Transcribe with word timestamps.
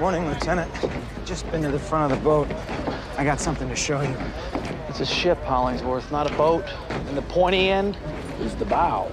Morning, 0.00 0.26
Lieutenant. 0.26 0.72
Just 1.26 1.48
been 1.50 1.60
to 1.60 1.70
the 1.70 1.78
front 1.78 2.10
of 2.10 2.18
the 2.18 2.24
boat. 2.24 2.50
I 3.18 3.22
got 3.22 3.38
something 3.38 3.68
to 3.68 3.76
show 3.76 4.00
you. 4.00 4.16
It's 4.88 5.00
a 5.00 5.04
ship, 5.04 5.36
Hollingsworth, 5.44 6.10
not 6.10 6.26
a 6.26 6.34
boat. 6.36 6.64
And 6.88 7.18
the 7.18 7.22
pointy 7.22 7.68
end 7.68 7.98
is 8.40 8.54
the 8.54 8.64
bow. 8.64 9.10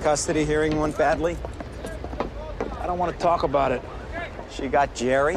Custody 0.00 0.46
hearing 0.46 0.80
went 0.80 0.96
badly. 0.96 1.36
I 2.80 2.86
don't 2.86 2.96
want 2.96 3.12
to 3.12 3.18
talk 3.18 3.42
about 3.42 3.72
it. 3.72 3.82
She 4.50 4.68
got 4.68 4.94
Jerry. 4.94 5.36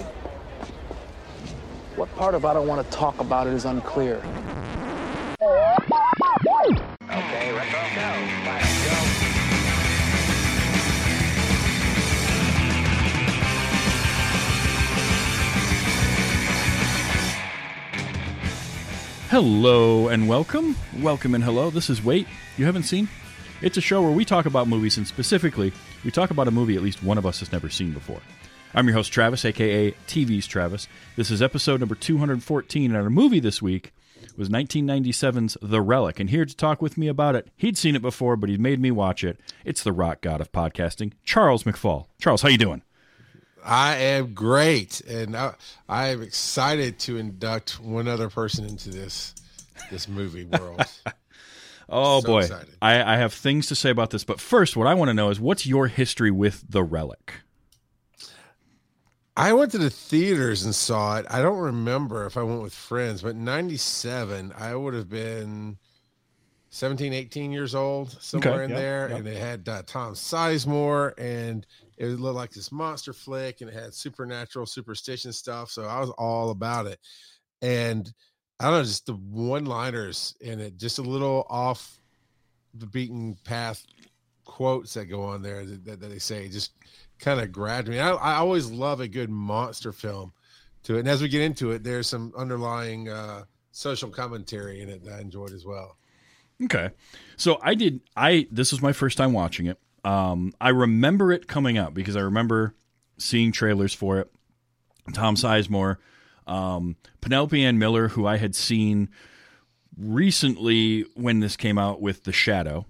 What 1.97 2.15
part 2.15 2.33
of 2.33 2.45
I 2.45 2.53
don't 2.53 2.65
want 2.65 2.89
to 2.89 2.97
talk 2.97 3.19
about 3.19 3.47
it 3.47 3.53
is 3.53 3.65
unclear. 3.65 4.23
Hello 19.33 20.09
and 20.09 20.29
welcome. 20.29 20.75
Welcome 20.99 21.33
and 21.33 21.43
hello. 21.43 21.71
This 21.71 21.89
is 21.89 22.03
Wait. 22.03 22.27
You 22.55 22.65
haven't 22.65 22.83
seen? 22.83 23.09
It's 23.63 23.77
a 23.77 23.81
show 23.81 23.99
where 24.03 24.11
we 24.11 24.25
talk 24.25 24.45
about 24.45 24.67
movies, 24.67 24.97
and 24.97 25.07
specifically, 25.07 25.73
we 26.05 26.11
talk 26.11 26.29
about 26.29 26.47
a 26.47 26.51
movie 26.51 26.75
at 26.75 26.83
least 26.83 27.01
one 27.01 27.17
of 27.17 27.25
us 27.25 27.39
has 27.39 27.51
never 27.51 27.67
seen 27.67 27.93
before. 27.93 28.21
I'm 28.75 28.85
your 28.85 28.93
host, 28.93 29.11
Travis, 29.11 29.43
aka 29.43 29.89
TV's 30.05 30.45
Travis. 30.45 30.87
This 31.15 31.31
is 31.31 31.41
episode 31.41 31.79
number 31.79 31.95
214, 31.95 32.91
and 32.91 32.95
our 32.95 33.09
movie 33.09 33.39
this 33.39 33.59
week 33.59 33.91
was 34.37 34.49
1997's 34.49 35.57
The 35.63 35.81
Relic. 35.81 36.19
And 36.19 36.29
here 36.29 36.45
to 36.45 36.55
talk 36.55 36.79
with 36.79 36.95
me 36.95 37.07
about 37.07 37.35
it, 37.35 37.47
he'd 37.57 37.75
seen 37.75 37.95
it 37.95 38.03
before, 38.03 38.35
but 38.35 38.51
he'd 38.51 38.61
made 38.61 38.79
me 38.79 38.91
watch 38.91 39.23
it. 39.23 39.39
It's 39.65 39.81
the 39.81 39.93
rock 39.93 40.21
god 40.21 40.41
of 40.41 40.51
podcasting, 40.51 41.13
Charles 41.23 41.63
McFall. 41.63 42.05
Charles, 42.21 42.43
how 42.43 42.49
you 42.49 42.59
doing? 42.59 42.83
I 43.65 43.95
am 43.97 44.33
great, 44.33 45.01
and 45.01 45.35
I, 45.35 45.55
I 45.87 46.07
am 46.09 46.21
excited 46.21 46.99
to 46.99 47.17
induct 47.17 47.79
one 47.79 48.07
other 48.07 48.29
person 48.29 48.65
into 48.65 48.89
this 48.89 49.35
this 49.91 50.07
movie 50.07 50.45
world. 50.45 50.81
Oh 51.89 52.21
So 52.21 52.27
boy. 52.27 52.47
I, 52.81 53.03
I 53.15 53.17
have 53.17 53.33
things 53.33 53.67
to 53.67 53.75
say 53.75 53.89
about 53.89 54.09
this, 54.09 54.23
but 54.23 54.39
first, 54.39 54.75
what 54.77 54.87
I 54.87 54.93
want 54.93 55.09
to 55.09 55.13
know 55.13 55.29
is 55.29 55.39
what's 55.39 55.67
your 55.67 55.87
history 55.87 56.31
with 56.31 56.63
The 56.69 56.81
Relic? 56.81 57.33
I 59.35 59.53
went 59.53 59.71
to 59.71 59.77
the 59.79 59.89
theaters 59.89 60.63
and 60.63 60.75
saw 60.75 61.17
it. 61.17 61.25
I 61.29 61.41
don't 61.41 61.57
remember 61.59 62.25
if 62.25 62.37
I 62.37 62.43
went 62.43 62.61
with 62.61 62.73
friends, 62.73 63.21
but 63.23 63.35
97, 63.35 64.53
I 64.57 64.75
would 64.75 64.93
have 64.93 65.09
been 65.09 65.77
17, 66.69 67.13
18 67.13 67.51
years 67.51 67.73
old, 67.73 68.15
somewhere 68.21 68.63
Okay, 68.63 68.63
in 68.63 68.69
yep, 68.69 68.79
there. 68.79 69.09
yep. 69.09 69.19
And 69.19 69.27
it 69.27 69.37
had 69.37 69.67
uh, 69.67 69.81
Tom 69.85 70.13
Sizemore, 70.13 71.13
and 71.17 71.65
it 71.97 72.07
looked 72.07 72.35
like 72.35 72.51
this 72.51 72.71
monster 72.71 73.13
flick, 73.13 73.61
and 73.61 73.69
it 73.69 73.73
had 73.73 73.93
supernatural 73.93 74.65
superstition 74.65 75.33
stuff. 75.33 75.71
So 75.71 75.83
I 75.83 75.99
was 75.99 76.09
all 76.11 76.51
about 76.51 76.87
it. 76.87 76.99
And 77.61 78.11
I 78.59 78.65
don't 78.65 78.73
know, 78.73 78.83
just 78.83 79.05
the 79.05 79.13
one 79.13 79.65
liners 79.65 80.35
in 80.41 80.59
it, 80.59 80.77
just 80.77 80.99
a 80.99 81.03
little 81.03 81.45
off 81.49 81.99
the 82.73 82.87
beaten 82.87 83.37
path 83.43 83.85
quotes 84.45 84.93
that 84.93 85.05
go 85.05 85.21
on 85.23 85.41
there 85.41 85.65
that, 85.65 85.85
that, 85.85 85.99
that 86.01 86.07
they 86.07 86.19
say 86.19 86.49
just 86.49 86.71
kind 87.19 87.39
of 87.39 87.51
grabbed 87.51 87.87
me. 87.87 87.99
I, 87.99 88.11
I 88.11 88.35
always 88.35 88.69
love 88.69 88.99
a 88.99 89.07
good 89.07 89.29
monster 89.29 89.91
film 89.91 90.33
to 90.83 90.95
it. 90.95 90.99
And 90.99 91.07
as 91.07 91.21
we 91.21 91.29
get 91.29 91.41
into 91.41 91.71
it, 91.71 91.83
there's 91.83 92.07
some 92.07 92.33
underlying 92.37 93.09
uh, 93.09 93.43
social 93.71 94.09
commentary 94.09 94.81
in 94.81 94.89
it 94.89 95.03
that 95.05 95.13
I 95.13 95.21
enjoyed 95.21 95.51
as 95.51 95.65
well. 95.65 95.97
Okay. 96.63 96.89
So 97.37 97.59
I 97.61 97.75
did 97.75 98.01
I 98.15 98.47
this 98.51 98.71
was 98.71 98.81
my 98.81 98.93
first 98.93 99.17
time 99.17 99.33
watching 99.33 99.65
it. 99.65 99.79
Um 100.03 100.53
I 100.59 100.69
remember 100.69 101.31
it 101.31 101.47
coming 101.47 101.77
out 101.77 101.93
because 101.93 102.15
I 102.15 102.21
remember 102.21 102.75
seeing 103.17 103.51
trailers 103.51 103.93
for 103.93 104.19
it. 104.19 104.31
Tom 105.13 105.35
Sizemore, 105.35 105.97
um 106.47 106.95
Penelope 107.21 107.63
Ann 107.63 107.77
Miller 107.79 108.09
who 108.09 108.25
I 108.25 108.37
had 108.37 108.55
seen 108.55 109.09
recently 109.97 111.05
when 111.15 111.39
this 111.39 111.55
came 111.55 111.77
out 111.77 112.01
with 112.01 112.23
The 112.23 112.33
Shadow. 112.33 112.85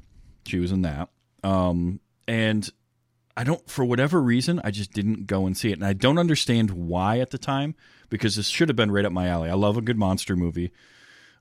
She 0.45 0.59
was 0.59 0.71
in 0.71 0.81
that. 0.83 1.09
Um 1.43 1.99
and 2.27 2.69
I 3.35 3.43
don't 3.43 3.67
for 3.69 3.83
whatever 3.83 4.21
reason 4.21 4.61
I 4.63 4.71
just 4.71 4.93
didn't 4.93 5.25
go 5.27 5.45
and 5.45 5.57
see 5.57 5.69
it. 5.69 5.73
And 5.73 5.85
I 5.85 5.93
don't 5.93 6.17
understand 6.19 6.71
why 6.71 7.19
at 7.19 7.31
the 7.31 7.37
time 7.37 7.75
because 8.09 8.35
this 8.35 8.47
should 8.47 8.69
have 8.69 8.75
been 8.75 8.91
right 8.91 9.05
up 9.05 9.11
my 9.11 9.27
alley. 9.27 9.49
I 9.49 9.55
love 9.55 9.75
a 9.77 9.81
good 9.81 9.97
monster 9.97 10.35
movie 10.35 10.71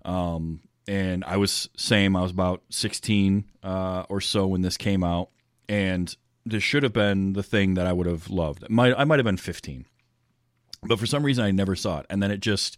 Um, 0.05 0.61
and 0.88 1.22
I 1.25 1.37
was 1.37 1.69
same. 1.77 2.16
I 2.16 2.22
was 2.22 2.31
about 2.32 2.62
sixteen 2.71 3.44
uh, 3.62 4.05
or 4.09 4.21
so 4.21 4.47
when 4.49 4.62
this 4.62 4.77
came 4.77 5.05
out, 5.05 5.28
and 5.72 6.15
this 6.44 6.62
should 6.62 6.83
have 6.83 6.93
been 6.93 7.33
the 7.33 7.43
thing 7.43 7.75
that 7.75 7.87
I 7.87 7.94
would 7.94 8.06
have 8.06 8.28
loved. 8.28 8.69
Might 8.69 8.94
I 8.97 9.05
might 9.05 9.19
have 9.19 9.25
been 9.25 9.38
fifteen, 9.38 9.87
but 10.83 10.99
for 10.99 11.06
some 11.06 11.25
reason 11.25 11.44
I 11.44 11.50
never 11.50 11.75
saw 11.75 12.00
it, 12.00 12.06
and 12.10 12.22
then 12.22 12.31
it 12.31 12.41
just 12.41 12.77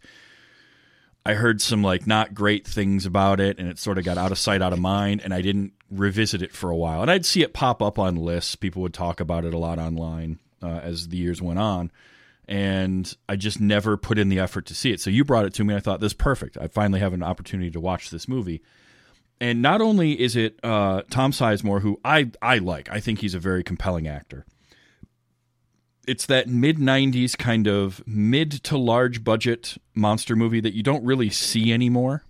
I 1.27 1.35
heard 1.35 1.61
some 1.61 1.83
like 1.83 2.07
not 2.07 2.35
great 2.35 2.67
things 2.67 3.05
about 3.05 3.41
it, 3.41 3.59
and 3.59 3.69
it 3.69 3.81
sort 3.81 3.99
of 3.99 4.05
got 4.05 4.17
out 4.17 4.31
of 4.31 4.39
sight, 4.39 4.63
out 4.63 4.73
of 4.73 4.79
mind, 4.79 5.23
and 5.25 5.35
I 5.35 5.41
didn't 5.41 5.73
revisit 5.91 6.41
it 6.41 6.53
for 6.53 6.71
a 6.71 6.77
while. 6.77 7.03
And 7.03 7.11
I'd 7.11 7.27
see 7.27 7.43
it 7.43 7.53
pop 7.53 7.83
up 7.83 7.99
on 7.99 8.15
lists. 8.15 8.55
People 8.55 8.83
would 8.83 8.95
talk 8.95 9.19
about 9.19 9.45
it 9.45 9.53
a 9.53 9.59
lot 9.59 9.81
online 9.81 10.39
uh, 10.63 10.81
as 10.83 11.09
the 11.09 11.17
years 11.17 11.43
went 11.43 11.59
on 11.59 11.91
and 12.47 13.17
I 13.29 13.37
just 13.37 13.61
never 13.61 13.97
put 13.97 14.19
in 14.19 14.29
the 14.29 14.39
effort 14.39 14.67
to 14.67 14.75
see 14.75 14.93
it. 14.93 15.01
So 15.01 15.09
you 15.09 15.25
brought 15.25 15.47
it 15.47 15.55
to 15.55 15.65
me. 15.65 15.75
I 15.75 15.81
thought 15.81 16.01
this 16.01 16.11
is 16.11 16.15
perfect. 16.15 16.59
I 16.59 16.69
finally 16.69 17.01
have 17.01 17.15
an 17.15 17.23
opportunity 17.23 17.71
to 17.71 17.81
watch 17.81 18.11
this 18.11 18.29
movie. 18.29 18.61
And 19.45 19.61
not 19.61 19.81
only 19.83 20.19
is 20.19 20.37
it 20.37 20.59
uh, 20.63 21.03
Tom 21.11 21.31
Sizemore, 21.33 21.83
who 21.83 22.01
I 22.05 22.31
I 22.41 22.59
like, 22.59 22.89
I 22.91 22.99
think 23.01 23.19
he's 23.19 23.35
a 23.35 23.39
very 23.39 23.63
compelling 23.63 24.09
actor. 24.09 24.47
It's 26.07 26.27
that 26.27 26.49
mid 26.49 26.79
'90s 26.79 27.37
kind 27.37 27.67
of 27.67 28.03
mid 28.07 28.51
to 28.65 28.79
large 28.79 29.23
budget 29.23 29.77
monster 29.95 30.35
movie 30.37 30.61
that 30.61 30.75
you 30.75 30.83
don't 30.83 31.05
really 31.05 31.29
see 31.31 31.73
anymore 31.73 32.23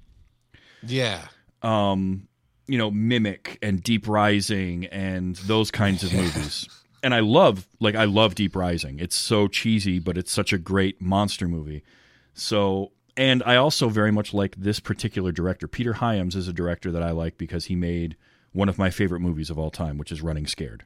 Yeah. 0.82 1.26
um, 1.62 2.26
you 2.66 2.78
know, 2.78 2.90
Mimic 2.90 3.58
and 3.62 3.82
Deep 3.82 4.08
Rising 4.08 4.86
and 4.86 5.36
those 5.36 5.70
kinds 5.70 6.02
of 6.02 6.12
movies. 6.14 6.66
And 7.02 7.12
I 7.14 7.20
love, 7.20 7.66
like, 7.80 7.94
I 7.94 8.04
love 8.06 8.34
Deep 8.34 8.56
Rising. 8.56 8.98
It's 8.98 9.14
so 9.16 9.46
cheesy, 9.48 9.98
but 9.98 10.16
it's 10.16 10.32
such 10.32 10.52
a 10.54 10.58
great 10.58 11.02
monster 11.02 11.46
movie. 11.46 11.84
So, 12.32 12.92
and 13.16 13.42
I 13.44 13.56
also 13.56 13.88
very 13.88 14.10
much 14.10 14.34
like 14.34 14.56
this 14.56 14.80
particular 14.80 15.32
director. 15.32 15.68
Peter 15.68 15.94
Hyams 15.94 16.34
is 16.34 16.48
a 16.48 16.52
director 16.52 16.90
that 16.92 17.02
I 17.02 17.10
like 17.10 17.38
because 17.38 17.66
he 17.66 17.76
made 17.76 18.16
one 18.52 18.68
of 18.68 18.78
my 18.78 18.90
favorite 18.90 19.20
movies 19.20 19.50
of 19.50 19.58
all 19.58 19.70
time, 19.70 19.98
which 19.98 20.12
is 20.12 20.22
Running 20.22 20.46
Scared. 20.46 20.84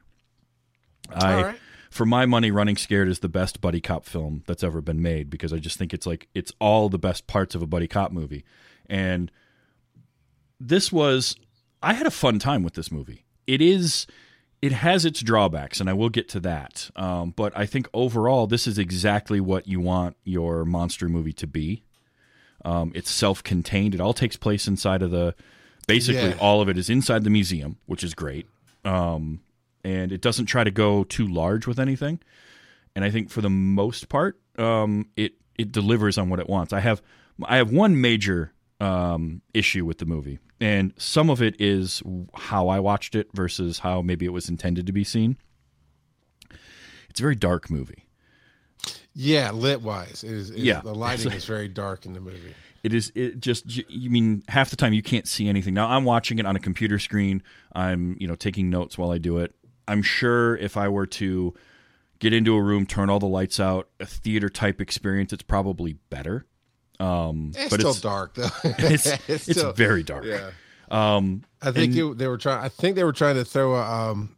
I, 1.11 1.41
right. 1.41 1.55
for 1.89 2.05
my 2.05 2.25
money, 2.25 2.51
Running 2.51 2.77
Scared 2.77 3.07
is 3.07 3.19
the 3.19 3.29
best 3.29 3.61
buddy 3.61 3.81
cop 3.81 4.05
film 4.05 4.43
that's 4.47 4.63
ever 4.63 4.81
been 4.81 5.01
made 5.01 5.29
because 5.29 5.53
I 5.53 5.57
just 5.57 5.77
think 5.77 5.93
it's 5.93 6.05
like 6.05 6.27
it's 6.35 6.51
all 6.59 6.89
the 6.89 6.99
best 6.99 7.27
parts 7.27 7.55
of 7.55 7.61
a 7.61 7.67
buddy 7.67 7.87
cop 7.87 8.11
movie. 8.11 8.43
And 8.87 9.31
this 10.59 10.91
was 10.91 11.35
I 11.81 11.93
had 11.93 12.05
a 12.05 12.11
fun 12.11 12.39
time 12.39 12.63
with 12.63 12.73
this 12.73 12.91
movie. 12.91 13.25
It 13.47 13.61
is 13.61 14.05
it 14.61 14.71
has 14.73 15.05
its 15.05 15.21
drawbacks, 15.21 15.79
and 15.79 15.89
I 15.89 15.93
will 15.93 16.09
get 16.09 16.27
to 16.29 16.39
that. 16.41 16.91
Um, 16.95 17.31
but 17.31 17.57
I 17.57 17.65
think 17.65 17.87
overall, 17.93 18.45
this 18.45 18.67
is 18.67 18.77
exactly 18.77 19.39
what 19.39 19.67
you 19.67 19.79
want 19.79 20.17
your 20.23 20.65
monster 20.65 21.07
movie 21.07 21.33
to 21.33 21.47
be. 21.47 21.83
Um, 22.65 22.91
it's 22.95 23.09
self-contained. 23.09 23.93
It 23.95 24.01
all 24.01 24.13
takes 24.13 24.35
place 24.35 24.67
inside 24.67 25.01
of 25.01 25.11
the. 25.11 25.35
Basically, 25.87 26.29
Yeah. 26.29 26.37
all 26.39 26.61
of 26.61 26.69
it 26.69 26.77
is 26.77 26.89
inside 26.89 27.23
the 27.23 27.29
museum, 27.31 27.77
which 27.87 28.03
is 28.03 28.13
great. 28.13 28.47
Um, 28.85 29.39
and 29.83 30.11
it 30.11 30.21
doesn't 30.21 30.45
try 30.45 30.63
to 30.63 30.69
go 30.71 31.03
too 31.03 31.27
large 31.27 31.65
with 31.65 31.79
anything. 31.79 32.19
And 32.95 33.03
I 33.05 33.09
think 33.09 33.29
for 33.29 33.41
the 33.41 33.49
most 33.49 34.09
part, 34.09 34.39
um, 34.57 35.07
it 35.15 35.33
it 35.57 35.71
delivers 35.71 36.17
on 36.17 36.29
what 36.29 36.39
it 36.39 36.47
wants. 36.49 36.73
I 36.73 36.79
have 36.81 37.01
I 37.43 37.57
have 37.57 37.71
one 37.71 37.99
major 37.99 38.53
um, 38.79 39.41
issue 39.53 39.83
with 39.85 39.97
the 39.97 40.05
movie, 40.05 40.39
and 40.61 40.93
some 40.97 41.29
of 41.29 41.41
it 41.41 41.59
is 41.59 42.01
how 42.33 42.67
I 42.67 42.79
watched 42.79 43.15
it 43.15 43.29
versus 43.33 43.79
how 43.79 44.01
maybe 44.01 44.25
it 44.25 44.33
was 44.33 44.47
intended 44.49 44.85
to 44.87 44.91
be 44.93 45.03
seen. 45.03 45.37
It's 47.09 47.19
a 47.19 47.23
very 47.23 47.35
dark 47.35 47.69
movie. 47.69 48.05
Yeah, 49.21 49.51
lit 49.51 49.81
wise. 49.81 50.23
It 50.23 50.31
is, 50.31 50.49
it 50.49 50.57
is- 50.59 50.63
Yeah. 50.63 50.79
The 50.81 50.95
lighting 50.95 51.33
is 51.33 51.43
very 51.45 51.67
dark 51.67 52.05
in 52.05 52.13
the 52.13 52.21
movie. 52.21 52.53
It 52.83 52.93
is 52.93 53.11
it 53.13 53.41
just 53.41 53.65
you 53.89 54.09
mean 54.09 54.41
half 54.47 54.69
the 54.69 54.77
time 54.77 54.93
you 54.93 55.01
can't 55.03 55.27
see 55.27 55.49
anything. 55.49 55.73
Now 55.73 55.89
I'm 55.89 56.05
watching 56.05 56.39
it 56.39 56.45
on 56.45 56.55
a 56.55 56.59
computer 56.59 56.97
screen. 56.97 57.43
I'm 57.73 58.15
you 58.19 58.27
know 58.27 58.35
taking 58.35 58.69
notes 58.69 58.97
while 58.97 59.11
I 59.11 59.17
do 59.17 59.39
it. 59.39 59.53
I'm 59.89 60.01
sure 60.01 60.55
if 60.55 60.77
I 60.77 60.87
were 60.87 61.05
to 61.07 61.53
get 62.19 62.31
into 62.31 62.55
a 62.55 62.61
room, 62.61 62.85
turn 62.85 63.09
all 63.09 63.19
the 63.19 63.25
lights 63.27 63.59
out, 63.59 63.89
a 63.99 64.05
theater 64.05 64.47
type 64.47 64.79
experience, 64.79 65.33
it's 65.33 65.43
probably 65.43 65.93
better. 66.09 66.45
Um, 67.01 67.51
It's 67.55 67.69
but 67.69 67.79
still 67.81 67.91
it's 67.91 68.01
dark 68.01 68.35
though. 68.35 68.47
it's, 68.63 69.07
it's, 69.27 69.43
still- 69.43 69.73
very 69.73 70.03
dark. 70.03 70.23
yeah. 70.25 70.51
Um, 70.89 71.43
I 71.61 71.71
think 71.71 71.95
And- 71.95 72.11
it, 72.13 72.17
they 72.17 72.27
were 72.29 72.37
trying. 72.37 72.63
I 72.63 72.69
think 72.69 72.95
they 72.95 73.03
were 73.03 73.11
trying 73.13 73.35
to 73.35 73.43
throw 73.43 73.75
a 73.75 73.83
um, 74.11 74.35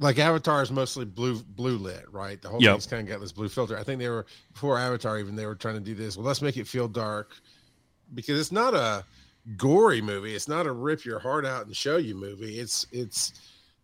like 0.00 0.18
Avatar 0.18 0.62
is 0.62 0.70
mostly 0.70 1.04
blue 1.04 1.42
blue 1.42 1.76
lit, 1.78 2.04
right? 2.12 2.40
The 2.40 2.48
whole 2.48 2.60
Yep. 2.60 2.72
thing's 2.74 2.86
kind 2.86 3.02
of 3.02 3.08
got 3.08 3.20
this 3.20 3.32
blue 3.32 3.48
filter. 3.48 3.76
I 3.78 3.82
think 3.82 3.98
they 3.98 4.08
were 4.08 4.26
before 4.52 4.78
Avatar 4.78 5.18
even 5.18 5.34
they 5.36 5.46
were 5.46 5.54
trying 5.56 5.74
to 5.74 5.80
do 5.80 5.94
this. 5.94 6.16
Well, 6.16 6.26
let's 6.26 6.42
make 6.42 6.56
it 6.56 6.66
feel 6.68 6.88
dark 6.88 7.32
because 8.14 8.38
it's 8.40 8.52
not 8.52 8.74
a 8.74 9.04
gory 9.56 10.00
movie. 10.00 10.34
It's 10.34 10.48
not 10.48 10.66
a 10.66 10.72
rip 10.72 11.04
your 11.04 11.18
heart 11.18 11.44
out 11.46 11.66
and 11.66 11.76
show 11.76 11.96
you 11.96 12.14
movie. 12.14 12.58
It's 12.58 12.86
it's 12.92 13.32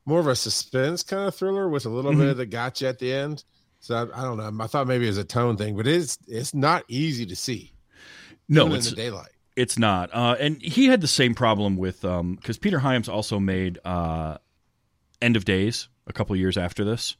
more 0.06 0.20
of 0.20 0.26
a 0.26 0.36
suspense 0.36 1.02
kind 1.02 1.26
of 1.26 1.34
thriller 1.34 1.68
with 1.68 1.86
a 1.86 1.88
little 1.88 2.12
Mm-hmm. 2.12 2.20
bit 2.20 2.28
of 2.28 2.36
the 2.36 2.46
gotcha 2.46 2.88
at 2.88 2.98
the 2.98 3.12
end. 3.12 3.44
So 3.80 3.94
I, 3.96 4.20
I 4.20 4.22
don't 4.22 4.36
know. 4.38 4.64
I 4.64 4.66
thought 4.66 4.86
maybe 4.86 5.04
it 5.04 5.08
was 5.08 5.18
a 5.18 5.24
tone 5.24 5.56
thing, 5.56 5.76
but 5.76 5.86
it's 5.86 6.18
it's 6.28 6.54
not 6.54 6.84
easy 6.88 7.26
to 7.26 7.36
see. 7.36 7.72
No, 8.48 8.66
even 8.66 8.72
in 8.72 8.76
it's 8.76 8.90
the 8.90 8.96
daylight. 8.96 9.30
it's 9.56 9.78
not. 9.78 10.10
Uh, 10.14 10.36
and 10.38 10.60
he 10.62 10.86
had 10.86 11.00
the 11.00 11.08
same 11.08 11.34
problem 11.34 11.76
with 11.76 12.02
because 12.02 12.58
Peter 12.58 12.78
Hyams 12.78 13.08
also 13.08 13.40
made 13.40 13.78
uh, 13.84 14.38
End 15.22 15.36
of 15.36 15.44
Days 15.44 15.88
a 16.06 16.12
couple 16.12 16.34
years 16.36 16.56
after 16.56 16.84
this 16.84 17.16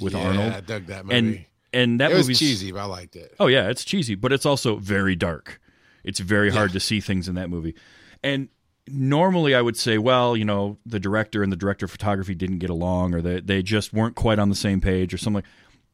with 0.00 0.14
yeah, 0.14 0.26
Arnold, 0.26 0.52
I 0.52 0.60
dug 0.60 0.86
that 0.86 1.04
movie. 1.04 1.16
and 1.16 1.44
and 1.72 2.00
that 2.00 2.12
it 2.12 2.16
was 2.16 2.38
cheesy, 2.38 2.72
but 2.72 2.80
I 2.80 2.84
liked 2.84 3.16
it. 3.16 3.34
Oh 3.38 3.46
yeah, 3.46 3.68
it's 3.68 3.84
cheesy, 3.84 4.14
but 4.14 4.32
it's 4.32 4.46
also 4.46 4.76
very 4.76 5.16
dark. 5.16 5.60
It's 6.04 6.20
very 6.20 6.50
hard 6.50 6.72
to 6.72 6.80
see 6.80 7.00
things 7.00 7.28
in 7.28 7.34
that 7.34 7.50
movie. 7.50 7.74
And 8.22 8.48
normally 8.86 9.54
I 9.54 9.60
would 9.60 9.76
say, 9.76 9.98
well, 9.98 10.36
you 10.36 10.44
know, 10.44 10.78
the 10.86 11.00
director 11.00 11.42
and 11.42 11.52
the 11.52 11.56
director 11.56 11.84
of 11.84 11.90
photography 11.90 12.34
didn't 12.34 12.58
get 12.58 12.70
along 12.70 13.14
or 13.14 13.20
they 13.20 13.40
they 13.40 13.62
just 13.62 13.92
weren't 13.92 14.14
quite 14.14 14.38
on 14.38 14.48
the 14.48 14.54
same 14.56 14.80
page 14.80 15.12
or 15.12 15.18
something. 15.18 15.42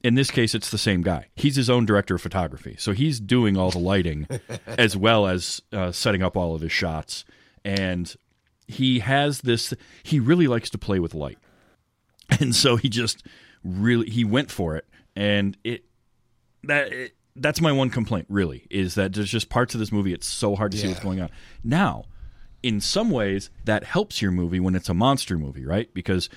In 0.02 0.16
this 0.16 0.30
case, 0.30 0.54
it's 0.54 0.70
the 0.70 0.78
same 0.78 1.00
guy. 1.00 1.28
He's 1.34 1.56
his 1.56 1.70
own 1.70 1.86
director 1.86 2.14
of 2.14 2.20
photography, 2.20 2.76
so 2.78 2.92
he's 2.92 3.18
doing 3.18 3.56
all 3.56 3.70
the 3.70 3.78
lighting 3.78 4.28
as 4.66 4.96
well 4.96 5.26
as 5.26 5.62
uh, 5.72 5.92
setting 5.92 6.22
up 6.22 6.36
all 6.36 6.54
of 6.54 6.60
his 6.60 6.72
shots. 6.72 7.24
And 7.64 8.14
he 8.66 8.98
has 8.98 9.40
this. 9.40 9.72
He 10.02 10.20
really 10.20 10.46
likes 10.46 10.68
to 10.70 10.78
play 10.78 10.98
with 10.98 11.14
light, 11.14 11.38
and 12.40 12.54
so 12.54 12.76
he 12.76 12.88
just 12.88 13.24
really 13.62 14.08
he 14.10 14.24
went 14.24 14.50
for 14.50 14.76
it, 14.76 14.86
and 15.16 15.56
it 15.64 15.84
that 16.64 16.92
it, 16.92 17.14
that's 17.36 17.60
my 17.60 17.72
one 17.72 17.90
complaint 17.90 18.26
really 18.28 18.66
is 18.70 18.94
that 18.94 19.12
there's 19.12 19.30
just 19.30 19.48
parts 19.48 19.74
of 19.74 19.80
this 19.80 19.90
movie 19.92 20.12
it's 20.12 20.26
so 20.26 20.54
hard 20.54 20.72
to 20.72 20.78
see 20.78 20.88
what's 20.88 21.00
going 21.00 21.20
on. 21.20 21.30
Now 21.62 22.04
in 22.62 22.80
some 22.80 23.10
ways 23.10 23.50
that 23.64 23.84
helps 23.84 24.22
your 24.22 24.30
movie 24.30 24.60
when 24.60 24.74
it's 24.74 24.88
a 24.88 24.94
monster 24.94 25.36
movie 25.38 25.64
right? 25.66 25.92
Because 25.92 26.28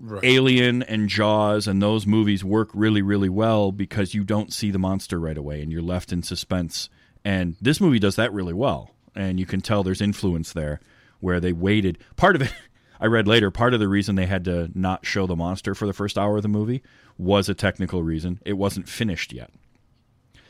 Right. 0.00 0.22
alien 0.22 0.84
and 0.84 1.08
jaws 1.08 1.66
and 1.66 1.82
those 1.82 2.06
movies 2.06 2.44
work 2.44 2.70
really 2.72 3.02
really 3.02 3.28
well 3.28 3.72
because 3.72 4.14
you 4.14 4.22
don't 4.22 4.52
see 4.52 4.70
the 4.70 4.78
monster 4.78 5.18
right 5.18 5.36
away 5.36 5.60
and 5.60 5.72
you're 5.72 5.82
left 5.82 6.12
in 6.12 6.22
suspense. 6.22 6.88
And 7.24 7.56
this 7.60 7.80
movie 7.80 7.98
does 7.98 8.14
that 8.14 8.32
really 8.32 8.52
well. 8.52 8.94
And 9.16 9.40
you 9.40 9.46
can 9.46 9.60
tell 9.60 9.82
there's 9.82 10.00
influence 10.00 10.52
there 10.52 10.78
where 11.18 11.40
they 11.40 11.52
waited. 11.52 11.98
Part 12.14 12.36
of 12.36 12.42
it 12.42 12.52
i 13.00 13.06
read 13.06 13.26
later 13.26 13.50
part 13.50 13.74
of 13.74 13.80
the 13.80 13.88
reason 13.88 14.14
they 14.14 14.26
had 14.26 14.44
to 14.44 14.70
not 14.74 15.04
show 15.06 15.26
the 15.26 15.36
monster 15.36 15.74
for 15.74 15.86
the 15.86 15.92
first 15.92 16.16
hour 16.18 16.36
of 16.36 16.42
the 16.42 16.48
movie 16.48 16.82
was 17.16 17.48
a 17.48 17.54
technical 17.54 18.02
reason 18.02 18.40
it 18.44 18.54
wasn't 18.54 18.88
finished 18.88 19.32
yet 19.32 19.50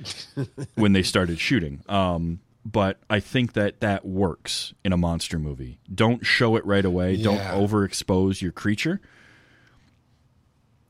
when 0.75 0.93
they 0.93 1.03
started 1.03 1.39
shooting. 1.39 1.83
Um, 1.89 2.41
but 2.65 2.99
I 3.09 3.21
think 3.21 3.55
that 3.55 3.81
that 3.81 4.05
works 4.05 4.75
in 4.85 4.93
a 4.93 4.97
monster 4.97 5.39
movie. 5.39 5.79
Don't 5.93 6.25
show 6.27 6.56
it 6.56 6.67
right 6.67 6.85
away. 6.85 7.17
Don't 7.17 7.41
overexpose 7.41 8.43
your 8.43 8.53
creature, 8.53 9.00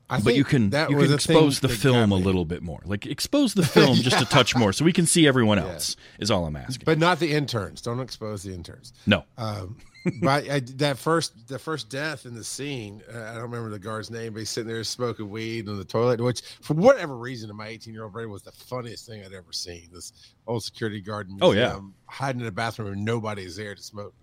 I 0.09 0.19
but 0.21 0.35
you 0.35 0.43
can 0.43 0.71
that 0.71 0.89
you 0.89 0.97
can 0.97 1.13
expose 1.13 1.59
the 1.59 1.69
film 1.69 2.11
a 2.11 2.15
little 2.15 2.45
bit 2.45 2.61
more. 2.63 2.81
Like 2.85 3.05
expose 3.05 3.53
the 3.53 3.63
film 3.63 3.97
just 3.97 4.21
a 4.21 4.25
touch 4.29 4.55
more, 4.55 4.73
so 4.73 4.83
we 4.85 4.93
can 4.93 5.05
see 5.05 5.27
everyone 5.27 5.59
else. 5.59 5.95
Is 6.19 6.31
all 6.31 6.45
I'm 6.45 6.55
asking. 6.55 6.85
but 6.85 6.97
not 6.97 7.19
the 7.19 7.31
interns. 7.31 7.81
Don't 7.81 7.99
expose 7.99 8.43
the 8.43 8.53
interns. 8.53 8.93
no, 9.05 9.23
Um, 9.37 9.77
but 10.21 10.49
I, 10.49 10.61
that 10.77 10.97
first 10.97 11.47
the 11.47 11.59
first 11.59 11.89
death 11.89 12.25
in 12.25 12.33
the 12.33 12.43
scene, 12.43 13.03
uh, 13.13 13.19
I 13.19 13.33
don't 13.33 13.43
remember 13.43 13.69
the 13.69 13.77
guard's 13.79 14.09
name, 14.09 14.33
but 14.33 14.39
he's 14.39 14.49
sitting 14.49 14.67
there 14.71 14.83
smoking 14.83 15.29
weed 15.29 15.67
in 15.67 15.77
the 15.77 15.85
toilet, 15.85 16.19
which 16.21 16.41
for 16.61 16.73
whatever 16.73 17.15
reason 17.17 17.49
in 17.49 17.55
my 17.55 17.67
18 17.67 17.93
year 17.93 18.03
old 18.05 18.13
brain 18.13 18.29
was 18.29 18.41
the 18.41 18.51
funniest 18.51 19.05
thing 19.05 19.23
I'd 19.23 19.33
ever 19.33 19.51
seen. 19.51 19.89
This 19.93 20.13
old 20.47 20.63
security 20.63 21.01
guard 21.01 21.29
in 21.29 21.37
Oh, 21.41 21.51
yeah. 21.51 21.79
hiding 22.07 22.41
in 22.41 22.47
a 22.47 22.51
bathroom 22.51 22.93
and 22.93 23.05
nobody's 23.05 23.57
there 23.57 23.75
to 23.75 23.81
smoke 23.83 24.15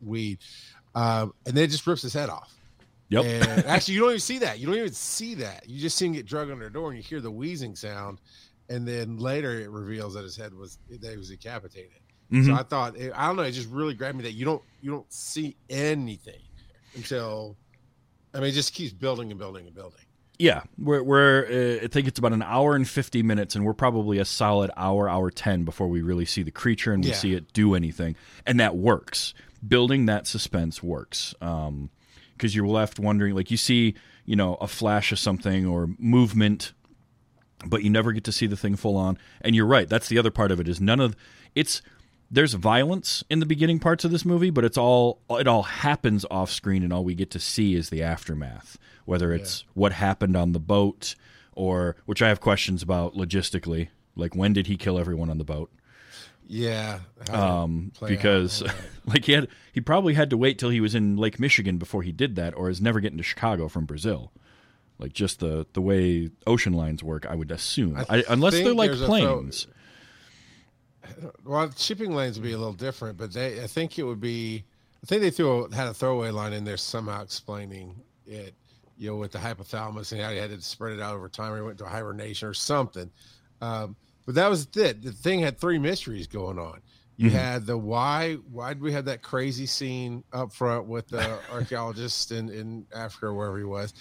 weed, 0.00 0.38
um, 0.94 1.32
and 1.46 1.56
then 1.56 1.64
it 1.64 1.68
just 1.70 1.86
rips 1.86 2.02
his 2.02 2.12
head 2.12 2.28
off. 2.28 2.54
Yep. 3.12 3.24
And 3.24 3.66
actually, 3.66 3.94
you 3.94 4.00
don't 4.00 4.10
even 4.10 4.20
see 4.20 4.38
that. 4.38 4.58
You 4.58 4.66
don't 4.66 4.76
even 4.76 4.92
see 4.92 5.34
that. 5.36 5.68
You 5.68 5.78
just 5.80 5.96
see 5.96 6.06
him 6.06 6.12
get 6.12 6.26
drug 6.26 6.50
under 6.50 6.64
the 6.64 6.70
door, 6.70 6.88
and 6.88 6.96
you 6.96 7.02
hear 7.02 7.20
the 7.20 7.30
wheezing 7.30 7.76
sound, 7.76 8.20
and 8.68 8.86
then 8.88 9.18
later 9.18 9.60
it 9.60 9.70
reveals 9.70 10.14
that 10.14 10.24
his 10.24 10.36
head 10.36 10.54
was 10.54 10.78
that 10.88 11.10
he 11.10 11.16
was 11.16 11.28
decapitated. 11.30 11.92
So 12.30 12.36
Mhm. 12.38 12.58
I 12.58 12.62
thought 12.62 12.96
I 13.14 13.26
don't 13.26 13.36
know. 13.36 13.42
It 13.42 13.52
just 13.52 13.68
really 13.68 13.92
grabbed 13.94 14.16
me 14.16 14.22
that 14.24 14.32
you 14.32 14.44
don't 14.46 14.62
you 14.80 14.90
don't 14.90 15.12
see 15.12 15.54
anything 15.68 16.40
until 16.94 17.56
I 18.34 18.38
mean 18.40 18.48
it 18.48 18.52
just 18.52 18.72
keeps 18.72 18.92
building 18.92 19.30
and 19.30 19.38
building 19.38 19.66
and 19.66 19.74
building. 19.74 20.00
yeah, 20.38 20.62
we're, 20.78 21.02
we're 21.02 21.44
uh, 21.80 21.84
I 21.84 21.88
think 21.88 22.08
it's 22.08 22.18
about 22.18 22.32
an 22.32 22.42
hour 22.42 22.74
and 22.74 22.88
fifty 22.88 23.22
minutes, 23.22 23.54
and 23.54 23.64
we're 23.66 23.74
probably 23.74 24.18
a 24.18 24.24
solid 24.24 24.70
hour, 24.76 25.08
hour 25.08 25.30
ten 25.30 25.64
before 25.64 25.88
we 25.88 26.00
really 26.00 26.24
see 26.24 26.42
the 26.42 26.50
creature 26.50 26.92
and 26.94 27.04
we 27.04 27.10
Yeah. 27.10 27.16
see 27.16 27.34
it 27.34 27.52
do 27.52 27.74
anything, 27.74 28.16
and 28.46 28.58
that 28.58 28.76
works. 28.76 29.34
Building 29.68 30.06
that 30.06 30.26
suspense 30.26 30.82
works. 30.82 31.34
Um, 31.42 31.90
because 32.42 32.56
you're 32.56 32.66
left 32.66 32.98
wondering 32.98 33.36
like 33.36 33.52
you 33.52 33.56
see 33.56 33.94
you 34.24 34.34
know 34.34 34.54
a 34.56 34.66
flash 34.66 35.12
of 35.12 35.18
something 35.20 35.64
or 35.64 35.90
movement 35.96 36.72
but 37.64 37.84
you 37.84 37.90
never 37.90 38.10
get 38.10 38.24
to 38.24 38.32
see 38.32 38.48
the 38.48 38.56
thing 38.56 38.74
full 38.74 38.96
on. 38.96 39.16
And 39.40 39.54
you're 39.54 39.66
right 39.66 39.88
that's 39.88 40.08
the 40.08 40.18
other 40.18 40.32
part 40.32 40.50
of 40.50 40.58
it 40.58 40.66
is 40.66 40.80
none 40.80 40.98
of 40.98 41.14
it's 41.54 41.80
there's 42.28 42.54
violence 42.54 43.22
in 43.30 43.38
the 43.38 43.46
beginning 43.46 43.78
parts 43.78 44.04
of 44.04 44.10
this 44.10 44.24
movie 44.24 44.50
but 44.50 44.64
it's 44.64 44.76
all 44.76 45.20
it 45.30 45.46
all 45.46 45.62
happens 45.62 46.26
off 46.32 46.50
screen 46.50 46.82
and 46.82 46.92
all 46.92 47.04
we 47.04 47.14
get 47.14 47.30
to 47.30 47.38
see 47.38 47.76
is 47.76 47.90
the 47.90 48.02
aftermath. 48.02 48.76
Whether 49.04 49.32
it's 49.32 49.64
what 49.74 49.92
happened 49.92 50.36
on 50.36 50.50
the 50.50 50.60
boat 50.60 51.14
or 51.54 51.94
which 52.06 52.22
i 52.22 52.28
have 52.28 52.40
questions 52.40 52.82
about 52.82 53.14
logistically 53.14 53.88
like 54.16 54.34
when 54.34 54.52
did 54.52 54.66
he 54.66 54.76
kill 54.76 54.98
everyone 54.98 55.30
on 55.30 55.38
the 55.38 55.44
boat 55.44 55.70
Yeah. 56.52 56.98
um, 57.30 57.92
because 58.06 58.62
like 59.06 59.24
he 59.24 59.32
had 59.32 59.48
he 59.72 59.80
probably 59.80 60.12
had 60.12 60.28
to 60.30 60.36
wait 60.36 60.58
till 60.58 60.68
he 60.68 60.82
was 60.82 60.94
in 60.94 61.16
Lake 61.16 61.40
Michigan 61.40 61.78
before 61.78 62.02
he 62.02 62.12
did 62.12 62.36
that, 62.36 62.54
or 62.54 62.68
is 62.68 62.78
never 62.78 63.00
getting 63.00 63.16
to 63.16 63.24
Chicago 63.24 63.68
from 63.68 63.86
Brazil. 63.86 64.32
Like 64.98 65.14
just 65.14 65.40
the 65.40 65.66
the 65.72 65.80
way 65.80 66.30
ocean 66.46 66.74
lines 66.74 67.02
work, 67.02 67.24
I 67.24 67.34
would 67.36 67.50
assume, 67.50 67.96
I 67.96 68.18
I, 68.18 68.24
unless 68.28 68.52
they're 68.52 68.74
like 68.74 68.90
a 68.90 68.96
throw- 68.96 69.06
planes. 69.06 69.66
well, 71.42 71.72
shipping 71.74 72.14
lanes 72.14 72.38
would 72.38 72.44
be 72.44 72.52
a 72.52 72.58
little 72.58 72.74
different, 72.74 73.16
but 73.16 73.32
they 73.32 73.62
I 73.62 73.66
think 73.66 73.98
it 73.98 74.02
would 74.02 74.20
be 74.20 74.64
I 75.02 75.06
think 75.06 75.22
they 75.22 75.30
threw 75.30 75.64
a, 75.64 75.74
had 75.74 75.88
a 75.88 75.94
throwaway 75.94 76.30
line 76.30 76.52
in 76.52 76.64
there 76.64 76.76
somehow 76.76 77.22
explaining 77.22 77.96
it, 78.26 78.54
you 78.98 79.08
know, 79.08 79.16
with 79.16 79.32
the 79.32 79.38
hypothalamus 79.38 80.12
and 80.12 80.20
how 80.20 80.30
he 80.30 80.36
had 80.36 80.50
to 80.50 80.60
spread 80.60 80.92
it 80.92 81.00
out 81.00 81.14
over 81.14 81.30
time 81.30 81.52
or 81.52 81.56
he 81.56 81.62
went 81.62 81.78
to 81.78 81.86
hibernation 81.86 82.46
or 82.46 82.54
something. 82.54 83.10
Um, 83.62 83.96
but 84.26 84.34
that 84.36 84.48
was 84.48 84.66
it. 84.76 85.02
The 85.02 85.12
thing 85.12 85.40
had 85.40 85.58
three 85.58 85.78
mysteries 85.78 86.26
going 86.26 86.58
on. 86.58 86.80
You 87.16 87.28
Mhm. 87.30 87.32
had 87.34 87.66
the 87.66 87.76
why 87.76 88.34
why 88.50 88.72
did 88.72 88.82
we 88.82 88.92
have 88.92 89.04
that 89.04 89.22
crazy 89.22 89.66
scene 89.66 90.24
up 90.32 90.52
front 90.52 90.86
with 90.86 91.08
the 91.08 91.38
archaeologist 91.52 92.32
in, 92.32 92.48
in 92.48 92.86
Africa 92.94 93.26
or 93.26 93.34
wherever 93.34 93.58
he 93.58 93.64
was. 93.64 93.92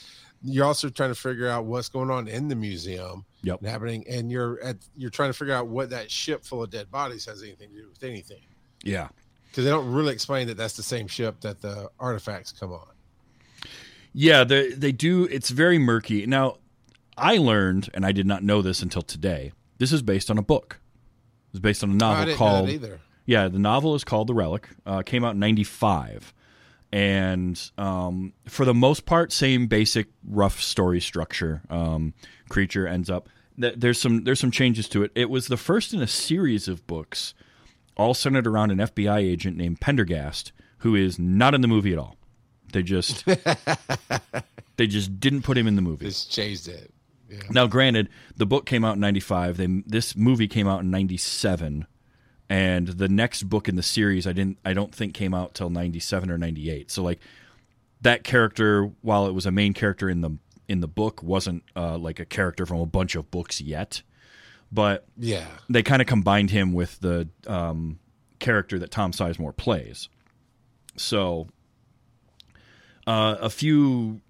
You're 0.43 0.65
also 0.65 0.89
trying 0.89 1.11
to 1.11 1.15
figure 1.15 1.47
out 1.47 1.65
what's 1.65 1.87
going 1.89 2.09
on 2.09 2.27
in 2.27 2.47
the 2.47 2.55
museum 2.55 3.25
Yep. 3.43 3.59
and 3.59 3.67
happening, 3.69 4.05
and 4.09 4.31
you're 4.31 4.61
at 4.63 4.77
you're 4.95 5.09
trying 5.11 5.29
to 5.29 5.33
figure 5.37 5.53
out 5.53 5.67
what 5.67 5.89
that 5.91 6.09
ship 6.09 6.43
full 6.45 6.63
of 6.63 6.69
dead 6.71 6.89
bodies 6.89 7.25
has 7.25 7.43
anything 7.43 7.69
to 7.69 7.75
do 7.81 7.89
with 7.89 8.01
anything 8.03 8.41
Yeah. 8.83 9.09
because 9.49 9.65
they 9.65 9.69
don't 9.69 9.91
really 9.91 10.13
explain 10.13 10.47
that 10.47 10.57
that's 10.57 10.75
the 10.77 10.81
same 10.83 11.07
ship 11.07 11.41
that 11.41 11.61
the 11.61 11.91
artifacts 11.99 12.51
come 12.53 12.71
on. 12.71 12.87
Yeah, 14.13 14.43
they 14.43 14.71
they 14.71 14.91
do. 14.91 15.25
It's 15.25 15.49
very 15.49 15.77
murky. 15.77 16.25
Now, 16.25 16.57
I 17.17 17.37
learned, 17.37 17.89
and 17.93 18.05
I 18.05 18.11
did 18.11 18.25
not 18.25 18.43
know 18.43 18.61
this 18.61 18.81
until 18.81 19.01
today. 19.03 19.51
This 19.81 19.91
is 19.91 20.01
based 20.03 20.29
on 20.29 20.37
a 20.37 20.43
book. 20.43 20.79
It's 21.49 21.59
based 21.59 21.83
on 21.83 21.89
a 21.89 21.93
Oh, 21.93 21.95
I 21.95 21.97
novel 21.97 22.25
didn't 22.25 22.37
called 22.37 22.53
know 22.53 22.65
that 22.67 22.73
either. 22.73 22.99
Yeah, 23.25 23.47
the 23.47 23.57
novel 23.59 23.95
is 23.95 24.03
called 24.03 24.27
The 24.27 24.33
Relic. 24.35 24.69
Uh, 24.85 25.01
came 25.01 25.23
out 25.25 25.33
in 25.33 25.39
'95, 25.39 26.33
and 26.93 27.59
um, 27.77 28.33
for 28.47 28.63
the 28.63 28.73
most 28.75 29.05
part, 29.05 29.31
same 29.31 29.65
basic 29.67 30.07
rough 30.23 30.61
story 30.61 31.01
structure. 31.01 31.61
Um, 31.69 32.13
creature 32.49 32.87
ends 32.87 33.09
up. 33.09 33.27
th- 33.59 33.73
There's 33.77 33.99
some 33.99 34.23
there's 34.23 34.39
some 34.39 34.51
changes 34.51 34.87
to 34.89 35.03
it. 35.03 35.11
It 35.15 35.29
was 35.29 35.47
the 35.47 35.57
first 35.57 35.93
in 35.93 36.01
a 36.01 36.07
series 36.07 36.67
of 36.67 36.85
books, 36.87 37.33
all 37.97 38.13
centered 38.13 38.45
around 38.47 38.71
an 38.71 38.77
FBI 38.77 39.17
agent 39.17 39.57
named 39.57 39.81
Pendergast, 39.81 40.51
who 40.79 40.95
is 40.95 41.17
not 41.17 41.53
in 41.55 41.61
the 41.61 41.67
movie 41.67 41.93
at 41.93 41.97
all. 41.99 42.17
They 42.71 42.83
just 42.83 43.25
they 44.77 44.87
just 44.87 45.19
didn't 45.19 45.41
put 45.41 45.57
him 45.57 45.67
in 45.67 45.75
the 45.75 45.81
movie. 45.81 46.05
Just 46.05 46.31
changed 46.31 46.67
it. 46.67 46.93
Yeah. 47.31 47.39
Now, 47.49 47.67
granted, 47.67 48.09
the 48.35 48.45
book 48.45 48.65
came 48.65 48.83
out 48.83 48.95
in 48.95 48.99
'95. 48.99 49.57
They 49.57 49.67
this 49.85 50.15
movie 50.15 50.47
came 50.47 50.67
out 50.67 50.81
in 50.81 50.91
'97, 50.91 51.85
and 52.49 52.87
the 52.87 53.07
next 53.07 53.43
book 53.43 53.69
in 53.69 53.75
the 53.77 53.83
series, 53.83 54.27
I 54.27 54.33
didn't, 54.33 54.57
I 54.65 54.73
don't 54.73 54.93
think 54.93 55.13
came 55.13 55.33
out 55.33 55.53
till 55.53 55.69
'97 55.69 56.29
or 56.29 56.37
'98. 56.37 56.91
So, 56.91 57.01
like 57.03 57.19
that 58.01 58.23
character, 58.23 58.91
while 59.01 59.27
it 59.27 59.33
was 59.33 59.45
a 59.45 59.51
main 59.51 59.73
character 59.73 60.09
in 60.09 60.21
the 60.21 60.31
in 60.67 60.81
the 60.81 60.87
book, 60.87 61.23
wasn't 61.23 61.63
uh, 61.75 61.97
like 61.97 62.19
a 62.19 62.25
character 62.25 62.65
from 62.65 62.79
a 62.81 62.85
bunch 62.85 63.15
of 63.15 63.31
books 63.31 63.61
yet. 63.61 64.01
But 64.73 65.05
Yeah. 65.17 65.47
they 65.69 65.83
kind 65.83 66.01
of 66.01 66.07
combined 66.07 66.49
him 66.49 66.71
with 66.71 66.97
the 67.01 67.27
um, 67.45 67.99
character 68.39 68.79
that 68.79 68.89
Tom 68.91 69.11
Sizemore 69.11 69.55
plays. 69.55 70.07
So, 70.95 71.47
uh, 73.07 73.35
a 73.41 73.49
few 73.49 74.21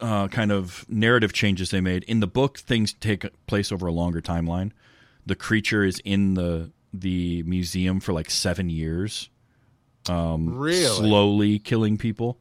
uh, 0.00 0.28
kind 0.28 0.52
of 0.52 0.84
narrative 0.88 1.32
changes 1.32 1.70
they 1.70 1.80
made 1.80 2.04
in 2.04 2.20
the 2.20 2.26
book. 2.26 2.58
Things 2.58 2.92
take 2.94 3.26
place 3.46 3.70
over 3.72 3.86
a 3.86 3.92
longer 3.92 4.20
timeline. 4.20 4.72
The 5.26 5.36
creature 5.36 5.84
is 5.84 6.00
in 6.04 6.34
the 6.34 6.70
the 6.92 7.42
museum 7.42 8.00
for 8.00 8.12
like 8.14 8.30
seven 8.30 8.70
years, 8.70 9.28
Really? 10.08 10.84
slowly 10.84 11.58
killing 11.58 11.98
people. 11.98 12.38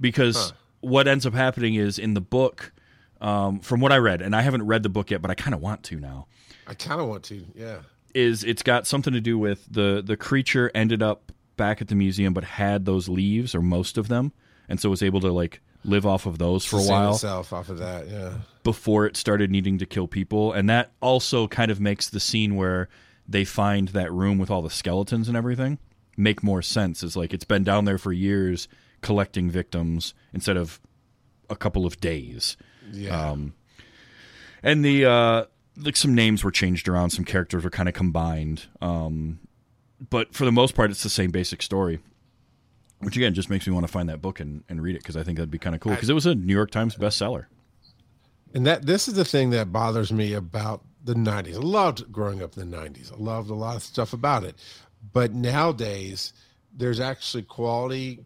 Because 0.00 0.52
what 0.80 1.08
ends 1.08 1.26
up 1.26 1.34
happening 1.34 1.74
is 1.74 1.98
in 1.98 2.14
the 2.14 2.20
book, 2.20 2.72
um, 3.20 3.60
from 3.60 3.80
what 3.80 3.92
I 3.92 3.96
read, 3.98 4.22
and 4.22 4.34
I 4.34 4.42
haven't 4.42 4.66
read 4.66 4.82
the 4.82 4.88
book 4.88 5.10
yet, 5.10 5.20
but 5.22 5.30
I 5.30 5.34
kind 5.34 5.54
of 5.54 5.60
want 5.60 5.82
to 5.84 6.00
now. 6.00 6.26
I 6.66 6.74
kind 6.74 7.00
of 7.00 7.08
want 7.08 7.24
to. 7.24 7.44
Yeah. 7.54 7.78
Is 8.14 8.44
it's 8.44 8.62
got 8.62 8.86
something 8.86 9.12
to 9.12 9.20
do 9.20 9.38
with 9.38 9.66
the 9.70 10.02
the 10.04 10.16
creature 10.16 10.70
ended 10.74 11.02
up 11.02 11.32
back 11.56 11.80
at 11.80 11.88
the 11.88 11.94
museum, 11.94 12.32
but 12.34 12.44
had 12.44 12.84
those 12.84 13.08
leaves 13.08 13.54
or 13.54 13.60
most 13.62 13.98
of 13.98 14.08
them, 14.08 14.32
and 14.68 14.80
so 14.80 14.90
was 14.90 15.02
able 15.02 15.20
to 15.20 15.30
like 15.30 15.60
live 15.84 16.04
off 16.06 16.26
of 16.26 16.38
those 16.38 16.64
for 16.64 16.78
a 16.78 16.82
while 16.82 17.14
Itself 17.14 17.52
off 17.52 17.68
of 17.70 17.78
that. 17.78 18.06
Yeah. 18.08 18.34
before 18.64 19.06
it 19.06 19.16
started 19.16 19.50
needing 19.50 19.78
to 19.78 19.86
kill 19.86 20.06
people, 20.06 20.52
and 20.52 20.68
that 20.68 20.92
also 21.00 21.48
kind 21.48 21.70
of 21.70 21.80
makes 21.80 22.08
the 22.10 22.20
scene 22.20 22.56
where 22.56 22.88
they 23.26 23.44
find 23.44 23.88
that 23.88 24.12
room 24.12 24.38
with 24.38 24.50
all 24.50 24.62
the 24.62 24.70
skeletons 24.70 25.28
and 25.28 25.36
everything 25.36 25.78
make 26.16 26.42
more 26.42 26.60
sense. 26.62 27.02
Is 27.02 27.16
like 27.16 27.32
it's 27.32 27.44
been 27.44 27.64
down 27.64 27.84
there 27.84 27.98
for 27.98 28.12
years 28.12 28.68
collecting 29.00 29.50
victims 29.50 30.12
instead 30.34 30.56
of 30.56 30.80
a 31.48 31.56
couple 31.56 31.86
of 31.86 32.00
days. 32.00 32.56
Yeah. 32.92 33.30
Um, 33.30 33.54
and 34.62 34.84
the 34.84 35.06
uh, 35.06 35.44
like 35.78 35.96
some 35.96 36.14
names 36.14 36.44
were 36.44 36.50
changed 36.50 36.88
around, 36.88 37.10
some 37.10 37.24
characters 37.24 37.64
were 37.64 37.70
kind 37.70 37.88
of 37.88 37.94
combined. 37.94 38.66
Um, 38.82 39.40
but 40.10 40.34
for 40.34 40.44
the 40.44 40.52
most 40.52 40.74
part, 40.74 40.90
it's 40.90 41.02
the 41.02 41.08
same 41.08 41.30
basic 41.30 41.62
story. 41.62 42.00
Which 43.00 43.16
again 43.16 43.34
just 43.34 43.50
makes 43.50 43.66
me 43.66 43.72
want 43.72 43.86
to 43.86 43.92
find 43.92 44.08
that 44.08 44.20
book 44.20 44.40
and, 44.40 44.62
and 44.68 44.82
read 44.82 44.94
it 44.94 44.98
because 44.98 45.16
I 45.16 45.22
think 45.22 45.38
that'd 45.38 45.50
be 45.50 45.58
kind 45.58 45.74
of 45.74 45.80
cool 45.80 45.92
because 45.92 46.10
it 46.10 46.14
was 46.14 46.26
a 46.26 46.34
New 46.34 46.54
York 46.54 46.70
Times 46.70 46.96
bestseller. 46.96 47.46
And 48.52 48.66
that 48.66 48.86
this 48.86 49.08
is 49.08 49.14
the 49.14 49.24
thing 49.24 49.50
that 49.50 49.72
bothers 49.72 50.12
me 50.12 50.34
about 50.34 50.82
the 51.04 51.14
90s. 51.14 51.54
I 51.54 51.58
loved 51.58 52.12
growing 52.12 52.42
up 52.42 52.56
in 52.56 52.70
the 52.70 52.76
90s. 52.76 53.12
I 53.12 53.16
loved 53.16 53.50
a 53.50 53.54
lot 53.54 53.76
of 53.76 53.82
stuff 53.82 54.12
about 54.12 54.44
it. 54.44 54.56
But 55.12 55.32
nowadays, 55.32 56.32
there's 56.76 57.00
actually 57.00 57.44
quality 57.44 58.20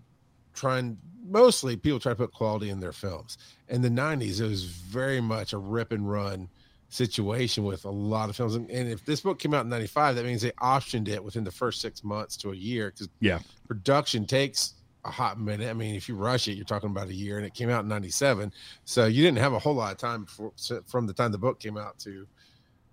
trying 0.55 0.99
mostly 1.25 1.77
people 1.77 1.99
try 1.99 2.13
to 2.13 2.17
put 2.17 2.33
quality 2.33 2.71
in 2.71 2.81
their 2.81 2.93
films. 2.93 3.39
In 3.69 3.83
the 3.83 3.89
90s, 3.89 4.41
it 4.41 4.49
was 4.49 4.65
very 4.65 5.21
much 5.21 5.53
a 5.53 5.59
rip 5.59 5.93
and 5.93 6.11
run 6.11 6.49
situation 6.95 7.65
with 7.65 7.85
a 7.85 7.91
lot 7.91 8.31
of 8.31 8.37
films. 8.37 8.55
And, 8.55 8.71
if 8.71 9.05
this 9.05 9.21
book 9.21 9.39
came 9.39 9.53
out 9.53 9.65
in 9.65 9.69
95, 9.69 10.15
that 10.17 10.25
means 10.25 10.43
they 10.43 10.53
optioned 10.53 11.09
it 11.09 11.23
within 11.23 11.45
the 11.45 11.51
first 11.51 11.81
six 11.81 12.05
months 12.05 12.37
to 12.39 12.53
a 12.53 12.55
year 12.55 12.91
because 12.91 13.09
Yeah. 13.21 13.41
production 13.67 14.27
takes 14.27 14.75
a 15.05 15.11
hot 15.11 15.39
minute. 15.39 15.69
I 15.69 15.73
mean, 15.75 15.95
if 15.97 16.09
you 16.09 16.15
rush 16.15 16.49
it, 16.49 16.55
you're 16.55 16.65
talking 16.65 16.91
about 16.91 17.09
a 17.09 17.15
year, 17.15 17.37
and 17.37 17.45
it 17.45 17.53
came 17.53 17.69
out 17.69 17.83
in 17.83 17.89
'97, 17.89 18.53
so 18.85 19.07
you 19.07 19.23
didn't 19.23 19.39
have 19.39 19.53
a 19.53 19.59
whole 19.59 19.75
lot 19.75 19.93
of 19.93 19.99
time 19.99 20.25
before, 20.25 20.53
from 20.87 21.07
the 21.07 21.13
time 21.13 21.33
the 21.33 21.39
book 21.39 21.61
came 21.61 21.77
out 21.77 21.99
to 22.01 22.27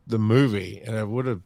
the 0.07 0.17
movie, 0.19 0.81
and 0.85 0.95
it 0.95 1.07
would 1.07 1.25
have 1.25 1.41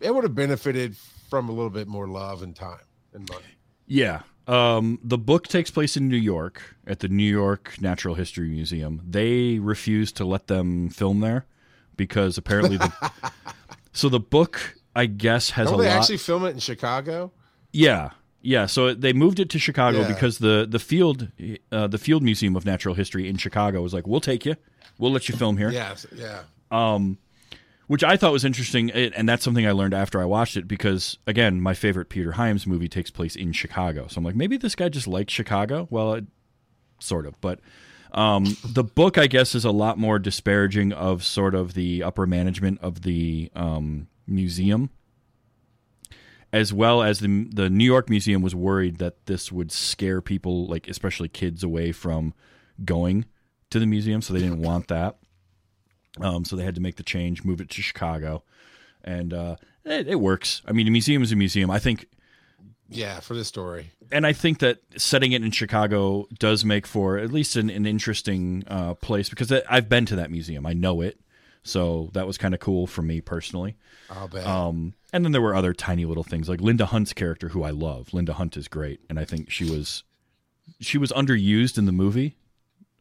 it 0.00 0.14
would 0.14 0.24
have 0.24 0.34
benefited 0.34 0.94
from 1.30 1.48
a 1.48 1.52
little 1.52 1.70
bit 1.70 1.88
more 1.88 2.06
love 2.06 2.42
and 2.42 2.54
time 2.54 2.84
and 3.14 3.26
money. 3.30 3.44
Yeah. 3.86 4.22
Um, 4.46 4.98
the 5.02 5.16
book 5.16 5.48
takes 5.48 5.70
place 5.70 5.96
in 5.96 6.08
New 6.08 6.18
York 6.18 6.76
at 6.86 7.00
the 7.00 7.08
New 7.08 7.24
York 7.30 7.80
Natural 7.80 8.14
History 8.14 8.48
Museum. 8.50 9.00
They 9.08 9.58
refused 9.58 10.16
to 10.18 10.26
let 10.26 10.48
them 10.48 10.90
film 10.90 11.20
there 11.20 11.46
because 11.96 12.38
apparently 12.38 12.76
the 12.76 12.92
so 13.92 14.08
the 14.08 14.20
book 14.20 14.76
I 14.96 15.06
guess 15.06 15.50
has 15.50 15.68
Don't 15.68 15.80
a 15.80 15.82
they 15.82 15.88
lot. 15.88 15.98
actually 15.98 16.18
film 16.18 16.44
it 16.44 16.50
in 16.50 16.58
Chicago? 16.58 17.32
yeah, 17.72 18.10
yeah. 18.42 18.66
So 18.66 18.94
they 18.94 19.12
moved 19.12 19.40
it 19.40 19.50
to 19.50 19.58
Chicago 19.58 20.00
Yeah. 20.02 20.08
because 20.08 20.38
the 20.38 20.66
the 20.68 20.78
field 20.78 21.28
uh, 21.72 21.86
the 21.86 21.98
Field 21.98 22.22
Museum 22.22 22.56
of 22.56 22.64
Natural 22.64 22.94
History 22.94 23.28
in 23.28 23.36
Chicago 23.36 23.82
was 23.82 23.92
like, 23.94 24.06
we'll 24.06 24.20
take 24.20 24.44
you, 24.46 24.56
we'll 24.98 25.12
let 25.12 25.28
you 25.28 25.36
film 25.36 25.56
here. 25.56 25.70
Yes, 25.70 26.06
yeah. 26.14 26.42
um, 26.70 27.18
which 27.86 28.02
I 28.02 28.16
thought 28.16 28.32
was 28.32 28.44
interesting, 28.46 28.90
and 28.92 29.28
that's 29.28 29.44
something 29.44 29.66
I 29.66 29.72
learned 29.72 29.92
after 29.92 30.18
I 30.20 30.24
watched 30.24 30.56
it 30.56 30.66
because, 30.66 31.18
again, 31.26 31.60
my 31.60 31.74
favorite 31.74 32.08
Peter 32.08 32.32
Hyams 32.32 32.66
movie 32.66 32.88
takes 32.88 33.10
place 33.10 33.36
in 33.36 33.52
Chicago. 33.52 34.06
So 34.08 34.18
I'm 34.18 34.24
like, 34.24 34.34
maybe 34.36 34.56
this 34.56 34.74
guy 34.74 34.88
just 34.88 35.06
likes 35.06 35.32
Chicago. 35.34 35.86
Well, 35.90 36.14
it, 36.14 36.24
sort 36.98 37.26
of, 37.26 37.38
but 37.42 37.60
um, 38.14 38.56
the 38.64 38.84
book, 38.84 39.18
I 39.18 39.26
guess, 39.26 39.54
is 39.54 39.64
a 39.64 39.72
lot 39.72 39.98
more 39.98 40.20
disparaging 40.20 40.92
of 40.92 41.24
sort 41.24 41.54
of 41.54 41.74
the 41.74 42.02
upper 42.02 42.26
management 42.26 42.80
of 42.80 43.02
the 43.02 43.50
um, 43.56 44.06
museum, 44.26 44.90
as 46.52 46.72
well 46.72 47.02
as 47.02 47.18
the 47.18 47.48
the 47.52 47.68
New 47.68 47.84
York 47.84 48.08
Museum 48.08 48.40
was 48.40 48.54
worried 48.54 48.98
that 48.98 49.26
this 49.26 49.50
would 49.50 49.72
scare 49.72 50.20
people, 50.20 50.66
like 50.66 50.88
especially 50.88 51.28
kids, 51.28 51.64
away 51.64 51.90
from 51.90 52.34
going 52.84 53.24
to 53.70 53.80
the 53.80 53.86
museum, 53.86 54.22
so 54.22 54.32
they 54.32 54.40
didn't 54.40 54.62
want 54.62 54.86
that. 54.88 55.18
Um, 56.20 56.44
so 56.44 56.54
they 56.54 56.62
had 56.62 56.76
to 56.76 56.80
make 56.80 56.94
the 56.94 57.02
change, 57.02 57.42
move 57.42 57.60
it 57.60 57.68
to 57.70 57.82
Chicago, 57.82 58.44
and 59.02 59.34
uh, 59.34 59.56
it, 59.84 60.06
it 60.06 60.20
works. 60.20 60.62
I 60.66 60.72
mean, 60.72 60.86
a 60.86 60.92
museum 60.92 61.24
is 61.24 61.32
a 61.32 61.36
museum. 61.36 61.68
I 61.68 61.80
think, 61.80 62.06
Yeah, 62.94 63.20
for 63.20 63.34
the 63.34 63.44
story. 63.44 63.90
and 64.12 64.26
I 64.26 64.32
think 64.32 64.60
that 64.60 64.78
setting 64.96 65.32
it 65.32 65.42
in 65.42 65.50
Chicago 65.50 66.26
does 66.38 66.64
make 66.64 66.86
for 66.86 67.18
at 67.18 67.32
least 67.32 67.56
an, 67.56 67.68
an 67.70 67.86
interesting 67.86 68.64
uh, 68.68 68.94
place 68.94 69.28
because 69.28 69.52
I've 69.68 69.88
been 69.88 70.06
to 70.06 70.16
that 70.16 70.30
museum. 70.30 70.64
I 70.66 70.72
know 70.72 71.00
it, 71.00 71.18
so 71.62 72.10
that 72.14 72.26
was 72.26 72.38
kind 72.38 72.54
of 72.54 72.60
cool 72.60 72.86
for 72.86 73.02
me 73.02 73.20
personally. 73.20 73.76
I'll 74.10 74.28
bet. 74.28 74.46
Um, 74.46 74.94
and 75.12 75.24
then 75.24 75.32
there 75.32 75.40
were 75.42 75.54
other 75.54 75.72
tiny 75.72 76.04
little 76.04 76.24
things 76.24 76.48
like 76.48 76.60
Linda 76.60 76.86
Hunt's 76.86 77.12
character, 77.12 77.48
who 77.48 77.62
I 77.62 77.70
love. 77.70 78.12
Linda 78.14 78.34
Hunt 78.34 78.56
is 78.56 78.68
great, 78.68 79.00
and 79.08 79.18
I 79.18 79.24
think 79.24 79.50
she 79.50 79.64
was 79.70 80.04
she 80.80 80.98
was 80.98 81.10
underused 81.12 81.78
in 81.78 81.86
the 81.86 81.92
movie. 81.92 82.36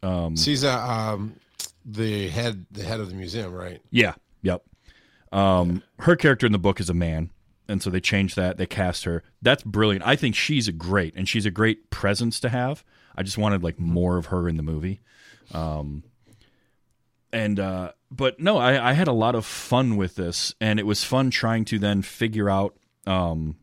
Um, 0.01 0.35
She's 0.35 0.63
uh, 0.63 0.77
um, 0.79 1.35
the 1.85 2.27
head 2.29 2.65
the 2.71 2.83
head 2.83 3.00
of 3.00 3.09
the 3.09 3.15
museum, 3.15 3.53
right? 3.53 3.81
Yeah. 3.91 4.13
Yep. 4.41 4.63
Um, 5.31 5.81
her 6.00 6.15
character 6.15 6.45
in 6.45 6.51
the 6.51 6.59
book 6.59 6.79
is 6.79 6.89
a 6.89 6.93
man, 6.93 7.31
and 7.67 7.82
so 7.82 7.89
they 7.89 8.00
changed 8.00 8.36
that. 8.36 8.58
They 8.58 8.65
cast 8.65 9.05
her. 9.05 9.24
That's 9.41 9.63
brilliant. 9.63 10.05
I 10.05 10.15
think 10.15 10.36
she's 10.36 10.67
a 10.67 10.72
great, 10.72 11.13
and 11.15 11.27
she's 11.27 11.46
a 11.46 11.51
great 11.51 11.89
presence 11.89 12.39
to 12.41 12.50
have. 12.50 12.84
I 13.15 13.24
just 13.24 13.38
wanted 13.38 13.63
like 13.63 13.79
more 13.79 14.17
of 14.17 14.27
her 14.27 14.50
in 14.50 14.58
the 14.58 14.63
movie. 14.63 15.01
Um, 15.53 16.03
and 17.32 17.60
uh, 17.60 17.91
but 18.12 18.39
no, 18.39 18.58
I, 18.58 18.89
I 18.89 18.93
had 18.93 19.08
a 19.08 19.13
lot 19.13 19.36
of 19.36 19.46
fun 19.46 19.98
with 19.98 20.15
this, 20.15 20.53
and 20.62 20.79
it 20.79 20.86
was 20.86 21.03
fun 21.03 21.32
trying 21.32 21.65
to 21.65 21.79
then 21.79 22.01
figure 22.01 22.50
out 22.50 22.75
um, 23.08 23.58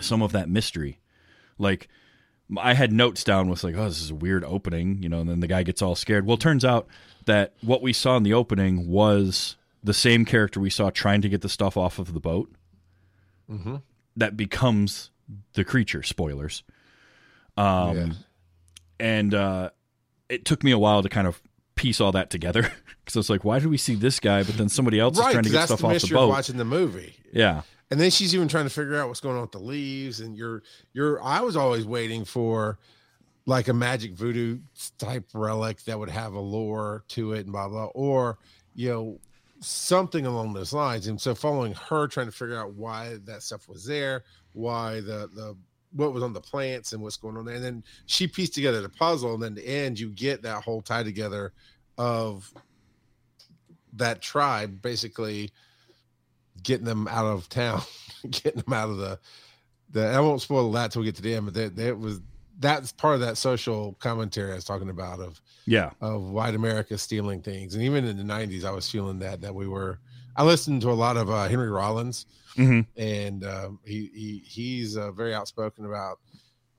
some 0.00 0.22
of 0.22 0.32
that 0.32 0.48
mystery. 0.48 1.00
Like 1.58 1.88
I 2.58 2.74
had 2.74 2.92
notes 2.92 3.24
down 3.24 3.48
with 3.48 3.64
like, 3.64 3.76
oh, 3.76 3.88
this 3.88 4.00
is 4.00 4.10
a 4.10 4.14
weird 4.14 4.44
opening, 4.44 5.02
you 5.02 5.08
know, 5.08 5.20
and 5.20 5.28
then 5.28 5.40
the 5.40 5.46
guy 5.46 5.62
gets 5.62 5.82
all 5.82 5.94
scared. 5.94 6.26
Well, 6.26 6.34
it 6.34 6.40
turns 6.40 6.64
out 6.64 6.86
that 7.26 7.54
what 7.62 7.82
we 7.82 7.92
saw 7.92 8.16
in 8.16 8.22
the 8.22 8.34
opening 8.34 8.88
was 8.88 9.56
the 9.82 9.94
same 9.94 10.24
character 10.24 10.60
we 10.60 10.70
saw 10.70 10.90
trying 10.90 11.22
to 11.22 11.28
get 11.28 11.42
the 11.42 11.48
stuff 11.48 11.76
off 11.76 11.98
of 11.98 12.12
the 12.12 12.20
boat. 12.20 12.50
Mm-hmm. 13.50 13.76
That 14.16 14.36
becomes 14.36 15.10
the 15.54 15.64
creature. 15.64 16.02
Spoilers. 16.02 16.62
Um, 17.56 17.96
Yeah. 17.96 18.06
and 19.00 19.34
uh, 19.34 19.70
it 20.28 20.44
took 20.44 20.62
me 20.64 20.70
a 20.72 20.78
while 20.78 21.02
to 21.02 21.08
kind 21.08 21.26
of 21.26 21.40
piece 21.76 22.00
all 22.00 22.12
that 22.12 22.30
together 22.30 22.62
because 23.04 23.16
I 23.16 23.18
was 23.18 23.30
like, 23.30 23.44
why 23.44 23.58
did 23.58 23.68
we 23.68 23.76
see 23.76 23.94
this 23.94 24.20
guy, 24.20 24.42
but 24.42 24.56
then 24.56 24.68
somebody 24.68 24.98
else 25.00 25.18
is 25.18 25.24
trying 25.24 25.42
to 25.42 25.50
get 25.50 25.52
that's 25.52 25.66
stuff 25.66 25.80
the 25.80 25.86
off 25.86 26.02
the 26.02 26.14
boat? 26.14 26.28
watching 26.28 26.56
the 26.56 26.64
movie. 26.64 27.14
Yeah, 27.32 27.62
and 27.90 28.00
then 28.00 28.10
she's 28.10 28.34
even 28.34 28.48
trying 28.48 28.64
to 28.64 28.70
figure 28.70 28.96
out 28.96 29.08
what's 29.08 29.20
going 29.20 29.36
on 29.36 29.42
with 29.42 29.52
the 29.52 29.58
leaves 29.58 30.20
and 30.20 30.36
you're 30.36 30.62
you're 30.92 31.22
i 31.22 31.40
was 31.42 31.54
always 31.56 31.84
waiting 31.84 32.24
for 32.24 32.78
like 33.46 33.68
a 33.68 33.74
magic 33.74 34.14
voodoo 34.14 34.58
type 34.98 35.28
relic 35.34 35.82
that 35.84 35.98
would 35.98 36.08
have 36.08 36.32
a 36.32 36.40
lore 36.40 37.04
to 37.08 37.34
it 37.34 37.40
and 37.40 37.52
blah 37.52 37.68
blah 37.68 37.84
or 37.94 38.38
you 38.74 38.88
know 38.88 39.20
something 39.64 40.26
along 40.26 40.52
those 40.52 40.72
lines 40.72 41.06
and 41.06 41.20
so 41.20 41.34
following 41.34 41.74
her 41.74 42.06
trying 42.06 42.26
to 42.26 42.32
figure 42.32 42.58
out 42.58 42.74
why 42.74 43.16
that 43.24 43.42
stuff 43.42 43.68
was 43.68 43.84
there 43.84 44.24
why 44.52 44.96
the 44.96 45.28
the 45.34 45.56
what 45.92 46.12
was 46.12 46.22
on 46.22 46.32
the 46.32 46.40
plants 46.40 46.92
and 46.92 47.02
what's 47.02 47.16
going 47.16 47.36
on 47.36 47.44
there 47.44 47.54
and 47.54 47.64
then 47.64 47.84
she 48.06 48.26
pieced 48.26 48.54
together 48.54 48.82
the 48.82 48.88
puzzle 48.88 49.34
and 49.34 49.42
then 49.42 49.54
the 49.54 49.66
end 49.66 49.98
you 49.98 50.10
get 50.10 50.42
that 50.42 50.62
whole 50.62 50.82
tie 50.82 51.02
together 51.02 51.52
of 51.98 52.52
that 53.92 54.20
tribe 54.20 54.82
basically 54.82 55.50
getting 56.62 56.86
them 56.86 57.08
out 57.08 57.26
of 57.26 57.48
town, 57.48 57.82
getting 58.30 58.62
them 58.62 58.72
out 58.72 58.90
of 58.90 58.96
the 58.96 59.18
the. 59.90 60.06
I 60.06 60.20
won't 60.20 60.42
spoil 60.42 60.70
that 60.72 60.90
till 60.90 61.00
we 61.00 61.06
get 61.06 61.16
to 61.16 61.22
the 61.22 61.34
end, 61.34 61.46
but 61.46 61.54
that 61.54 61.76
that 61.76 61.98
was 61.98 62.20
that's 62.58 62.92
part 62.92 63.14
of 63.14 63.20
that 63.20 63.36
social 63.36 63.94
commentary 64.00 64.52
I 64.52 64.56
was 64.56 64.64
talking 64.64 64.90
about 64.90 65.20
of 65.20 65.40
yeah, 65.66 65.90
of 66.00 66.22
white 66.22 66.54
America 66.54 66.96
stealing 66.98 67.42
things, 67.42 67.74
and 67.74 67.82
even 67.82 68.04
in 68.04 68.16
the 68.16 68.22
'90s, 68.22 68.64
I 68.64 68.70
was 68.70 68.88
feeling 68.90 69.18
that 69.20 69.40
that 69.40 69.54
we 69.54 69.66
were. 69.66 69.98
I 70.36 70.42
listened 70.42 70.82
to 70.82 70.90
a 70.90 70.92
lot 70.92 71.16
of 71.16 71.30
uh, 71.30 71.48
Henry 71.48 71.70
Rollins, 71.70 72.26
hmm 72.56 72.80
and 72.96 73.44
um, 73.44 73.78
he 73.84 74.10
he 74.14 74.42
he's 74.44 74.96
uh, 74.96 75.12
very 75.12 75.34
outspoken 75.34 75.84
about 75.84 76.18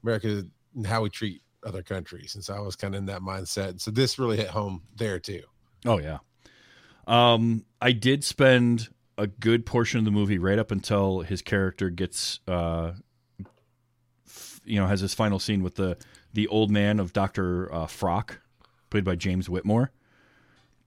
America 0.03 0.43
and 0.75 0.85
how 0.85 1.01
we 1.01 1.09
treat 1.09 1.41
other 1.65 1.81
countries, 1.81 2.35
and 2.35 2.43
so 2.43 2.53
I 2.53 2.59
was 2.59 2.75
kind 2.75 2.95
of 2.95 2.99
in 2.99 3.05
that 3.07 3.21
mindset. 3.21 3.81
So 3.81 3.91
this 3.91 4.19
really 4.19 4.37
hit 4.37 4.47
home 4.49 4.81
there 4.95 5.19
too. 5.19 5.43
Oh 5.85 5.99
yeah. 5.99 6.19
Um, 7.07 7.65
I 7.81 7.91
did 7.91 8.23
spend 8.23 8.89
a 9.17 9.27
good 9.27 9.65
portion 9.65 9.99
of 9.99 10.05
the 10.05 10.11
movie 10.11 10.37
right 10.37 10.59
up 10.59 10.71
until 10.71 11.21
his 11.21 11.41
character 11.41 11.89
gets, 11.89 12.39
uh, 12.47 12.91
you 14.65 14.79
know, 14.79 14.87
has 14.87 15.01
his 15.01 15.13
final 15.13 15.39
scene 15.39 15.63
with 15.63 15.75
the 15.75 15.97
the 16.33 16.47
old 16.47 16.69
man 16.71 16.99
of 16.99 17.13
Doctor 17.13 17.73
uh, 17.73 17.85
Frock, 17.87 18.39
played 18.89 19.03
by 19.03 19.15
James 19.15 19.49
Whitmore. 19.49 19.91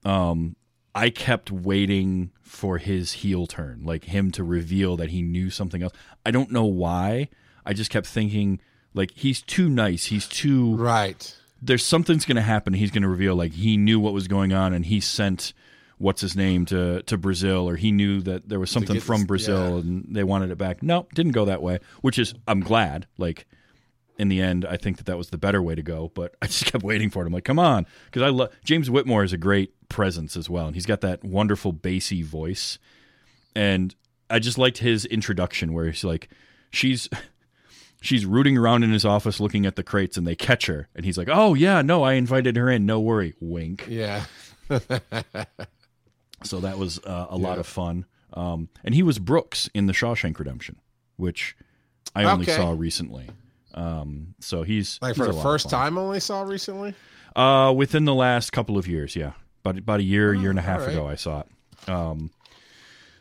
Um, 0.05 0.57
I 0.95 1.11
kept 1.11 1.51
waiting 1.51 2.33
for 2.43 2.79
his 2.79 3.13
heel 3.13 3.47
turn, 3.47 3.83
like 3.85 4.05
him 4.05 4.31
to 4.33 4.45
reveal 4.45 4.97
that 4.97 5.11
he 5.11 5.23
knew 5.23 5.51
something 5.51 5.83
else. 5.83 5.93
I 6.27 6.31
don't 6.31 6.51
know 6.51 6.65
why. 6.65 7.29
I 7.65 7.73
just 7.73 7.91
kept 7.91 8.07
thinking, 8.07 8.61
like, 8.95 9.13
he's 9.15 9.43
too 9.43 9.69
nice. 9.69 10.07
He's 10.07 10.27
too 10.27 10.75
Right. 10.77 11.35
there's 11.61 11.85
something's 11.85 12.25
going 12.25 12.37
to 12.37 12.43
happen. 12.43 12.73
He's 12.73 12.91
going 12.91 13.03
to 13.03 13.09
reveal 13.09 13.35
like 13.37 13.53
he 13.53 13.77
knew 13.77 14.01
what 14.01 14.13
was 14.13 14.29
going 14.29 14.53
on 14.53 14.73
and 14.73 14.85
he 14.87 15.01
sent 15.01 15.53
what's 15.99 16.21
his 16.21 16.37
name 16.37 16.65
to 16.67 17.03
to 17.03 17.19
Brazil 17.19 17.69
or 17.69 17.77
he 17.77 17.91
knew 17.91 18.21
that 18.23 18.49
there 18.49 18.61
was 18.61 18.71
something 18.71 19.01
from 19.01 19.25
Brazil 19.25 19.71
yeah. 19.71 19.81
and 19.81 20.07
they 20.11 20.25
wanted 20.25 20.51
it 20.51 20.59
back. 20.59 20.83
No, 20.83 21.07
didn't 21.15 21.33
go 21.33 21.45
that 21.47 21.61
way, 21.63 21.81
which 22.01 22.19
is 22.19 22.35
I'm 22.47 22.61
glad. 22.61 23.07
Like 23.19 23.47
in 24.19 24.29
the 24.29 24.41
end, 24.41 24.65
I 24.65 24.77
think 24.77 24.97
that 24.99 25.07
that 25.07 25.17
was 25.19 25.31
the 25.31 25.39
better 25.39 25.63
way 25.63 25.75
to 25.75 25.83
go. 25.83 26.11
But 26.15 26.35
I 26.43 26.47
just 26.47 26.65
kept 26.67 26.85
waiting 26.85 27.11
for 27.11 27.23
it. 27.23 27.27
I'm 27.27 27.33
like, 27.33 27.45
come 27.45 27.59
on, 27.59 27.87
because 28.07 28.23
I 28.23 28.29
love 28.29 28.51
James 28.65 28.91
Whitmore 28.91 29.25
is 29.25 29.33
a 29.33 29.39
great 29.39 29.73
presence 29.89 30.37
as 30.37 30.51
well, 30.51 30.67
and 30.67 30.75
he's 30.75 30.87
got 30.87 31.01
that 31.03 31.25
wonderful 31.25 31.73
bassy 31.73 32.23
voice, 32.23 32.79
and 33.55 33.95
I 34.31 34.39
just 34.39 34.59
liked 34.59 34.79
his 34.79 35.05
introduction 35.07 35.73
where 35.73 35.87
he's 35.87 36.05
like, 36.05 36.29
she's. 36.71 37.09
She's 38.01 38.25
rooting 38.25 38.57
around 38.57 38.85
in 38.85 38.93
his 38.93 39.05
office 39.05 39.41
looking 39.41 39.67
at 39.67 39.75
the 39.75 39.83
crates 39.83 40.17
and 40.17 40.25
they 40.25 40.37
catch 40.37 40.67
her. 40.67 40.87
And 40.95 41.05
he's 41.05 41.19
like, 41.19 41.27
Oh, 41.29 41.55
yeah, 41.55 41.83
no, 41.83 42.05
I 42.05 42.13
invited 42.13 42.55
her 42.55 42.71
in. 42.71 42.87
No 42.87 43.01
worry. 43.01 43.35
Wink. 43.41 43.87
Yeah. 43.89 44.27
So 46.45 46.61
that 46.61 46.79
was 46.79 46.99
uh, 47.05 47.27
a 47.31 47.37
lot 47.37 47.59
of 47.59 47.67
fun. 47.67 48.07
Um, 48.33 48.69
and 48.85 48.95
he 48.95 49.03
was 49.03 49.19
Brooks 49.19 49.69
in 49.75 49.87
The 49.87 49.93
Shawshank 49.93 50.39
Redemption, 50.39 50.77
which 51.17 51.57
I 52.15 52.25
only 52.25 52.45
Okay. 52.45 52.55
saw 52.55 52.71
recently. 52.71 53.29
Um, 53.75 54.35
so 54.41 54.63
he's 54.63 54.99
Like 55.03 55.15
he's 55.17 55.25
for 55.25 55.33
the 55.33 55.41
first 55.41 55.69
time 55.71 55.99
only 55.99 56.21
saw 56.21 56.43
recently? 56.43 56.95
Uh, 57.37 57.73
within 57.77 58.05
the 58.05 58.15
last 58.15 58.51
couple 58.53 58.77
of 58.79 58.89
years, 58.89 59.15
yeah, 59.15 59.33
about 59.65 59.79
about 59.79 60.01
a 60.01 60.05
year, 60.05 60.33
year 60.35 60.51
and 60.51 60.59
a 60.59 60.63
half 60.63 60.81
right. 60.81 60.91
ago, 60.91 61.07
I 61.07 61.15
saw 61.15 61.41
it. 61.41 61.89
Um, 61.89 62.31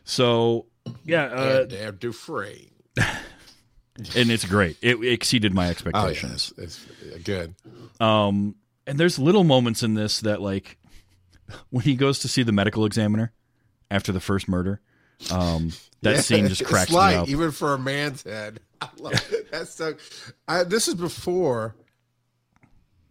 so 0.04 0.66
yeah, 1.04 1.25
uh, 1.25 1.60
and 1.62 1.70
Dave 1.70 2.00
Dufresne. 2.00 2.72
and 2.98 4.32
it's 4.32 4.46
great. 4.46 4.77
It 4.82 5.04
exceeded 5.04 5.54
my 5.54 5.68
Oh, 5.68 5.72
expectations. 5.72 6.54
yes. 6.58 6.63
It's 7.04 7.13
uh, 7.16 7.20
good. 7.24 7.56
Um, 8.00 8.56
and 8.86 8.98
there's 9.00 9.20
little 9.20 9.44
moments 9.44 9.84
in 9.84 9.94
this 9.96 10.22
that 10.22 10.42
like 10.42 10.77
when 11.70 11.84
he 11.84 11.96
goes 11.96 12.20
to 12.20 12.27
see 12.27 12.44
the 12.44 12.51
medical 12.51 12.86
examiner 12.86 13.34
after 13.92 14.12
the 14.12 14.20
first 14.20 14.48
murder. 14.48 14.82
Um, 15.32 15.72
that 16.01 16.12
Yeah, 16.16 16.22
scene 16.22 16.48
just 16.48 16.62
it's 16.62 16.70
cracks 16.70 16.92
light, 16.92 17.16
me 17.16 17.22
up. 17.22 17.30
even 17.30 17.51
for 17.51 17.74
a 17.74 17.77
man's 17.80 18.24
head. 18.24 18.60
I 18.82 18.89
love 19.00 19.13
That's 19.51 19.74
so. 19.74 19.96
I, 20.48 20.63
this 20.63 20.88
is 20.88 20.96
before. 20.96 21.75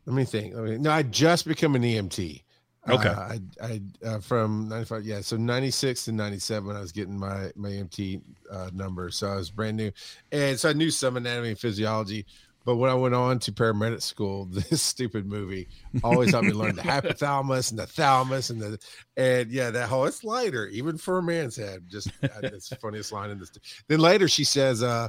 Let 0.07 0.15
me 0.15 0.25
think. 0.25 0.55
Let 0.55 0.65
me, 0.65 0.79
no, 0.79 0.91
I 0.91 1.03
just 1.03 1.47
become 1.47 1.75
an 1.75 1.83
EMT. 1.83 2.43
Okay. 2.89 3.09
Uh, 3.09 3.15
I 3.21 3.41
I 3.61 3.81
uh, 4.05 4.21
from 4.21 4.69
ninety 4.69 4.87
five. 4.87 5.05
Yeah, 5.05 5.21
so 5.21 5.37
ninety 5.37 5.71
six 5.71 6.05
to 6.05 6.13
ninety 6.13 6.39
seven. 6.39 6.77
I 6.77 6.81
was 6.81 6.93
getting 6.93 7.19
my 7.19 7.51
my 7.57 7.71
EMT 7.71 8.23
uh, 8.51 8.71
number, 8.73 9.11
so 9.11 9.29
I 9.29 9.37
was 9.37 9.51
brand 9.51 9.77
new, 9.77 9.91
and 10.31 10.59
so 10.59 10.71
I 10.71 10.73
knew 10.73 10.91
some 10.91 11.17
anatomy 11.17 11.51
and 11.51 11.59
physiology. 11.59 12.27
But 12.67 12.77
when 12.77 12.91
I 12.91 12.95
went 12.95 13.15
on 13.15 13.39
to 13.41 13.53
paramedic 13.53 14.03
school, 14.03 14.45
this 14.51 14.83
stupid 14.83 15.25
movie 15.25 15.69
always 16.03 16.33
helped 16.33 16.49
me 16.49 16.53
learn 16.53 16.75
the 16.75 16.83
hypothalamus 16.83 17.71
and 17.71 17.79
the 17.79 17.87
thalamus 17.87 18.51
and 18.51 18.61
the 18.61 18.79
and 19.17 19.51
yeah, 19.51 19.71
that 19.71 19.89
whole 19.89 20.05
it's 20.05 20.25
lighter 20.25 20.67
even 20.69 20.99
for 20.99 21.19
a 21.19 21.23
man's 21.23 21.57
head. 21.57 21.85
Just 21.89 22.09
uh, 22.23 22.29
it's 22.43 22.69
the 22.69 22.77
funniest 22.77 23.13
line 23.13 23.31
in 23.31 23.39
this. 23.39 23.53
Then 23.89 24.01
later 24.01 24.29
she 24.29 24.45
says, 24.45 24.83
uh, 24.83 25.09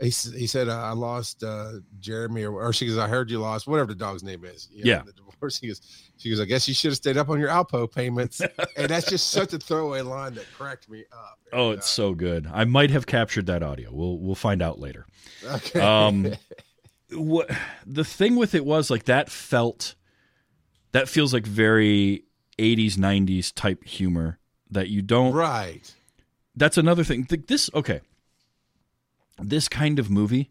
he, 0.00 0.08
he 0.08 0.46
said, 0.46 0.68
uh, 0.68 0.78
I 0.78 0.92
lost 0.92 1.44
uh, 1.44 1.72
Jeremy, 1.98 2.44
or, 2.44 2.52
or 2.52 2.72
she 2.72 2.86
goes, 2.86 2.98
I 2.98 3.06
heard 3.06 3.30
you 3.30 3.38
lost 3.38 3.66
whatever 3.66 3.88
the 3.88 3.94
dog's 3.94 4.22
name 4.22 4.44
is. 4.44 4.68
You 4.72 4.82
Yeah. 4.84 5.02
The 5.04 5.12
divorce. 5.12 5.58
He 5.58 5.68
goes, 5.68 5.80
she 6.16 6.30
goes, 6.30 6.40
I 6.40 6.44
guess 6.44 6.66
you 6.66 6.74
should 6.74 6.90
have 6.90 6.96
stayed 6.96 7.16
up 7.16 7.28
on 7.28 7.38
your 7.38 7.48
Alpo 7.48 7.90
payments. 7.90 8.40
and 8.76 8.88
that's 8.88 9.08
just 9.08 9.30
such 9.30 9.52
a 9.52 9.58
throwaway 9.58 10.00
line 10.00 10.34
that 10.34 10.46
cracked 10.56 10.88
me 10.88 11.04
up. 11.12 11.38
Oh, 11.52 11.70
And, 11.70 11.78
it's 11.78 11.90
so 11.90 12.14
good. 12.14 12.48
I 12.52 12.64
might 12.64 12.90
have 12.90 13.06
captured 13.06 13.46
that 13.46 13.62
audio. 13.62 13.90
We'll 13.92 14.18
we'll 14.18 14.34
find 14.34 14.62
out 14.62 14.78
later. 14.78 15.06
uh, 15.46 15.54
okay. 15.56 15.80
Um, 15.80 16.32
what 17.12 17.50
the 17.86 18.04
thing 18.04 18.36
with 18.36 18.54
it 18.54 18.64
was 18.64 18.90
like 18.90 19.04
that 19.04 19.30
felt 19.30 19.94
that 20.92 21.08
feels 21.08 21.32
like 21.32 21.46
very 21.46 22.24
80s 22.58 22.94
90s 22.94 23.52
type 23.54 23.84
humor 23.84 24.38
that 24.70 24.88
you 24.88 25.02
don't 25.02 25.32
right. 25.32 25.92
that's 26.54 26.78
another 26.78 27.02
thing 27.02 27.26
this 27.48 27.70
okay 27.74 28.00
this 29.42 29.68
kind 29.68 29.98
of 29.98 30.10
movie 30.10 30.50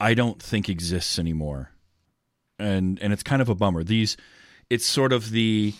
i 0.00 0.14
don't 0.14 0.42
think 0.42 0.68
exists 0.68 1.18
anymore. 1.18 1.70
And 2.58 2.98
and 3.00 3.12
it's 3.12 3.22
kind 3.22 3.42
of 3.42 3.48
a 3.48 3.54
bummer. 3.54 3.82
These 3.82 4.16
it's 4.70 4.86
sort 4.86 5.12
of 5.12 5.30
the 5.30 5.74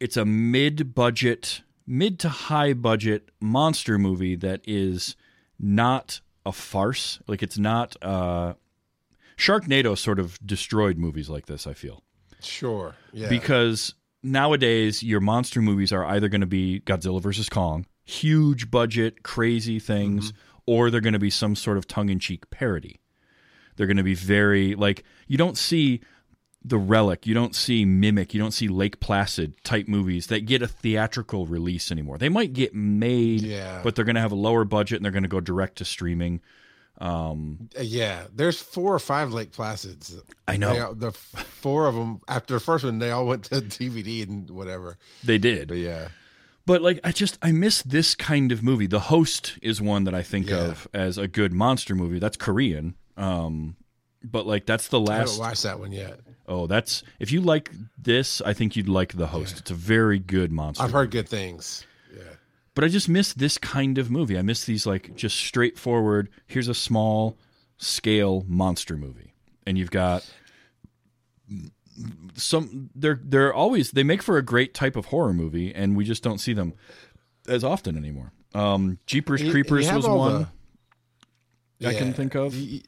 it's 0.00 0.16
a 0.16 0.24
mid 0.24 0.94
budget 0.94 1.62
mid 1.86 2.18
to 2.20 2.28
high 2.28 2.72
budget 2.72 3.30
monster 3.40 3.98
movie 3.98 4.36
that 4.36 4.60
is 4.66 5.16
not 5.58 6.20
a 6.46 6.52
farce. 6.52 7.18
Like 7.26 7.42
it's 7.42 7.58
not 7.58 7.96
uh 8.02 8.54
sharknado 9.36 9.96
sort 9.96 10.18
of 10.18 10.38
destroyed 10.44 10.98
movies 10.98 11.28
like 11.28 11.46
this 11.46 11.66
i 11.66 11.72
feel. 11.74 12.02
Sure. 12.40 12.94
Yeah. 13.12 13.28
because 13.28 13.94
nowadays 14.22 15.02
your 15.02 15.20
monster 15.20 15.60
movies 15.60 15.92
are 15.92 16.04
either 16.04 16.28
going 16.28 16.40
to 16.40 16.46
be 16.46 16.80
Godzilla 16.80 17.20
versus 17.20 17.48
Kong, 17.48 17.86
huge 18.04 18.70
budget, 18.70 19.22
crazy 19.22 19.78
things, 19.78 20.32
or 20.68 20.90
they're 20.90 21.00
going 21.00 21.14
to 21.14 21.18
be 21.18 21.30
some 21.30 21.56
sort 21.56 21.78
of 21.78 21.88
tongue 21.88 22.10
in 22.10 22.18
cheek 22.18 22.50
parody. 22.50 23.00
They're 23.76 23.86
going 23.86 23.96
to 23.96 24.02
be 24.02 24.14
very 24.14 24.74
like 24.74 25.02
you 25.26 25.38
don't 25.38 25.56
see 25.56 26.00
the 26.64 26.76
relic, 26.78 27.26
you 27.26 27.32
don't 27.34 27.54
see 27.54 27.84
Mimic, 27.84 28.34
you 28.34 28.40
don't 28.40 28.50
see 28.52 28.68
Lake 28.68 29.00
Placid 29.00 29.54
type 29.64 29.86
movies 29.88 30.26
that 30.26 30.44
get 30.44 30.60
a 30.60 30.66
theatrical 30.66 31.46
release 31.46 31.90
anymore. 31.92 32.18
They 32.18 32.28
might 32.28 32.52
get 32.52 32.74
made, 32.74 33.42
Yeah. 33.42 33.80
but 33.82 33.94
they're 33.94 34.04
going 34.04 34.16
to 34.16 34.20
have 34.20 34.32
a 34.32 34.36
lower 34.36 34.64
budget 34.64 34.96
and 34.96 35.04
they're 35.04 35.12
going 35.12 35.22
to 35.22 35.28
go 35.28 35.40
direct 35.40 35.78
to 35.78 35.84
streaming. 35.84 36.40
Um, 37.00 37.68
yeah. 37.80 38.24
There's 38.34 38.60
four 38.60 38.92
or 38.92 38.98
five 38.98 39.32
Lake 39.32 39.52
Placids. 39.52 40.16
I 40.48 40.56
know 40.56 40.72
They 40.74 40.80
all- 40.80 40.94
the 40.94 41.12
four 41.12 41.86
of 41.86 41.94
them 41.94 42.20
after 42.26 42.54
the 42.54 42.60
first 42.60 42.84
one, 42.84 42.98
they 42.98 43.12
all 43.12 43.24
went 43.26 43.44
to 43.44 43.54
DVD 43.62 44.24
and 44.28 44.50
whatever. 44.50 44.98
they 45.22 45.38
did. 45.38 45.68
But 45.68 45.78
yeah. 45.78 46.08
But 46.68 46.82
like 46.82 47.00
I 47.02 47.10
just 47.12 47.38
I 47.42 47.50
miss 47.50 47.82
this 47.82 48.14
kind 48.14 48.52
of 48.52 48.62
movie. 48.62 48.86
The 48.86 49.00
Host 49.00 49.58
is 49.62 49.80
one 49.80 50.04
that 50.04 50.14
I 50.14 50.22
think 50.22 50.50
Yeah. 50.50 50.66
of 50.66 50.86
as 50.92 51.16
a 51.16 51.26
good 51.26 51.52
monster 51.52 51.94
movie. 51.94 52.18
That's 52.18 52.36
Korean. 52.36 52.94
Um 53.16 53.76
but 54.22 54.46
like 54.46 54.66
that's 54.66 54.88
the 54.88 55.00
I 55.00 55.04
last 55.04 55.30
haven't 55.30 55.38
watched 55.40 55.62
that 55.62 55.80
one 55.80 55.92
yet. 55.92 56.20
Oh, 56.46 56.66
that's 56.66 57.02
if 57.18 57.32
you 57.32 57.40
like 57.40 57.70
this, 57.96 58.40
I 58.42 58.52
think 58.52 58.76
you'd 58.76 58.88
like 58.88 59.14
The 59.14 59.28
Host. 59.28 59.58
It's 59.60 59.70
a 59.70 59.74
very 59.74 60.18
good 60.18 60.52
monster. 60.52 60.84
I've 60.84 60.92
heard 60.92 61.10
good 61.10 61.28
things. 61.28 61.86
Yeah. 62.14 62.22
But 62.74 62.84
I 62.84 62.88
just 62.88 63.08
miss 63.08 63.32
this 63.32 63.56
kind 63.58 63.96
of 63.96 64.10
movie. 64.10 64.36
I 64.38 64.42
miss 64.42 64.64
these 64.66 64.84
like 64.86 65.16
just 65.16 65.36
straightforward, 65.38 66.28
here's 66.46 66.68
a 66.68 66.74
small 66.74 67.38
scale 67.78 68.44
monster 68.46 68.96
movie. 68.96 69.32
And 69.66 69.78
you've 69.78 69.90
got 69.90 70.30
some 72.34 72.90
they're 72.94 73.20
they're 73.22 73.52
always 73.52 73.90
they 73.92 74.02
make 74.02 74.22
for 74.22 74.36
a 74.38 74.42
great 74.42 74.74
type 74.74 74.96
of 74.96 75.06
horror 75.06 75.32
movie 75.32 75.74
and 75.74 75.96
we 75.96 76.04
just 76.04 76.22
don't 76.22 76.38
see 76.38 76.52
them 76.52 76.74
as 77.48 77.64
often 77.64 77.96
anymore. 77.96 78.32
Um 78.54 78.98
Jeepers 79.06 79.40
you- 79.40 79.46
and 79.48 79.56
you 79.56 79.62
Creepers 79.64 79.92
was 79.92 80.06
one 80.08 80.46
the- 81.80 81.88
I 81.88 81.94
can 81.94 82.12
think 82.12 82.34
of. 82.34 82.54
You- 82.54 82.80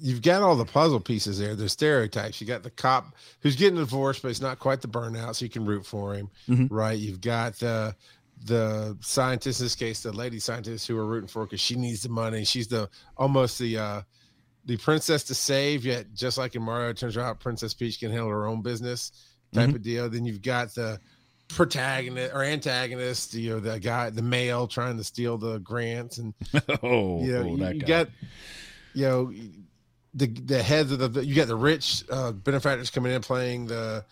You've 0.00 0.22
got 0.22 0.42
all 0.42 0.56
the 0.56 0.64
puzzle 0.64 0.98
pieces 0.98 1.38
there. 1.38 1.54
The 1.54 1.68
stereotypes. 1.68 2.40
You 2.40 2.48
got 2.48 2.64
the 2.64 2.70
cop 2.70 3.14
who's 3.40 3.54
getting 3.54 3.76
divorced, 3.78 4.22
but 4.22 4.28
it's 4.32 4.40
not 4.40 4.58
quite 4.58 4.80
the 4.80 4.88
burnout, 4.88 5.36
so 5.36 5.44
you 5.44 5.48
can 5.48 5.64
root 5.64 5.86
for 5.86 6.14
him, 6.14 6.30
Mhm. 6.48 6.66
right? 6.68 6.98
You've 6.98 7.20
got 7.20 7.54
the 7.60 7.94
the 8.44 8.98
scientist, 9.00 9.60
in 9.60 9.66
this 9.66 9.76
case, 9.76 10.00
the 10.02 10.12
lady 10.12 10.40
scientist 10.40 10.88
who 10.88 10.96
we're 10.96 11.04
rooting 11.06 11.28
for 11.28 11.44
because 11.46 11.60
she 11.60 11.76
needs 11.76 12.02
the 12.02 12.08
money. 12.08 12.44
She's 12.44 12.66
the 12.66 12.90
almost 13.16 13.60
the 13.60 13.78
uh 13.78 14.02
the 14.66 14.76
princess 14.78 15.24
to 15.24 15.34
save, 15.34 15.84
yet 15.84 16.14
just 16.14 16.38
like 16.38 16.54
in 16.54 16.62
Mario, 16.62 16.90
it 16.90 16.96
turns 16.96 17.16
out 17.18 17.40
Princess 17.40 17.74
Peach 17.74 18.00
can 18.00 18.10
handle 18.10 18.28
her 18.30 18.46
own 18.46 18.62
business 18.62 19.10
type 19.52 19.66
Mm-hmm. 19.68 19.76
of 19.76 19.82
deal. 19.82 20.08
Then 20.10 20.24
you've 20.24 20.42
got 20.42 20.74
the 20.74 20.98
protagonist 21.48 22.34
or 22.34 22.42
antagonist, 22.42 23.34
you 23.34 23.50
know, 23.50 23.60
the 23.60 23.78
guy, 23.78 24.10
the 24.10 24.22
male 24.22 24.66
trying 24.66 24.96
to 24.96 25.04
steal 25.04 25.36
the 25.38 25.58
grants 25.58 26.18
and 26.18 26.34
oh, 26.82 27.22
you 27.22 27.32
know, 27.32 27.40
oh, 27.42 27.70
you, 27.70 27.80
guy. 27.80 27.86
got 27.86 28.08
you 28.94 29.06
know 29.06 29.32
the 30.14 30.26
the 30.26 30.62
heads 30.62 30.90
of 30.92 31.12
the 31.12 31.24
you 31.24 31.34
got 31.34 31.48
the 31.48 31.56
rich 31.56 32.04
uh 32.10 32.32
benefactors 32.32 32.90
coming 32.90 33.12
in 33.12 33.20
playing 33.20 33.66
the 33.66 34.04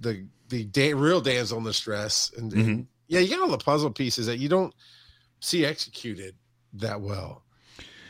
the 0.00 0.24
the 0.48 0.64
da- 0.64 0.94
real 0.94 1.20
damsel 1.20 1.58
in 1.58 1.64
distress 1.64 2.32
and, 2.36 2.52
and 2.54 2.62
Mm-hmm. 2.66 2.80
yeah 3.08 3.20
you 3.20 3.28
got 3.36 3.40
all 3.42 3.48
the 3.56 3.58
puzzle 3.62 3.90
pieces 3.90 4.26
that 4.26 4.38
you 4.38 4.48
don't 4.48 4.74
see 5.40 5.64
executed 5.66 6.34
that 6.74 7.00
well 7.00 7.42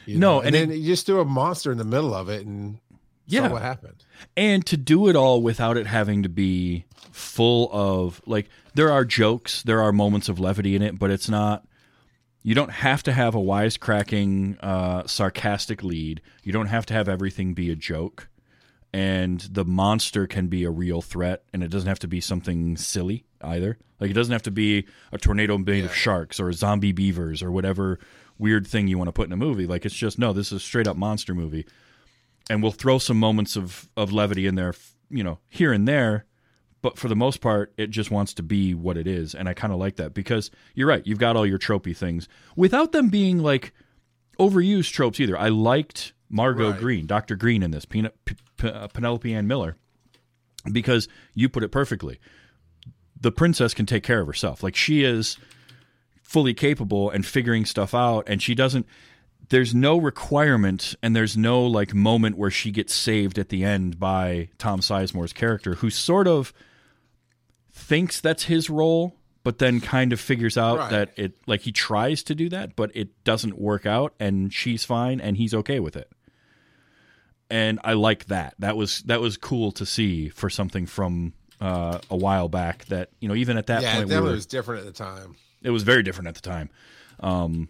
you 0.07 0.19
No, 0.19 0.35
know? 0.35 0.39
and 0.41 0.49
and, 0.49 0.57
it- 0.57 0.69
then 0.69 0.79
you 0.81 0.87
just 0.87 1.07
threw 1.07 1.21
a 1.21 1.25
monster 1.25 1.71
in 1.73 1.79
the 1.79 1.85
middle 1.85 2.15
of 2.15 2.29
it 2.29 2.47
and 2.47 2.79
Yeah. 3.27 3.49
what 3.49 3.63
happened. 3.63 4.05
And 4.37 4.65
to 4.67 4.77
do 4.77 5.09
it 5.09 5.17
all 5.17 5.41
without 5.43 5.77
it 5.77 5.87
having 5.87 6.23
to 6.23 6.29
be 6.29 6.85
full 7.13 7.69
of 7.73 8.21
like 8.27 8.49
there 8.75 8.91
are 8.91 9.05
jokes 9.05 9.63
there 9.65 9.81
are 9.83 9.93
moments 9.93 10.29
of 10.29 10.39
levity 10.39 10.77
in 10.77 10.81
it 10.83 10.97
but 10.99 11.11
it's 11.11 11.29
not 11.29 11.67
you 12.43 12.55
don't 12.55 12.71
have 12.71 13.03
to 13.03 13.13
have 13.13 13.35
a 13.35 13.39
wisecracking 13.39 14.57
uh, 14.63 15.07
sarcastic 15.07 15.83
lead. 15.83 16.23
You 16.43 16.53
don't 16.53 16.69
have 16.69 16.87
to 16.87 16.95
have 16.95 17.07
everything 17.07 17.53
be 17.53 17.71
a 17.71 17.77
joke. 17.77 18.29
And 18.95 19.41
the 19.41 19.65
monster 19.65 20.27
can 20.27 20.47
be 20.49 20.65
a 20.65 20.71
real 20.71 21.03
threat 21.03 21.43
and 21.53 21.63
it 21.63 21.69
doesn't 21.71 21.89
have 21.89 21.99
to 21.99 22.09
be 22.09 22.21
something 22.21 22.77
silly 22.79 23.25
either. 23.43 23.77
Like 24.01 24.11
it 24.11 24.15
doesn't 24.15 24.33
have 24.33 24.43
to 24.45 24.51
be 24.51 24.87
a 25.13 25.19
tornado 25.19 25.59
made 25.59 25.85
of 25.85 25.95
sharks 25.95 26.41
or 26.41 26.51
zombie 26.53 26.93
beavers 26.93 27.43
or 27.43 27.53
whatever 27.53 27.99
weird 28.41 28.67
thing 28.67 28.89
you 28.89 28.99
want 28.99 29.09
to 29.09 29.13
put 29.13 29.27
in 29.27 29.33
a 29.33 29.37
movie 29.37 29.67
like 29.67 29.85
it's 29.85 29.95
just 29.95 30.19
no 30.19 30.33
this 30.33 30.47
is 30.47 30.53
a 30.55 30.61
straight 30.61 30.89
up 30.89 30.97
monster 30.97 31.35
movie 31.35 31.67
and 32.49 32.63
we'll 32.63 32.73
throw 32.73 32.99
some 32.99 33.19
moments 33.19 33.55
of 33.55 33.89
of 33.97 34.13
levity 34.13 34.47
in 34.47 34.55
there 34.55 34.75
you 35.11 35.25
know, 35.25 35.39
here 35.49 35.73
and 35.73 35.87
there, 35.87 36.25
but 36.83 36.97
for 36.97 37.09
the 37.09 37.17
most 37.17 37.41
part, 37.41 37.73
it 37.77 37.91
just 37.91 38.11
wants 38.11 38.33
to 38.35 38.43
be 38.43 38.75
what 38.75 38.97
it 38.97 39.07
is, 39.07 39.35
and 39.35 39.49
I 39.49 39.55
kind 39.55 39.73
of 39.73 39.79
like 39.79 39.97
that 39.97 40.15
because 40.15 40.51
you're 40.75 40.89
right. 40.89 41.07
You've 41.07 41.19
got 41.19 41.37
all 41.37 41.45
your 41.45 41.59
tropey 41.59 41.95
things 41.97 42.29
without 42.57 42.93
them 42.93 43.09
being 43.09 43.39
like 43.39 43.73
overused 44.39 44.93
tropes 44.93 45.21
either. 45.21 45.37
I 45.37 45.49
liked 45.49 46.13
Margot 46.31 46.71
Right. 46.71 46.81
Green, 46.81 47.07
Doctor 47.07 47.37
Green 47.37 47.63
in 47.63 47.73
this, 47.73 47.85
Pena- 47.85 48.13
P- 48.25 48.37
P- 48.57 48.69
uh, 48.69 48.87
Penelope 48.87 49.35
Ann 49.35 49.47
Miller, 49.47 49.77
because 50.71 51.09
you 51.35 51.49
put 51.49 51.65
it 51.65 51.73
perfectly. 51.73 52.21
The 53.21 53.33
princess 53.33 53.75
can 53.75 53.85
take 53.85 54.05
care 54.05 54.21
of 54.21 54.27
herself. 54.27 54.63
Like 54.63 54.77
she 54.77 55.05
is 55.05 55.37
fully 56.31 56.55
capable 56.55 57.11
and 57.11 57.27
figuring 57.27 57.65
stuff 57.65 57.93
out, 57.93 58.23
and 58.29 58.41
she 58.41 58.55
doesn't. 58.55 58.87
There's 59.49 59.75
no 59.75 59.99
requirement, 59.99 60.95
and 61.03 61.17
there's 61.17 61.37
no 61.37 61.61
like 61.67 61.93
moment 61.93 62.39
where 62.39 62.53
she 62.53 62.71
gets 62.71 62.95
saved 62.95 63.37
at 63.37 63.49
the 63.49 63.65
end 63.65 63.99
by 63.99 64.49
Tom 64.57 64.79
Sizemore's 64.81 65.33
character, 65.33 65.75
who 65.75 65.91
sort 65.91 66.29
of 66.29 66.53
thinks 67.73 68.21
that's 68.21 68.45
his 68.45 68.71
role, 68.71 69.17
but 69.43 69.59
then 69.59 69.81
kind 69.81 70.13
of 70.13 70.21
figures 70.21 70.57
out 70.57 70.79
Right. 70.79 70.91
that 70.91 71.11
it 71.17 71.33
like 71.49 71.63
he 71.63 71.73
tries 71.73 72.23
to 72.25 72.35
do 72.37 72.49
that, 72.51 72.77
but 72.77 72.93
it 72.95 73.25
doesn't 73.25 73.59
work 73.59 73.85
out, 73.85 74.15
and 74.21 74.53
she's 74.53 74.85
fine, 74.85 75.21
and 75.21 75.37
he's 75.37 75.53
okay 75.53 75.81
with 75.81 75.97
it. 75.97 76.13
And 77.51 77.81
I 77.83 77.95
like 77.95 78.27
that. 78.27 78.55
That 78.61 78.77
was 78.77 79.01
that 79.03 79.21
was 79.21 79.37
cool 79.37 79.73
to 79.73 79.85
see 79.85 80.29
for 80.29 80.49
something 80.49 80.87
from 80.87 81.33
uh, 81.61 81.99
a 82.09 82.17
while 82.17 82.49
back. 82.49 82.85
That 82.85 83.09
you 83.19 83.27
know, 83.29 83.35
even 83.35 83.57
at 83.57 83.67
that 83.67 83.83
yeah, 83.83 83.97
point, 83.97 84.11
that 84.11 84.23
we 84.23 84.29
were, 84.29 84.35
was 84.35 84.47
different 84.47 84.87
at 84.87 84.87
the 84.87 85.05
time. 85.05 85.35
It 85.63 85.71
was 85.71 85.83
very 85.83 86.03
different 86.03 86.29
at 86.29 86.35
the 86.35 86.41
time. 86.41 86.71
Um, 87.21 87.69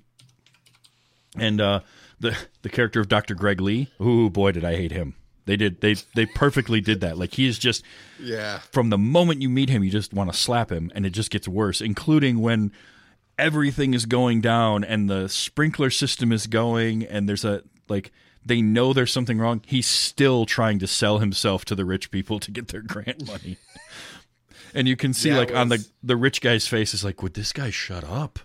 and 1.36 1.60
uh, 1.60 1.80
the 2.18 2.36
the 2.62 2.68
character 2.68 3.00
of 3.00 3.08
Dr. 3.08 3.34
Greg 3.34 3.60
Lee, 3.60 3.88
ooh 4.00 4.30
boy, 4.30 4.52
did 4.52 4.64
I 4.64 4.76
hate 4.76 4.92
him. 4.92 5.14
They 5.46 5.56
did 5.56 5.80
they 5.80 5.94
they 6.14 6.26
perfectly 6.26 6.80
did 6.80 7.00
that. 7.00 7.18
Like 7.18 7.34
he 7.34 7.46
is 7.46 7.58
just 7.58 7.82
Yeah, 8.18 8.58
from 8.72 8.90
the 8.90 8.98
moment 8.98 9.42
you 9.42 9.48
meet 9.48 9.68
him, 9.68 9.82
you 9.82 9.90
just 9.90 10.12
want 10.12 10.30
to 10.32 10.38
slap 10.38 10.70
him, 10.70 10.90
and 10.94 11.04
it 11.06 11.10
just 11.10 11.30
gets 11.30 11.48
worse, 11.48 11.80
including 11.80 12.40
when 12.40 12.72
everything 13.38 13.94
is 13.94 14.04
going 14.06 14.40
down 14.40 14.84
and 14.84 15.08
the 15.08 15.28
sprinkler 15.28 15.90
system 15.90 16.30
is 16.30 16.46
going, 16.46 17.04
and 17.04 17.28
there's 17.28 17.44
a 17.44 17.62
like 17.88 18.12
they 18.44 18.62
know 18.62 18.92
there's 18.92 19.12
something 19.12 19.38
wrong. 19.38 19.62
He's 19.66 19.86
still 19.86 20.46
trying 20.46 20.78
to 20.80 20.86
sell 20.86 21.18
himself 21.18 21.64
to 21.66 21.74
the 21.74 21.84
rich 21.84 22.10
people 22.10 22.38
to 22.40 22.50
get 22.50 22.68
their 22.68 22.82
grant 22.82 23.26
money. 23.26 23.56
And 24.74 24.86
you 24.88 24.96
can 24.96 25.12
see 25.12 25.30
Yeah, 25.30 25.38
like 25.38 25.54
on 25.54 25.68
the 25.68 25.84
the 26.02 26.16
rich 26.16 26.40
guy's 26.40 26.66
face 26.66 26.94
is 26.94 27.04
like, 27.04 27.22
would 27.22 27.34
this 27.34 27.52
guy 27.52 27.70
shut 27.70 28.04
up? 28.04 28.38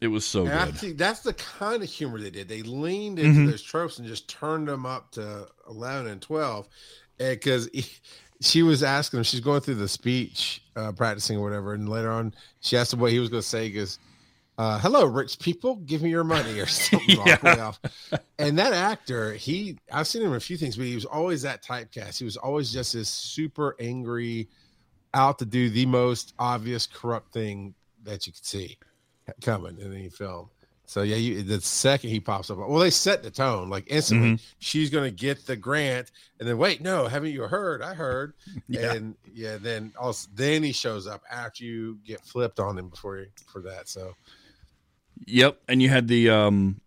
It 0.00 0.08
was 0.08 0.26
so 0.26 0.46
And 0.46 0.78
good. 0.78 0.98
that's 0.98 1.20
the 1.20 1.32
kind 1.32 1.82
of 1.82 1.88
humor 1.88 2.20
they 2.20 2.30
did. 2.30 2.48
They 2.48 2.62
leaned 2.62 3.18
into 3.18 3.40
Mhm. 3.40 3.50
those 3.50 3.62
tropes 3.62 3.98
and 3.98 4.06
just 4.06 4.28
turned 4.28 4.68
them 4.68 4.84
up 4.84 5.12
to 5.12 5.48
eleven 5.68 6.06
and 6.08 6.20
twelve, 6.20 6.68
because 7.16 7.68
she 8.40 8.62
was 8.62 8.82
asking 8.82 9.18
him. 9.18 9.24
She's 9.24 9.40
going 9.40 9.60
through 9.62 9.76
the 9.76 9.88
speech, 9.88 10.62
uh, 10.76 10.92
practicing 10.92 11.38
or 11.38 11.42
whatever, 11.42 11.72
and 11.72 11.88
later 11.88 12.10
on, 12.10 12.34
she 12.60 12.76
asked 12.76 12.92
him 12.92 13.00
what 13.00 13.12
he 13.12 13.18
was 13.18 13.30
going 13.30 13.42
to 13.42 13.48
say. 13.48 13.64
He 13.64 13.70
goes, 13.70 13.98
uh, 14.58 14.78
"Hello, 14.80 15.04
rich 15.06 15.38
people, 15.38 15.76
give 15.76 16.02
me 16.02 16.10
your 16.10 16.24
money," 16.24 16.58
or 16.60 16.66
something 16.66 17.16
Yeah. 17.42 17.72
And 18.38 18.58
that 18.58 18.72
actor, 18.72 19.32
he, 19.34 19.78
I've 19.92 20.08
seen 20.08 20.22
him 20.22 20.30
in 20.30 20.36
a 20.36 20.40
few 20.40 20.56
things, 20.56 20.76
but 20.76 20.86
he 20.86 20.94
was 20.96 21.04
always 21.04 21.42
that 21.42 21.62
typecast. 21.64 22.18
He 22.18 22.24
was 22.24 22.36
always 22.36 22.72
just 22.72 22.92
this 22.92 23.08
super 23.08 23.76
angry, 23.78 24.48
out 25.14 25.38
to 25.38 25.44
do 25.46 25.70
the 25.70 25.86
most 25.86 26.34
obvious 26.38 26.86
corrupt 26.86 27.32
thing 27.32 27.74
that 28.02 28.26
you 28.26 28.32
could 28.32 28.44
see 28.44 28.76
coming 29.40 29.78
in 29.78 29.92
any 29.92 30.10
film. 30.10 30.50
So 30.86 31.02
yeah, 31.02 31.16
you, 31.16 31.42
the 31.42 31.60
second 31.62 32.10
he 32.10 32.20
pops 32.20 32.50
up, 32.50 32.58
well, 32.58 32.78
they 32.78 32.90
set 32.90 33.22
the 33.22 33.30
tone 33.30 33.70
like 33.70 33.84
instantly. 33.86 34.32
Mm-hmm. 34.32 34.44
She's 34.58 34.90
going 34.90 35.04
to 35.04 35.10
get 35.10 35.46
the 35.46 35.56
grant, 35.56 36.10
and 36.38 36.46
then 36.46 36.58
wait, 36.58 36.82
no, 36.82 37.06
haven't 37.08 37.32
you 37.32 37.42
heard? 37.44 37.80
I 37.80 37.94
heard, 37.94 38.34
Yeah. 38.68 38.92
and 38.92 39.14
yeah, 39.32 39.56
then 39.56 39.92
also 39.98 40.28
then 40.34 40.62
he 40.62 40.72
shows 40.72 41.06
up 41.06 41.22
after 41.30 41.64
you 41.64 41.98
get 42.04 42.20
flipped 42.20 42.60
on 42.60 42.78
him 42.78 42.90
before 42.90 43.18
you, 43.18 43.26
for 43.50 43.62
that. 43.62 43.88
So 43.88 44.14
Yep, 45.26 45.58
and 45.68 45.80
you 45.80 45.88
had 45.88 46.08
the 46.08 46.28
um 46.28 46.80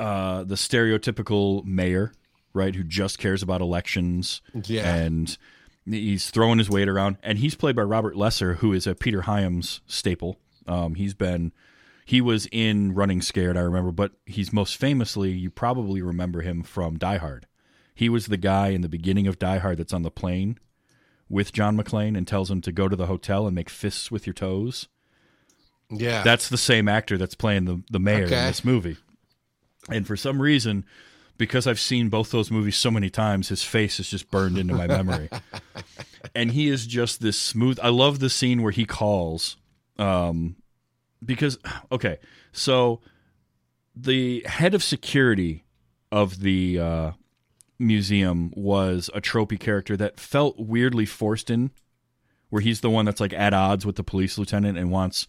uh 0.00 0.42
the 0.42 0.56
stereotypical 0.56 1.64
mayor, 1.64 2.12
right, 2.52 2.74
who 2.74 2.82
just 2.82 3.18
cares 3.18 3.42
about 3.44 3.60
elections 3.60 4.42
yeah, 4.64 4.92
and 4.92 5.38
he's 5.86 6.30
throwing 6.30 6.58
his 6.58 6.68
weight 6.70 6.88
around 6.88 7.16
and 7.22 7.38
he's 7.38 7.54
played 7.54 7.76
by 7.76 7.82
Robert 7.82 8.16
Lesser 8.16 8.54
who 8.54 8.72
is 8.72 8.86
a 8.86 8.94
Peter 8.94 9.22
Hyams 9.22 9.80
staple. 9.86 10.38
Um 10.66 10.94
he's 10.94 11.14
been 11.14 11.52
he 12.04 12.20
was 12.20 12.46
in 12.52 12.94
Running 12.94 13.20
Scared, 13.20 13.56
I 13.56 13.60
remember, 13.60 13.90
but 13.90 14.12
he's 14.26 14.52
most 14.52 14.76
famously 14.76 15.30
you 15.32 15.50
probably 15.50 16.02
remember 16.02 16.42
him 16.42 16.62
from 16.62 16.98
Die 16.98 17.16
Hard. 17.18 17.46
He 17.94 18.08
was 18.08 18.26
the 18.26 18.36
guy 18.36 18.68
in 18.68 18.82
the 18.82 18.88
beginning 18.88 19.26
of 19.26 19.38
Die 19.38 19.58
Hard 19.58 19.78
that's 19.78 19.92
on 19.92 20.02
the 20.02 20.10
plane 20.10 20.58
with 21.28 21.52
John 21.52 21.76
McClane 21.76 22.16
and 22.16 22.26
tells 22.26 22.50
him 22.50 22.60
to 22.62 22.72
go 22.72 22.88
to 22.88 22.96
the 22.96 23.06
hotel 23.06 23.46
and 23.46 23.54
make 23.54 23.70
fists 23.70 24.10
with 24.10 24.26
your 24.26 24.34
toes. 24.34 24.88
yeah, 25.90 26.22
That's 26.22 26.48
the 26.48 26.58
same 26.58 26.88
actor 26.88 27.18
that's 27.18 27.34
playing 27.34 27.64
the, 27.64 27.82
the 27.90 27.98
mayor 27.98 28.24
in 28.24 28.30
this 28.48 28.64
movie. 28.64 28.96
And 29.90 30.06
for 30.06 30.16
some 30.16 30.40
reason, 30.42 30.84
because 31.38 31.66
I've 31.66 31.80
seen 31.80 32.08
both 32.08 32.30
those 32.30 32.50
movies 32.50 32.76
so 32.76 32.90
many 32.90 33.10
times, 33.10 33.48
his 33.48 33.62
face 33.62 34.00
is 34.00 34.08
just 34.08 34.30
burned 34.30 34.58
into 34.58 34.74
my 34.74 34.86
memory. 34.86 35.28
and 36.34 36.50
he 36.50 36.68
is 36.68 36.86
just 36.86 37.20
this 37.20 37.40
smooth. 37.40 37.78
I 37.82 37.88
love 37.88 38.18
the 38.18 38.30
scene 38.30 38.62
where 38.62 38.72
he 38.72 38.84
calls. 38.84 39.56
Um, 39.98 40.56
because, 41.24 41.58
okay, 41.90 42.18
so 42.52 43.00
the 43.94 44.44
head 44.46 44.74
of 44.74 44.82
security 44.82 45.64
of 46.12 46.40
the 46.40 46.78
uh, 46.78 47.12
museum 47.78 48.52
was 48.54 49.10
a 49.14 49.20
tropey 49.20 49.58
character 49.58 49.96
that 49.96 50.20
felt 50.20 50.58
weirdly 50.58 51.06
forced 51.06 51.50
in, 51.50 51.70
where 52.50 52.62
he's 52.62 52.80
the 52.80 52.90
one 52.90 53.04
that's 53.04 53.20
like 53.20 53.32
at 53.32 53.52
odds 53.52 53.84
with 53.84 53.96
the 53.96 54.04
police 54.04 54.38
lieutenant 54.38 54.78
and 54.78 54.90
wants 54.90 55.26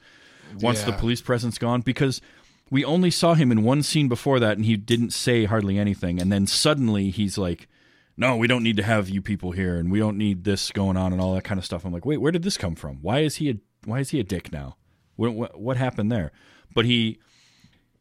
wants 0.62 0.84
the 0.84 0.93
police 0.93 1.22
presence 1.22 1.58
gone 1.58 1.82
because 1.82 2.22
we 2.69 2.84
only 2.84 3.12
saw 3.12 3.34
him 3.34 3.51
in 3.51 3.63
one 3.63 3.84
scene 3.84 4.08
before 4.08 4.39
that 4.39 4.58
and 4.58 4.65
he 4.65 4.75
didn't 4.75 5.12
say 5.12 5.45
hardly 5.45 5.77
anything. 5.77 6.21
And 6.21 6.32
then 6.32 6.47
suddenly 6.47 7.10
he's 7.10 7.38
like 7.38 7.67
no 8.15 8.36
we 8.36 8.47
don't 8.47 8.63
need 8.63 8.77
to 8.77 8.84
have 8.84 9.10
you 9.10 9.21
people 9.21 9.51
here 9.51 9.77
and 9.77 9.91
we 9.91 9.99
don't 9.99 10.17
need 10.17 10.43
this 10.43 10.71
going 10.71 10.97
on 10.97 11.13
and 11.13 11.21
all 11.21 11.36
that 11.36 11.43
kind 11.43 11.60
of 11.60 11.65
stuff. 11.65 11.86
I'm 11.86 11.93
like 11.93 12.06
wait 12.06 12.17
where 12.17 12.32
did 12.32 12.43
this 12.43 12.58
come 12.58 12.75
from? 12.75 12.97
Why 13.01 13.19
is 13.19 13.38
he 13.38 13.49
a 13.49 13.56
why 13.86 13.99
is 13.99 14.10
he 14.10 14.19
a 14.19 14.23
dick 14.23 14.51
now? 14.51 14.77
What, 15.15 15.34
what, 15.34 15.60
what 15.60 15.77
happened 15.77 16.12
there? 16.12 16.32
But 16.73 16.86
he 16.86 17.19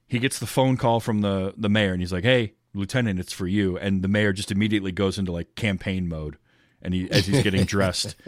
he 0.08 0.18
gets 0.18 0.38
the 0.38 0.46
phone 0.46 0.76
call 0.76 1.00
from 1.00 1.20
the 1.20 1.54
the 1.56 1.68
mayor 1.68 1.92
and 1.92 2.00
he's 2.00 2.12
like 2.12 2.24
hey 2.24 2.54
lieutenant 2.74 3.18
it's 3.18 3.32
for 3.32 3.46
you. 3.46 3.78
And 3.78 4.02
the 4.02 4.08
mayor 4.08 4.32
just 4.32 4.52
immediately 4.52 4.92
goes 4.92 5.18
into 5.18 5.32
like 5.32 5.54
campaign 5.54 6.08
mode 6.08 6.36
and 6.82 6.92
he 6.92 7.10
as 7.10 7.26
he's 7.26 7.42
getting 7.42 7.64
dressed. 7.64 8.16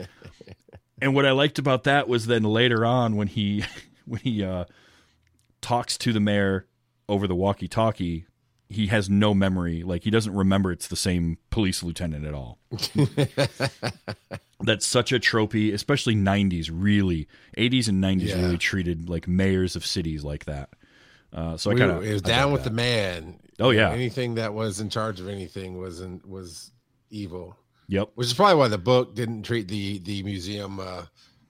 And 1.00 1.14
what 1.14 1.26
i 1.26 1.30
liked 1.30 1.58
about 1.58 1.84
that 1.84 2.08
was 2.08 2.26
then 2.26 2.42
later 2.42 2.84
on 2.84 3.16
when 3.16 3.28
he 3.28 3.64
when 4.04 4.20
he 4.20 4.42
uh 4.42 4.64
talks 5.60 5.96
to 5.98 6.12
the 6.12 6.20
mayor 6.20 6.66
over 7.08 7.26
the 7.26 7.34
walkie 7.34 7.68
talkie 7.68 8.26
he 8.70 8.88
has 8.88 9.08
no 9.08 9.32
memory 9.34 9.82
like 9.82 10.04
he 10.04 10.10
doesn't 10.10 10.34
remember 10.34 10.70
it's 10.70 10.88
the 10.88 10.96
same 10.96 11.38
police 11.50 11.82
lieutenant 11.82 12.24
at 12.26 12.34
all 12.34 12.58
that's 14.60 14.86
such 14.86 15.12
a 15.12 15.18
tropey 15.20 15.72
especially 15.72 16.14
90s 16.14 16.68
really 16.72 17.28
80s 17.56 17.88
and 17.88 18.02
90s 18.02 18.28
Yeah. 18.28 18.42
really 18.42 18.58
treated 18.58 19.08
like 19.08 19.26
mayors 19.28 19.76
of 19.76 19.86
cities 19.86 20.24
like 20.24 20.44
that 20.46 20.70
uh, 21.32 21.56
so 21.56 21.70
We- 21.70 21.76
i 21.76 21.78
kind 21.86 21.90
of 21.98 22.04
it 22.04 22.12
was 22.12 22.22
down 22.22 22.52
with 22.52 22.64
the 22.64 22.70
man. 22.70 23.38
Oh, 23.60 23.70
yeah. 23.70 23.90
anything 23.90 24.36
that 24.36 24.54
was 24.54 24.80
in 24.80 24.88
charge 24.88 25.18
of 25.20 25.28
anything 25.28 25.76
was 25.78 26.00
in, 26.00 26.20
was 26.26 26.70
evil. 27.10 27.56
yep 27.88 28.10
Which 28.14 28.28
is 28.28 28.34
probably 28.34 28.54
why 28.56 28.68
the 28.68 28.78
book 28.78 29.14
didn't 29.14 29.42
treat 29.42 29.68
the 29.68 29.98
the 29.98 30.22
museum 30.22 30.78
uh, 30.80 31.04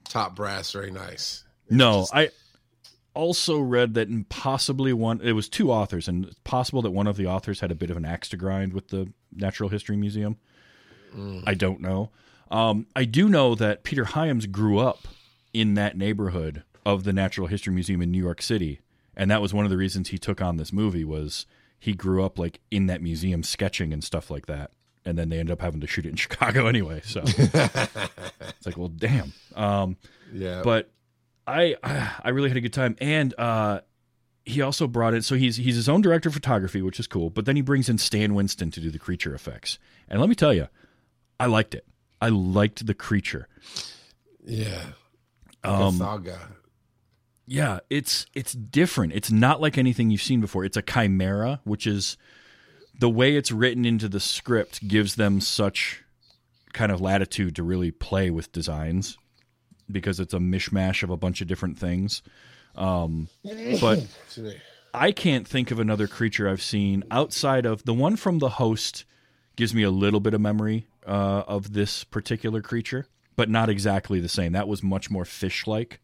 top 0.05 0.35
brass 0.35 0.71
very 0.71 0.91
nice. 0.91 1.43
No, 1.69 2.01
Just- 2.01 2.15
I 2.15 2.29
also 3.13 3.59
read 3.59 3.93
that 3.95 4.07
in 4.07 4.23
possibly 4.25 4.93
one. 4.93 5.21
It 5.21 5.33
was 5.33 5.49
two 5.49 5.71
authors, 5.71 6.07
and 6.07 6.25
it's 6.25 6.39
possible 6.43 6.81
that 6.83 6.91
one 6.91 7.07
of 7.07 7.17
the 7.17 7.27
authors 7.27 7.59
had 7.59 7.71
a 7.71 7.75
bit 7.75 7.89
of 7.89 7.97
an 7.97 8.05
axe 8.05 8.29
to 8.29 8.37
grind 8.37 8.73
with 8.73 8.89
the 8.89 9.11
Natural 9.33 9.69
History 9.69 9.97
Museum. 9.97 10.37
I 11.45 11.53
don't 11.53 11.81
know. 11.81 12.11
Um, 12.51 12.87
I 12.95 13.05
do 13.05 13.29
know 13.29 13.55
that 13.55 13.83
Peter 13.83 14.05
Hyams 14.05 14.45
grew 14.45 14.79
up 14.79 15.07
in 15.53 15.73
that 15.75 15.97
neighborhood 15.97 16.63
of 16.85 17.03
the 17.03 17.13
Natural 17.13 17.47
History 17.47 17.73
Museum 17.73 18.01
in 18.01 18.11
New 18.11 18.21
York 18.23 18.41
City, 18.41 18.79
and 19.15 19.29
that 19.29 19.41
was 19.41 19.53
one 19.53 19.65
of 19.65 19.71
the 19.71 19.77
reasons 19.77 20.09
he 20.09 20.17
took 20.17 20.41
on 20.41 20.57
this 20.57 20.73
movie. 20.73 21.03
Was 21.03 21.45
he 21.79 21.93
grew 21.93 22.23
up 22.23 22.37
like 22.37 22.59
in 22.71 22.87
that 22.87 23.01
museum 23.01 23.43
sketching 23.43 23.93
and 23.93 24.03
stuff 24.03 24.29
like 24.29 24.45
that, 24.47 24.71
and 25.05 25.17
then 25.17 25.29
they 25.29 25.39
ended 25.39 25.53
up 25.53 25.61
having 25.61 25.81
to 25.81 25.87
shoot 25.87 26.05
it 26.05 26.09
in 26.09 26.15
Chicago 26.17 26.67
anyway. 26.67 27.01
So 27.03 27.21
it's 27.25 28.65
like, 28.65 28.77
well, 28.77 28.89
damn. 28.89 29.33
Um, 29.55 29.97
yeah, 30.33 30.61
but 30.63 30.91
I 31.49 31.75
I 32.23 32.29
really 32.29 32.49
had 32.49 32.57
a 32.57 32.61
good 32.61 32.73
time, 32.73 32.95
and 32.99 33.33
uh, 33.37 33.81
he 34.45 34.61
also 34.61 34.87
brought 34.87 35.13
in. 35.13 35.21
So 35.21 35.35
he's 35.35 35.57
he's 35.57 35.75
his 35.75 35.89
own 35.89 36.01
director 36.01 36.29
of 36.29 36.33
photography, 36.33 36.81
which 36.81 36.99
is 36.99 37.07
cool. 37.07 37.29
But 37.29 37.45
then 37.45 37.55
he 37.55 37.61
brings 37.61 37.89
in 37.89 37.97
Stan 37.97 38.33
Winston 38.33 38.71
to 38.71 38.79
do 38.79 38.89
the 38.89 38.99
creature 38.99 39.33
effects, 39.33 39.79
and 40.07 40.19
let 40.19 40.29
me 40.29 40.35
tell 40.35 40.53
you, 40.53 40.67
I 41.39 41.47
liked 41.47 41.73
it. 41.73 41.85
I 42.21 42.29
liked 42.29 42.85
the 42.85 42.93
creature. 42.93 43.47
yeah. 44.45 44.83
Um, 45.61 45.97
Saga. 45.97 46.39
yeah, 47.45 47.79
it's 47.89 48.25
it's 48.33 48.53
different. 48.53 49.13
It's 49.13 49.31
not 49.31 49.59
like 49.59 49.77
anything 49.77 50.09
you've 50.09 50.21
seen 50.21 50.39
before. 50.39 50.63
It's 50.63 50.77
a 50.77 50.81
chimera, 50.81 51.59
which 51.65 51.85
is 51.85 52.15
the 52.97 53.09
way 53.09 53.35
it's 53.35 53.51
written 53.51 53.83
into 53.85 54.07
the 54.07 54.19
script 54.21 54.87
gives 54.87 55.15
them 55.15 55.41
such 55.41 56.03
kind 56.71 56.91
of 56.91 57.01
latitude 57.01 57.55
to 57.55 57.63
really 57.63 57.91
play 57.91 58.29
with 58.29 58.51
designs 58.51 59.17
because 59.91 60.19
it's 60.19 60.33
a 60.33 60.37
mishmash 60.39 61.03
of 61.03 61.09
a 61.09 61.17
bunch 61.17 61.41
of 61.41 61.47
different 61.47 61.77
things. 61.77 62.21
Um, 62.75 63.27
but 63.81 64.05
I 64.93 65.11
can't 65.11 65.47
think 65.47 65.71
of 65.71 65.79
another 65.79 66.07
creature 66.07 66.47
I've 66.49 66.61
seen 66.61 67.03
outside 67.11 67.65
of 67.65 67.83
the 67.85 67.93
one 67.93 68.15
from 68.15 68.39
the 68.39 68.49
host. 68.49 69.05
Gives 69.55 69.73
me 69.73 69.83
a 69.83 69.91
little 69.91 70.19
bit 70.21 70.33
of 70.33 70.39
memory 70.41 70.87
uh, 71.05 71.43
of 71.47 71.73
this 71.73 72.03
particular 72.05 72.61
creature, 72.61 73.07
but 73.35 73.49
not 73.49 73.69
exactly 73.69 74.19
the 74.21 74.29
same. 74.29 74.53
That 74.53 74.67
was 74.69 74.81
much 74.81 75.09
more 75.11 75.25
fish-like. 75.25 75.99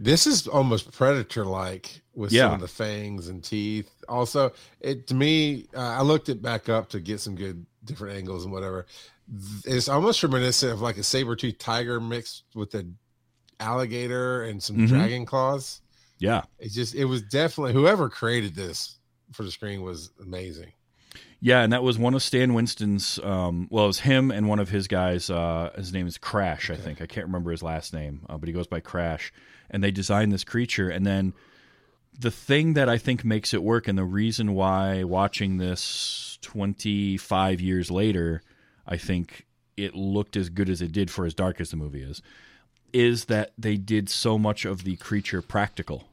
This 0.00 0.28
is 0.28 0.46
almost 0.46 0.92
predator 0.92 1.44
like 1.44 2.02
with 2.14 2.30
Yeah. 2.32 2.44
some 2.46 2.54
of 2.54 2.60
the 2.60 2.68
fangs 2.68 3.26
and 3.28 3.42
teeth. 3.42 3.90
Also, 4.08 4.52
it 4.80 5.08
to 5.08 5.14
me, 5.14 5.66
uh, 5.74 5.80
I 5.80 6.02
looked 6.02 6.28
it 6.28 6.40
back 6.40 6.68
up 6.68 6.88
to 6.90 7.00
get 7.00 7.20
some 7.20 7.34
good 7.34 7.66
different 7.84 8.16
angles 8.16 8.44
and 8.44 8.52
whatever. 8.52 8.86
It's 9.64 9.88
almost 9.88 10.22
reminiscent 10.22 10.72
of 10.72 10.80
like 10.80 10.96
a 10.96 11.02
saber 11.02 11.36
tooth 11.36 11.58
tiger 11.58 12.00
mixed 12.00 12.44
with 12.54 12.74
an 12.74 12.96
alligator 13.60 14.44
and 14.44 14.62
some 14.62 14.76
Mhm. 14.76 14.88
dragon 14.88 15.26
claws. 15.26 15.80
Yeah, 16.18 16.42
It 16.58 16.72
just 16.72 16.94
it 16.94 17.04
was 17.04 17.22
definitely 17.22 17.72
whoever 17.74 18.08
created 18.08 18.54
this 18.54 18.98
for 19.32 19.42
the 19.44 19.50
screen 19.50 19.82
was 19.82 20.10
amazing. 20.20 20.72
yeah, 21.40 21.62
and 21.62 21.72
that 21.72 21.82
was 21.84 21.96
one 21.98 22.14
of 22.14 22.22
Stan 22.22 22.54
Winston's. 22.54 23.18
Um, 23.22 23.68
well, 23.70 23.84
it 23.84 23.88
was 23.88 24.00
him 24.00 24.30
and 24.32 24.48
one 24.48 24.58
of 24.58 24.68
his 24.70 24.88
guys. 24.88 25.30
Uh, 25.30 25.70
his 25.76 25.92
name 25.92 26.06
is 26.08 26.18
Crash, 26.18 26.70
I 26.70 26.76
think. 26.76 27.00
I 27.00 27.06
can't 27.06 27.26
remember 27.26 27.50
his 27.52 27.62
last 27.62 27.92
name, 27.94 28.22
uh, 28.28 28.36
but 28.38 28.48
he 28.48 28.52
goes 28.52 28.66
by 28.66 28.80
Crash. 28.80 29.32
And 29.70 29.84
they 29.84 29.90
designed 29.92 30.32
this 30.32 30.42
creature, 30.44 30.88
and 30.90 31.06
then 31.06 31.34
the 32.18 32.30
thing 32.32 32.72
that 32.74 32.88
I 32.88 32.98
think 32.98 33.24
makes 33.24 33.52
it 33.54 33.62
work, 33.62 33.86
and 33.86 33.96
the 33.96 34.04
reason 34.04 34.54
why 34.54 35.04
watching 35.04 35.58
this 35.58 36.38
25 36.42 37.60
years 37.60 37.90
later, 37.92 38.42
I 38.88 38.96
think 38.96 39.46
it 39.76 39.94
looked 39.94 40.36
as 40.36 40.48
good 40.48 40.68
as 40.68 40.80
it 40.82 40.90
did 40.92 41.10
for 41.10 41.24
as 41.26 41.34
dark 41.34 41.60
as 41.60 41.70
the 41.70 41.76
movie 41.76 42.02
is, 42.02 42.22
is 42.92 43.26
that 43.26 43.52
they 43.58 43.76
did 43.76 44.08
so 44.08 44.38
much 44.38 44.64
of 44.64 44.82
the 44.84 44.96
creature 44.96 45.42
practical. 45.42 46.08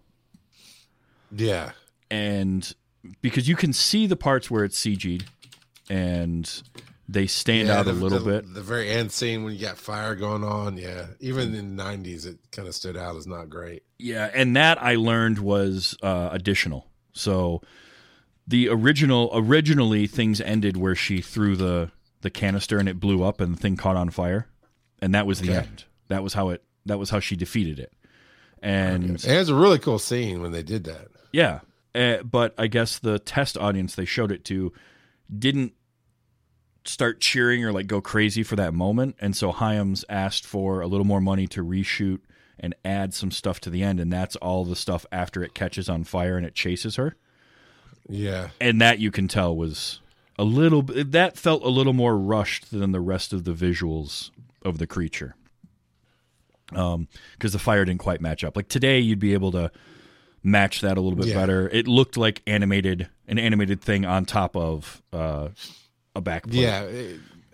Yeah. 1.31 1.71
And 2.11 2.71
because 3.21 3.47
you 3.47 3.55
can 3.55 3.73
see 3.73 4.07
the 4.07 4.15
parts 4.15 4.49
where 4.51 4.63
it's 4.63 4.79
CG'd 4.79 5.25
and 5.89 6.61
they 7.07 7.27
stand 7.27 7.67
Yeah, 7.67 7.79
out 7.79 7.87
a 7.87 7.91
little 7.93 8.19
the- 8.19 8.41
bit. 8.41 8.53
The 8.53 8.61
very 8.61 8.89
end 8.89 9.11
scene 9.11 9.43
when 9.43 9.53
you 9.53 9.59
got 9.59 9.77
fire 9.77 10.15
going 10.15 10.43
on, 10.43 10.77
yeah. 10.77 11.07
Even 11.19 11.53
in 11.55 11.75
the 11.75 11.83
'90s, 11.83 12.25
it 12.25 12.37
kind 12.51 12.67
of 12.67 12.73
stood 12.75 12.97
out 12.97 13.15
as 13.15 13.27
not 13.27 13.49
great. 13.49 13.83
Yeah, 13.99 14.29
and 14.33 14.55
that 14.55 14.81
I 14.81 14.95
learned 14.95 15.39
was 15.39 15.95
uh, 16.01 16.29
additional. 16.31 16.87
So 17.13 17.61
the 18.47 18.69
original 18.69 19.29
originally 19.33 20.07
things 20.07 20.41
ended 20.41 20.77
where 20.77 20.95
she 20.95 21.21
threw 21.21 21.55
the 21.55 21.91
the 22.25 22.29
canister 22.29 22.77
and 22.77 22.89
it 22.89 22.99
blew 22.99 23.23
up 23.23 23.39
and 23.39 23.55
the 23.55 23.59
thing 23.59 23.77
caught 23.77 23.95
on 23.95 24.09
fire, 24.09 24.47
and 25.01 25.15
that 25.15 25.25
was 25.25 25.39
the 25.39 25.49
Okay. 25.51 25.59
end. 25.67 25.85
That 26.09 26.21
was 26.23 26.33
how 26.33 26.49
it. 26.49 26.61
That 26.85 26.99
was 26.99 27.09
how 27.09 27.19
she 27.21 27.35
defeated 27.37 27.79
it. 27.79 27.93
And 28.61 29.05
It 29.23 29.37
was 29.37 29.49
a 29.49 29.55
really 29.55 29.79
cool 29.79 29.99
scene 29.99 30.41
when 30.41 30.51
they 30.51 30.63
did 30.63 30.83
that. 30.85 31.07
yeah, 31.31 31.59
uh, 31.95 32.23
but 32.23 32.53
I 32.57 32.67
guess 32.67 32.99
the 32.99 33.19
test 33.19 33.57
audience 33.57 33.95
they 33.95 34.05
showed 34.05 34.31
it 34.31 34.43
to 34.45 34.73
didn't 35.37 35.73
start 36.83 37.19
cheering 37.19 37.63
or 37.65 37.71
like 37.71 37.87
go 37.87 38.01
crazy 38.01 38.43
for 38.43 38.55
that 38.57 38.73
moment, 38.73 39.15
and 39.19 39.35
so 39.35 39.51
Hyams 39.51 40.03
asked 40.09 40.45
for 40.45 40.81
a 40.81 40.87
little 40.87 41.05
more 41.05 41.21
money 41.21 41.47
to 41.47 41.63
reshoot 41.63 42.19
and 42.59 42.73
add 42.85 43.13
some 43.13 43.31
stuff 43.31 43.59
to 43.61 43.69
the 43.69 43.83
end, 43.83 43.99
and 43.99 44.11
that's 44.13 44.35
all 44.37 44.65
the 44.65 44.75
stuff 44.75 45.05
after 45.11 45.43
it 45.43 45.53
catches 45.53 45.89
on 45.89 46.03
fire 46.03 46.37
and 46.37 46.45
it 46.45 46.53
chases 46.55 46.95
her, 46.95 47.15
Yeah. 48.07 48.49
and 48.61 48.79
that 48.81 48.99
you 48.99 49.11
can 49.11 49.27
tell 49.27 49.55
was 49.55 49.99
a 50.37 50.43
little 50.43 50.81
bit 50.81 51.11
that 51.11 51.37
felt 51.37 51.63
a 51.63 51.69
little 51.69 51.93
more 51.93 52.17
rushed 52.17 52.71
than 52.71 52.91
the 52.91 52.99
rest 53.01 53.31
of 53.33 53.43
the 53.45 53.53
visuals 53.53 54.31
of 54.63 54.77
the 54.77 54.87
creature. 54.87 55.35
Um, 56.73 57.07
because 57.33 57.53
the 57.53 57.59
fire 57.59 57.85
didn't 57.85 57.99
quite 58.01 58.21
match 58.21 58.43
up. 58.43 58.55
Like 58.55 58.67
today, 58.67 58.99
you'd 58.99 59.19
be 59.19 59.33
able 59.33 59.51
to 59.51 59.71
match 60.43 60.81
that 60.81 60.97
a 60.97 61.01
little 61.01 61.17
bit 61.17 61.27
Yeah. 61.27 61.35
better. 61.35 61.69
It 61.69 61.87
looked 61.87 62.17
like 62.17 62.41
animated, 62.47 63.07
an 63.27 63.37
animated 63.37 63.81
thing 63.81 64.03
on 64.05 64.25
top 64.25 64.55
of 64.57 65.01
uh, 65.13 65.49
a 66.15 66.21
back. 66.21 66.43
plate. 66.47 66.55
Yeah. 66.61 66.87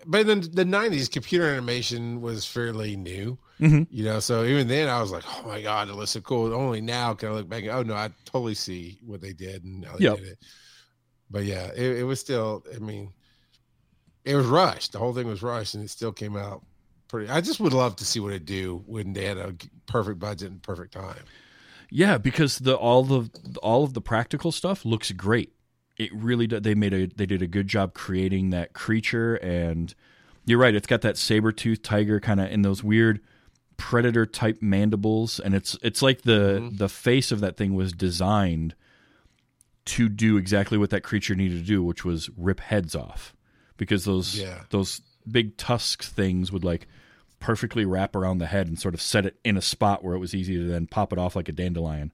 but 0.06 0.26
then 0.26 0.40
the 0.40 0.64
'90s 0.64 1.08
computer 1.10 1.46
animation 1.46 2.20
was 2.22 2.44
fairly 2.46 2.96
new. 2.96 3.38
Mhm. 3.60 3.86
You 3.90 4.02
know, 4.04 4.18
so 4.18 4.44
even 4.44 4.66
then 4.66 4.88
I 4.88 5.00
was 5.00 5.12
like, 5.12 5.22
"Oh 5.28 5.46
my 5.46 5.60
god, 5.62 5.88
it 5.88 5.94
looks 5.94 6.10
so 6.12 6.20
cool." 6.22 6.52
Only 6.52 6.80
now 6.80 7.14
can 7.14 7.28
I 7.28 7.32
look 7.32 7.48
back. 7.48 7.62
and, 7.62 7.70
Oh 7.70 7.82
no, 7.82 7.94
I 7.94 8.10
totally 8.24 8.54
see 8.54 8.98
what 9.06 9.20
they 9.20 9.32
did 9.32 9.62
and 9.62 9.84
how 9.84 9.96
they 9.98 10.04
Yep. 10.06 10.16
did 10.18 10.26
it. 10.26 10.38
But 11.32 11.44
yeah, 11.44 11.68
it, 11.74 12.00
it 12.00 12.04
was 12.04 12.20
still. 12.20 12.62
I 12.74 12.78
mean, 12.78 13.12
it 14.24 14.36
was 14.36 14.46
rushed. 14.46 14.92
The 14.92 14.98
whole 14.98 15.14
thing 15.14 15.26
was 15.26 15.42
rushed, 15.42 15.74
and 15.74 15.82
it 15.82 15.88
still 15.90 16.12
came 16.12 16.36
out 16.36 16.62
pretty. 17.08 17.28
I 17.30 17.40
just 17.40 17.58
would 17.58 17.72
love 17.72 17.96
to 17.96 18.04
see 18.04 18.20
what 18.20 18.32
it 18.34 18.44
do 18.44 18.84
when 18.86 19.14
they 19.14 19.24
had 19.24 19.38
a 19.38 19.54
perfect 19.86 20.18
budget 20.18 20.50
and 20.50 20.62
perfect 20.62 20.92
time. 20.92 21.24
Yeah, 21.90 22.18
because 22.18 22.58
the 22.58 22.74
all 22.76 23.02
the 23.04 23.30
all 23.62 23.82
of 23.84 23.94
the 23.94 24.00
practical 24.02 24.52
stuff 24.52 24.84
looks 24.84 25.10
great. 25.12 25.52
It 25.96 26.10
really 26.14 26.46
did. 26.46 26.62
They 26.64 26.74
made 26.74 26.92
a 26.94 27.06
they 27.06 27.26
did 27.26 27.42
a 27.42 27.46
good 27.46 27.66
job 27.68 27.94
creating 27.94 28.50
that 28.50 28.74
creature, 28.74 29.36
and 29.36 29.94
you're 30.44 30.58
right. 30.58 30.74
It's 30.74 30.86
got 30.86 31.00
that 31.02 31.16
saber 31.16 31.50
tooth 31.52 31.82
tiger 31.82 32.20
kind 32.20 32.40
of 32.40 32.50
in 32.50 32.62
those 32.62 32.84
weird 32.84 33.20
predator 33.78 34.26
type 34.26 34.62
mandibles, 34.62 35.40
and 35.40 35.54
it's 35.54 35.76
it's 35.82 36.02
like 36.02 36.22
the 36.22 36.60
Mhm. 36.60 36.78
the 36.78 36.88
face 36.88 37.32
of 37.32 37.40
that 37.40 37.56
thing 37.56 37.74
was 37.74 37.92
designed 37.92 38.74
to 39.84 40.08
do 40.08 40.36
exactly 40.36 40.78
what 40.78 40.90
that 40.90 41.02
creature 41.02 41.34
needed 41.34 41.58
to 41.58 41.64
do, 41.66 41.82
which 41.82 42.04
was 42.04 42.30
rip 42.36 42.60
heads 42.60 42.94
off, 42.94 43.34
because 43.76 44.04
those 44.04 44.38
Yeah. 44.38 44.64
those 44.70 45.00
big 45.30 45.56
tusk 45.56 46.02
things 46.02 46.50
would 46.52 46.64
like 46.64 46.86
perfectly 47.40 47.84
wrap 47.84 48.14
around 48.14 48.38
the 48.38 48.46
head 48.46 48.68
and 48.68 48.78
sort 48.78 48.94
of 48.94 49.00
set 49.00 49.26
it 49.26 49.36
in 49.44 49.56
a 49.56 49.62
spot 49.62 50.04
where 50.04 50.14
it 50.14 50.18
was 50.20 50.34
easy 50.34 50.56
to 50.56 50.66
then 50.66 50.86
pop 50.86 51.12
it 51.12 51.18
off 51.18 51.34
like 51.34 51.48
a 51.48 51.52
dandelion. 51.52 52.12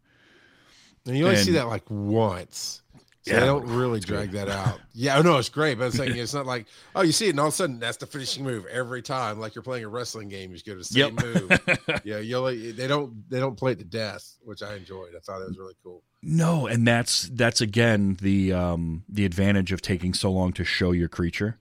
And 1.07 1.17
you 1.17 1.25
only 1.27 1.37
see 1.39 1.53
that 1.53 1.69
like 1.69 1.85
once. 1.91 2.83
So 3.29 3.35
Yeah, 3.35 3.41
they 3.41 3.47
don't 3.47 3.67
really 3.67 4.01
drag 4.01 4.31
that 4.33 4.49
out. 4.49 4.81
Yeah, 4.95 5.21
no, 5.21 5.37
it's 5.37 5.49
great, 5.49 5.79
but 5.79 5.85
I'm 5.85 5.91
saying 5.93 6.17
it's 6.17 6.35
not 6.35 6.47
like, 6.47 6.67
oh, 6.95 7.03
you 7.03 7.13
see 7.13 7.27
it 7.27 7.31
and 7.31 7.41
all 7.41 7.49
of 7.49 7.53
a 7.53 7.57
sudden 7.57 7.79
that's 7.79 7.99
the 7.99 8.07
finishing 8.07 8.45
move 8.45 8.65
every 8.67 9.03
time. 9.03 9.39
Like 9.39 9.55
you're 9.55 9.63
playing 9.63 9.85
a 9.85 9.89
wrestling 9.89 10.29
game, 10.29 10.53
you 10.53 10.59
get 10.61 10.79
the 10.79 10.85
same 10.85 11.15
move. 11.15 11.61
Yeah, 12.05 12.19
you 12.19 12.37
only, 12.37 12.73
they 12.73 12.87
don't 12.87 13.29
they 13.29 13.41
don't 13.41 13.57
play 13.57 13.73
it 13.73 13.79
to 13.79 13.85
death, 13.85 14.37
which 14.43 14.63
I 14.63 14.77
enjoyed. 14.77 15.15
I 15.15 15.21
thought 15.21 15.43
it 15.43 15.49
was 15.49 15.59
really 15.59 15.75
cool. 15.83 16.03
No, 16.23 16.67
and 16.67 16.87
that's 16.87 17.29
that's 17.33 17.61
again 17.61 18.17
the 18.21 18.53
um 18.53 19.05
the 19.09 19.25
advantage 19.25 19.73
of 19.73 19.83
taking 19.83 20.15
so 20.15 20.31
long 20.31 20.53
to 20.55 20.65
show 20.65 20.93
your 20.93 21.09
creature 21.09 21.59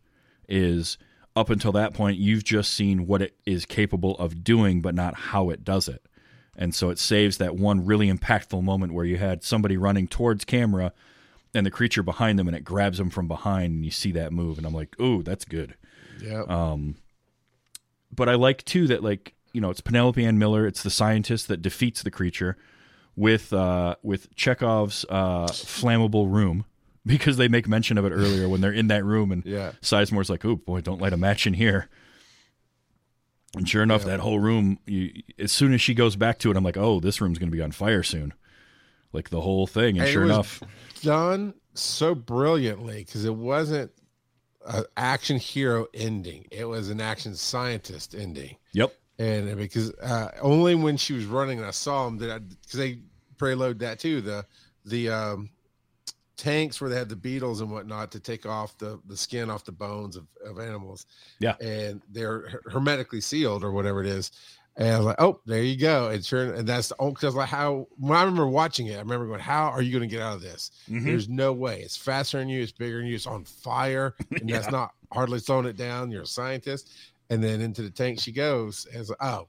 is 0.47 0.97
up 1.35 1.49
until 1.49 1.71
that 1.73 1.93
point 1.93 2.17
you've 2.17 2.43
just 2.43 2.73
seen 2.73 3.05
what 3.05 3.21
it 3.21 3.35
is 3.45 3.65
capable 3.65 4.17
of 4.17 4.43
doing 4.43 4.81
but 4.81 4.95
not 4.95 5.15
how 5.15 5.49
it 5.49 5.63
does 5.63 5.87
it. 5.87 6.07
And 6.55 6.73
so 6.73 6.89
it 6.89 6.97
saves 6.97 7.37
that 7.37 7.55
one 7.55 7.85
really 7.85 8.11
impactful 8.11 8.63
moment 8.63 8.93
where 8.93 9.05
you 9.05 9.17
had 9.17 9.43
somebody 9.43 9.77
running 9.77 10.07
towards 10.07 10.43
camera 10.43 10.91
and 11.57 11.65
the 11.65 11.71
creature 11.71 12.03
behind 12.03 12.37
them 12.39 12.47
and 12.47 12.55
it 12.55 12.63
grabs 12.63 12.97
them 12.97 13.09
from 13.09 13.27
behind 13.27 13.73
and 13.73 13.83
you 13.85 13.91
see 13.91 14.11
that 14.13 14.31
move 14.31 14.57
and 14.57 14.65
I'm 14.67 14.73
like, 14.73 14.99
"Ooh, 15.01 15.23
that's 15.23 15.43
good." 15.45 15.75
Yeah, 16.21 16.43
Um, 16.47 16.95
but 18.13 18.29
I 18.29 18.35
like 18.35 18.63
too 18.63 18.87
that 18.87 19.03
like 19.03 19.33
you 19.53 19.59
know 19.61 19.69
it's 19.69 19.81
Penelope 19.81 20.23
Ann 20.23 20.37
Miller. 20.39 20.65
It's 20.67 20.83
the 20.83 20.89
scientist 20.89 21.47
that 21.49 21.61
defeats 21.61 22.01
the 22.03 22.11
creature 22.11 22.55
with 23.15 23.51
uh, 23.53 23.95
with 24.03 24.33
Chekhov's 24.35 25.05
uh, 25.09 25.47
flammable 25.47 26.31
room 26.31 26.65
because 27.05 27.37
they 27.37 27.47
make 27.47 27.67
mention 27.67 27.97
of 27.97 28.05
it 28.05 28.11
earlier 28.11 28.47
when 28.47 28.61
they're 28.61 28.71
in 28.71 28.87
that 28.87 29.03
room 29.03 29.31
and 29.31 29.45
yeah, 29.45 29.71
Sizemore's 29.81 30.29
like, 30.29 30.45
"Oh 30.45 30.55
boy, 30.55 30.81
don't 30.81 31.01
light 31.01 31.13
a 31.13 31.17
match 31.17 31.45
in 31.47 31.53
here." 31.55 31.89
And 33.55 33.67
sure 33.67 33.81
enough, 33.83 34.01
Yeah. 34.01 34.09
that 34.09 34.19
whole 34.19 34.39
room. 34.39 34.79
You, 34.85 35.11
as 35.39 35.51
soon 35.51 35.73
as 35.73 35.81
she 35.81 35.93
goes 35.93 36.15
back 36.15 36.37
to 36.39 36.51
it, 36.51 36.57
I'm 36.57 36.63
like, 36.63 36.77
"Oh, 36.77 36.99
this 36.99 37.21
room's 37.21 37.39
going 37.39 37.49
to 37.49 37.55
be 37.55 37.61
on 37.63 37.71
fire 37.71 38.03
soon." 38.03 38.33
Like 39.13 39.29
the 39.29 39.41
whole 39.41 39.65
thing, 39.67 39.97
and 39.97 40.01
And 40.05 40.09
sure 40.09 40.23
was- 40.23 40.31
enough, 40.31 40.63
done 41.01 41.53
so 41.73 42.15
brilliantly 42.15 43.03
because 43.03 43.25
it 43.25 43.35
wasn't 43.35 43.91
an 44.65 44.85
action 44.95 45.37
hero 45.37 45.87
ending; 45.93 46.45
it 46.51 46.65
was 46.65 46.89
an 46.89 47.01
action 47.01 47.35
scientist 47.35 48.15
ending. 48.15 48.57
yep, 48.73 48.93
and 49.19 49.57
because 49.57 49.93
uh, 49.95 50.31
only 50.41 50.75
when 50.75 50.97
she 50.97 51.13
was 51.13 51.25
running, 51.25 51.57
and 51.59 51.67
I 51.67 51.71
saw 51.71 52.05
them 52.05 52.17
that 52.19 52.47
because 52.49 52.79
they 52.79 52.99
preload 53.37 53.79
that 53.79 53.99
too 53.99 54.21
the 54.21 54.45
the 54.85 55.09
um, 55.09 55.49
tanks 56.37 56.79
where 56.79 56.89
they 56.89 56.95
had 56.95 57.09
the 57.09 57.15
beetles 57.15 57.61
and 57.61 57.71
whatnot 57.71 58.11
to 58.11 58.19
take 58.19 58.45
off 58.45 58.77
the 58.77 58.99
the 59.07 59.17
skin 59.17 59.49
off 59.49 59.65
the 59.65 59.71
bones 59.71 60.15
of, 60.15 60.27
of 60.45 60.59
animals. 60.59 61.05
Yeah. 61.39 61.55
and 61.59 62.01
they're 62.09 62.61
hermetically 62.65 63.21
sealed 63.21 63.63
or 63.63 63.71
whatever 63.71 64.01
it 64.01 64.07
is. 64.07 64.31
And 64.79 64.87
I 64.89 64.97
was 64.97 65.05
like, 65.07 65.15
oh, 65.19 65.39
there 65.47 65.63
you 65.63 65.75
go. 65.75 66.09
And 66.09 66.23
sure, 66.23 66.53
and 66.53 66.67
that's 66.69 66.89
the 66.89 66.95
only 66.99 67.13
because 67.13 67.33
like 67.33 67.49
how 67.49 67.87
when 67.97 68.15
I 68.15 68.21
remember 68.21 68.47
watching 68.47 68.85
it, 68.87 68.95
I 68.95 68.99
remember 68.99 69.25
going, 69.25 69.39
how 69.39 69.65
are 69.69 69.81
you 69.81 69.91
going 69.91 70.07
to 70.07 70.15
get 70.15 70.21
out 70.23 70.35
of 70.35 70.41
this? 70.43 70.69
Mhm. 70.87 71.03
There's 71.03 71.27
no 71.27 71.51
way. 71.51 71.81
It's 71.81 71.97
faster 71.97 72.37
than 72.37 72.47
you. 72.47 72.61
It's 72.61 72.71
bigger 72.71 72.97
than 72.99 73.07
you. 73.07 73.15
It's 73.15 73.25
on 73.25 73.43
fire, 73.43 74.13
and 74.39 74.47
that's 74.47 74.69
not 74.69 74.91
hardly 75.11 75.39
slowing 75.39 75.65
it 75.65 75.77
down. 75.77 76.11
You're 76.11 76.21
a 76.21 76.27
scientist, 76.27 76.91
and 77.31 77.43
then 77.43 77.59
into 77.59 77.81
the 77.81 77.89
tank 77.89 78.19
she 78.19 78.31
goes. 78.31 78.85
And 78.93 79.07
like, 79.09 79.17
oh, 79.19 79.47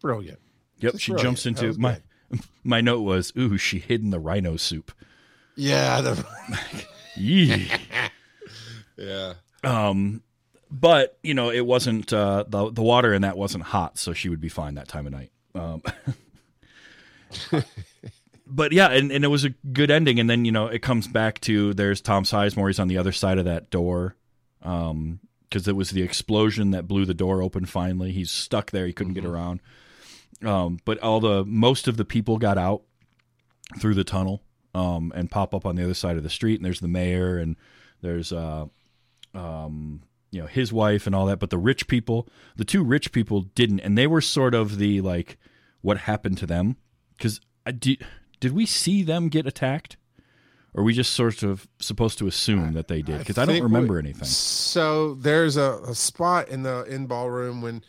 brilliant. 0.00 0.40
yep. 0.80 0.94
She 0.98 1.12
brilliant. 1.12 1.38
jumps 1.38 1.46
into 1.46 1.78
my 1.78 2.00
good. 2.32 2.40
my 2.64 2.80
note 2.80 3.02
was, 3.02 3.32
"Ooh, 3.38 3.56
she 3.56 3.78
hid 3.78 4.02
in 4.02 4.10
the 4.10 4.18
rhino 4.20 4.56
soup." 4.56 4.90
Yeah, 5.54 6.00
the- 6.00 6.26
yeah. 8.96 9.34
um 9.62 10.22
but 10.70 11.18
you 11.22 11.34
know, 11.34 11.50
it 11.50 11.66
wasn't 11.66 12.12
uh, 12.12 12.44
the 12.48 12.70
the 12.70 12.82
water 12.82 13.12
in 13.12 13.22
that 13.22 13.36
wasn't 13.36 13.64
hot, 13.64 13.98
so 13.98 14.12
she 14.12 14.28
would 14.28 14.40
be 14.40 14.48
fine 14.48 14.74
that 14.74 14.88
time 14.88 15.06
of 15.06 15.12
night. 15.12 15.30
Um, 15.54 15.82
but 18.46 18.72
yeah, 18.72 18.88
and, 18.88 19.10
and 19.10 19.24
it 19.24 19.28
was 19.28 19.44
a 19.44 19.50
good 19.72 19.90
ending. 19.90 20.20
And 20.20 20.30
then 20.30 20.44
you 20.44 20.52
know, 20.52 20.66
it 20.66 20.82
comes 20.82 21.08
back 21.08 21.40
to 21.42 21.74
there's 21.74 22.00
Tom 22.00 22.24
Sizemore. 22.24 22.68
He's 22.68 22.78
on 22.78 22.88
the 22.88 22.98
other 22.98 23.12
side 23.12 23.38
of 23.38 23.44
that 23.46 23.70
door. 23.70 24.16
Um, 24.62 25.20
because 25.50 25.66
it 25.66 25.74
was 25.74 25.90
the 25.90 26.02
explosion 26.02 26.70
that 26.70 26.86
blew 26.86 27.04
the 27.04 27.14
door 27.14 27.42
open 27.42 27.64
finally. 27.64 28.12
He's 28.12 28.30
stuck 28.30 28.70
there. 28.70 28.86
He 28.86 28.92
couldn't 28.92 29.14
get 29.14 29.24
around. 29.24 29.60
Um, 30.44 30.78
but 30.84 30.98
all 31.00 31.20
the 31.20 31.44
most 31.44 31.88
of 31.88 31.96
the 31.96 32.04
people 32.04 32.38
got 32.38 32.56
out 32.56 32.82
through 33.80 33.94
the 33.94 34.04
tunnel 34.04 34.42
um, 34.74 35.12
and 35.14 35.30
pop 35.30 35.54
up 35.54 35.66
on 35.66 35.74
the 35.74 35.84
other 35.84 35.94
side 35.94 36.16
of 36.16 36.22
the 36.22 36.30
street. 36.30 36.60
And 36.60 36.64
there's 36.64 36.80
the 36.80 36.88
mayor 36.88 37.36
and 37.38 37.56
there's 38.00 38.32
uh, 38.32 38.66
um, 39.34 40.02
you 40.30 40.40
know 40.40 40.46
his 40.46 40.72
wife 40.72 41.06
and 41.06 41.14
all 41.14 41.26
that. 41.26 41.38
But 41.38 41.50
the 41.50 41.58
rich 41.58 41.88
people, 41.88 42.28
the 42.56 42.64
two 42.64 42.82
rich 42.82 43.12
people 43.12 43.42
didn't, 43.42 43.80
and 43.80 43.96
they 43.96 44.06
were 44.06 44.20
sort 44.20 44.54
of 44.54 44.78
the 44.78 45.00
like 45.00 45.38
what 45.82 45.98
happened 45.98 46.38
to 46.38 46.46
them 46.46 46.76
because 47.16 47.40
did 47.78 48.04
did 48.40 48.52
we 48.52 48.66
see 48.66 49.02
them 49.02 49.28
get 49.28 49.46
attacked? 49.46 49.96
Or 50.72 50.82
are 50.82 50.84
we 50.84 50.92
just 50.92 51.14
sort 51.14 51.42
of 51.42 51.66
supposed 51.80 52.18
to 52.18 52.28
assume 52.28 52.74
that 52.74 52.86
they 52.86 53.02
did? 53.02 53.18
Because 53.18 53.38
I, 53.38 53.44
don't 53.44 53.60
remember 53.60 53.94
we- 53.94 54.00
anything. 54.00 54.24
So 54.24 55.14
there's 55.14 55.56
a, 55.56 55.80
a 55.88 55.94
spot 55.94 56.48
in 56.48 56.62
the 56.62 56.84
in 56.84 57.06
ballroom 57.06 57.60
when 57.60 57.82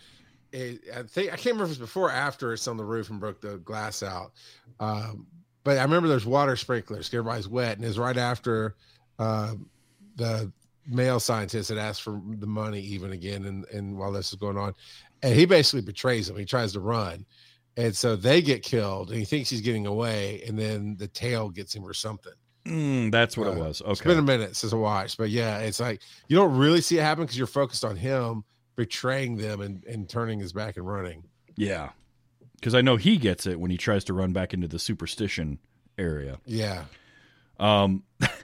it, 0.52 0.82
I 0.94 1.04
think 1.04 1.28
I 1.32 1.36
can't 1.36 1.46
remember 1.46 1.66
if 1.66 1.70
it's 1.72 1.80
before 1.80 2.08
or 2.08 2.12
after 2.12 2.54
it's 2.54 2.68
on 2.68 2.78
the 2.78 2.84
roof 2.84 3.10
and 3.10 3.20
broke 3.20 3.40
the 3.40 3.58
glass 3.58 4.02
out. 4.02 4.32
Um, 4.80 5.28
but 5.64 5.78
I 5.78 5.84
remember 5.84 6.08
there's 6.08 6.26
water 6.26 6.56
sprinklers, 6.56 7.08
everybody's 7.14 7.48
wet, 7.48 7.78
and 7.78 7.86
it's 7.86 8.00
right 8.00 8.18
after 8.18 8.76
uh, 9.20 9.54
the 10.16 10.52
male 10.92 11.20
scientist 11.20 11.70
had 11.70 11.78
asked 11.78 12.02
for 12.04 12.22
the 12.38 12.48
money 12.48 12.82
even 12.82 13.12
again, 13.12 13.46
and 13.46 13.66
and 13.70 13.98
while 13.98 14.12
this 14.12 14.30
is 14.30 14.36
going 14.36 14.58
on, 14.58 14.74
and 15.24 15.36
he 15.36 15.46
basically 15.46 15.82
betrays 15.82 16.30
him 16.30 16.38
He 16.38 16.46
tries 16.46 16.74
to 16.74 16.80
run. 16.80 17.26
And 17.78 17.96
so 17.96 18.18
they 18.18 18.42
get 18.42 18.64
killed, 18.64 19.10
and 19.12 19.18
he 19.20 19.24
thinks 19.26 19.50
he's 19.50 19.62
getting 19.62 19.88
away, 19.88 20.44
and 20.46 20.60
then 20.60 20.98
the 21.00 21.08
tail 21.08 21.50
gets 21.50 21.74
him 21.74 21.86
or 21.86 21.94
something. 21.94 22.34
Mm, 22.66 23.12
that's 23.12 23.38
what 23.38 23.48
it 23.48 23.58
Uh, 23.58 23.64
was. 23.64 23.82
It's 23.86 24.02
been 24.02 24.20
a 24.20 24.22
minute 24.22 24.56
since 24.58 24.74
I 24.74 24.76
watched, 24.76 25.18
but 25.18 25.30
yeah, 25.30 25.60
it's 25.60 25.80
like 25.80 26.02
you 26.28 26.36
don't 26.36 26.56
really 26.58 26.82
see 26.82 26.98
it 26.98 27.02
happen 27.02 27.24
because 27.24 27.38
you're 27.38 27.48
focused 27.48 27.86
on 27.86 27.96
him 27.96 28.44
betraying 28.76 29.38
them 29.38 29.62
and, 29.62 29.84
and 29.86 30.08
turning 30.10 30.40
his 30.40 30.54
back 30.54 30.78
and 30.78 30.86
running. 30.86 31.24
Yeah. 31.56 31.90
Because 32.56 32.76
I 32.76 32.82
know 32.82 32.98
he 32.98 33.18
gets 33.18 33.48
it 33.48 33.60
when 33.60 33.72
he 33.72 33.78
tries 33.78 34.04
to 34.06 34.14
run 34.14 34.34
back 34.34 34.54
into 34.54 34.68
the 34.68 34.78
superstition 34.80 35.58
area. 35.98 36.40
Yeah. 36.46 36.84
Um, 37.60 38.04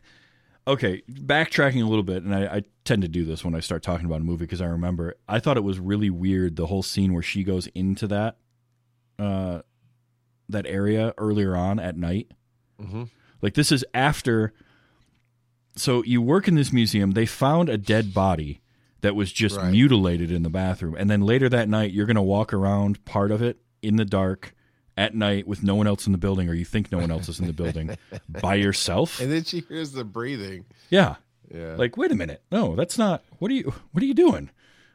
okay, 0.67 1.01
backtracking 1.09 1.81
a 1.81 1.87
little 1.87 2.03
bit, 2.03 2.23
and 2.23 2.35
I, 2.35 2.57
I 2.57 2.63
tend 2.83 3.01
to 3.03 3.07
do 3.07 3.23
this 3.25 3.43
when 3.43 3.55
I 3.55 3.59
start 3.61 3.81
talking 3.83 4.05
about 4.05 4.21
a 4.21 4.23
movie 4.25 4.45
because 4.45 4.61
I 4.61 4.65
remember 4.67 5.15
I 5.27 5.39
thought 5.39 5.57
it 5.57 5.63
was 5.63 5.79
really 5.79 6.09
weird 6.09 6.55
the 6.57 6.67
whole 6.67 6.83
scene 6.83 7.13
where 7.13 7.23
she 7.23 7.43
goes 7.43 7.67
into 7.67 8.07
that 8.07 8.37
uh, 9.17 9.61
that 10.49 10.65
area 10.67 11.13
earlier 11.17 11.55
on 11.55 11.79
at 11.79 11.97
night. 11.97 12.31
hmm 12.79 13.03
Like 13.41 13.53
this 13.55 13.71
is 13.71 13.83
after. 13.93 14.53
So 15.75 16.03
you 16.03 16.21
work 16.21 16.47
in 16.47 16.55
this 16.55 16.73
museum. 16.73 17.11
They 17.11 17.25
found 17.27 17.69
a 17.69 17.77
dead 17.77 18.13
body 18.13 18.61
that 19.01 19.15
was 19.15 19.31
just 19.31 19.57
Right. 19.57 19.71
mutilated 19.71 20.31
in 20.31 20.41
the 20.43 20.49
bathroom, 20.49 20.95
and 20.97 21.09
then 21.09 21.21
later 21.21 21.49
that 21.49 21.69
night 21.69 21.91
you're 21.91 22.07
going 22.07 22.15
to 22.15 22.21
walk 22.21 22.51
around 22.53 23.03
part 23.05 23.31
of 23.31 23.41
it 23.41 23.59
in 23.81 23.95
the 23.95 24.05
dark 24.05 24.53
at 24.97 25.13
night 25.15 25.47
with 25.47 25.61
no 25.63 25.75
one 25.75 25.85
else 25.87 26.05
in 26.07 26.11
the 26.11 26.17
building, 26.17 26.49
or 26.49 26.53
you 26.53 26.65
think 26.65 26.91
no 26.91 26.97
one 26.97 27.11
else 27.11 27.29
is 27.29 27.39
in 27.39 27.45
the 27.47 27.53
building 27.53 27.95
by 28.41 28.55
yourself. 28.65 29.19
And 29.21 29.31
then 29.31 29.43
she 29.43 29.61
hears 29.61 29.91
the 29.93 30.03
breathing. 30.03 30.65
Yeah, 30.89 31.15
Yeah. 31.53 31.75
like 31.77 31.95
wait 31.97 32.11
a 32.11 32.15
minute, 32.15 32.41
no, 32.51 32.75
that's 32.75 32.97
not. 32.97 33.23
What 33.39 33.51
are 33.51 33.53
you? 33.53 33.73
What 33.91 34.01
are 34.03 34.07
you 34.07 34.15
doing? 34.15 34.49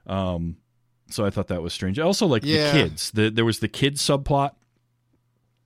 Um, 0.06 0.56
so 1.08 1.24
I 1.24 1.30
thought 1.30 1.46
that 1.48 1.62
was 1.62 1.72
strange. 1.72 1.98
Also, 2.00 2.26
like 2.26 2.42
Yeah. 2.44 2.72
the 2.72 2.78
kids. 2.82 3.10
The, 3.12 3.30
there 3.30 3.44
was 3.44 3.60
the 3.60 3.68
kids 3.68 4.02
subplot 4.02 4.52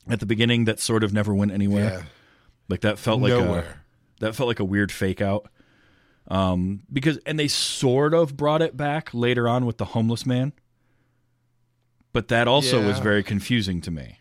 at 0.09 0.21
the 0.21 0.27
beginning 0.27 0.67
that 0.67 0.79
sort 0.81 1.03
of 1.03 1.13
never 1.13 1.35
went 1.35 1.51
anywhere. 1.53 1.85
yeah. 1.91 2.03
Like 2.69 2.81
that 2.83 2.99
felt 2.99 3.21
like 3.23 3.33
a 3.33 3.37
Nowhere. 3.41 3.81
that 4.21 4.35
felt 4.35 4.49
like 4.49 4.61
a 4.61 4.65
weird 4.65 4.93
fake 4.93 5.21
out. 5.23 5.49
Um, 6.29 6.83
because 6.93 7.19
and 7.25 7.39
they 7.39 7.47
sort 7.49 8.13
of 8.13 8.37
brought 8.37 8.61
it 8.61 8.77
back 8.77 9.15
later 9.15 9.49
on 9.49 9.65
with 9.65 9.79
the 9.79 9.85
homeless 9.87 10.27
man, 10.27 10.53
but 12.13 12.29
that 12.29 12.49
also 12.49 12.85
was 12.85 12.99
very 12.99 13.23
confusing 13.23 13.81
to 13.83 13.91
me. 13.91 14.19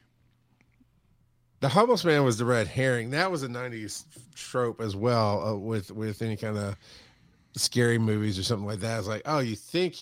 The 1.66 1.70
homeless 1.70 2.06
man 2.06 2.24
was 2.24 2.38
the 2.38 2.46
red 2.46 2.68
herring. 2.68 3.10
That 3.10 3.32
was 3.32 3.42
a 3.42 3.48
'90s 3.48 4.06
trope 4.36 4.80
as 4.80 4.96
well 4.96 5.44
uh, 5.48 5.56
with 5.56 5.90
with 5.90 6.22
any 6.22 6.38
kind 6.38 6.60
of 6.60 6.76
scary 7.56 7.98
movies 7.98 8.38
or 8.38 8.44
something 8.44 8.68
like 8.68 8.82
that. 8.82 9.00
It's 9.00 9.08
like, 9.08 9.24
oh, 9.26 9.40
you 9.40 9.56
think 9.56 9.96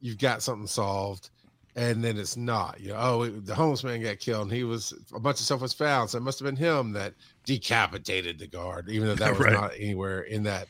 you've 0.00 0.18
got 0.18 0.42
something 0.42 0.66
solved, 0.66 1.30
and 1.76 2.04
then 2.04 2.18
it's 2.18 2.36
not. 2.36 2.78
You 2.78 2.88
know, 2.90 2.98
oh, 3.00 3.22
it- 3.22 3.46
the 3.46 3.54
homeless 3.54 3.84
man 3.84 4.02
got 4.02 4.18
killed, 4.18 4.48
and 4.48 4.52
he 4.52 4.64
was 4.64 4.92
a 5.14 5.18
bunch 5.18 5.38
of 5.40 5.46
stuff 5.46 5.62
was 5.62 5.72
found, 5.72 6.10
so 6.10 6.18
it 6.18 6.20
must 6.20 6.38
have 6.40 6.44
been 6.46 6.56
him 6.56 6.92
that 6.92 7.14
decapitated 7.46 8.38
the 8.38 8.46
guard, 8.46 8.90
even 8.90 9.08
though 9.08 9.14
that 9.14 9.30
was 9.38 9.40
Right. 9.46 9.54
not 9.54 9.72
anywhere 9.78 10.20
in 10.20 10.42
that 10.42 10.68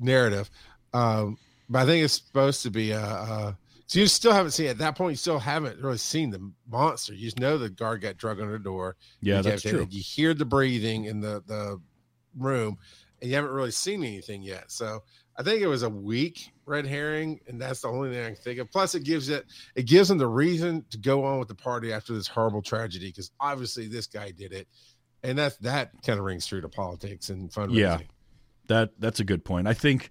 narrative. 0.00 0.48
Um, 0.94 1.38
but 1.68 1.80
I 1.80 1.86
think 1.86 2.04
it's 2.04 2.14
supposed 2.14 2.62
to 2.62 2.70
be. 2.70 2.92
Uh, 2.92 3.00
uh, 3.00 3.52
so 3.92 4.00
you 4.00 4.06
still 4.06 4.32
haven't 4.32 4.52
seen 4.52 4.68
at 4.68 4.78
that 4.78 4.96
point. 4.96 5.12
You 5.12 5.16
still 5.18 5.38
haven't 5.38 5.78
really 5.78 5.98
seen 5.98 6.30
the 6.30 6.50
monster. 6.66 7.12
You 7.12 7.26
just 7.26 7.38
know 7.38 7.58
the 7.58 7.68
guard 7.68 8.00
got 8.00 8.16
drug 8.16 8.40
under 8.40 8.54
the 8.54 8.64
door. 8.64 8.96
Yeah, 9.20 9.36
You 9.36 9.42
that's 9.42 9.60
true. 9.60 9.86
You 9.90 10.00
hear 10.00 10.32
the 10.32 10.46
breathing 10.46 11.04
in 11.04 11.20
the 11.20 11.42
the 11.46 11.78
room, 12.38 12.78
and 13.20 13.28
you 13.28 13.36
haven't 13.36 13.50
really 13.50 13.70
seen 13.70 14.02
anything 14.02 14.42
yet. 14.42 14.72
So 14.72 15.00
I 15.36 15.42
think 15.42 15.60
it 15.60 15.66
was 15.66 15.82
a 15.82 15.90
weak 15.90 16.54
red 16.64 16.86
herring, 16.86 17.40
and 17.46 17.60
that's 17.60 17.82
the 17.82 17.88
only 17.88 18.08
thing 18.08 18.24
I 18.24 18.28
can 18.28 18.36
think 18.36 18.60
of. 18.60 18.70
Plus, 18.70 18.94
it 18.94 19.04
gives 19.04 19.28
it 19.28 19.44
it 19.74 19.84
gives 19.84 20.08
them 20.08 20.16
the 20.16 20.26
reason 20.26 20.86
to 20.88 20.96
go 20.96 21.24
on 21.24 21.38
with 21.38 21.48
the 21.48 21.54
party 21.54 21.92
after 21.92 22.14
this 22.14 22.26
horrible 22.26 22.62
tragedy, 22.62 23.08
because 23.08 23.30
obviously 23.40 23.88
this 23.88 24.06
guy 24.06 24.30
did 24.30 24.54
it, 24.54 24.68
and 25.22 25.36
that's 25.36 25.58
that 25.58 25.90
kind 26.02 26.18
of 26.18 26.24
rings 26.24 26.46
true 26.46 26.62
to 26.62 26.68
politics 26.70 27.28
and 27.28 27.50
fundraising. 27.50 27.76
Yeah. 27.76 27.98
That 28.68 28.92
that's 28.98 29.20
a 29.20 29.24
good 29.24 29.44
point. 29.44 29.68
I 29.68 29.74
think 29.74 30.08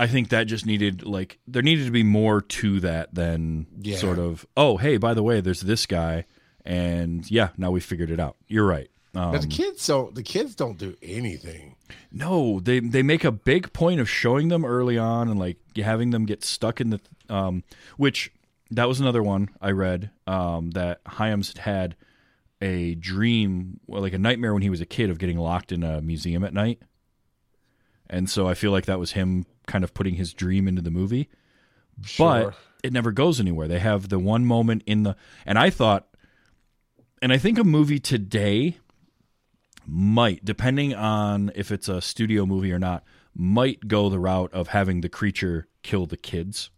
I 0.00 0.06
think 0.06 0.30
that 0.30 0.44
just 0.44 0.64
needed 0.66 1.04
like 1.04 1.38
there 1.46 1.62
needed 1.62 1.84
to 1.84 1.90
be 1.90 2.02
more 2.02 2.40
to 2.40 2.80
that 2.80 3.14
than 3.14 3.66
Yeah. 3.80 3.96
sort 3.98 4.18
of 4.18 4.46
oh 4.56 4.76
hey 4.78 4.96
by 4.96 5.14
the 5.14 5.22
way 5.22 5.40
there's 5.40 5.60
this 5.60 5.86
guy 5.86 6.24
and 6.64 7.30
yeah 7.30 7.50
now 7.56 7.70
we 7.70 7.80
figured 7.80 8.10
it 8.10 8.18
out. 8.20 8.36
You're 8.48 8.66
right. 8.66 8.88
Um, 9.14 9.32
the 9.32 9.46
kids 9.46 9.86
don't. 9.86 10.14
The 10.14 10.22
kids 10.22 10.54
don't 10.54 10.78
do 10.78 10.94
anything. 11.02 11.74
No, 12.12 12.60
they 12.60 12.78
they 12.80 13.02
make 13.02 13.24
a 13.24 13.32
big 13.32 13.72
point 13.72 13.98
of 14.00 14.08
showing 14.08 14.48
them 14.48 14.64
early 14.64 14.96
on 14.96 15.28
and 15.28 15.38
like 15.38 15.56
having 15.76 16.10
them 16.10 16.26
get 16.26 16.44
stuck 16.44 16.80
in 16.80 16.90
the 16.90 17.00
um 17.28 17.64
which 17.96 18.32
that 18.70 18.86
was 18.88 19.00
another 19.00 19.22
one 19.22 19.48
I 19.60 19.72
read 19.72 20.10
um 20.28 20.70
that 20.72 21.00
Hyams 21.06 21.48
had 21.48 21.58
had 21.58 21.96
a 22.62 22.94
dream 22.94 23.80
like 23.88 24.12
a 24.12 24.18
nightmare 24.18 24.52
when 24.54 24.62
he 24.62 24.70
was 24.70 24.80
a 24.80 24.86
kid 24.86 25.10
of 25.10 25.18
getting 25.18 25.38
locked 25.38 25.72
in 25.72 25.82
a 25.82 26.00
museum 26.00 26.44
at 26.44 26.54
night. 26.54 26.78
And 28.08 28.28
so 28.28 28.46
I 28.48 28.54
feel 28.54 28.70
like 28.72 28.86
that 28.86 28.98
was 28.98 29.12
him 29.12 29.46
kind 29.70 29.84
of 29.84 29.94
putting 29.94 30.14
his 30.14 30.34
dream 30.34 30.66
into 30.66 30.82
the 30.82 30.90
movie. 30.90 31.28
But 32.18 32.54
it 32.82 32.92
never 32.92 33.12
goes 33.12 33.38
anywhere. 33.38 33.68
They 33.68 33.78
have 33.78 34.08
the 34.08 34.18
one 34.18 34.44
moment 34.44 34.82
in 34.84 35.04
the 35.04 35.16
and 35.46 35.58
I 35.58 35.70
thought 35.70 36.08
and 37.22 37.32
I 37.32 37.38
think 37.38 37.58
a 37.58 37.64
movie 37.64 38.00
today 38.00 38.78
might, 39.86 40.44
depending 40.44 40.94
on 40.94 41.52
if 41.54 41.70
it's 41.70 41.88
a 41.88 42.00
studio 42.00 42.46
movie 42.46 42.72
or 42.72 42.78
not, 42.78 43.04
might 43.34 43.86
go 43.86 44.08
the 44.08 44.18
route 44.18 44.52
of 44.52 44.68
having 44.68 45.02
the 45.02 45.08
creature 45.08 45.68
kill 45.82 46.06
the 46.06 46.16
kids. 46.16 46.70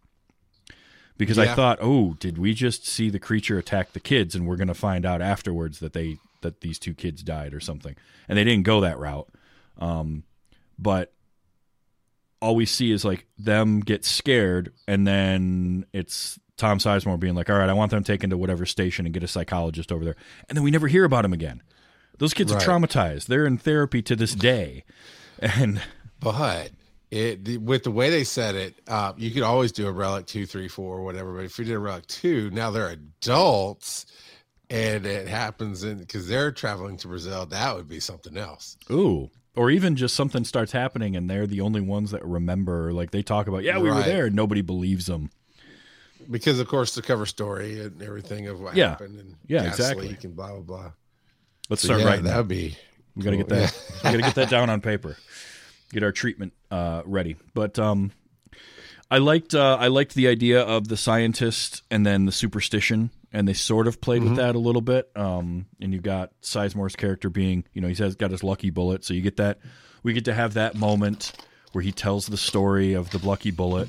Because 1.17 1.39
I 1.39 1.55
thought, 1.55 1.79
oh, 1.81 2.17
did 2.19 2.37
we 2.37 2.53
just 2.53 2.87
see 2.87 3.09
the 3.09 3.21
creature 3.21 3.57
attack 3.57 3.93
the 3.93 4.01
kids, 4.01 4.35
and 4.35 4.47
we're 4.47 4.57
going 4.57 4.69
to 4.69 4.75
find 4.75 5.07
out 5.07 5.23
afterwards 5.23 5.79
that 5.79 5.93
they 5.93 6.17
that 6.41 6.61
these 6.63 6.81
two 6.81 6.95
kids 6.95 7.23
died 7.23 7.55
or 7.55 7.61
something, 7.61 7.95
and 8.29 8.37
they 8.37 8.43
didn't 8.43 8.65
go 8.65 8.81
that 8.81 8.99
route. 8.99 9.29
Um, 9.79 10.25
but 10.79 11.13
all 12.43 12.55
we 12.57 12.67
see 12.67 12.91
is 12.91 13.05
like 13.05 13.27
them 13.39 13.81
get 13.81 14.05
scared, 14.05 14.73
and 14.89 15.07
then 15.07 15.87
it's 15.93 16.39
Tom 16.59 16.79
Sizemore 16.79 17.19
being 17.19 17.35
like, 17.35 17.49
"All 17.49 17.57
right, 17.57 17.69
I 17.69 17.73
want 17.73 17.91
them 17.93 18.05
taken 18.05 18.29
to 18.31 18.37
whatever 18.37 18.67
station 18.67 19.07
and 19.07 19.15
get 19.15 19.23
a 19.23 19.29
psychologist 19.29 19.91
over 19.93 20.05
there," 20.05 20.17
and 20.49 20.57
then 20.57 20.63
we 20.65 20.71
never 20.71 20.89
hear 20.89 21.05
about 21.05 21.25
him 21.25 21.33
again. 21.33 21.63
Those 22.19 22.35
kids 22.35 22.53
Right. 22.53 22.63
are 22.63 22.67
traumatized. 22.71 23.27
They're 23.27 23.47
in 23.47 23.57
therapy 23.59 24.03
to 24.03 24.15
this 24.17 24.35
day, 24.35 24.85
and 25.39 25.81
But 26.21 26.71
it 27.11 27.45
the, 27.45 27.59
with 27.59 27.85
the 27.85 27.91
way 27.91 28.11
they 28.11 28.25
said 28.25 28.55
it, 28.55 28.75
uh, 28.87 29.13
you 29.17 29.31
could 29.31 29.43
always 29.43 29.73
do 29.73 29.87
a 29.87 29.93
relic 29.93 30.27
two, 30.27 30.45
three, 30.47 30.69
four, 30.69 30.99
or 30.99 31.05
whatever. 31.05 31.33
But 31.35 31.45
if 31.45 31.59
you 31.59 31.65
did 31.65 31.75
a 31.75 31.79
relic 31.79 32.07
two, 32.07 32.51
now 32.51 32.71
they're 32.71 32.89
adults, 32.89 34.07
and 34.71 35.07
it 35.07 35.29
happens 35.29 35.85
in 35.85 35.99
because 35.99 36.29
they're 36.29 36.53
traveling 36.53 36.97
to 36.99 37.09
Brazil. 37.09 37.47
That 37.47 37.77
would 37.77 37.89
be 37.89 38.01
something 38.01 38.37
else. 38.37 38.77
ooh, 38.91 39.31
or 39.57 39.71
even 39.71 39.97
just 39.97 40.15
something 40.15 40.45
starts 40.45 40.73
happening 40.73 41.15
and 41.17 41.29
they're 41.29 41.47
the 41.47 41.61
only 41.61 41.81
ones 41.81 42.11
that 42.11 42.25
remember. 42.25 42.93
Like 42.93 43.11
they 43.11 43.23
talk 43.23 43.47
about, 43.47 43.63
yeah, 43.63 43.79
we 43.79 43.91
were 43.91 44.03
there, 44.03 44.27
and 44.27 44.35
nobody 44.37 44.63
believes 44.63 45.07
them. 45.07 45.31
Because 46.31 46.61
of 46.61 46.69
course 46.69 46.95
the 46.95 47.03
cover 47.03 47.27
story 47.27 47.81
and 47.81 48.01
everything 48.03 48.47
of 48.47 48.61
what 48.61 48.77
Yeah. 48.77 48.91
happened 48.91 49.19
and 49.19 49.35
Yeah, 49.49 49.65
exactly. 49.65 50.09
leak 50.09 50.25
and 50.25 50.35
blah 50.37 50.53
blah 50.53 50.61
blah. 50.61 50.93
Let's 51.69 51.83
So, 51.83 51.87
start 51.89 52.01
yeah, 52.01 52.07
writing 52.07 52.25
that 52.25 52.31
that. 52.31 52.37
would 52.39 52.49
be 52.49 52.77
We 53.17 53.23
got 53.25 53.31
to 53.33 53.37
get 53.37 53.49
cool. 53.49 53.59
that. 53.59 53.83
we 54.05 54.11
got 54.11 54.17
to 54.17 54.23
get 54.23 54.35
that 54.37 54.51
down 54.57 54.71
on 54.71 54.81
paper. 54.81 55.17
Get 55.93 56.03
our 56.03 56.13
treatment 56.13 56.53
uh, 56.71 57.03
ready. 57.05 57.37
But 57.55 57.79
um, 57.79 58.13
I 59.11 59.19
liked 59.19 59.55
uh, 59.55 59.77
I 59.81 59.89
liked 59.89 60.15
the 60.15 60.29
idea 60.29 60.63
of 60.63 60.89
the 60.89 60.97
scientist 60.97 61.83
and 61.91 62.07
then 62.07 62.25
the 62.25 62.33
superstition, 62.33 63.11
and 63.33 63.49
they 63.49 63.55
sort 63.55 63.87
of 63.87 64.01
played 64.01 64.23
with 64.23 64.37
that 64.37 64.55
a 64.55 64.59
little 64.59 64.83
bit. 64.83 65.11
Um, 65.17 65.67
and 65.81 65.93
you 65.93 66.01
got 66.01 66.33
Sizemore's 66.43 66.97
character 66.97 67.31
being, 67.31 67.65
you 67.73 67.81
know, 67.81 67.89
he 67.89 67.95
says 67.95 68.15
got 68.15 68.31
his 68.31 68.45
lucky 68.45 68.71
bullet, 68.71 69.05
so 69.05 69.15
you 69.15 69.23
get 69.23 69.37
that. 69.39 69.59
We 70.03 70.13
get 70.13 70.25
to 70.27 70.35
have 70.35 70.55
that 70.55 70.75
moment 70.75 71.33
where 71.73 71.83
he 71.83 71.93
tells 71.93 72.27
the 72.27 72.37
story 72.37 72.93
of 72.93 73.11
the 73.11 73.27
lucky 73.27 73.51
bullet, 73.51 73.89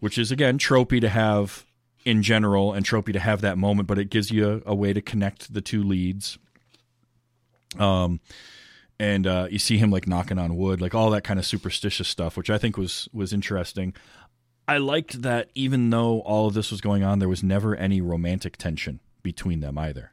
which 0.00 0.16
is 0.16 0.30
again 0.30 0.58
tropey 0.58 1.00
to 1.00 1.08
have 1.08 1.64
in 2.04 2.22
general 2.22 2.72
and 2.72 2.84
tropey 2.84 3.12
to 3.12 3.20
have 3.20 3.40
that 3.42 3.58
moment, 3.58 3.88
but 3.88 3.98
it 3.98 4.10
gives 4.10 4.30
you 4.30 4.62
a, 4.66 4.70
a 4.70 4.74
way 4.74 4.92
to 4.92 5.00
connect 5.00 5.52
the 5.52 5.60
two 5.60 5.82
leads. 5.82 6.38
Um, 7.78 8.20
and 8.98 9.26
uh, 9.26 9.48
you 9.50 9.58
see 9.58 9.76
him 9.78 9.90
like 9.90 10.06
knocking 10.06 10.38
on 10.38 10.56
wood, 10.56 10.80
like 10.80 10.94
all 10.94 11.10
that 11.10 11.24
kind 11.24 11.38
of 11.38 11.46
superstitious 11.46 12.08
stuff, 12.08 12.36
which 12.36 12.50
I 12.50 12.58
think 12.58 12.76
was 12.76 13.08
was 13.12 13.32
interesting. 13.32 13.94
I 14.66 14.78
liked 14.78 15.22
that 15.22 15.50
even 15.54 15.90
though 15.90 16.20
all 16.20 16.48
of 16.48 16.54
this 16.54 16.70
was 16.70 16.80
going 16.80 17.02
on, 17.02 17.18
there 17.18 17.28
was 17.28 17.42
never 17.42 17.76
any 17.76 18.00
romantic 18.00 18.56
tension 18.56 19.00
between 19.22 19.60
them 19.60 19.78
either, 19.78 20.12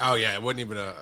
Oh 0.00 0.14
yeah, 0.14 0.34
it 0.34 0.42
wasn't 0.42 0.60
even 0.60 0.78
a, 0.78 0.94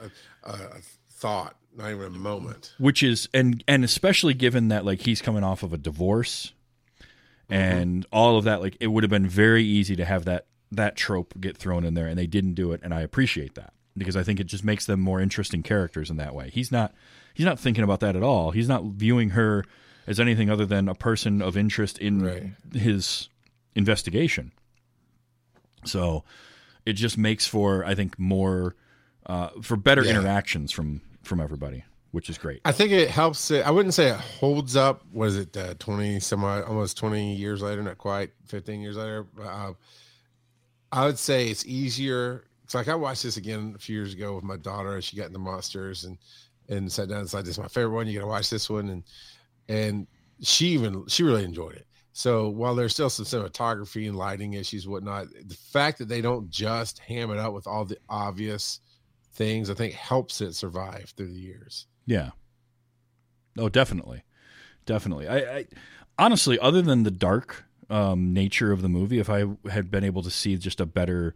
a, 0.45 0.51
a 0.53 0.81
thought, 1.11 1.57
not 1.77 1.91
even 1.91 2.07
a 2.07 2.11
moment. 2.11 2.75
which 2.79 3.03
is 3.03 3.29
and 3.33 3.63
and 3.69 3.85
especially 3.85 4.35
given 4.35 4.69
that 4.69 4.85
like 4.85 5.03
he's 5.03 5.23
coming 5.23 5.45
off 5.45 5.63
of 5.63 5.73
a 5.73 5.79
divorce 5.79 6.53
and 7.49 8.05
mm-hmm. 8.05 8.17
all 8.17 8.37
of 8.37 8.45
that, 8.45 8.61
like 8.61 8.77
it 8.81 8.89
would 8.89 9.03
have 9.03 9.11
been 9.11 9.29
very 9.29 9.65
easy 9.65 9.97
to 9.97 10.05
have 10.05 10.25
that 10.25 10.47
that 10.73 10.97
trope 10.97 11.35
get 11.41 11.57
thrown 11.57 11.85
in 11.85 11.95
there, 11.95 12.07
and 12.07 12.19
they 12.19 12.27
didn't 12.27 12.55
do 12.55 12.73
it, 12.73 12.81
and 12.83 12.95
I 12.95 13.01
appreciate 13.01 13.55
that 13.55 13.73
because 13.97 14.17
I 14.17 14.23
think 14.23 14.41
it 14.41 14.45
just 14.45 14.65
makes 14.65 14.87
them 14.87 15.01
more 15.01 15.21
interesting 15.21 15.63
characters 15.63 16.11
in 16.11 16.17
that 16.17 16.35
way. 16.35 16.51
He's 16.51 16.73
not 16.73 16.95
he's 17.35 17.47
not 17.47 17.59
thinking 17.59 17.85
about 17.85 18.01
that 18.01 18.17
at 18.17 18.23
all. 18.23 18.51
He's 18.51 18.69
not 18.69 18.85
viewing 18.85 19.31
her 19.31 19.65
as 20.11 20.19
anything 20.21 20.51
other 20.51 20.67
than 20.67 20.89
a 20.89 20.95
person 20.95 21.41
of 21.41 21.57
interest 21.57 21.97
in 21.99 22.21
Right. 22.23 22.51
his 22.75 23.29
investigation. 23.75 24.53
So 25.85 26.25
it 26.85 26.95
just 26.95 27.17
makes 27.17 27.47
for 27.47 27.85
I 27.85 27.95
think 27.95 28.19
more 28.19 28.75
uh, 29.27 29.51
for 29.63 29.77
better 29.77 30.05
Yeah. 30.05 30.11
interactions 30.19 30.73
from 30.73 31.01
from 31.23 31.41
everybody, 31.41 31.85
which 32.11 32.29
is 32.29 32.37
great. 32.39 32.61
I 32.65 32.73
think 32.73 32.91
it 32.93 33.09
helps. 33.11 33.51
It, 33.51 33.65
I 33.65 33.71
wouldn't 33.71 33.95
say 33.95 34.09
it 34.11 34.17
holds 34.19 34.75
up. 34.77 35.05
Was 35.13 35.37
it 35.37 35.57
uh, 35.57 35.75
twenty 35.79 36.19
some 36.21 36.45
almost 36.45 36.97
twenty 36.99 37.35
years 37.37 37.63
later? 37.63 37.83
Not 37.83 37.99
quite 37.99 38.33
fifteen 38.47 38.81
years 38.81 38.97
later. 38.97 39.23
but, 39.23 39.47
Uh, 39.47 39.73
I 40.93 41.05
would 41.07 41.19
say 41.19 41.49
it's 41.49 41.65
easier. 41.67 42.45
It's 42.65 42.75
like 42.75 42.89
I 42.89 42.95
watched 42.97 43.23
this 43.23 43.37
again 43.37 43.75
a 43.77 43.79
few 43.79 43.95
years 43.97 44.13
ago 44.15 44.35
with 44.35 44.43
my 44.45 44.57
daughter, 44.57 44.95
and 44.95 45.05
she 45.05 45.17
got 45.17 45.27
into 45.29 45.39
monsters 45.39 46.05
and 46.05 46.19
and 46.69 46.91
sat 46.91 47.09
down 47.09 47.19
and 47.21 47.31
said, 47.31 47.45
"This 47.45 47.53
is 47.53 47.59
my 47.59 47.69
favorite 47.69 47.95
one. 47.95 48.07
You 48.09 48.15
got 48.15 48.25
to 48.25 48.27
watch 48.31 48.51
this 48.51 48.69
one." 48.69 48.89
And 48.89 49.05
and 49.71 50.07
she 50.43 50.69
even 50.69 51.07
she 51.07 51.23
really 51.23 51.45
enjoyed 51.45 51.77
it. 51.77 51.87
So 52.13 52.49
while 52.49 52.75
there's 52.75 52.93
still 52.93 53.09
some 53.09 53.25
cinematography 53.25 54.07
and 54.07 54.17
lighting 54.17 54.55
issues, 54.55 54.87
whatnot, 54.87 55.29
the 55.47 55.55
fact 55.55 55.99
that 55.99 56.09
they 56.09 56.21
don't 56.21 56.51
just 56.51 56.99
ham 56.99 57.31
it 57.31 57.39
up 57.39 57.53
with 57.55 57.67
all 57.67 57.85
the 57.85 57.97
obvious 58.09 58.81
things, 59.33 59.71
I 59.71 59.75
think 59.75 59.95
helps 59.95 60.41
it 60.41 60.55
survive 60.55 61.15
through 61.17 61.33
the 61.33 61.41
years. 61.41 61.87
Yeah. 62.07 62.31
Oh, 63.59 63.69
definitely, 63.69 64.25
definitely. 64.87 65.29
I, 65.29 65.39
I 65.59 65.67
honestly, 66.19 66.59
other 66.59 66.83
than 66.83 67.05
the 67.05 67.11
dark 67.11 67.65
um, 67.89 68.33
nature 68.33 68.73
of 68.73 68.83
the 68.83 68.89
movie, 68.89 69.19
if 69.19 69.31
I 69.31 69.45
had 69.71 69.91
been 69.91 70.05
able 70.05 70.23
to 70.23 70.31
see 70.31 70.57
just 70.57 70.81
a 70.81 70.87
better 70.87 71.35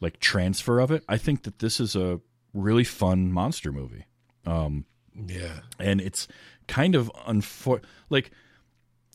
like 0.00 0.20
transfer 0.20 0.80
of 0.80 0.90
it, 0.90 1.04
I 1.08 1.16
think 1.18 1.44
that 1.44 1.60
this 1.60 1.80
is 1.80 1.96
a 1.96 2.20
really 2.52 2.84
fun 2.84 3.32
monster 3.32 3.72
movie. 3.72 4.06
Um, 4.44 4.86
Yeah. 5.26 5.60
and 5.78 6.00
it's 6.00 6.28
kind 6.66 6.94
of 6.94 7.10
unfor 7.26 7.82
like 8.10 8.30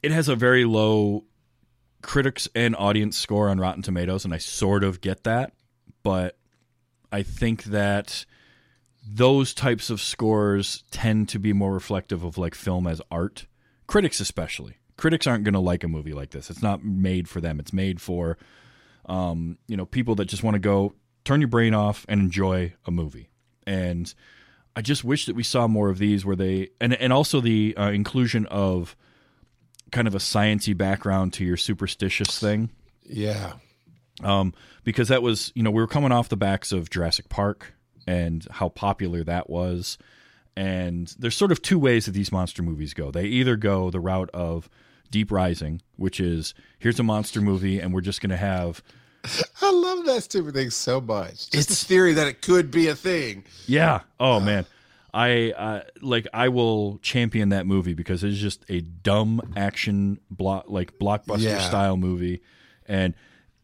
it 0.03 0.11
has 0.11 0.27
a 0.27 0.35
very 0.35 0.65
low 0.65 1.25
critics 2.01 2.47
and 2.55 2.75
audience 2.75 3.17
score 3.17 3.49
on 3.49 3.59
Rotten 3.59 3.83
Tomatoes, 3.83 4.25
and 4.25 4.33
I 4.33 4.37
sort 4.37 4.83
of 4.83 5.01
get 5.01 5.23
that, 5.23 5.53
but 6.03 6.37
I 7.11 7.23
think 7.23 7.65
that 7.65 8.25
those 9.07 9.53
types 9.53 9.89
of 9.89 10.01
scores 10.01 10.83
tend 10.91 11.29
to 11.29 11.39
be 11.39 11.53
more 11.53 11.73
reflective 11.73 12.23
of 12.23 12.37
like 12.37 12.55
film 12.55 12.87
as 12.87 13.01
art. 13.11 13.47
Critics 13.87 14.19
especially. 14.19 14.77
Critics 14.97 15.27
aren't 15.27 15.43
going 15.43 15.53
to 15.53 15.59
like 15.59 15.83
a 15.83 15.87
movie 15.87 16.13
like 16.13 16.31
this. 16.31 16.49
It's 16.49 16.61
not 16.61 16.83
made 16.83 17.27
for 17.27 17.41
them. 17.41 17.59
It's 17.59 17.73
made 17.73 17.99
for 17.99 18.37
um, 19.07 19.57
you 19.67 19.75
know, 19.75 19.85
people 19.85 20.15
that 20.15 20.25
just 20.25 20.43
want 20.43 20.55
to 20.55 20.59
go 20.59 20.93
turn 21.25 21.41
your 21.41 21.47
brain 21.47 21.73
off 21.73 22.05
and 22.07 22.21
enjoy 22.21 22.73
a 22.85 22.91
movie. 22.91 23.29
And 23.65 24.13
I 24.75 24.81
just 24.81 25.03
wish 25.03 25.25
that 25.25 25.35
we 25.35 25.43
saw 25.43 25.67
more 25.67 25.89
of 25.89 25.97
these 25.97 26.25
where 26.25 26.35
they 26.35 26.69
and 26.79 26.93
and 26.93 27.11
also 27.11 27.41
the 27.41 27.75
uh, 27.77 27.91
inclusion 27.91 28.45
of 28.47 28.95
kind 29.91 30.07
of 30.07 30.15
a 30.15 30.19
sciency 30.19 30.75
background 30.75 31.33
to 31.33 31.43
your 31.45 31.57
superstitious 31.57 32.39
thing 32.39 32.69
Yeah. 33.03 33.53
um, 34.23 34.53
because 34.85 35.09
that 35.09 35.21
was 35.21 35.51
you 35.55 35.63
know 35.63 35.71
we 35.71 35.81
were 35.81 35.87
coming 35.87 36.11
off 36.11 36.29
the 36.29 36.37
backs 36.37 36.71
of 36.71 36.89
Jurassic 36.89 37.27
Park 37.29 37.73
and 38.07 38.47
how 38.49 38.69
popular 38.69 39.23
that 39.25 39.49
was, 39.49 39.97
and 40.55 41.13
there's 41.19 41.35
sort 41.35 41.51
of 41.51 41.61
two 41.61 41.77
ways 41.77 42.05
that 42.05 42.13
these 42.13 42.31
monster 42.31 42.63
movies 42.63 42.93
go. 42.93 43.11
They 43.11 43.25
either 43.25 43.55
go 43.57 43.89
the 43.91 43.99
route 43.99 44.29
of 44.33 44.69
Deep 45.11 45.31
Rising, 45.31 45.81
which 45.97 46.19
is 46.19 46.53
here's 46.79 46.99
a 46.99 47.03
monster 47.03 47.41
movie 47.41 47.79
and 47.79 47.93
we're 47.93 48.01
just 48.01 48.21
going 48.21 48.29
to 48.31 48.37
have 48.37 48.81
I 49.61 49.71
love 49.71 50.05
that 50.05 50.23
stupid 50.23 50.53
thing 50.53 50.69
so 50.69 50.99
much. 51.01 51.31
Just 51.49 51.53
It's- 51.53 51.67
the 51.79 51.85
theory 51.85 52.13
that 52.13 52.27
it 52.27 52.41
could 52.41 52.71
be 52.71 52.87
a 52.87 52.95
thing. 52.95 53.43
yeah 53.67 54.01
oh 54.19 54.39
man. 54.39 54.65
I 55.13 55.51
uh, 55.51 55.81
like 56.01 56.25
I 56.33 56.47
will 56.47 56.97
champion 57.01 57.49
that 57.49 57.65
movie 57.67 57.93
because 57.93 58.23
it's 58.23 58.37
just 58.37 58.63
a 58.69 58.79
dumb 58.79 59.41
action 59.57 60.19
block 60.29 60.65
like 60.69 60.97
blockbuster 60.99 61.41
Yeah. 61.41 61.59
style 61.59 61.97
movie, 61.97 62.41
and 62.87 63.13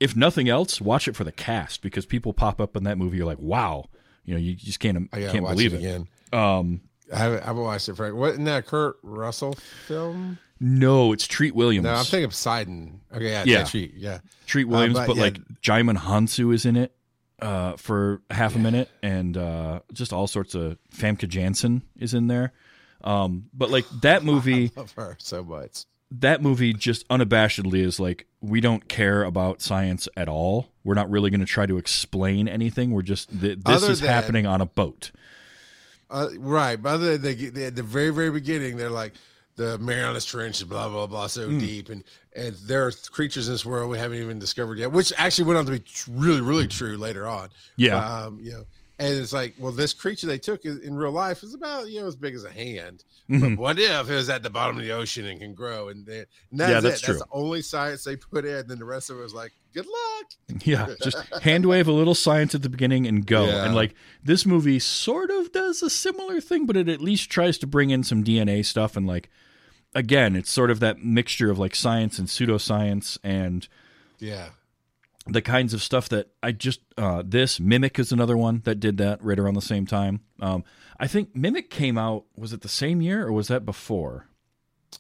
if 0.02 0.14
nothing 0.14 0.50
else, 0.50 0.82
watch 0.82 1.08
it 1.08 1.16
for 1.16 1.24
the 1.24 1.32
cast 1.32 1.82
because 1.82 2.06
people 2.06 2.34
pop 2.34 2.60
up 2.60 2.76
in 2.76 2.84
that 2.84 2.98
movie. 2.98 3.16
You're 3.16 3.26
like, 3.26 3.40
wow, 3.40 3.86
you 4.26 4.34
know, 4.34 4.40
you 4.42 4.56
just 4.56 4.82
can't 4.82 5.08
I 5.14 5.22
can't 5.22 5.46
believe 5.48 5.74
it 5.74 5.78
again. 5.78 6.10
Um, 6.34 6.82
I 7.14 7.18
haven't, 7.18 7.44
I 7.44 7.46
haven't 7.46 7.64
watched 7.64 7.88
it 7.88 7.96
for 7.96 8.14
wasn't 8.14 8.44
that 8.44 8.58
a 8.58 8.62
Kurt 8.64 8.98
Russell 9.02 9.54
film? 9.88 10.40
No, 10.60 11.14
it's 11.14 11.28
Treat 11.28 11.56
Williams. 11.56 11.84
No, 11.86 11.94
I'm 11.94 12.04
thinking 12.06 12.26
of 12.26 12.32
Poseidon. 12.32 13.02
Okay, 13.14 13.30
yeah, 13.32 13.44
Yeah. 13.46 13.64
Treat, 13.64 13.94
yeah. 13.96 14.20
Treat 14.46 14.66
Williams, 14.66 14.96
but 14.96 15.08
but, 15.08 15.16
yeah. 15.18 15.22
like 15.24 15.40
Djimon 15.62 15.98
Hounsou 15.98 16.54
is 16.54 16.66
in 16.66 16.76
it 16.76 16.94
uh, 17.42 17.76
for 17.78 18.22
half 18.32 18.56
a 18.56 18.60
minute, 18.60 18.90
and 19.04 19.38
uh, 19.38 19.82
just 19.94 20.12
all 20.14 20.28
sorts 20.28 20.56
of 20.56 20.78
Famke 20.96 21.28
Janssen 21.28 21.84
is 22.00 22.14
in 22.14 22.28
there. 22.28 22.54
Um, 23.04 23.50
but 23.54 23.70
like 23.70 23.86
that 24.02 24.24
movie, 24.32 24.72
I 24.76 24.80
Love 24.80 24.92
her 24.94 25.16
so 25.20 25.44
much. 25.44 25.86
that 26.12 26.42
movie 26.42 26.74
just 26.74 27.08
unabashedly 27.10 27.80
is 27.84 28.00
like 28.00 28.26
we 28.42 28.60
don't 28.62 28.88
care 28.88 29.24
about 29.24 29.62
science 29.62 30.08
at 30.18 30.28
all. 30.28 30.70
We're 30.84 30.96
not 30.96 31.10
really 31.10 31.30
going 31.30 31.42
to 31.42 31.46
try 31.46 31.66
to 31.68 31.78
explain 31.78 32.48
anything. 32.48 32.92
We're 32.92 33.02
just 33.04 33.30
th- 33.30 33.60
this 33.60 33.84
Other 33.84 33.92
is 33.92 34.00
than- 34.02 34.10
happening 34.10 34.46
on 34.48 34.62
a 34.62 34.66
boat. 34.66 35.12
Uh, 36.10 36.30
right, 36.40 36.82
but 36.82 36.90
other 36.94 37.18
than 37.18 37.22
they, 37.22 37.36
they, 37.50 37.66
at 37.66 37.76
the 37.76 37.84
very 37.84 38.10
very 38.12 38.32
beginning, 38.32 38.78
they're 38.78 38.90
like 38.90 39.14
the 39.58 39.78
Marianas 39.80 40.24
Trench, 40.26 40.66
blah 40.68 40.88
blah 40.88 41.06
blah, 41.08 41.28
so 41.28 41.48
Hmm. 41.50 41.60
deep, 41.60 41.90
and 41.90 42.04
and 42.36 42.56
there 42.64 42.86
are 42.88 42.92
creatures 43.12 43.48
in 43.48 43.54
this 43.54 43.66
world 43.66 43.90
we 43.92 43.98
haven't 43.98 44.20
even 44.20 44.40
discovered 44.40 44.78
yet, 44.80 44.92
which 44.92 45.12
actually 45.18 45.46
went 45.46 45.58
on 45.60 45.66
to 45.66 45.72
be 45.74 45.84
really 46.10 46.42
really 46.42 46.68
true 46.68 46.96
later 46.98 47.28
on. 47.28 47.50
Yeah. 47.76 47.98
um, 47.98 48.40
you 48.42 48.52
know, 48.54 48.64
and 49.00 49.14
it's 49.16 49.34
like, 49.34 49.54
well, 49.60 49.72
this 49.72 49.94
creature 49.94 50.26
they 50.28 50.38
took 50.40 50.64
in 50.66 50.96
real 50.96 51.12
life 51.12 51.44
is 51.44 51.54
about 51.54 51.90
you 51.90 52.00
know 52.02 52.08
as 52.08 52.16
big 52.16 52.34
as 52.36 52.44
a 52.46 52.52
hand. 52.52 53.04
Mhm. 53.30 53.42
But 53.42 53.62
what 53.62 53.80
if 53.80 54.10
it 54.10 54.14
was 54.16 54.30
at 54.30 54.42
the 54.44 54.50
bottom 54.50 54.78
of 54.78 54.84
the 54.84 54.92
ocean 54.92 55.26
and 55.26 55.40
can 55.42 55.54
grow? 55.54 55.90
And, 55.90 56.06
then, 56.06 56.26
and 56.52 56.60
that's 56.62 56.70
Yeah, 56.72 56.78
it. 56.78 56.82
that's 56.82 57.02
That's 57.02 57.02
true. 57.02 57.18
the 57.18 57.26
only 57.32 57.62
science 57.62 58.06
they 58.06 58.16
put 58.16 58.46
in. 58.46 58.68
Then 58.68 58.80
the 58.80 58.86
rest 58.86 59.10
of 59.10 59.18
it 59.20 59.22
was 59.24 59.34
like, 59.34 59.52
good 59.74 59.86
luck. 59.86 60.62
Yeah, 60.66 60.88
just 61.04 61.18
hand 61.44 61.66
wave 61.66 61.88
a 61.88 61.92
little 61.92 62.16
science 62.16 62.56
at 62.56 62.62
the 62.62 62.70
beginning 62.70 63.06
and 63.06 63.26
go. 63.26 63.46
Yeah. 63.48 63.66
And 63.66 63.76
like 63.76 63.96
this 64.24 64.46
movie 64.46 64.80
sort 64.80 65.30
of 65.30 65.52
does 65.52 65.82
a 65.84 65.90
similar 65.90 66.40
thing, 66.42 66.66
but 66.66 66.78
it 66.78 66.88
at 66.88 67.02
least 67.02 67.30
tries 67.30 67.58
to 67.60 67.68
bring 67.68 67.90
in 67.90 68.04
some 68.04 68.24
DNA 68.24 68.64
stuff 68.66 68.96
and 68.96 69.06
like 69.06 69.30
again, 69.98 70.36
it's 70.36 70.52
sort 70.52 70.70
of 70.72 70.80
that 70.80 71.04
mixture 71.04 71.50
of 71.50 71.58
like 71.60 71.76
science 71.76 72.20
and 72.20 72.28
pseudoscience 72.28 73.18
and 73.24 73.68
Yeah. 74.20 74.50
the 75.26 75.42
kinds 75.42 75.74
of 75.74 75.82
stuff 75.82 76.08
that 76.10 76.30
I 76.42 76.52
just 76.54 76.80
uh 76.98 77.24
this 77.26 77.60
Mimic 77.60 78.00
is 78.00 78.12
another 78.12 78.38
one 78.38 78.62
that 78.64 78.80
did 78.80 78.98
that 78.98 79.22
right 79.24 79.38
around 79.40 79.56
the 79.56 79.62
same 79.62 79.86
time. 79.86 80.22
Um 80.40 80.64
I 81.00 81.08
think 81.08 81.36
Mimic 81.36 81.70
came 81.70 81.98
out 81.98 82.26
was 82.38 82.54
it 82.54 82.62
the 82.62 82.70
same 82.70 83.02
year 83.02 83.26
or 83.28 83.32
was 83.32 83.48
that 83.50 83.66
before? 83.66 84.28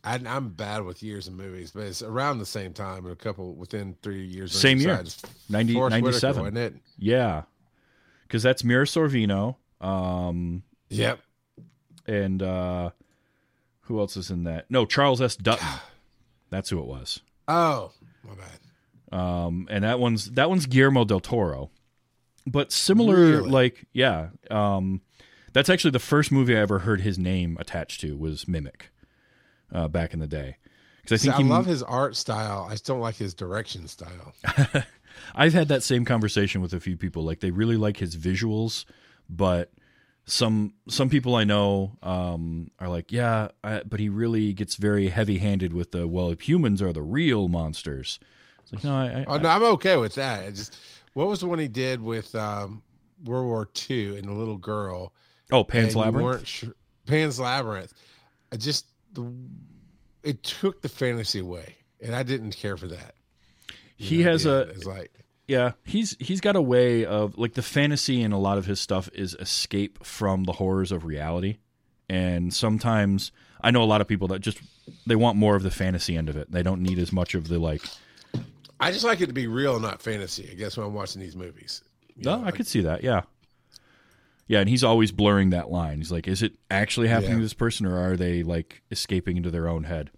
I, 0.03 0.19
I'm 0.27 0.49
bad 0.49 0.83
with 0.83 1.01
years 1.01 1.27
and 1.27 1.37
movies, 1.37 1.71
but 1.71 1.83
it's 1.85 2.01
around 2.01 2.39
the 2.39 2.45
same 2.45 2.73
time, 2.73 3.05
a 3.05 3.15
couple 3.15 3.55
within 3.55 3.95
three 4.01 4.25
years. 4.25 4.51
Same 4.51 4.79
year. 4.79 5.03
side. 5.05 5.29
90 5.49 5.73
Forest 5.73 5.93
Whitaker, 5.95 6.11
97. 6.11 6.41
wasn't 6.41 6.57
it? 6.57 6.73
Yeah. 6.97 7.43
Cuz 8.29 8.43
that's 8.43 8.63
Mira 8.63 8.85
Sorvino. 8.85 9.55
Um 9.79 10.63
Yep. 10.89 11.19
and 12.07 12.41
uh 12.43 12.89
who 13.87 13.99
else 13.99 14.15
is 14.17 14.29
in 14.31 14.43
that? 14.45 14.69
No, 14.69 14.85
Charles 14.85 15.21
S. 15.21 15.35
Dutton. 15.35 15.67
That's 16.49 16.69
who 16.69 16.79
it 16.79 16.85
was. 16.85 17.21
Oh, 17.47 17.91
my 18.23 18.33
bad. 18.35 19.17
Um, 19.19 19.67
and 19.69 19.83
that 19.83 19.99
one's 19.99 20.31
that 20.31 20.49
one's 20.49 20.65
Guillermo 20.65 21.05
del 21.05 21.19
Toro. 21.19 21.69
But 22.45 22.71
similar, 22.71 23.15
Really? 23.15 23.49
like 23.49 23.85
yeah, 23.93 24.29
um, 24.51 25.01
that's 25.53 25.69
actually 25.69 25.91
the 25.91 25.99
first 25.99 26.31
movie 26.31 26.55
I 26.55 26.59
ever 26.61 26.79
heard 26.79 27.01
his 27.01 27.17
name 27.17 27.57
attached 27.59 28.01
to 28.01 28.15
was 28.17 28.47
Mimic, 28.47 28.91
uh, 29.73 29.87
back 29.87 30.13
in 30.13 30.19
the 30.19 30.27
day. 30.27 30.57
because 31.01 31.19
I 31.21 31.23
See, 31.23 31.27
think 31.29 31.39
I 31.39 31.43
he, 31.43 31.49
love 31.49 31.65
his 31.65 31.83
art 31.83 32.15
style. 32.15 32.67
I 32.69 32.73
just 32.73 32.85
don't 32.85 32.99
like 33.01 33.15
his 33.15 33.33
direction 33.33 33.87
style. 33.87 34.33
I've 35.35 35.53
had 35.53 35.67
that 35.69 35.83
same 35.83 36.05
conversation 36.05 36.61
with 36.61 36.73
a 36.73 36.79
few 36.79 36.95
people. 36.97 37.23
Like 37.23 37.39
they 37.39 37.51
really 37.51 37.77
like 37.77 37.97
his 37.97 38.15
visuals, 38.15 38.85
but 39.29 39.71
some 40.27 40.73
some 40.89 41.09
people 41.09 41.35
I 41.35 41.45
know 41.45 41.97
um, 42.03 42.69
are 42.79 42.89
like, 42.89 43.11
yeah, 43.11 43.47
I, 43.63 43.81
but 43.83 43.99
he 43.99 44.09
really 44.09 44.53
gets 44.53 44.75
very 44.75 45.07
heavy 45.09 45.37
handed 45.39 45.73
with 45.73 45.91
the 45.91 46.07
well, 46.07 46.31
humans 46.39 46.81
are 46.81 46.91
the 46.93 47.01
real 47.01 47.47
monsters. 47.47 48.19
It's 48.63 48.73
like 48.73 48.83
no, 48.83 48.93
I, 48.93 49.05
I, 49.21 49.25
Oh 49.27 49.37
no, 49.37 49.49
I'm 49.49 49.63
okay 49.63 49.95
with 49.97 50.15
that. 50.15 50.43
I 50.45 50.51
just 50.51 50.77
what 51.13 51.27
was 51.27 51.39
the 51.39 51.47
one 51.47 51.59
he 51.59 51.67
did 51.69 52.01
with 52.01 52.35
um, 52.35 52.83
World 53.23 53.45
War 53.45 53.69
II 53.89 54.17
and 54.19 54.27
the 54.27 54.33
little 54.33 54.57
girl? 54.57 55.13
oh 55.51 55.63
Pan's 55.63 55.95
Labyrinth. 55.95 56.45
sure- 56.45 56.75
Pan's 57.05 57.39
Labyrinth. 57.39 57.93
I 58.51 58.57
just 58.57 58.87
the, 59.13 59.33
it 60.23 60.43
took 60.43 60.81
the 60.81 60.89
fantasy 60.89 61.39
away, 61.39 61.77
and 62.01 62.13
I 62.13 62.23
didn't 62.23 62.51
care 62.51 62.75
for 62.75 62.87
that. 62.87 63.15
You 63.97 64.05
He 64.07 64.17
know, 64.23 64.31
has 64.31 64.45
a 64.45 64.59
It's 64.69 64.85
like 64.85 65.11
Yeah, 65.47 65.71
he's 65.85 66.17
he's 66.19 66.41
got 66.41 66.55
a 66.57 66.61
way 66.61 67.05
of 67.05 67.37
like 67.37 67.53
the 67.53 67.61
fantasy 67.61 68.21
in 68.21 68.31
a 68.33 68.39
lot 68.39 68.57
of 68.57 68.65
his 68.65 68.79
stuff 68.81 69.09
is 69.13 69.33
escape 69.39 70.03
from 70.05 70.43
the 70.43 70.51
horrors 70.53 70.91
of 70.91 71.05
reality. 71.05 71.57
And 72.09 72.53
sometimes 72.53 73.31
I 73.61 73.71
know 73.71 73.81
a 73.81 73.85
lot 73.85 74.01
of 74.01 74.07
people 74.07 74.27
that 74.29 74.39
just 74.39 74.59
they 75.05 75.15
want 75.15 75.37
more 75.37 75.55
of 75.55 75.63
the 75.63 75.71
fantasy 75.71 76.17
end 76.17 76.27
of 76.29 76.35
it. 76.35 76.51
They 76.51 76.63
don't 76.63 76.81
need 76.81 76.99
as 76.99 77.11
much 77.13 77.33
of 77.33 77.47
the 77.47 77.59
like 77.59 77.81
I 78.79 78.91
just 78.91 79.05
like 79.05 79.21
it 79.21 79.27
to 79.27 79.33
be 79.33 79.47
real, 79.47 79.79
not 79.79 80.01
fantasy. 80.01 80.49
I 80.51 80.55
guess 80.55 80.75
when 80.77 80.85
I'm 80.85 80.93
watching 80.93 81.21
these 81.21 81.35
movies. 81.35 81.81
No, 82.17 82.35
know, 82.35 82.41
I 82.41 82.45
like- 82.45 82.55
could 82.55 82.67
see 82.67 82.81
that. 82.81 83.03
Yeah. 83.03 83.21
Yeah, 84.49 84.59
and 84.61 84.69
he's 84.69 84.83
always 84.83 85.11
blurring 85.11 85.49
that 85.49 85.69
line. 85.71 85.97
He's 85.97 86.11
like, 86.11 86.25
is 86.27 86.41
it 86.41 86.53
actually 86.71 87.09
happening 87.09 87.31
Yeah. 87.31 87.37
to 87.37 87.41
this 87.43 87.53
person 87.53 87.85
or 87.85 87.97
are 87.99 88.15
they 88.15 88.43
like 88.43 88.81
escaping 88.91 89.35
into 89.35 89.51
their 89.51 89.67
own 89.67 89.83
head? 89.83 90.09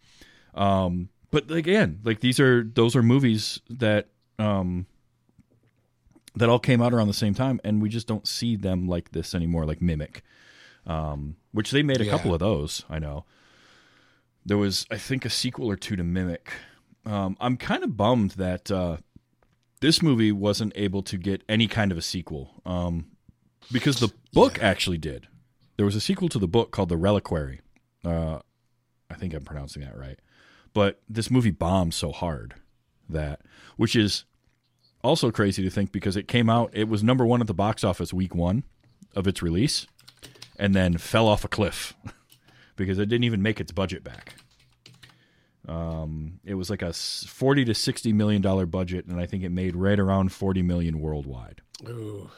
Um, 0.53 1.09
but 1.31 1.49
again, 1.51 1.99
like 2.03 2.19
these 2.19 2.39
are 2.39 2.63
those 2.63 2.95
are 2.95 3.01
movies 3.03 3.59
that 3.69 4.09
um 4.37 4.85
that 6.35 6.49
all 6.49 6.59
came 6.59 6.81
out 6.81 6.93
around 6.93 7.07
the 7.07 7.13
same 7.13 7.33
time 7.33 7.59
and 7.63 7.81
we 7.81 7.89
just 7.89 8.07
don't 8.07 8.27
see 8.27 8.55
them 8.55 8.87
like 8.87 9.11
this 9.11 9.33
anymore, 9.33 9.65
like 9.65 9.81
Mimic. 9.81 10.21
Um, 10.85 11.35
which 11.51 11.71
they 11.71 11.83
made 11.83 12.01
a 12.01 12.05
Yeah. 12.05 12.11
couple 12.11 12.33
of 12.33 12.39
those, 12.39 12.83
I 12.89 12.99
know. 12.99 13.25
There 14.45 14.57
was 14.57 14.85
I 14.89 14.97
think 14.97 15.25
a 15.25 15.29
sequel 15.29 15.69
or 15.69 15.75
two 15.75 15.95
to 15.95 16.03
Mimic. 16.03 16.51
Um, 17.05 17.37
I'm 17.39 17.57
kind 17.57 17.83
of 17.83 17.95
bummed 17.97 18.31
that 18.31 18.71
uh 18.71 18.97
this 19.81 20.01
movie 20.01 20.31
wasn't 20.31 20.73
able 20.75 21.01
to 21.03 21.17
get 21.17 21.43
any 21.47 21.67
kind 21.67 21.91
of 21.91 21.97
a 21.97 22.01
sequel 22.01 22.61
um, 22.65 23.11
because 23.71 23.99
the 24.01 24.09
book 24.33 24.61
actually 24.61 24.97
did. 24.97 25.27
There 25.77 25.85
was 25.85 25.95
a 25.95 26.01
sequel 26.01 26.27
to 26.29 26.39
the 26.39 26.49
book 26.49 26.71
called 26.71 26.89
The 26.89 26.97
Reliquary. 26.97 27.61
Uh, 28.03 28.39
I 29.09 29.13
think 29.15 29.33
I'm 29.33 29.45
pronouncing 29.45 29.81
that 29.83 29.97
right. 29.97 30.19
But 30.73 31.01
this 31.07 31.31
movie 31.31 31.51
bombed 31.51 31.93
so 31.93 32.11
hard 32.11 32.55
that, 33.07 33.39
which 33.77 33.95
is 33.95 34.25
also 35.03 35.31
crazy 35.31 35.63
to 35.63 35.69
think 35.69 35.91
because 35.91 36.15
it 36.17 36.27
came 36.27 36.49
out, 36.49 36.71
it 36.73 36.87
was 36.89 37.03
number 37.03 37.25
one 37.25 37.41
at 37.41 37.47
the 37.47 37.53
box 37.53 37.83
office 37.83 38.13
week 38.13 38.35
one 38.35 38.63
of 39.15 39.27
its 39.27 39.41
release 39.41 39.87
and 40.57 40.75
then 40.75 40.97
fell 40.97 41.27
off 41.27 41.43
a 41.43 41.47
cliff 41.47 41.93
because 42.75 42.99
it 42.99 43.05
didn't 43.07 43.23
even 43.23 43.41
make 43.41 43.59
its 43.59 43.71
budget 43.71 44.03
back. 44.03 44.35
Um, 45.67 46.39
it 46.45 46.55
was 46.55 46.69
like 46.69 46.81
a 46.81 46.93
40 46.93 47.65
to 47.65 47.73
60 47.75 48.13
million 48.13 48.41
dollar 48.41 48.65
budget 48.65 49.05
and 49.05 49.19
I 49.19 49.25
think 49.25 49.43
it 49.43 49.49
made 49.49 49.75
right 49.75 49.99
around 49.99 50.31
40 50.31 50.61
million 50.63 50.99
worldwide. 50.99 51.61
Ooh, 51.87 52.29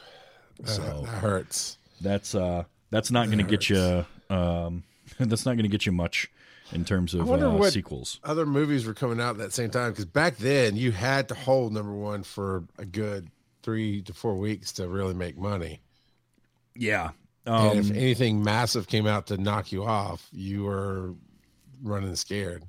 that- 0.60 0.68
So- 0.68 1.02
that 1.06 1.08
hurts. 1.18 1.78
That's 2.00 2.34
uh 2.34 2.64
that's 2.90 3.12
not 3.12 3.26
going 3.26 3.38
to 3.38 3.44
get 3.44 3.70
you 3.70 4.04
um 4.28 4.82
that's 5.20 5.46
not 5.46 5.52
going 5.52 5.62
to 5.62 5.68
get 5.68 5.86
you 5.86 5.92
much 5.92 6.28
in 6.72 6.84
terms 6.84 7.14
of 7.14 7.28
wonder 7.28 7.46
uh, 7.46 7.54
what- 7.56 7.72
sequels. 7.72 8.18
Other 8.24 8.46
movies 8.46 8.84
were 8.86 8.94
coming 8.94 9.20
out 9.20 9.30
at 9.30 9.38
that 9.38 9.52
same 9.52 9.70
time 9.70 9.90
because 9.92 10.04
back 10.06 10.36
then 10.36 10.76
you 10.76 10.92
had 10.92 11.28
to 11.28 11.34
hold 11.34 11.72
number 11.72 11.92
one 11.92 12.22
for 12.22 12.64
a 12.78 12.84
good 12.84 13.28
three 13.62 14.02
to 14.02 14.12
four 14.12 14.36
weeks 14.36 14.72
to 14.72 14.88
really 14.88 15.14
make 15.14 15.36
money. 15.38 15.80
Yeah. 16.74 17.10
and 17.46 17.78
if 17.78 17.90
Um, 17.90 17.96
anything 17.96 18.42
massive 18.42 18.86
came 18.88 19.06
out 19.06 19.26
to 19.28 19.36
knock 19.36 19.72
you 19.72 19.84
off, 19.84 20.28
you 20.32 20.64
were 20.64 21.14
running 21.82 22.14
scared. 22.16 22.64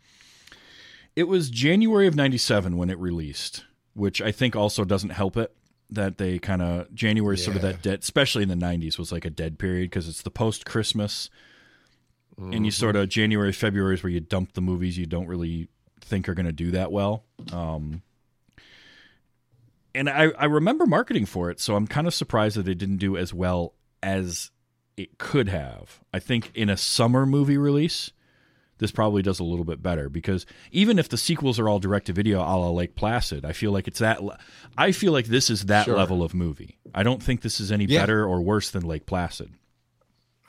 it 1.15 1.27
was 1.27 1.49
January 1.51 2.07
of 2.07 2.15
97 2.15 2.75
when 2.77 2.89
it 2.89 2.97
released, 2.97 3.63
which 3.93 4.21
I 4.21 4.31
think 4.31 4.55
also 4.55 4.83
doesn't 4.83 5.11
help 5.11 5.37
it 5.37 5.55
that 5.91 6.17
they 6.17 6.39
kind 6.39 6.61
of 6.63 6.91
January 6.95 7.35
is 7.35 7.43
sort 7.43 7.55
of 7.55 7.61
that 7.61 7.83
dead 7.83 7.99
especially 8.01 8.41
in 8.41 8.49
the 8.49 8.55
90s 8.55 8.97
was 8.97 9.11
like 9.11 9.25
a 9.25 9.29
dead 9.29 9.59
period 9.59 9.91
because 9.91 10.07
it's 10.09 10.23
the 10.23 10.31
post 10.31 10.65
Christmas 10.65 11.29
and 12.38 12.65
you 12.65 12.71
sort 12.71 12.95
of 12.95 13.09
January 13.09 13.51
February 13.51 13.95
is 13.95 14.03
where 14.03 14.11
you 14.11 14.19
dump 14.19 14.53
the 14.53 14.61
movies 14.61 14.97
you 14.97 15.05
don't 15.05 15.27
really 15.27 15.69
think 16.01 16.27
are 16.27 16.34
going 16.34 16.45
to 16.45 16.51
do 16.51 16.71
that 16.71 16.91
well. 16.91 17.23
Um 17.51 18.01
and 19.95 20.09
I, 20.09 20.31
I 20.31 20.45
remember 20.45 20.86
marketing 20.88 21.25
for 21.25 21.51
it, 21.51 21.59
so 21.59 21.75
I'm 21.75 21.86
kind 21.88 22.07
of 22.07 22.13
surprised 22.13 22.57
that 22.57 22.67
it 22.67 22.75
didn't 22.79 22.97
do 22.97 23.15
as 23.15 23.34
well 23.34 23.73
as 24.01 24.49
it 24.97 25.17
could 25.19 25.49
have. 25.49 25.99
I 26.13 26.19
think 26.19 26.51
in 26.55 26.69
a 26.69 26.77
summer 26.77 27.25
movie 27.27 27.57
release, 27.57 28.11
this 28.79 28.91
probably 28.91 29.21
does 29.21 29.39
a 29.39 29.43
little 29.43 29.65
bit 29.65 29.84
better 29.84 30.09
because 30.09 30.47
even 30.71 30.97
if 30.97 31.09
the 31.09 31.17
sequels 31.17 31.59
are 31.59 31.69
all 31.69 31.79
direct 31.79 32.07
to 32.07 32.13
video 32.13 32.39
a 32.39 32.41
la 32.57 32.71
Lake 32.71 32.95
Placid, 32.95 33.45
I 33.45 33.51
feel 33.53 33.71
like 33.71 33.88
it's 33.88 33.99
that. 33.99 34.23
le- 34.23 34.39
I 34.77 34.91
feel 34.91 35.11
like 35.13 35.27
this 35.27 35.49
is 35.51 35.65
that 35.67 35.86
Sure. 35.86 35.95
level 35.95 36.23
of 36.23 36.34
movie. 36.34 36.79
I 36.93 37.03
don't 37.03 37.21
think 37.21 37.41
this 37.41 37.59
is 37.59 37.71
any 37.71 37.86
Yeah. 37.86 38.01
better 38.01 38.25
or 38.25 38.41
worse 38.41 38.71
than 38.71 38.84
Lake 38.84 39.05
Placid. 39.05 39.51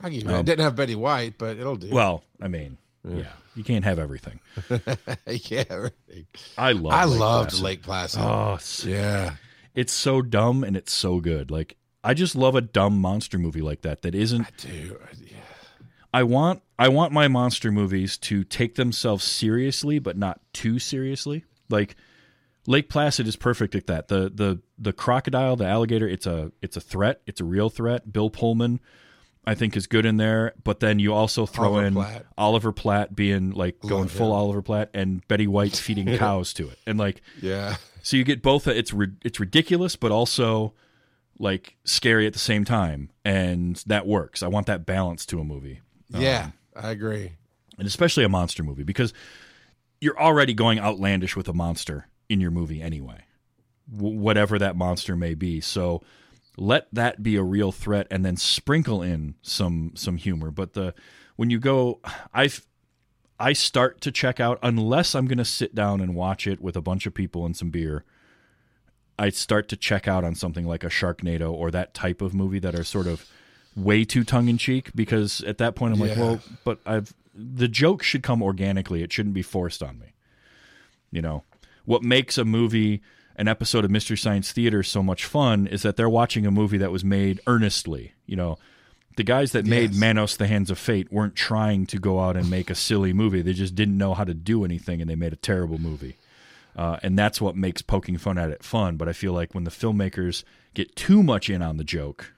I 0.05 0.11
give 0.11 0.23
you 0.23 0.29
that. 0.29 0.41
it 0.41 0.47
didn't 0.47 0.65
have 0.65 0.77
Betty 0.77 0.95
White, 0.95 1.39
but 1.39 1.57
it'll 1.57 1.77
do. 1.77 1.89
Um, 1.89 1.95
Well, 1.95 2.25
I 2.41 2.49
mean, 2.49 2.79
yeah, 3.09 3.25
you 3.55 3.65
can't 3.65 3.85
have 3.85 3.99
everything. 3.99 4.41
yeah, 5.27 5.65
right. 5.75 6.27
I 6.59 6.73
love. 6.73 6.93
I 6.93 7.05
Lake 7.05 7.21
loved 7.21 7.49
Placid. 7.51 7.65
Lake 7.65 7.83
Placid. 7.83 8.21
Oh, 8.23 8.55
it's, 8.55 8.85
yeah, 8.85 9.37
it's 9.75 9.93
so 9.93 10.23
dumb 10.23 10.63
and 10.65 10.77
it's 10.77 10.93
so 10.93 11.21
good. 11.21 11.51
Like 11.51 11.77
I 12.03 12.15
just 12.15 12.37
love 12.37 12.55
a 12.55 12.61
dumb 12.61 13.01
monster 13.01 13.39
movie 13.39 13.63
like 13.63 13.83
that. 13.83 14.03
That 14.03 14.15
isn't 14.15 14.47
dude. 14.59 14.97
Yeah. 15.23 15.39
I 16.13 16.23
want 16.23 16.63
I 16.79 16.89
want 16.89 17.13
my 17.13 17.29
monster 17.29 17.73
movies 17.73 18.19
to 18.19 18.45
take 18.45 18.75
themselves 18.75 19.25
seriously, 19.25 19.99
but 19.99 20.17
not 20.17 20.41
too 20.53 20.79
seriously. 20.79 21.45
Like 21.71 21.97
Lake 22.67 22.89
Placid 22.89 23.27
is 23.27 23.37
perfect 23.37 23.75
at 23.75 23.87
that. 23.89 24.09
The 24.09 24.31
the 24.33 24.61
the 24.79 24.93
crocodile, 24.93 25.57
the 25.57 25.67
alligator, 25.67 26.09
it's 26.09 26.27
a 26.27 26.53
it's 26.63 26.77
a 26.77 26.81
threat. 26.81 27.21
It's 27.27 27.41
a 27.41 27.45
real 27.45 27.69
threat. 27.69 28.13
Bill 28.13 28.31
Pullman, 28.31 28.81
I 29.47 29.55
think, 29.55 29.77
is 29.77 29.87
good 29.87 30.07
in 30.07 30.17
there. 30.17 30.53
But 30.65 30.81
then 30.81 30.99
you 30.99 31.13
also 31.15 31.47
throw 31.47 31.73
Oliver 31.75 31.87
in 31.87 31.95
Platt. 31.95 32.27
Oliver 32.39 32.73
Platt 32.73 33.15
being 33.17 33.51
like 33.51 33.81
going 33.81 34.03
Love 34.03 34.11
full 34.13 34.27
him. 34.29 34.33
Oliver 34.39 34.63
Platt 34.63 34.91
and 34.95 35.27
Betty 35.29 35.47
White 35.47 35.77
feeding 35.77 36.17
cows 36.19 36.53
to 36.55 36.69
it, 36.69 36.79
and 36.87 36.99
like 36.99 37.21
Yeah. 37.41 37.77
so 38.03 38.17
you 38.17 38.25
get 38.25 38.43
both. 38.43 38.67
It's 38.69 38.93
it's 39.25 39.39
ridiculous, 39.41 39.97
but 39.97 40.11
also 40.13 40.75
like 41.39 41.77
scary 41.85 42.27
at 42.27 42.33
the 42.33 42.39
same 42.39 42.65
time, 42.65 43.11
and 43.25 43.77
that 43.87 44.07
works. 44.07 44.43
I 44.43 44.49
want 44.49 44.67
that 44.67 44.87
balance 44.87 45.27
to 45.27 45.41
a 45.41 45.45
movie 45.45 45.81
um, 46.13 46.21
Yeah. 46.23 46.51
I 46.77 46.91
agree. 46.91 47.33
and 47.79 47.87
especially 47.87 48.25
a 48.25 48.29
monster 48.29 48.63
movie 48.63 48.83
because 48.85 49.13
you're 50.01 50.19
already 50.19 50.55
going 50.55 50.79
outlandish 50.79 51.37
with 51.37 51.49
a 51.49 51.53
monster 51.53 52.09
in 52.29 52.41
your 52.41 52.51
movie 52.51 52.83
anyway 52.83 53.21
w- 53.93 54.17
whatever 54.19 54.59
that 54.59 54.75
monster 54.77 55.15
may 55.17 55.35
be 55.35 55.61
so 55.61 56.03
let 56.57 56.87
that 56.93 57.23
be 57.23 57.37
a 57.37 57.43
real 57.43 57.73
threat 57.73 58.07
and 58.11 58.25
then 58.25 58.37
sprinkle 58.37 59.03
in 59.03 59.35
some 59.43 59.93
some 59.95 60.17
humor 60.17 60.51
but 60.51 60.73
the 60.75 60.95
when 61.37 61.51
you 61.51 61.59
go 61.59 62.01
i 62.33 62.49
i 63.41 63.53
start 63.53 64.01
to 64.01 64.13
check 64.13 64.39
out 64.39 64.59
unless 64.63 65.15
i'm 65.15 65.27
going 65.27 65.39
to 65.39 65.45
sit 65.45 65.75
down 65.75 66.01
and 66.01 66.15
watch 66.15 66.47
it 66.47 66.61
with 66.61 66.77
a 66.77 66.81
bunch 66.81 67.07
of 67.07 67.15
people 67.15 67.45
and 67.45 67.57
some 67.57 67.71
beer 67.71 68.05
i 69.19 69.29
start 69.29 69.69
to 69.69 69.77
check 69.77 70.07
out 70.07 70.23
on 70.25 70.35
something 70.35 70.67
like 70.67 70.85
a 70.85 70.89
sharknado 70.89 71.51
or 71.53 71.71
that 71.71 71.93
type 71.95 72.23
of 72.23 72.33
movie 72.35 72.61
that 72.61 72.75
are 72.75 72.85
sort 72.85 73.07
of 73.07 73.27
way 73.77 74.05
too 74.05 74.23
tongue 74.23 74.49
in 74.49 74.57
cheek 74.57 74.91
because 74.95 75.41
at 75.43 75.59
that 75.59 75.75
point 75.75 75.93
I'm 75.95 75.99
like, 76.01 76.17
Yeah. 76.17 76.21
well, 76.23 76.41
but 76.65 76.79
I've 76.87 77.13
the 77.35 77.67
joke 77.67 78.05
should 78.05 78.23
come 78.23 78.41
organically. 78.41 79.03
It 79.03 79.13
shouldn't 79.13 79.35
be 79.35 79.43
forced 79.43 79.83
on 79.83 79.99
me. 79.99 80.15
You 81.11 81.21
know, 81.23 81.43
what 81.85 82.05
makes 82.05 82.39
a 82.39 82.45
movie 82.45 83.03
an 83.37 83.49
episode 83.49 83.85
of 83.85 83.91
Mystery 83.91 84.17
Science 84.17 84.53
Theater 84.53 84.83
so 84.83 85.03
much 85.03 85.25
fun 85.25 85.67
is 85.67 85.83
that 85.83 85.97
they're 85.97 86.09
watching 86.09 86.47
a 86.47 86.51
movie 86.51 86.79
that 86.79 86.93
was 86.93 87.05
made 87.05 87.41
earnestly. 87.47 88.13
You 88.27 88.37
know, 88.37 88.59
the 89.17 89.25
guys 89.25 89.53
that 89.53 89.65
made 89.65 89.91
Yes. 89.93 90.01
Manos: 90.01 90.37
The 90.37 90.47
Hands 90.47 90.71
of 90.71 90.79
Fate 90.79 91.13
weren't 91.13 91.35
trying 91.37 91.87
to 91.87 91.99
go 91.99 92.21
out 92.21 92.37
and 92.37 92.51
make 92.51 92.71
a 92.71 92.75
silly 92.75 93.13
movie. 93.13 93.43
They 93.43 93.53
just 93.53 93.75
didn't 93.75 93.99
know 93.99 94.15
how 94.15 94.25
to 94.25 94.35
do 94.35 94.65
anything, 94.65 95.01
and 95.01 95.09
they 95.11 95.15
made 95.15 95.33
a 95.33 95.37
terrible 95.37 95.79
movie. 95.79 96.17
Uh, 96.77 96.99
and 97.05 97.17
that's 97.17 97.41
what 97.41 97.55
makes 97.57 97.83
poking 97.83 98.19
fun 98.19 98.37
at 98.39 98.51
it 98.51 98.65
fun. 98.65 98.97
But 98.97 99.09
I 99.09 99.13
feel 99.13 99.33
like 99.33 99.55
when 99.55 99.63
the 99.65 99.71
filmmakers 99.71 100.43
get 100.75 100.97
too 100.97 101.23
much 101.23 101.49
in 101.49 101.63
on 101.63 101.77
the 101.77 101.85
joke, 101.85 102.35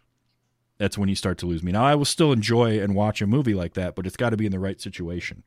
that's 0.76 0.98
when 0.98 1.08
you 1.08 1.14
start 1.14 1.38
to 1.38 1.46
lose 1.46 1.62
me. 1.62 1.72
Now, 1.72 1.84
I 1.84 1.94
will 1.94 2.04
still 2.04 2.32
enjoy 2.32 2.78
and 2.78 2.94
watch 2.94 3.22
a 3.22 3.26
movie 3.26 3.54
like 3.54 3.72
that, 3.74 3.94
but 3.94 4.06
it's 4.06 4.16
got 4.16 4.30
to 4.30 4.36
be 4.36 4.44
in 4.44 4.52
the 4.52 4.58
right 4.58 4.78
situation. 4.78 5.42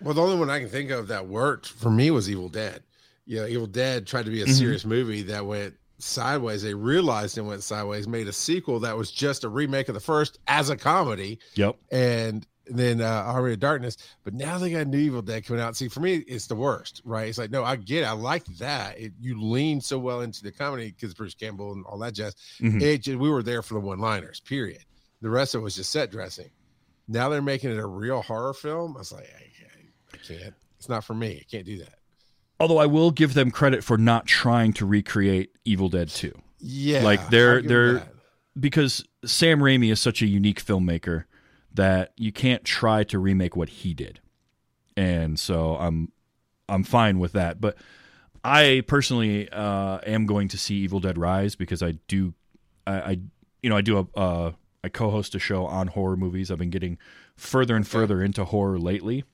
Well, 0.00 0.14
the 0.14 0.22
only 0.22 0.38
one 0.38 0.48
I 0.48 0.60
can 0.60 0.70
think 0.70 0.90
of 0.90 1.08
that 1.08 1.26
worked 1.26 1.68
for 1.68 1.90
me 1.90 2.10
was 2.10 2.30
Evil 2.30 2.48
Dead. 2.48 2.82
You 3.30 3.36
know, 3.42 3.46
Evil 3.46 3.68
Dead 3.68 4.08
tried 4.08 4.24
to 4.24 4.30
be 4.32 4.40
a 4.42 4.44
Mm-hmm. 4.44 4.54
serious 4.54 4.84
movie 4.84 5.22
that 5.22 5.46
went 5.46 5.74
sideways. 5.98 6.62
They 6.64 6.74
realized 6.74 7.38
it 7.38 7.42
went 7.42 7.62
sideways, 7.62 8.08
made 8.08 8.26
a 8.26 8.32
sequel 8.32 8.80
that 8.80 8.96
was 8.96 9.12
just 9.12 9.44
a 9.44 9.48
remake 9.48 9.88
of 9.88 9.94
the 9.94 10.00
first 10.00 10.40
as 10.48 10.68
a 10.68 10.76
comedy, 10.76 11.38
Yep. 11.54 11.76
and 11.92 12.44
then 12.66 13.00
uh, 13.00 13.06
Army 13.06 13.52
of 13.52 13.60
Darkness. 13.60 13.98
But 14.24 14.34
now 14.34 14.58
they 14.58 14.72
got 14.72 14.88
New 14.88 14.98
Evil 14.98 15.22
Dead 15.22 15.44
coming 15.46 15.62
out. 15.62 15.76
See, 15.76 15.86
for 15.86 16.00
me, 16.00 16.16
it's 16.26 16.48
the 16.48 16.56
worst, 16.56 17.02
right? 17.04 17.28
It's 17.28 17.38
like, 17.38 17.52
no, 17.52 17.62
I 17.62 17.76
get, 17.76 18.02
it. 18.02 18.06
I 18.06 18.12
like 18.12 18.44
that. 18.58 18.98
It, 18.98 19.12
you 19.20 19.40
lean 19.40 19.80
so 19.80 19.96
well 19.96 20.22
into 20.22 20.42
the 20.42 20.50
comedy 20.50 20.90
because 20.90 21.14
Bruce 21.14 21.34
Campbell 21.34 21.70
and 21.72 21.84
all 21.86 21.98
that 21.98 22.14
jazz. 22.14 22.34
Mhm. 22.60 22.82
It 22.82 23.02
just, 23.02 23.18
we 23.18 23.30
were 23.30 23.44
there 23.44 23.62
for 23.62 23.74
the 23.74 23.80
one-liners. 23.80 24.40
Period. 24.40 24.84
The 25.22 25.30
rest 25.30 25.54
of 25.54 25.60
it 25.60 25.64
was 25.64 25.76
just 25.76 25.92
set 25.92 26.10
dressing. 26.10 26.50
Now 27.06 27.28
they're 27.28 27.42
making 27.42 27.70
it 27.70 27.78
a 27.78 27.86
real 27.86 28.22
horror 28.22 28.54
film. 28.54 28.96
I 28.96 28.98
was 28.98 29.12
like, 29.12 29.30
I 29.36 29.50
can't. 29.56 29.86
I 30.14 30.16
can't. 30.16 30.54
It's 30.78 30.88
not 30.88 31.04
for 31.04 31.14
me. 31.14 31.38
I 31.40 31.46
can't 31.48 31.64
do 31.66 31.78
that. 31.78 31.94
Although 32.60 32.78
I 32.78 32.86
will 32.86 33.10
give 33.10 33.34
them 33.34 33.50
credit 33.50 33.82
for 33.82 33.96
not 33.98 34.26
trying 34.26 34.72
to 34.74 34.86
recreate 34.86 35.50
Evil 35.64 35.88
Dead 35.88 36.08
2 36.10 36.32
Yeah, 36.58 37.02
Like, 37.02 37.30
they're- 37.30 37.56
I'll 37.56 37.60
give 37.62 37.68
them 37.68 37.68
they're- 37.68 37.94
that. 37.94 38.14
because 38.60 39.04
Sam 39.24 39.60
Raimi 39.60 39.90
is 39.90 39.98
such 40.00 40.20
a 40.22 40.26
unique 40.26 40.62
filmmaker 40.64 41.24
that 41.72 42.12
you 42.16 42.32
can't 42.32 42.64
try 42.64 43.02
to 43.04 43.18
remake 43.18 43.56
what 43.56 43.68
he 43.70 43.94
did. 43.94 44.20
And 44.96 45.38
so 45.38 45.76
I'm 45.76 46.12
I'm 46.68 46.84
fine 46.84 47.18
with 47.18 47.32
that, 47.32 47.60
but 47.60 47.76
I 48.44 48.82
personally 48.86 49.48
uh, 49.50 49.98
am 50.06 50.26
going 50.26 50.48
to 50.48 50.58
see 50.58 50.76
Evil 50.76 51.00
Dead 51.00 51.16
Rise 51.18 51.56
because 51.56 51.82
I 51.82 51.92
do 52.08 52.34
I, 52.86 52.92
I 53.00 53.18
you 53.62 53.70
know 53.70 53.76
I 53.76 53.80
do 53.80 53.98
a 53.98 54.18
uh, 54.18 54.52
I 54.84 54.88
co-host 54.88 55.34
a 55.34 55.38
show 55.38 55.64
on 55.66 55.88
horror 55.88 56.16
movies. 56.16 56.50
I've 56.50 56.58
been 56.58 56.70
getting 56.70 56.98
further 57.36 57.74
and 57.76 57.86
further 57.86 58.22
into 58.22 58.44
horror 58.44 58.78
lately. 58.78 59.24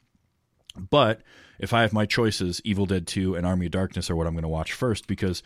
But 0.78 1.22
if 1.58 1.72
I 1.72 1.82
have 1.82 1.92
my 1.92 2.06
choices, 2.06 2.60
Evil 2.64 2.86
Dead 2.86 3.06
2 3.06 3.34
and 3.34 3.46
Army 3.46 3.66
of 3.66 3.72
Darkness 3.72 4.10
are 4.10 4.16
what 4.16 4.26
I'm 4.26 4.34
going 4.34 4.42
to 4.42 4.48
watch 4.48 4.72
first 4.72 5.06
because 5.06 5.42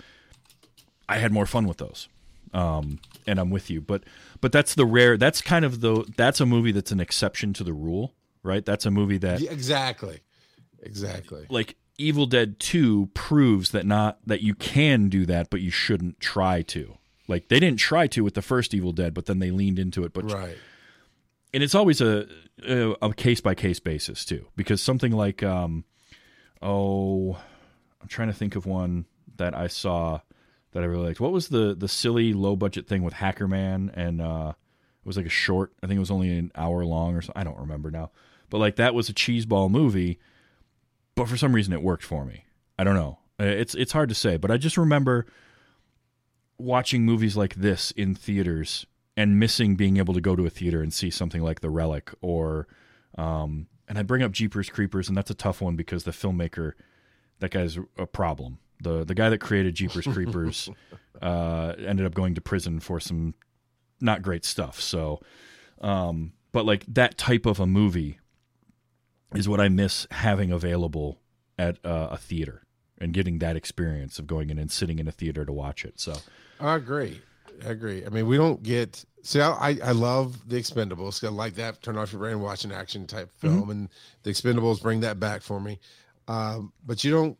I 1.08 1.18
had 1.18 1.32
more 1.32 1.46
fun 1.46 1.66
with 1.66 1.78
those. 1.78 2.08
Um, 2.52 2.98
and 3.28 3.38
I'm 3.38 3.50
with 3.50 3.70
you, 3.70 3.80
but 3.80 4.02
but 4.40 4.50
that's 4.50 4.74
the 4.74 4.84
rare. 4.84 5.16
That's 5.16 5.40
kind 5.40 5.64
of 5.64 5.80
the 5.80 6.04
that's 6.16 6.40
a 6.40 6.46
movie 6.46 6.72
that's 6.72 6.90
an 6.90 6.98
exception 6.98 7.52
to 7.54 7.62
the 7.64 7.72
rule, 7.72 8.12
right? 8.42 8.64
That's 8.64 8.84
a 8.86 8.90
movie 8.90 9.18
that 9.18 9.40
exactly, 9.40 10.18
exactly. 10.82 11.46
like 11.48 11.76
Evil 11.96 12.26
Dead 12.26 12.58
2 12.58 13.10
proves 13.14 13.70
that 13.70 13.86
not 13.86 14.18
that 14.26 14.42
you 14.42 14.54
can 14.56 15.08
do 15.08 15.26
that, 15.26 15.48
but 15.48 15.60
you 15.60 15.70
shouldn't 15.70 16.18
try 16.18 16.62
to. 16.62 16.96
Like 17.28 17.46
they 17.48 17.60
didn't 17.60 17.78
try 17.78 18.08
to 18.08 18.24
with 18.24 18.34
the 18.34 18.42
first 18.42 18.74
Evil 18.74 18.90
Dead, 18.92 19.14
but 19.14 19.26
then 19.26 19.38
they 19.38 19.52
leaned 19.52 19.78
into 19.78 20.02
it. 20.02 20.12
But 20.12 20.32
Right. 20.32 20.56
and 21.54 21.62
it's 21.62 21.76
always 21.76 22.00
a 22.00 22.26
a 22.66 23.12
case 23.14 23.40
by 23.40 23.54
case 23.54 23.78
basis 23.78 24.24
too, 24.24 24.46
because 24.56 24.82
something 24.82 25.12
like 25.12 25.44
um, 25.44 25.84
oh, 26.62 27.38
I'm 28.00 28.08
trying 28.08 28.28
to 28.28 28.34
think 28.34 28.56
of 28.56 28.66
one 28.66 29.06
that 29.36 29.56
I 29.56 29.66
saw 29.66 30.20
that 30.72 30.82
I 30.82 30.86
really 30.86 31.08
liked. 31.08 31.20
What 31.20 31.32
was 31.32 31.48
the 31.48 31.74
the 31.74 31.88
silly 31.88 32.32
low 32.32 32.56
budget 32.56 32.86
thing 32.86 33.02
with 33.02 33.14
Hacker 33.14 33.48
Man 33.48 33.90
and 33.94 34.20
uh, 34.20 34.52
it 34.56 35.06
was 35.06 35.16
like 35.16 35.26
a 35.26 35.30
short. 35.30 35.72
I 35.82 35.86
think 35.86 35.96
it 35.96 36.00
was 36.00 36.10
only 36.10 36.36
an 36.36 36.52
hour 36.54 36.84
long 36.84 37.16
or 37.16 37.22
so. 37.22 37.32
I 37.34 37.44
don't 37.44 37.58
remember 37.58 37.90
now, 37.90 38.10
but 38.50 38.58
like 38.58 38.76
that 38.76 38.94
was 38.94 39.08
a 39.08 39.14
cheeseball 39.14 39.70
movie, 39.70 40.18
but 41.14 41.28
for 41.28 41.36
some 41.36 41.54
reason 41.54 41.72
it 41.72 41.82
worked 41.82 42.04
for 42.04 42.24
me. 42.24 42.44
I 42.78 42.84
don't 42.84 42.94
know. 42.94 43.18
It's 43.38 43.74
it's 43.74 43.92
hard 43.92 44.10
to 44.10 44.14
say, 44.14 44.36
but 44.36 44.50
I 44.50 44.58
just 44.58 44.76
remember 44.76 45.26
watching 46.58 47.04
movies 47.04 47.36
like 47.36 47.54
this 47.54 47.90
in 47.92 48.14
theaters 48.14 48.86
and 49.16 49.40
missing 49.40 49.76
being 49.76 49.96
able 49.96 50.14
to 50.14 50.20
go 50.20 50.36
to 50.36 50.46
a 50.46 50.50
theater 50.50 50.82
and 50.82 50.92
see 50.92 51.10
something 51.10 51.42
like 51.42 51.60
The 51.60 51.70
Relic 51.70 52.12
or 52.20 52.68
um 53.16 53.66
and 53.90 53.98
I 53.98 54.02
bring 54.04 54.22
up 54.22 54.30
Jeepers 54.30 54.70
Creepers 54.70 55.08
and 55.08 55.16
that's 55.16 55.30
a 55.30 55.34
tough 55.34 55.60
one 55.60 55.74
because 55.74 56.04
the 56.04 56.12
filmmaker 56.12 56.72
that 57.40 57.50
guy's 57.50 57.76
a 57.98 58.06
problem. 58.06 58.58
The 58.80 59.04
the 59.04 59.14
guy 59.14 59.28
that 59.28 59.38
created 59.38 59.74
Jeepers 59.74 60.06
Creepers 60.06 60.70
uh 61.20 61.74
ended 61.76 62.06
up 62.06 62.14
going 62.14 62.36
to 62.36 62.40
prison 62.40 62.80
for 62.80 63.00
some 63.00 63.34
not 64.00 64.22
great 64.22 64.44
stuff. 64.44 64.80
So 64.80 65.20
um 65.80 66.32
but 66.52 66.64
like 66.64 66.86
that 66.86 67.18
type 67.18 67.46
of 67.46 67.58
a 67.58 67.66
movie 67.66 68.20
is 69.34 69.48
what 69.48 69.60
I 69.60 69.68
miss 69.68 70.06
having 70.12 70.52
available 70.52 71.18
at 71.58 71.78
uh, 71.84 72.08
a 72.10 72.16
theater 72.16 72.62
and 72.98 73.12
getting 73.12 73.38
that 73.40 73.56
experience 73.56 74.18
of 74.18 74.26
going 74.26 74.50
in 74.50 74.58
and 74.58 74.70
sitting 74.70 74.98
in 74.98 75.08
a 75.08 75.12
theater 75.12 75.44
to 75.44 75.52
watch 75.52 75.84
it. 75.84 76.00
So 76.00 76.16
I 76.58 76.76
agree. 76.76 77.20
I 77.66 77.70
agree. 77.70 78.04
I 78.04 78.08
mean, 78.08 78.26
we 78.26 78.36
don't 78.36 78.62
get. 78.62 79.04
See, 79.22 79.40
I 79.40 79.78
I 79.84 79.92
love 79.92 80.48
the 80.48 80.56
Expendables. 80.56 81.22
I 81.24 81.28
like 81.28 81.54
that. 81.56 81.82
Turn 81.82 81.98
off 81.98 82.12
your 82.12 82.20
brain, 82.20 82.40
watch 82.40 82.64
an 82.64 82.72
action 82.72 83.06
type 83.06 83.30
film, 83.38 83.70
and 83.70 83.88
the 84.22 84.30
Expendables 84.30 84.80
bring 84.80 85.00
that 85.00 85.20
back 85.20 85.42
for 85.42 85.60
me. 85.60 85.78
Um, 86.28 86.72
but 86.86 87.04
you 87.04 87.10
don't. 87.10 87.36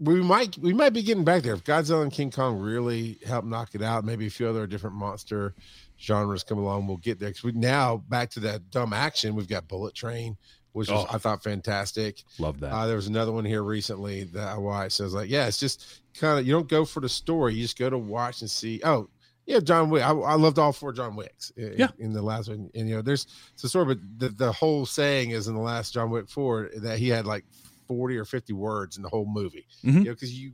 We 0.00 0.20
might 0.20 0.58
we 0.58 0.72
might 0.74 0.92
be 0.92 1.02
getting 1.02 1.24
back 1.24 1.42
there 1.42 1.54
if 1.54 1.64
Godzilla 1.64 2.02
and 2.02 2.12
King 2.12 2.30
Kong 2.30 2.58
really 2.58 3.18
help 3.26 3.44
knock 3.44 3.74
it 3.74 3.82
out. 3.82 4.04
Maybe 4.04 4.26
a 4.26 4.30
few 4.30 4.48
other 4.48 4.66
different 4.66 4.96
monster 4.96 5.54
genres 6.00 6.42
come 6.42 6.58
along. 6.58 6.86
We'll 6.86 6.96
get 6.96 7.18
there 7.20 7.32
we 7.42 7.52
now 7.52 7.96
back 7.96 8.30
to 8.30 8.40
that 8.40 8.70
dumb 8.70 8.92
action. 8.92 9.34
We've 9.34 9.48
got 9.48 9.68
Bullet 9.68 9.94
Train, 9.94 10.36
which 10.72 10.90
was 10.90 11.06
Oh. 11.08 11.14
I 11.14 11.18
thought 11.18 11.42
fantastic. 11.42 12.22
love 12.38 12.60
that. 12.60 12.72
Uh, 12.72 12.86
there 12.86 12.96
was 12.96 13.06
another 13.06 13.32
one 13.32 13.44
here 13.44 13.62
recently 13.62 14.24
that 14.24 14.48
I 14.48 14.58
watched. 14.58 14.96
So 14.96 15.04
I 15.04 15.06
was 15.06 15.14
like, 15.14 15.30
yeah, 15.30 15.46
it's 15.46 15.58
just 15.60 16.02
kind 16.14 16.38
of 16.38 16.46
you 16.46 16.52
don't 16.52 16.68
go 16.68 16.84
for 16.84 17.00
the 17.00 17.08
story, 17.08 17.54
you 17.54 17.62
just 17.62 17.78
go 17.78 17.88
to 17.88 17.98
watch 17.98 18.40
and 18.40 18.50
see. 18.50 18.80
Oh, 18.84 19.08
yeah, 19.46 19.60
John 19.60 19.90
Wick. 19.90 20.02
I, 20.02 20.10
I 20.10 20.34
loved 20.34 20.58
all 20.58 20.72
four 20.72 20.92
John 20.92 21.16
Wicks. 21.16 21.50
in- 21.56 21.74
Yeah. 21.78 21.88
in 21.98 22.12
the 22.12 22.22
last 22.22 22.48
one, 22.48 22.70
and 22.74 22.88
you 22.88 22.96
know, 22.96 23.02
there's 23.02 23.26
a 23.62 23.68
story, 23.68 23.86
but 23.86 23.98
the, 24.18 24.28
the 24.30 24.52
whole 24.52 24.86
saying 24.86 25.30
is 25.30 25.48
in 25.48 25.54
the 25.54 25.60
last 25.60 25.92
John 25.94 26.10
Wick 26.10 26.28
four 26.28 26.70
that 26.76 26.98
he 26.98 27.08
had 27.08 27.26
like 27.26 27.44
forty 27.86 28.16
or 28.16 28.24
fifty 28.24 28.52
words 28.52 28.96
in 28.96 29.02
the 29.02 29.08
whole 29.08 29.26
movie. 29.26 29.66
Mhm. 29.84 29.92
You 29.94 30.04
know, 30.04 30.12
because 30.12 30.32
you. 30.38 30.52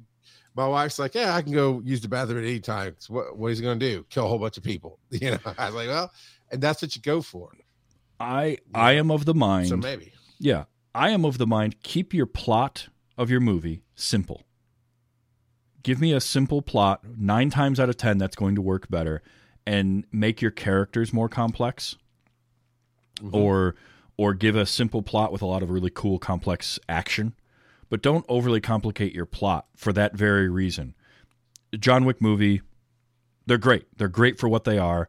My 0.56 0.66
wife's 0.66 0.98
like, 0.98 1.14
yeah, 1.14 1.36
I 1.36 1.42
can 1.42 1.52
go 1.52 1.80
use 1.84 2.00
the 2.00 2.08
bathroom 2.08 2.38
at 2.38 2.44
any 2.44 2.58
time. 2.58 2.96
So 2.98 3.14
what, 3.14 3.38
what 3.38 3.52
is 3.52 3.58
he 3.58 3.64
going 3.64 3.78
to 3.78 3.88
do? 3.88 4.04
Kill 4.10 4.26
a 4.26 4.28
whole 4.28 4.40
bunch 4.40 4.56
of 4.56 4.64
people? 4.64 4.98
You 5.12 5.30
know, 5.30 5.38
I 5.56 5.66
was 5.66 5.74
like, 5.76 5.86
well, 5.88 6.10
and 6.50 6.60
that's 6.60 6.82
what 6.82 6.96
you 6.96 7.00
go 7.02 7.22
for. 7.22 7.52
I 8.18 8.58
I 8.74 8.92
am 8.94 9.12
of 9.12 9.24
the 9.26 9.32
mind. 9.34 9.68
So 9.68 9.76
maybe. 9.76 10.12
yeah, 10.40 10.64
I 10.92 11.10
am 11.10 11.24
of 11.24 11.38
the 11.38 11.46
mind. 11.46 11.80
Keep 11.84 12.12
your 12.12 12.26
plot 12.26 12.88
of 13.16 13.30
your 13.30 13.38
movie 13.40 13.82
simple. 13.94 14.42
Give 15.82 16.00
me 16.00 16.12
a 16.12 16.20
simple 16.20 16.62
plot. 16.62 17.00
Nine 17.16 17.50
times 17.50 17.80
out 17.80 17.88
of 17.88 17.96
ten, 17.96 18.18
that's 18.18 18.36
going 18.36 18.54
to 18.54 18.62
work 18.62 18.88
better, 18.90 19.22
and 19.66 20.04
make 20.12 20.40
your 20.42 20.50
characters 20.50 21.12
more 21.12 21.28
complex, 21.28 21.96
Mhm. 23.22 23.34
or 23.34 23.74
or 24.16 24.34
give 24.34 24.54
a 24.54 24.66
simple 24.66 25.00
plot 25.00 25.32
with 25.32 25.40
a 25.40 25.46
lot 25.46 25.62
of 25.62 25.70
really 25.70 25.88
cool 25.88 26.18
complex 26.18 26.78
action. 26.90 27.32
But 27.88 28.02
don't 28.02 28.24
overly 28.28 28.60
complicate 28.60 29.14
your 29.14 29.24
plot 29.24 29.66
for 29.74 29.94
that 29.94 30.14
very 30.14 30.48
reason. 30.50 30.94
John 31.78 32.04
Wick 32.04 32.20
movie, 32.20 32.60
they're 33.46 33.56
great. 33.56 33.86
They're 33.96 34.08
great 34.08 34.38
for 34.38 34.46
what 34.48 34.64
they 34.64 34.76
are. 34.78 35.08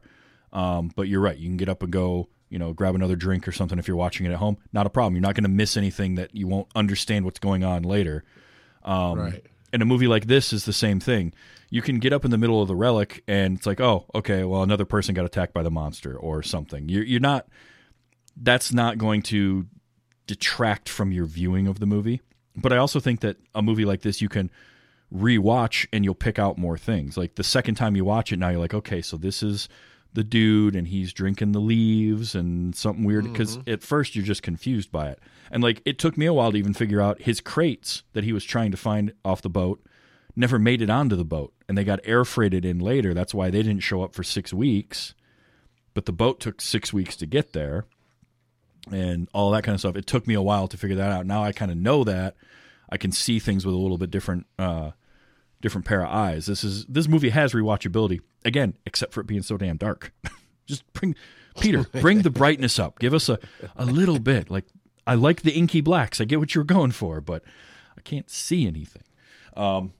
Um, 0.50 0.90
but 0.96 1.08
you're 1.08 1.20
right. 1.20 1.36
You 1.36 1.46
can 1.48 1.58
get 1.58 1.68
up 1.68 1.82
and 1.82 1.92
go, 1.92 2.28
you 2.48 2.58
know, 2.58 2.72
grab 2.72 2.94
another 2.94 3.14
drink 3.16 3.46
or 3.46 3.52
something 3.52 3.78
if 3.78 3.86
you're 3.86 3.96
watching 3.98 4.24
it 4.24 4.30
at 4.32 4.38
home. 4.38 4.56
Not 4.72 4.86
a 4.86 4.90
problem. 4.90 5.14
You're 5.14 5.22
not 5.22 5.34
going 5.34 5.44
to 5.44 5.50
miss 5.50 5.76
anything 5.76 6.14
that 6.14 6.34
you 6.34 6.46
won't 6.46 6.68
understand 6.74 7.26
what's 7.26 7.38
going 7.38 7.62
on 7.64 7.82
later. 7.82 8.24
Um, 8.82 9.18
Right. 9.18 9.46
And 9.72 9.82
a 9.82 9.86
movie 9.86 10.06
like 10.06 10.26
this 10.26 10.52
is 10.52 10.64
the 10.64 10.72
same 10.72 11.00
thing. 11.00 11.32
You 11.70 11.80
can 11.80 11.98
get 11.98 12.12
up 12.12 12.24
in 12.24 12.30
the 12.30 12.38
middle 12.38 12.60
of 12.60 12.68
the 12.68 12.76
relic 12.76 13.22
and 13.26 13.56
it's 13.56 13.66
like, 13.66 13.80
oh, 13.80 14.04
okay, 14.14 14.44
well, 14.44 14.62
another 14.62 14.84
person 14.84 15.14
got 15.14 15.24
attacked 15.24 15.54
by 15.54 15.62
the 15.62 15.70
monster 15.70 16.14
or 16.14 16.42
something. 16.42 16.88
You're, 16.88 17.04
you're 17.04 17.20
not, 17.20 17.48
that's 18.36 18.72
not 18.72 18.98
going 18.98 19.22
to 19.22 19.66
detract 20.26 20.88
from 20.88 21.12
your 21.12 21.24
viewing 21.24 21.66
of 21.66 21.80
the 21.80 21.86
movie. 21.86 22.20
But 22.54 22.72
I 22.72 22.76
also 22.76 23.00
think 23.00 23.20
that 23.20 23.38
a 23.54 23.62
movie 23.62 23.86
like 23.86 24.02
this, 24.02 24.20
you 24.20 24.28
can 24.28 24.50
rewatch 25.14 25.86
and 25.92 26.04
you'll 26.04 26.14
pick 26.14 26.38
out 26.38 26.58
more 26.58 26.76
things. 26.76 27.16
Like 27.16 27.36
the 27.36 27.44
second 27.44 27.76
time 27.76 27.96
you 27.96 28.04
watch 28.04 28.32
it, 28.32 28.38
now 28.38 28.50
you're 28.50 28.60
like, 28.60 28.74
okay, 28.74 29.00
so 29.00 29.16
this 29.16 29.42
is 29.42 29.68
the 30.14 30.24
dude 30.24 30.76
and 30.76 30.88
he's 30.88 31.12
drinking 31.12 31.52
the 31.52 31.60
leaves 31.60 32.34
and 32.34 32.74
something 32.74 33.04
weird. 33.04 33.24
Because 33.24 33.58
at 33.66 33.82
first 33.82 34.14
you're 34.14 34.24
just 34.24 34.42
confused 34.42 34.90
by 34.92 35.08
it. 35.08 35.18
And 35.50 35.62
like 35.62 35.82
it 35.84 35.98
took 35.98 36.16
me 36.16 36.26
a 36.26 36.32
while 36.32 36.52
to 36.52 36.58
even 36.58 36.74
figure 36.74 37.00
out 37.00 37.22
his 37.22 37.40
crates 37.40 38.02
that 38.12 38.24
he 38.24 38.32
was 38.32 38.44
trying 38.44 38.70
to 38.70 38.76
find 38.76 39.12
off 39.24 39.42
the 39.42 39.50
boat 39.50 39.84
never 40.34 40.58
made 40.58 40.80
it 40.80 40.90
onto 40.90 41.16
the 41.16 41.24
boat 41.24 41.52
and 41.68 41.76
they 41.76 41.84
got 41.84 42.00
air 42.04 42.24
freighted 42.24 42.64
in 42.64 42.78
later. 42.78 43.14
That's 43.14 43.34
why 43.34 43.50
they 43.50 43.62
didn't 43.62 43.82
show 43.82 44.02
up 44.02 44.14
for 44.14 44.22
six 44.22 44.52
weeks. 44.52 45.14
But 45.94 46.06
the 46.06 46.12
boat 46.12 46.40
took 46.40 46.60
six 46.60 46.92
weeks 46.92 47.16
to 47.16 47.26
get 47.26 47.52
there 47.52 47.84
and 48.90 49.28
all 49.34 49.50
that 49.50 49.62
kind 49.62 49.74
of 49.74 49.80
stuff. 49.80 49.96
It 49.96 50.06
took 50.06 50.26
me 50.26 50.34
a 50.34 50.42
while 50.42 50.68
to 50.68 50.76
figure 50.76 50.96
that 50.96 51.12
out. 51.12 51.26
Now 51.26 51.44
I 51.44 51.52
kind 51.52 51.70
of 51.70 51.76
know 51.76 52.04
that. 52.04 52.34
I 52.88 52.96
can 52.96 53.12
see 53.12 53.38
things 53.38 53.64
with 53.64 53.74
a 53.74 53.78
little 53.78 53.98
bit 53.98 54.10
different 54.10 54.46
uh 54.58 54.92
different 55.62 55.86
pair 55.86 56.02
of 56.02 56.10
eyes. 56.10 56.46
This 56.46 56.62
is 56.62 56.84
this 56.86 57.08
movie 57.08 57.30
has 57.30 57.54
rewatchability. 57.54 58.20
Again, 58.44 58.74
except 58.84 59.14
for 59.14 59.20
it 59.20 59.26
being 59.26 59.42
so 59.42 59.56
damn 59.56 59.76
dark. 59.78 60.12
Just 60.66 60.90
bring 60.92 61.14
Peter, 61.58 61.84
bring 62.00 62.22
the 62.22 62.30
brightness 62.30 62.78
up. 62.78 62.98
Give 62.98 63.14
us 63.14 63.28
a, 63.28 63.38
a 63.76 63.86
little 63.86 64.18
bit. 64.18 64.50
Like 64.50 64.66
I 65.06 65.14
like 65.14 65.42
the 65.42 65.52
inky 65.52 65.80
blacks. 65.80 66.20
I 66.20 66.24
get 66.24 66.40
what 66.40 66.54
you're 66.54 66.64
going 66.64 66.90
for, 66.90 67.20
but 67.20 67.42
I 67.96 68.02
can't 68.02 68.28
see 68.28 68.66
anything. 68.66 69.04
Um 69.56 69.94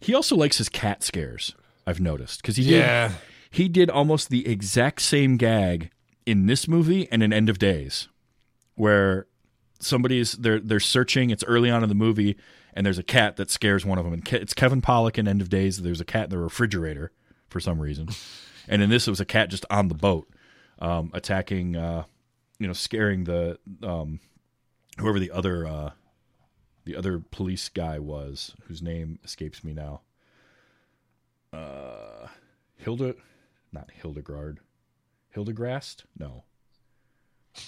he 0.00 0.14
also 0.14 0.36
likes 0.36 0.58
his 0.58 0.68
cat 0.68 1.02
scares, 1.02 1.54
I've 1.86 2.00
noticed. 2.00 2.42
Because 2.42 2.56
he 2.56 2.64
did 2.64 3.12
he 3.50 3.68
did 3.68 3.88
almost 3.88 4.28
the 4.30 4.46
exact 4.48 5.00
same 5.00 5.36
gag 5.36 5.90
in 6.26 6.46
this 6.46 6.66
movie 6.66 7.08
and 7.12 7.22
in 7.22 7.32
End 7.32 7.48
of 7.48 7.58
Days, 7.58 8.08
where 8.74 9.26
somebody's 9.78 10.32
they're 10.32 10.60
they're 10.60 10.80
searching. 10.80 11.30
It's 11.30 11.44
early 11.44 11.70
on 11.70 11.82
in 11.82 11.88
the 11.88 11.94
movie, 11.94 12.36
and 12.74 12.84
there's 12.84 12.98
a 12.98 13.02
cat 13.02 13.36
that 13.36 13.50
scares 13.50 13.86
one 13.86 13.98
of 13.98 14.04
them. 14.04 14.12
And 14.12 14.32
it's 14.34 14.52
Kevin 14.52 14.82
Pollak 14.82 15.16
in 15.16 15.26
End 15.26 15.40
of 15.40 15.48
Days. 15.48 15.80
There's 15.80 16.00
a 16.00 16.04
cat 16.04 16.24
in 16.24 16.30
the 16.30 16.38
refrigerator 16.38 17.12
for 17.48 17.60
some 17.60 17.80
reason, 17.80 18.08
and 18.68 18.82
in 18.82 18.90
this 18.90 19.08
it 19.08 19.10
was 19.10 19.20
a 19.20 19.24
cat 19.24 19.48
just 19.48 19.64
on 19.70 19.88
the 19.88 19.94
boat 19.94 20.28
um, 20.80 21.10
attacking 21.14 21.76
uh, 21.76 22.04
you 22.58 22.66
know, 22.66 22.72
scaring 22.72 23.24
the 23.24 23.58
um, 23.82 24.20
whoever 24.98 25.18
the 25.18 25.30
other 25.30 25.66
uh, 25.66 25.90
the 26.84 26.96
other 26.96 27.18
police 27.30 27.68
guy 27.68 27.98
was, 27.98 28.54
whose 28.64 28.82
name 28.82 29.18
escapes 29.24 29.64
me 29.64 29.72
now. 29.72 30.02
Uh, 31.52 32.28
Hilda, 32.76 33.14
not 33.72 33.90
Hildegard, 33.90 34.60
Hildegrast? 35.34 36.04
No, 36.18 36.44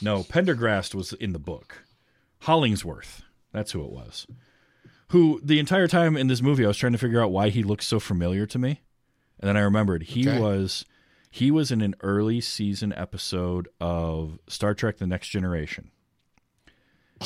no, 0.02 0.22
Pendergrast 0.22 0.94
was 0.94 1.12
in 1.12 1.32
the 1.32 1.38
book. 1.38 1.84
Hollingsworth, 2.40 3.22
that's 3.52 3.72
who 3.72 3.84
it 3.84 3.90
was. 3.90 4.26
Who 5.08 5.40
the 5.42 5.58
entire 5.60 5.86
time 5.88 6.16
in 6.16 6.26
this 6.26 6.42
movie, 6.42 6.64
I 6.64 6.68
was 6.68 6.76
trying 6.76 6.92
to 6.92 6.98
figure 6.98 7.22
out 7.22 7.30
why 7.30 7.50
he 7.50 7.62
looked 7.62 7.84
so 7.84 8.00
familiar 8.00 8.44
to 8.46 8.58
me, 8.58 8.80
and 9.40 9.48
then 9.48 9.56
I 9.56 9.60
remembered 9.60 10.02
he 10.04 10.28
Okay. 10.28 10.38
was 10.40 10.84
he 11.30 11.50
was 11.50 11.70
in 11.70 11.80
an 11.80 11.94
early 12.02 12.40
season 12.40 12.92
episode 12.94 13.68
of 13.80 14.38
Star 14.48 14.74
Trek: 14.74 14.98
The 14.98 15.06
Next 15.06 15.28
Generation, 15.28 15.90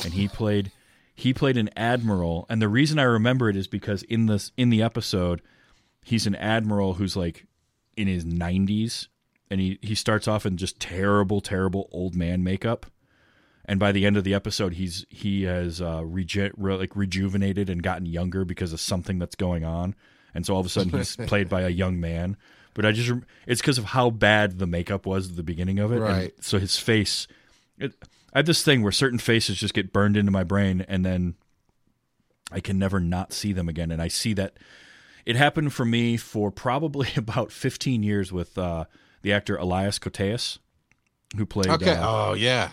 and 0.03 0.13
he 0.13 0.27
played 0.27 0.71
he 1.15 1.33
played 1.33 1.57
an 1.57 1.69
admiral. 1.75 2.45
And 2.49 2.61
the 2.61 2.69
reason 2.69 2.99
I 2.99 3.03
remember 3.03 3.49
it 3.49 3.55
is 3.55 3.67
because 3.67 4.03
in 4.03 4.27
this 4.27 4.51
in 4.57 4.69
the 4.69 4.81
episode, 4.81 5.41
he's 6.03 6.27
an 6.27 6.35
admiral 6.35 6.95
who's 6.95 7.15
like 7.15 7.45
in 7.97 8.07
his 8.07 8.23
90s 8.25 9.07
and 9.49 9.59
he, 9.59 9.77
he 9.81 9.93
starts 9.95 10.25
off 10.27 10.45
in 10.45 10.55
just 10.55 10.79
terrible 10.79 11.41
terrible 11.41 11.89
old 11.91 12.15
man 12.15 12.41
makeup 12.43 12.85
and 13.71 13.79
by 13.79 13.93
the 13.93 14.05
end 14.05 14.17
of 14.17 14.25
the 14.25 14.33
episode 14.33 14.73
he's 14.73 15.05
he 15.09 15.43
has 15.43 15.81
uh 15.81 16.01
reju- 16.03 16.51
re- 16.57 16.75
like 16.75 16.93
rejuvenated 16.95 17.69
and 17.69 17.81
gotten 17.81 18.05
younger 18.05 18.43
because 18.43 18.73
of 18.73 18.81
something 18.81 19.17
that's 19.17 19.35
going 19.35 19.63
on 19.63 19.95
and 20.35 20.45
so 20.45 20.53
all 20.53 20.59
of 20.59 20.65
a 20.65 20.69
sudden 20.69 20.91
he's 20.91 21.15
played 21.27 21.47
by 21.47 21.61
a 21.61 21.69
young 21.69 21.97
man 21.99 22.35
but 22.73 22.85
i 22.85 22.91
just 22.91 23.09
rem- 23.09 23.25
it's 23.47 23.61
because 23.61 23.77
of 23.77 23.85
how 23.85 24.09
bad 24.09 24.59
the 24.59 24.67
makeup 24.67 25.05
was 25.05 25.29
at 25.29 25.35
the 25.37 25.43
beginning 25.43 25.79
of 25.79 25.91
it 25.91 25.95
and 25.95 26.03
Right. 26.03 26.33
so 26.43 26.59
his 26.59 26.75
face 26.77 27.27
it, 27.77 27.93
i 28.33 28.39
have 28.39 28.45
this 28.45 28.61
thing 28.63 28.81
where 28.83 28.91
certain 28.91 29.19
faces 29.19 29.57
just 29.57 29.73
get 29.73 29.93
burned 29.93 30.17
into 30.17 30.31
my 30.31 30.43
brain 30.43 30.83
and 30.89 31.05
then 31.05 31.35
i 32.51 32.59
can 32.59 32.77
never 32.77 32.99
not 32.99 33.31
see 33.31 33.53
them 33.53 33.69
again 33.69 33.89
and 33.91 34.01
i 34.01 34.07
see 34.09 34.33
that 34.33 34.57
it 35.25 35.35
happened 35.35 35.71
for 35.71 35.85
me 35.85 36.17
for 36.17 36.51
probably 36.51 37.07
about 37.15 37.51
15 37.51 38.01
years 38.03 38.31
with 38.33 38.57
uh, 38.57 38.85
the 39.21 39.31
actor 39.31 39.55
Elias 39.55 39.99
Koteas, 39.99 40.57
who 41.37 41.45
played 41.45 41.67
Okay. 41.69 41.91
uh, 41.93 42.09
oh 42.09 42.33
yeah. 42.33 42.71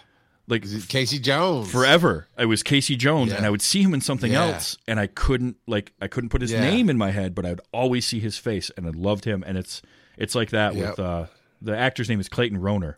Like 0.48 0.64
Casey 0.88 1.18
Jones? 1.18 1.70
forever. 1.70 2.26
I 2.36 2.46
was 2.46 2.62
Casey 2.62 2.96
Jones, 2.96 3.32
and 3.32 3.44
I 3.44 3.50
would 3.50 3.60
see 3.62 3.82
him 3.82 3.92
in 3.94 4.00
something 4.00 4.32
Yeah. 4.32 4.46
else, 4.46 4.78
and 4.88 4.98
I 4.98 5.06
couldn't 5.06 5.56
like 5.66 5.92
I 6.00 6.08
couldn't 6.08 6.30
put 6.30 6.40
his 6.40 6.50
Yeah. 6.52 6.60
name 6.62 6.88
in 6.88 6.96
my 6.96 7.10
head, 7.10 7.34
but 7.34 7.44
I'd 7.44 7.60
always 7.72 8.06
see 8.06 8.18
his 8.18 8.38
face, 8.38 8.70
and 8.76 8.86
I 8.86 8.90
loved 8.90 9.24
him. 9.26 9.44
And 9.46 9.58
it's 9.58 9.82
it's 10.16 10.34
like 10.34 10.50
that 10.50 10.74
Yep. 10.74 10.90
with 10.90 10.98
uh, 10.98 11.26
the 11.60 11.76
actor's 11.76 12.08
name 12.08 12.18
is 12.20 12.28
Clayton 12.28 12.58
Rohner, 12.58 12.94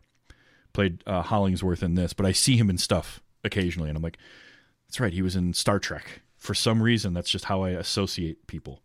played 0.73 1.03
uh, 1.07 1.23
Hollingsworth 1.23 1.83
in 1.83 1.95
this, 1.97 2.13
but 2.13 2.25
I 2.25 2.33
see 2.33 2.57
him 2.57 2.71
in 2.71 2.79
stuff 2.79 3.21
occasionally, 3.43 3.89
and 3.91 3.97
I'm 3.97 4.03
like, 4.03 4.19
that's 4.87 5.01
right, 5.01 5.13
he 5.13 5.23
was 5.23 5.35
in 5.35 5.53
Star 5.53 5.79
Trek. 5.81 6.23
For 6.37 6.55
some 6.55 6.83
reason, 6.83 7.15
that's 7.15 7.31
just 7.31 7.47
how 7.47 7.63
I 7.63 7.71
associate 7.71 8.47
people. 8.47 8.83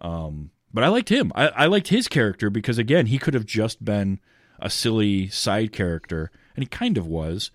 Um, 0.00 0.50
but 0.74 0.84
I 0.84 0.88
liked 0.88 1.08
him. 1.08 1.32
I, 1.34 1.48
I 1.48 1.66
liked 1.66 1.88
his 1.88 2.08
character 2.08 2.50
because 2.50 2.78
again, 2.78 3.06
he 3.06 3.18
could 3.18 3.34
have 3.34 3.46
just 3.46 3.84
been 3.84 4.20
a 4.58 4.68
silly 4.70 5.28
side 5.28 5.72
character, 5.72 6.30
and 6.54 6.62
he 6.62 6.66
kind 6.66 6.96
of 6.98 7.06
was. 7.06 7.50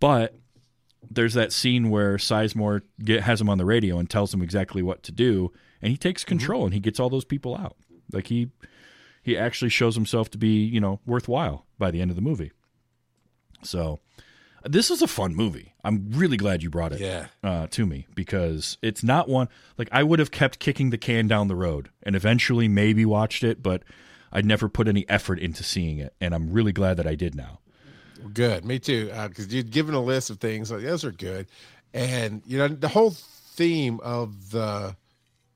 But 0.00 0.36
there's 1.10 1.34
that 1.34 1.52
scene 1.52 1.90
where 1.90 2.16
Sizemore 2.16 2.82
get, 3.02 3.22
has 3.22 3.40
him 3.40 3.48
on 3.48 3.58
the 3.58 3.64
radio 3.64 3.98
and 3.98 4.08
tells 4.08 4.32
him 4.32 4.42
exactly 4.42 4.82
what 4.82 5.02
to 5.04 5.12
do, 5.12 5.52
and 5.82 5.90
he 5.90 5.96
takes 5.96 6.24
control 6.24 6.64
and 6.64 6.74
he 6.74 6.80
gets 6.80 7.00
all 7.00 7.08
those 7.10 7.24
people 7.24 7.56
out. 7.56 7.76
Like 8.12 8.26
he 8.28 8.50
he 9.22 9.36
actually 9.36 9.68
shows 9.70 9.94
himself 9.94 10.30
to 10.30 10.38
be 10.38 10.64
you 10.64 10.80
know 10.80 11.00
worthwhile 11.06 11.66
by 11.78 11.90
the 11.90 12.00
end 12.00 12.10
of 12.10 12.16
the 12.16 12.22
movie. 12.22 12.52
So 13.62 14.00
this 14.64 14.90
is 14.90 15.02
a 15.02 15.06
fun 15.08 15.34
movie. 15.34 15.74
I'm 15.84 16.10
really 16.10 16.36
glad 16.36 16.62
you 16.62 16.70
brought 16.70 16.92
it 16.92 17.00
Yeah. 17.00 17.26
uh, 17.42 17.66
to 17.70 17.86
me 17.86 18.06
because 18.14 18.76
it's 18.82 19.02
not 19.02 19.28
one 19.28 19.48
like 19.76 19.88
I 19.92 20.02
would 20.02 20.18
have 20.18 20.30
kept 20.30 20.58
kicking 20.58 20.90
the 20.90 20.98
can 20.98 21.26
down 21.28 21.48
the 21.48 21.56
road 21.56 21.90
and 22.02 22.14
eventually 22.16 22.68
maybe 22.68 23.04
watched 23.04 23.42
it, 23.44 23.62
but 23.62 23.82
I'd 24.32 24.44
never 24.46 24.68
put 24.68 24.88
any 24.88 25.08
effort 25.08 25.38
into 25.38 25.62
seeing 25.62 25.98
it, 25.98 26.14
and 26.20 26.34
I'm 26.34 26.52
really 26.52 26.72
glad 26.72 26.98
that 26.98 27.06
I 27.06 27.14
did 27.14 27.34
now. 27.34 27.60
Good, 28.32 28.64
me 28.64 28.78
too. 28.78 29.06
Because 29.28 29.52
you'd 29.52 29.70
given 29.70 29.94
a 29.94 30.02
list 30.02 30.30
of 30.30 30.38
things 30.40 30.70
like 30.70 30.82
those 30.82 31.04
are 31.04 31.12
good, 31.12 31.46
and 31.94 32.42
you 32.46 32.58
know 32.58 32.68
the 32.68 32.88
whole 32.88 33.10
theme 33.12 34.00
of 34.02 34.50
the 34.50 34.96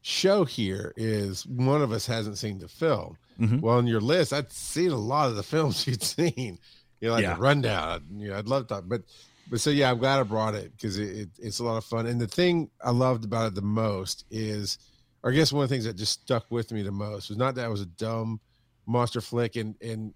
show 0.02 0.44
here 0.44 0.92
is 0.96 1.46
one 1.46 1.82
of 1.82 1.92
us 1.92 2.06
hasn't 2.06 2.38
seen 2.38 2.58
the 2.58 2.68
film. 2.68 3.16
Mhm. 3.40 3.60
Well, 3.60 3.76
on 3.78 3.86
your 3.86 4.00
list, 4.00 4.32
I'd 4.32 4.52
seen 4.52 4.90
a 4.90 4.96
lot 4.96 5.28
of 5.28 5.36
the 5.36 5.42
films 5.54 5.86
you'd 5.86 6.02
seen. 6.02 6.58
You 7.00 7.08
know, 7.08 7.14
like 7.14 7.22
Yeah. 7.22 7.34
the 7.34 7.40
rundown. 7.40 8.04
You 8.16 8.30
know, 8.30 8.36
I'd 8.38 8.46
love 8.48 8.66
to, 8.68 8.82
but 8.82 9.02
but 9.50 9.60
so 9.60 9.70
yeah, 9.70 9.90
I'm 9.90 9.98
glad 9.98 10.20
I 10.20 10.22
brought 10.22 10.54
it 10.54 10.72
because 10.76 10.98
it, 10.98 11.16
it, 11.18 11.28
it's 11.38 11.58
a 11.58 11.64
lot 11.64 11.76
of 11.76 11.84
fun. 11.84 12.06
And 12.06 12.20
the 12.20 12.28
thing 12.28 12.70
I 12.82 12.90
loved 12.90 13.24
about 13.24 13.48
it 13.48 13.54
the 13.54 13.62
most 13.62 14.24
is, 14.30 14.78
or 15.22 15.30
I 15.32 15.34
guess 15.34 15.52
one 15.52 15.64
of 15.64 15.68
the 15.68 15.74
things 15.74 15.84
that 15.84 15.96
just 15.96 16.22
stuck 16.22 16.46
with 16.50 16.70
me 16.72 16.82
the 16.82 16.92
most 16.92 17.28
was 17.28 17.38
not 17.38 17.54
that 17.56 17.66
it 17.66 17.70
was 17.70 17.80
a 17.80 17.86
dumb 17.86 18.40
monster 18.86 19.20
flick, 19.20 19.56
and 19.56 19.74
and 19.82 20.14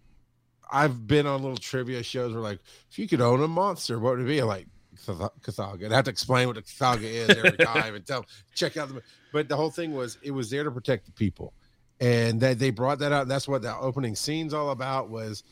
I've 0.70 1.06
been 1.06 1.26
on 1.26 1.42
little 1.42 1.56
trivia 1.56 2.02
shows 2.02 2.32
where 2.32 2.42
like, 2.42 2.58
if 2.90 2.98
you 2.98 3.06
could 3.06 3.20
own 3.20 3.42
a 3.42 3.48
monster, 3.48 3.98
what 3.98 4.16
would 4.16 4.26
it 4.26 4.28
be? 4.28 4.38
I'm 4.38 4.48
like. 4.48 4.66
And 5.08 5.92
I 5.92 5.96
have 5.96 6.06
to 6.06 6.10
explain 6.10 6.48
what 6.48 6.56
a 6.56 6.62
Kothoga 6.62 7.02
is 7.02 7.28
every 7.28 7.52
time 7.64 7.94
and 7.94 8.06
tell 8.06 8.24
check 8.54 8.76
out 8.78 8.88
the. 8.88 9.02
But 9.30 9.48
the 9.48 9.56
whole 9.56 9.70
thing 9.70 9.92
was 9.92 10.16
it 10.22 10.30
was 10.30 10.48
there 10.48 10.64
to 10.64 10.70
protect 10.70 11.04
the 11.04 11.12
people, 11.12 11.52
and 12.00 12.40
that 12.40 12.58
they 12.58 12.70
brought 12.70 12.98
that 13.00 13.12
out. 13.12 13.28
That's 13.28 13.46
what 13.46 13.60
the 13.60 13.76
opening 13.76 14.16
scene's 14.16 14.54
all 14.54 14.70
about 14.70 15.10
was 15.10 15.44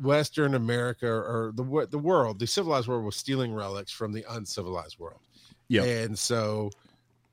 Western 0.00 0.54
America 0.54 1.06
or 1.06 1.52
the 1.54 1.86
the 1.90 1.98
world, 1.98 2.38
the 2.38 2.46
civilized 2.46 2.88
world 2.88 3.04
was 3.04 3.16
stealing 3.16 3.52
relics 3.52 3.92
from 3.92 4.12
the 4.12 4.24
uncivilized 4.30 4.98
world. 4.98 5.20
Yeah. 5.68 5.82
and 5.84 6.18
so 6.18 6.70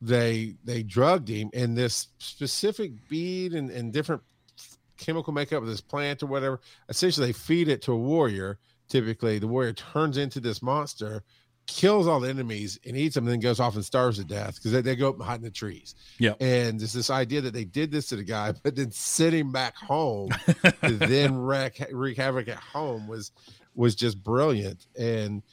they 0.02 0.56
they 0.64 0.84
drugged 0.84 1.30
him, 1.30 1.50
and 1.54 1.78
this 1.78 2.08
specific 2.18 2.92
bead 3.08 3.54
and, 3.54 3.70
and 3.70 3.94
different 3.94 4.22
chemical 5.02 5.34
makeup 5.34 5.62
of 5.62 5.68
this 5.68 5.82
plant 5.82 6.24
or 6.24 6.28
whatever. 6.28 6.62
Essentially, 6.90 7.28
they 7.28 7.34
feed 7.34 7.68
it 7.68 7.82
to 7.84 7.92
a 7.92 7.98
warrior. 7.98 8.60
Typically, 8.88 9.40
the 9.40 9.48
warrior 9.48 9.74
turns 9.74 10.18
into 10.18 10.40
this 10.40 10.62
monster, 10.62 11.24
kills 11.68 12.08
all 12.08 12.20
the 12.20 12.30
enemies, 12.30 12.80
and 12.86 12.96
eats 12.96 13.16
them, 13.16 13.26
and 13.26 13.34
then 13.34 13.40
goes 13.40 13.60
off 13.60 13.76
and 13.76 13.84
starves 13.84 14.18
to 14.18 14.24
death 14.24 14.56
because 14.56 14.72
they, 14.72 14.82
they 14.82 14.96
go 14.96 15.10
up 15.10 15.16
and 15.16 15.24
hide 15.24 15.40
in 15.40 15.44
the 15.44 15.52
trees. 15.52 15.96
Yeah. 16.20 16.34
And 16.40 16.80
there's 16.80 16.94
this 16.94 17.10
idea 17.10 17.42
that 17.42 17.54
they 17.54 17.66
did 17.66 17.92
this 17.92 18.08
to 18.08 18.16
the 18.16 18.24
guy, 18.24 18.54
but 18.64 18.76
then 18.76 18.92
sent 18.92 19.34
him 19.34 19.52
back 19.52 19.76
home 19.76 20.30
to 20.84 20.98
then 20.98 21.38
wreak, 21.38 21.84
wreak 21.92 22.18
havoc 22.18 22.48
at 22.48 22.58
home 22.58 23.08
was 23.08 23.32
was 23.74 23.96
just 23.96 24.22
brilliant. 24.22 24.86
And 25.00 25.44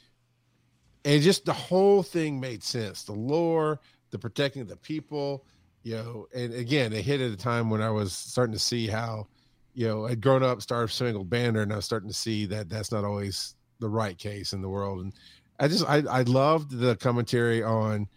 and 1.05 1.21
just 1.21 1.45
the 1.45 1.53
whole 1.53 2.03
thing 2.03 2.39
made 2.39 2.63
sense. 2.63 3.03
The 3.03 3.13
lore, 3.13 3.79
the 4.11 4.19
protecting 4.19 4.61
of 4.61 4.67
the 4.67 4.75
people, 4.75 5.45
you 5.83 5.95
know, 5.95 6.27
and 6.35 6.53
again, 6.53 6.93
it 6.93 7.03
hit 7.03 7.21
at 7.21 7.31
a 7.31 7.37
time 7.37 7.69
when 7.69 7.81
I 7.81 7.89
was 7.89 8.13
starting 8.13 8.53
to 8.53 8.59
see 8.59 8.87
how, 8.87 9.27
you 9.73 9.87
know, 9.87 10.07
I'd 10.07 10.21
grown 10.21 10.43
up, 10.43 10.61
Star 10.61 10.87
Spangled 10.87 11.29
Banner, 11.29 11.61
and 11.61 11.71
I 11.71 11.77
was 11.77 11.85
starting 11.85 12.09
to 12.09 12.15
see 12.15 12.45
that 12.47 12.69
that's 12.69 12.91
not 12.91 13.03
always 13.05 13.55
the 13.79 13.89
right 13.89 14.17
case 14.17 14.53
in 14.53 14.61
the 14.61 14.69
world. 14.69 15.01
And 15.01 15.13
I 15.59 15.67
just, 15.67 15.85
I, 15.87 15.97
I 16.09 16.21
loved 16.23 16.71
the 16.71 16.95
commentary 16.95 17.63
on. 17.63 18.07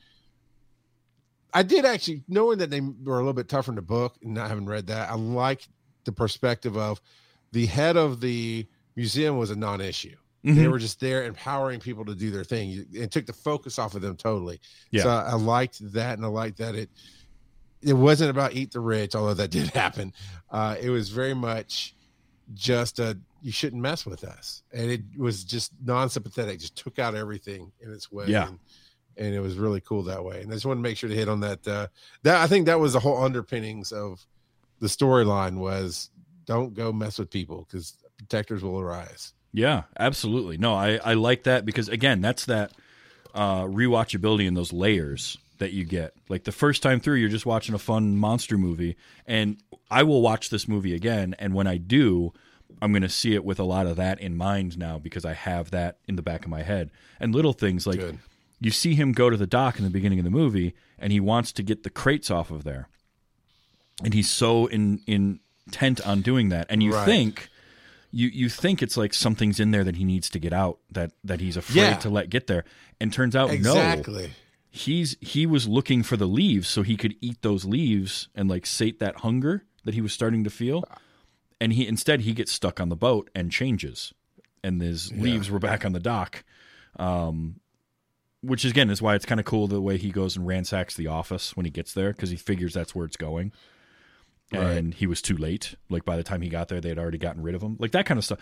I 1.55 1.63
did 1.63 1.85
actually, 1.85 2.23
knowing 2.29 2.59
that 2.59 2.71
they 2.71 2.81
were 2.81 3.15
a 3.15 3.19
little 3.19 3.33
bit 3.35 3.49
tougher 3.49 3.71
in 3.71 3.77
the 3.77 3.83
book 3.83 4.17
and 4.23 4.35
not 4.35 4.49
having 4.49 4.65
read 4.65 4.87
that, 4.87 5.11
I 5.11 5.15
like 5.15 5.67
the 6.05 6.13
perspective 6.13 6.77
of 6.77 7.01
the 7.53 7.67
head 7.67 7.97
of 7.97 8.21
the 8.21 8.67
museum 8.97 9.37
was 9.37 9.51
a 9.51 9.57
non-issue. 9.57 10.17
They 10.45 10.51
Mhm. 10.53 10.73
were 10.73 10.79
just 10.81 10.99
there 10.99 11.25
empowering 11.25 11.79
people 11.79 12.05
to 12.07 12.17
do 12.17 12.31
their 12.33 12.43
thing. 12.43 12.85
It 12.93 13.13
took 13.13 13.27
the 13.27 13.33
focus 13.33 13.79
off 13.79 13.95
of 13.95 14.03
them 14.03 14.17
totally. 14.17 14.61
Yeah. 14.91 15.03
So 15.05 15.11
I 15.11 15.35
liked 15.35 15.79
that, 15.93 16.19
and 16.19 16.25
I 16.25 16.29
liked 16.29 16.59
that 16.59 16.75
it 16.75 16.91
it 17.83 17.95
wasn't 17.95 18.31
about 18.31 18.55
eat 18.55 18.73
the 18.73 18.81
rich, 18.81 19.15
although 19.15 19.35
that 19.35 19.51
did 19.51 19.69
happen. 19.75 20.13
Uh, 20.51 20.77
it 20.81 20.91
was 20.91 21.11
very 21.11 21.35
much 21.35 21.95
just 22.55 22.99
a 22.99 23.19
you 23.43 23.51
shouldn't 23.51 23.83
mess 23.83 24.07
with 24.07 24.25
us, 24.25 24.63
and 24.73 24.91
it 24.91 25.03
was 25.17 25.45
just 25.45 25.73
non-sympathetic. 25.85 26.61
Just 26.61 26.77
took 26.77 26.99
out 26.99 27.15
everything 27.15 27.73
in 27.81 27.93
its 27.93 28.11
way. 28.11 28.27
Yeah. 28.29 28.49
And, 28.49 28.59
and 29.17 29.35
it 29.35 29.41
was 29.41 29.59
really 29.59 29.81
cool 29.81 30.05
that 30.05 30.25
way. 30.25 30.41
And 30.41 30.51
I 30.51 30.55
just 30.55 30.65
want 30.65 30.79
to 30.79 30.83
make 30.83 30.97
sure 30.97 31.11
to 31.11 31.15
hit 31.15 31.29
on 31.29 31.41
that. 31.41 31.67
Uh, 31.67 31.89
that 32.23 32.37
I 32.37 32.47
think 32.47 32.67
that 32.67 32.81
was 32.81 32.95
the 32.95 33.01
whole 33.01 33.23
underpinnings 33.23 33.93
of 33.93 34.25
the 34.79 34.87
storyline 34.87 35.59
was 35.59 36.11
don't 36.47 36.75
go 36.75 36.93
mess 36.93 37.19
with 37.19 37.31
people 37.31 37.67
because 37.69 37.97
protectors 38.17 38.63
will 38.63 38.79
arise. 38.79 39.33
Yeah, 39.53 39.83
absolutely. 39.99 40.57
No, 40.57 40.75
I, 40.75 40.99
I 41.05 41.15
like 41.15 41.43
that 41.45 41.67
because 41.67 41.89
again, 41.89 42.21
that's 42.21 42.47
that 42.47 42.73
uh, 43.35 43.65
rewatchability 43.65 44.49
and 44.49 44.57
those 44.57 44.73
layers 44.73 45.37
that 45.63 45.73
you 45.73 45.85
get. 45.85 46.13
Like 46.29 46.45
the 46.45 46.53
first 46.53 46.83
time 46.83 47.01
through, 47.01 47.15
you're 47.17 47.29
just 47.29 47.47
watching 47.47 47.75
a 47.75 47.79
fun 47.79 48.17
monster 48.17 48.59
movie, 48.59 48.97
and 49.27 49.57
I 49.91 50.03
will 50.03 50.21
watch 50.23 50.51
this 50.51 50.67
movie 50.69 50.95
again. 50.95 51.35
And 51.39 51.55
when 51.55 51.67
I 51.67 51.77
do, 51.79 52.33
I'm 52.81 52.93
going 52.93 53.03
to 53.03 53.09
see 53.09 53.35
it 53.35 53.45
with 53.45 53.59
a 53.61 53.65
lot 53.65 53.87
of 53.87 53.97
that 53.97 54.21
in 54.21 54.37
mind 54.37 54.77
now 54.77 54.99
because 54.99 55.25
I 55.25 55.35
have 55.35 55.71
that 55.71 55.99
in 56.09 56.17
the 56.17 56.23
back 56.23 56.45
of 56.45 56.51
my 56.51 56.63
head. 56.63 56.91
And 57.21 57.35
little 57.35 57.53
things 57.53 57.87
like 57.87 58.01
Good. 58.01 58.19
you 58.61 58.71
see 58.71 58.95
him 58.95 59.13
go 59.13 59.31
to 59.31 59.37
the 59.37 59.47
dock 59.47 59.79
in 59.79 59.85
the 59.85 59.91
beginning 59.91 60.19
of 60.19 60.25
the 60.25 60.31
movie, 60.31 60.75
and 60.99 61.13
he 61.13 61.21
wants 61.21 61.53
to 61.53 61.63
get 61.63 61.83
the 61.85 61.91
crates 61.91 62.31
off 62.31 62.51
of 62.51 62.65
there, 62.65 62.89
and 64.03 64.15
he's 64.15 64.31
so 64.31 64.67
in, 64.67 65.01
intent 65.07 66.07
on 66.07 66.23
doing 66.23 66.49
that, 66.49 66.67
and 66.69 66.83
you 66.83 66.93
Right. 66.93 67.05
think 67.05 67.49
you 68.15 68.29
you 68.29 68.49
think 68.51 68.83
it's 68.83 68.97
like 68.97 69.15
something's 69.15 69.59
in 69.59 69.71
there 69.71 69.85
that 69.85 69.97
he 69.97 70.05
needs 70.05 70.29
to 70.31 70.39
get 70.39 70.53
out 70.53 70.79
that 70.91 71.13
that 71.25 71.41
he's 71.41 71.57
afraid 71.57 71.77
Yeah. 71.77 71.95
to 71.97 72.11
let 72.11 72.29
get 72.31 72.47
there, 72.47 72.65
and 73.01 73.13
turns 73.13 73.35
out 73.37 73.49
no, 73.49 73.55
exactly. 73.55 74.33
He's 74.75 75.19
he 75.21 75.45
was 75.45 75.69
looking 75.69 76.03
for 76.03 76.17
the 76.17 76.27
leaves 76.27 76.67
so 76.67 76.83
he 76.83 76.97
could 76.97 77.15
eat 77.21 77.43
those 77.43 77.67
leaves 77.67 78.29
and 78.35 78.49
like 78.49 78.65
sate 78.65 78.99
that 79.01 79.19
hunger 79.19 79.65
that 79.85 79.93
he 79.93 80.01
was 80.01 80.15
starting 80.15 80.45
to 80.45 80.51
feel. 80.51 80.83
And 81.61 81.75
he 81.75 81.87
instead 81.87 82.23
he 82.23 82.33
gets 82.33 82.51
stuck 82.51 82.81
on 82.81 82.89
the 82.89 82.97
boat 82.97 83.31
and 83.35 83.53
changes. 83.53 84.15
And 84.65 84.81
his 84.81 85.13
leaves 85.13 85.51
were 85.51 85.59
back 85.59 85.85
on 85.85 85.93
the 85.93 86.01
dock. 86.01 86.43
Um 86.99 87.61
which 88.41 88.65
again 88.65 88.91
is 88.91 89.03
why 89.03 89.15
it's 89.15 89.27
kind 89.27 89.39
of 89.39 89.47
cool 89.47 89.69
the 89.69 89.81
way 89.81 89.99
he 89.99 90.11
goes 90.11 90.37
and 90.37 90.47
ransacks 90.47 90.97
the 90.97 91.07
office 91.07 91.55
when 91.55 91.65
he 91.65 91.71
gets 91.71 91.93
there 91.93 92.13
because 92.13 92.31
he 92.31 92.37
figures 92.37 92.73
that's 92.73 92.95
where 92.95 93.05
it's 93.05 93.17
going. 93.17 93.53
And 94.53 94.95
he 94.95 95.07
was 95.07 95.23
too 95.23 95.37
late. 95.37 95.77
Like 95.91 96.05
by 96.05 96.17
the 96.17 96.25
time 96.25 96.41
he 96.41 96.49
got 96.49 96.69
there 96.69 96.81
they 96.81 96.89
had 96.89 96.99
already 96.99 97.19
gotten 97.19 97.43
rid 97.43 97.55
of 97.55 97.63
him. 97.63 97.77
Like 97.79 97.93
that 97.93 98.07
kind 98.07 98.17
of 98.17 98.25
stuff. 98.25 98.41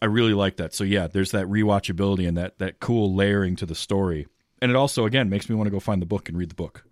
I 0.00 0.06
really 0.06 0.34
like 0.34 0.58
that. 0.58 0.72
So 0.72 0.84
yeah 0.84 1.08
there's 1.08 1.32
that 1.32 1.46
rewatchability 1.46 2.28
and 2.28 2.36
that 2.36 2.60
that 2.60 2.78
cool 2.78 3.12
layering 3.12 3.56
to 3.56 3.66
the 3.66 3.74
story 3.74 4.28
and 4.64 4.70
it 4.70 4.76
also 4.76 5.04
again 5.04 5.28
makes 5.28 5.50
me 5.50 5.54
want 5.54 5.66
to 5.66 5.70
go 5.70 5.78
find 5.78 6.00
the 6.00 6.06
book 6.06 6.26
and 6.26 6.38
read 6.38 6.48
the 6.48 6.54
book. 6.54 6.86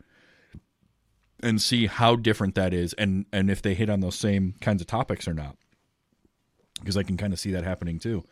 And 1.42 1.60
see 1.60 1.86
how 1.86 2.16
different 2.16 2.54
that 2.54 2.74
is 2.74 2.92
and 2.92 3.24
and 3.32 3.50
if 3.50 3.62
they 3.62 3.72
hit 3.72 3.88
on 3.88 4.00
those 4.00 4.14
same 4.14 4.54
kinds 4.60 4.82
of 4.82 4.86
topics 4.86 5.26
or 5.26 5.32
not. 5.32 5.56
Because 6.78 6.98
i 6.98 7.02
can 7.02 7.16
kind 7.16 7.32
of 7.32 7.40
see 7.40 7.52
that 7.52 7.64
happening 7.64 7.98
too. 7.98 8.24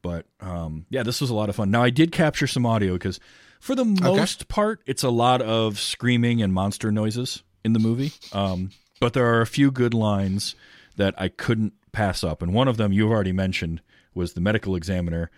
But 0.00 0.24
um 0.40 0.86
yeah 0.88 1.02
this 1.02 1.20
was 1.20 1.28
a 1.28 1.34
lot 1.34 1.50
of 1.50 1.56
fun. 1.56 1.70
Now 1.70 1.82
i 1.82 1.90
did 1.90 2.10
capture 2.10 2.46
some 2.46 2.64
audio 2.64 2.94
because 2.94 3.20
for 3.60 3.74
the 3.74 3.84
most 3.84 4.48
part 4.48 4.80
it's 4.86 5.02
a 5.02 5.10
lot 5.10 5.42
of 5.42 5.78
screaming 5.78 6.40
and 6.40 6.54
monster 6.54 6.90
noises 6.90 7.42
in 7.62 7.74
the 7.74 7.78
movie. 7.78 8.12
Um 8.32 8.70
but 8.98 9.12
there 9.12 9.26
are 9.26 9.42
a 9.42 9.46
few 9.46 9.70
good 9.70 9.92
lines 9.92 10.54
that 10.96 11.14
i 11.18 11.28
couldn't 11.28 11.74
pass 11.92 12.24
up. 12.24 12.40
And 12.40 12.54
one 12.54 12.66
of 12.66 12.78
them 12.78 12.94
you've 12.94 13.10
already 13.10 13.32
mentioned 13.32 13.82
was 14.14 14.32
the 14.32 14.40
medical 14.40 14.74
examiner 14.74 15.30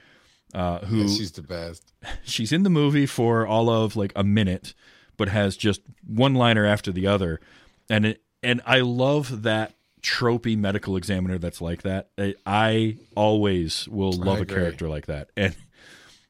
uh, 0.53 0.81
who 0.81 1.03
Yeah, 1.03 1.17
she's 1.17 1.33
the 1.33 1.43
best. 1.43 1.93
she's 2.25 2.53
in 2.53 2.63
the 2.63 2.71
movie 2.71 3.07
for 3.07 3.47
all 3.47 3.71
of 3.71 3.97
like 3.97 4.13
a 4.17 4.25
minute 4.25 4.75
but 5.17 5.29
has 5.29 5.57
just 5.57 5.83
one 6.07 6.35
liner 6.35 6.65
after 6.65 6.91
the 6.91 7.07
other. 7.07 7.41
And 7.89 8.07
it 8.07 8.23
and 8.43 8.61
i 8.67 8.81
love 8.81 9.43
that 9.43 9.75
tropey 10.03 10.59
medical 10.59 10.97
examiner 10.97 11.39
that's 11.39 11.61
like 11.61 11.83
that. 11.83 12.09
I, 12.19 12.35
I 12.45 12.97
always 13.15 13.89
will 13.89 14.13
love 14.13 14.41
a 14.41 14.45
character 14.45 14.89
like 14.89 15.07
that. 15.07 15.31
And 15.37 15.55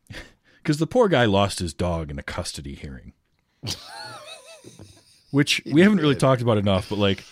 because 0.62 0.76
the 0.76 0.86
poor 0.86 1.08
guy 1.08 1.24
lost 1.24 1.58
his 1.58 1.72
dog 1.72 2.10
in 2.10 2.18
a 2.18 2.22
custody 2.22 2.74
hearing. 2.74 3.14
Which 5.30 5.62
we 5.64 5.80
haven't 5.80 5.98
really 5.98 6.16
talked 6.16 6.42
about 6.42 6.58
enough 6.58 6.90
but 6.90 6.98
like 6.98 7.24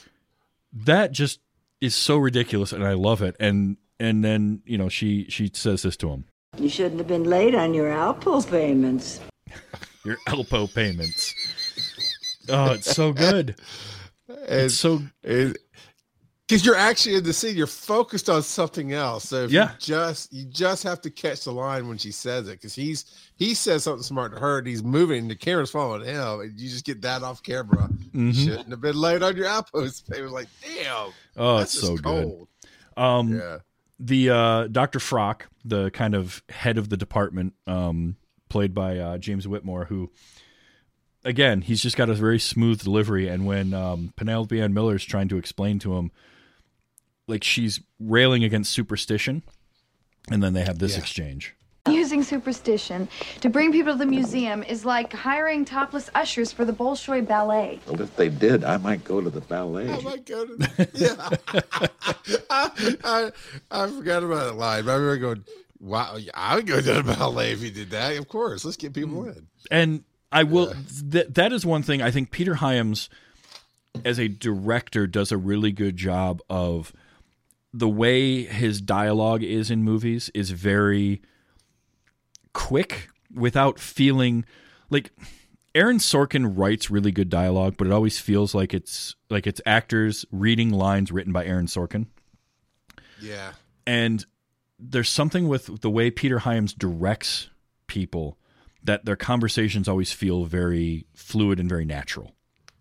that 0.73 1.13
just 1.13 1.41
is 1.83 1.95
so 1.95 2.17
ridiculous 2.17 2.73
and 2.73 2.83
i 2.85 2.95
love 2.95 3.21
it. 3.21 3.37
And 3.39 3.77
and 3.99 4.25
then 4.25 4.63
you 4.65 4.79
know 4.79 4.89
she 4.89 5.27
she 5.29 5.51
says 5.53 5.83
this 5.83 5.99
to 5.99 6.09
him 6.09 6.25
You 6.59 6.69
shouldn't 6.69 6.99
have 6.99 7.09
been 7.09 7.25
late 7.25 7.55
on 7.55 7.75
your 7.75 7.91
Alpo 7.91 8.49
payments. 8.49 9.21
your 10.05 10.17
Alpo 10.29 10.73
payments 10.73 11.35
oh 12.49 12.73
it's 12.73 12.91
so 12.95 13.13
good 13.13 13.55
And 14.29 14.63
it's 14.63 14.75
so 14.75 15.03
because 15.23 16.65
you're 16.67 16.75
actually 16.75 17.15
in 17.15 17.23
the 17.23 17.33
scene, 17.33 17.55
you're 17.55 17.67
focused 17.69 18.29
on 18.29 18.43
something 18.43 18.93
else. 18.93 19.29
So 19.29 19.45
if 19.45 19.53
Yeah. 19.53 19.71
you 19.73 19.77
just 19.79 20.33
you 20.33 20.45
just 20.47 20.83
have 20.83 21.01
to 21.03 21.11
catch 21.11 21.45
the 21.45 21.53
line 21.53 21.87
when 21.87 21.97
she 21.99 22.11
says 22.11 22.49
it 22.49 22.53
because 22.53 22.75
he's 22.75 23.05
he 23.37 23.55
says 23.55 23.85
something 23.85 24.03
smart 24.03 24.33
to 24.35 24.41
her 24.41 24.59
and 24.59 24.67
he's 24.67 24.83
moving, 24.83 25.29
the 25.29 25.37
camera's 25.37 25.71
following 25.71 26.05
him, 26.05 26.41
and 26.41 26.59
you 26.59 26.69
just 26.69 26.85
get 26.85 27.03
that 27.03 27.23
off 27.23 27.43
camera. 27.43 27.89
You 28.13 28.33
Mhm. 28.33 28.45
shouldn't 28.45 28.71
have 28.71 28.81
been 28.81 28.97
late 28.97 29.23
on 29.23 29.37
your 29.37 29.47
outpost. 29.47 30.11
It 30.17 30.23
was 30.23 30.33
like, 30.33 30.49
damn, 30.61 31.13
Oh, 31.37 31.59
it's 31.59 31.73
so 31.73 31.93
just 31.97 32.03
good. 32.03 32.47
Um, 32.97 33.33
Yeah. 33.37 33.59
The 34.03 34.31
uh, 34.31 34.67
Dr. 34.69 34.99
Frock, 34.99 35.47
the 35.65 35.91
kind 35.91 36.15
of 36.15 36.43
head 36.49 36.79
of 36.79 36.89
the 36.89 36.97
department, 36.97 37.53
um, 37.67 38.17
played 38.49 38.73
by 38.75 38.99
uh, 38.99 39.19
James 39.19 39.47
Whitmore, 39.47 39.85
who, 39.85 40.11
again, 41.25 41.61
he's 41.61 41.83
just 41.83 41.97
got 41.97 42.09
a 42.09 42.15
very 42.15 42.39
smooth 42.39 42.83
delivery. 42.83 43.29
And 43.29 43.45
when 43.47 43.75
um, 43.75 44.13
Penelope 44.17 44.59
Ann 44.61 44.73
Miller's 44.73 45.05
trying 45.05 45.29
to 45.29 45.37
explain 45.37 45.79
to 45.81 45.97
him, 45.97 46.11
like 47.29 47.45
she's 47.45 47.81
railing 48.01 48.43
against 48.43 48.73
superstition, 48.73 49.43
and 50.31 50.43
then 50.43 50.55
they 50.55 50.65
have 50.65 50.79
this 50.79 50.95
Yeah. 50.95 51.01
exchange. 51.01 51.55
Using 52.11 52.25
superstition 52.25 53.09
to 53.41 53.49
bring 53.49 53.71
people 53.71 53.93
to 53.93 53.99
the 54.01 54.05
museum 54.05 54.65
is 54.65 54.85
like 54.85 55.13
hiring 55.13 55.65
topless 55.65 56.11
ushers 56.13 56.51
for 56.51 56.65
the 56.65 56.73
Bolshoi 56.73 57.25
Ballet. 57.25 57.79
Well, 57.87 58.01
if 58.03 58.17
they 58.17 58.29
did, 58.29 58.65
I 58.65 58.79
might 58.79 59.05
go 59.05 59.21
to 59.21 59.31
the 59.31 59.43
ballet. 59.43 59.89
Oh 59.89 60.01
my 60.01 60.17
goodness. 60.17 60.89
Yeah. 60.93 61.29
I, 62.51 62.97
I, 63.05 63.31
I 63.71 63.87
forgot 63.87 64.25
about 64.25 64.45
that 64.45 64.57
line. 64.57 64.87
But 64.87 64.91
I 64.91 64.95
remember 64.97 65.17
going, 65.19 65.45
wow, 65.79 66.19
I 66.35 66.57
would 66.57 66.67
go 66.67 66.81
to 66.81 66.95
the 66.95 67.05
ballet 67.05 67.53
if 67.53 67.63
you 67.63 67.71
did 67.71 67.91
that. 67.91 68.17
Of 68.17 68.27
course. 68.27 68.65
Let's 68.65 68.77
get 68.77 68.93
people 68.93 69.29
in. 69.29 69.47
And 69.71 70.03
I 70.33 70.43
will. 70.43 70.75
That 71.05 71.37
that 71.37 71.53
is 71.53 71.65
one 71.65 71.85
thing 71.85 72.03
I 72.03 72.11
think 72.11 72.33
Peter 72.33 72.57
Hyams, 72.57 73.09
as 74.05 74.19
a 74.19 74.27
director, 74.27 75.07
does 75.07 75.31
a 75.31 75.37
really 75.37 75.71
good 75.71 75.97
job 75.97 76.43
of. 76.51 76.93
The 77.73 77.89
way 77.89 78.43
his 78.43 78.81
dialogue 78.81 79.45
is 79.45 79.71
in 79.71 79.85
movies 79.85 80.29
is 80.35 80.51
very 80.51 81.23
quick 82.53 83.09
without 83.35 83.79
feeling 83.79 84.45
like 84.91 85.13
Aaron 85.75 85.99
Sorkin 85.99 86.53
writes 86.57 86.91
really 86.91 87.13
good 87.13 87.29
dialogue, 87.31 87.75
but 87.79 87.87
it 87.87 87.93
always 87.93 88.19
feels 88.19 88.55
like 88.55 88.75
it's 88.75 89.15
like 89.29 89.47
it's 89.47 89.61
actors 89.65 90.25
reading 90.33 90.71
lines 90.71 91.13
written 91.13 91.33
by 91.33 91.45
Aaron 91.45 91.67
Sorkin 91.67 92.07
Yeah. 93.21 93.53
and 93.87 94.25
there's 94.79 95.09
something 95.11 95.47
with 95.47 95.81
the 95.83 95.91
way 95.91 96.11
Peter 96.11 96.39
Hyams 96.41 96.73
directs 96.73 97.51
people 97.87 98.39
that 98.83 99.05
their 99.05 99.17
conversations 99.17 99.87
always 99.89 100.11
feel 100.11 100.45
very 100.47 101.07
fluid 101.15 101.61
and 101.61 101.69
very 101.69 101.85
natural. 101.85 102.33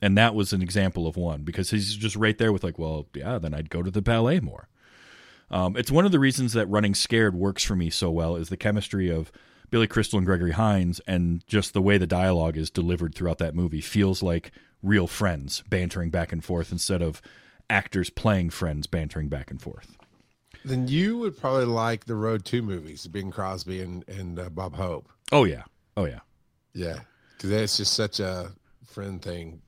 And 0.01 0.17
that 0.17 0.33
was 0.33 0.53
an 0.53 0.61
example 0.61 1.07
of 1.07 1.17
one 1.17 1.43
because 1.43 1.71
he's 1.71 1.93
just 1.95 2.15
right 2.15 2.37
there 2.37 2.53
with 2.53 2.63
like, 2.63 2.79
well, 2.79 3.07
yeah, 3.13 3.37
then 3.37 3.53
I'd 3.53 3.69
go 3.69 3.83
to 3.83 3.91
the 3.91 4.01
ballet 4.01 4.39
more. 4.39 4.69
Um, 5.51 5.75
it's 5.75 5.91
one 5.91 6.05
of 6.05 6.13
the 6.13 6.19
reasons 6.19 6.53
that 6.53 6.67
Running 6.67 6.95
Scared 6.95 7.35
works 7.35 7.63
for 7.65 7.75
me 7.75 7.89
so 7.89 8.09
well 8.09 8.37
is 8.37 8.47
the 8.47 8.55
chemistry 8.55 9.09
of 9.11 9.29
Billy 9.69 9.87
Crystal 9.87 10.17
and 10.17 10.25
Gregory 10.25 10.51
Hines 10.51 10.99
and 11.07 11.45
just 11.47 11.73
the 11.73 11.81
way 11.81 11.97
the 11.97 12.07
dialogue 12.07 12.57
is 12.57 12.69
delivered 12.69 13.15
throughout 13.15 13.37
that 13.39 13.55
movie 13.55 13.81
feels 13.81 14.23
like 14.23 14.51
real 14.81 15.07
friends 15.07 15.63
bantering 15.69 16.09
back 16.09 16.31
and 16.31 16.43
forth 16.43 16.71
instead 16.71 17.01
of 17.01 17.21
actors 17.69 18.09
playing 18.09 18.49
friends 18.49 18.87
bantering 18.87 19.29
back 19.29 19.51
and 19.51 19.61
forth. 19.61 19.95
Then 20.65 20.87
you 20.87 21.17
would 21.19 21.37
probably 21.37 21.65
like 21.65 22.05
the 22.05 22.15
Road 22.15 22.43
to 22.45 22.61
movies, 22.61 23.07
Bing 23.07 23.31
Crosby 23.31 23.81
and, 23.81 24.07
and 24.09 24.39
uh, 24.39 24.49
Bob 24.49 24.75
Hope. 24.75 25.07
Oh 25.31 25.43
yeah. 25.43 25.63
Oh 25.95 26.05
yeah. 26.05 26.19
Yeah. 26.73 26.99
Because 27.37 27.49
that's 27.49 27.77
just 27.77 27.93
such 27.93 28.19
a 28.19 28.51
friend 28.85 29.21
thing. 29.21 29.61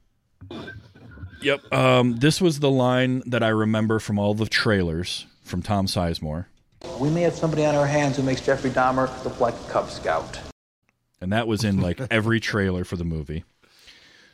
Yep. 1.41 1.73
Um, 1.73 2.17
this 2.17 2.41
was 2.41 2.59
the 2.59 2.69
line 2.69 3.23
that 3.27 3.43
I 3.43 3.49
remember 3.49 3.99
from 3.99 4.19
all 4.19 4.33
the 4.33 4.45
trailers 4.45 5.25
from 5.43 5.61
Tom 5.61 5.87
Sizemore, 5.87 6.45
We 6.99 7.09
may 7.09 7.21
have 7.21 7.35
somebody 7.35 7.65
on 7.65 7.75
our 7.75 7.85
hands 7.87 8.17
who 8.17 8.23
makes 8.23 8.41
Jeffrey 8.41 8.69
Dahmer 8.69 9.23
look 9.23 9.39
like 9.39 9.55
a 9.55 9.71
Cub 9.71 9.89
Scout. 9.89 10.39
and 11.19 11.31
that 11.33 11.47
was 11.47 11.63
in 11.63 11.79
like 11.79 11.99
every 12.11 12.39
trailer 12.39 12.83
for 12.83 12.95
the 12.95 13.03
movie. 13.03 13.43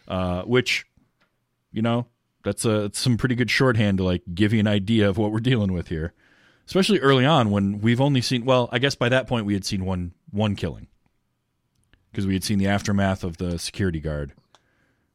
Uh, 0.07 0.43
which, 0.43 0.85
you 1.73 1.81
know, 1.81 2.07
that's 2.43 2.63
a 2.63 2.89
some 2.93 3.17
pretty 3.17 3.35
good 3.35 3.51
shorthand 3.51 3.97
to 3.97 4.03
like 4.05 4.23
give 4.33 4.53
you 4.53 4.59
an 4.59 4.67
idea 4.67 5.09
of 5.09 5.17
what 5.17 5.31
we're 5.31 5.39
dealing 5.39 5.73
with 5.73 5.89
here, 5.89 6.13
especially 6.65 6.99
early 6.99 7.25
on 7.25 7.51
when 7.51 7.79
we've 7.81 7.99
only 7.99 8.21
seen. 8.21 8.45
Well, 8.45 8.69
I 8.71 8.79
guess 8.79 8.95
by 8.95 9.09
that 9.09 9.27
point 9.27 9.45
we 9.45 9.53
had 9.53 9.65
seen 9.65 9.83
one 9.83 10.13
one 10.31 10.55
killing 10.55 10.87
because 12.11 12.25
we 12.25 12.33
had 12.33 12.43
seen 12.45 12.57
the 12.57 12.67
aftermath 12.67 13.23
of 13.23 13.37
the 13.37 13.59
security 13.59 13.99
guard. 13.99 14.33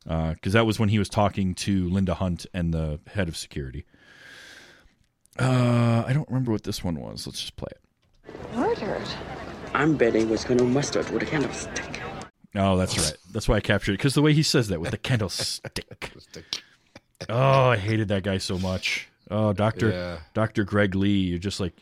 Because 0.04 0.52
that 0.52 0.66
was 0.66 0.78
when 0.80 0.88
he 0.88 0.98
was 0.98 1.08
talking 1.08 1.54
to 1.54 1.88
Linda 1.88 2.14
Hunt 2.14 2.44
and 2.52 2.74
the 2.74 2.98
head 3.06 3.28
of 3.28 3.36
security. 3.36 3.86
Uh, 5.38 6.04
I 6.06 6.12
don't 6.12 6.28
remember 6.28 6.52
what 6.52 6.64
this 6.64 6.84
one 6.84 7.00
was. 7.00 7.26
Let's 7.26 7.40
just 7.40 7.56
play 7.56 7.68
it. 7.70 8.54
Murdered. 8.54 9.02
I'm 9.74 9.96
betting 9.96 10.28
was 10.28 10.44
Colonel 10.44 10.66
Mustard 10.66 11.08
with 11.10 11.22
a 11.22 11.26
candlestick. 11.26 12.00
Oh, 12.54 12.76
that's 12.76 12.98
right. 12.98 13.16
That's 13.32 13.48
why 13.48 13.56
I 13.56 13.60
captured 13.60 13.92
it 13.92 13.98
because 13.98 14.14
the 14.14 14.20
way 14.22 14.34
he 14.34 14.42
says 14.42 14.68
that 14.68 14.80
with 14.80 14.90
the 14.90 14.98
candlestick. 14.98 16.62
Oh, 17.28 17.68
I 17.70 17.76
hated 17.78 18.08
that 18.08 18.22
guy 18.24 18.38
so 18.38 18.58
much. 18.58 19.08
Oh, 19.30 19.52
Doctor 19.54 19.90
Yeah. 19.90 20.18
Doctor 20.34 20.64
Greg 20.64 20.94
Lee, 20.94 21.20
you're 21.20 21.38
just 21.38 21.60
like, 21.60 21.72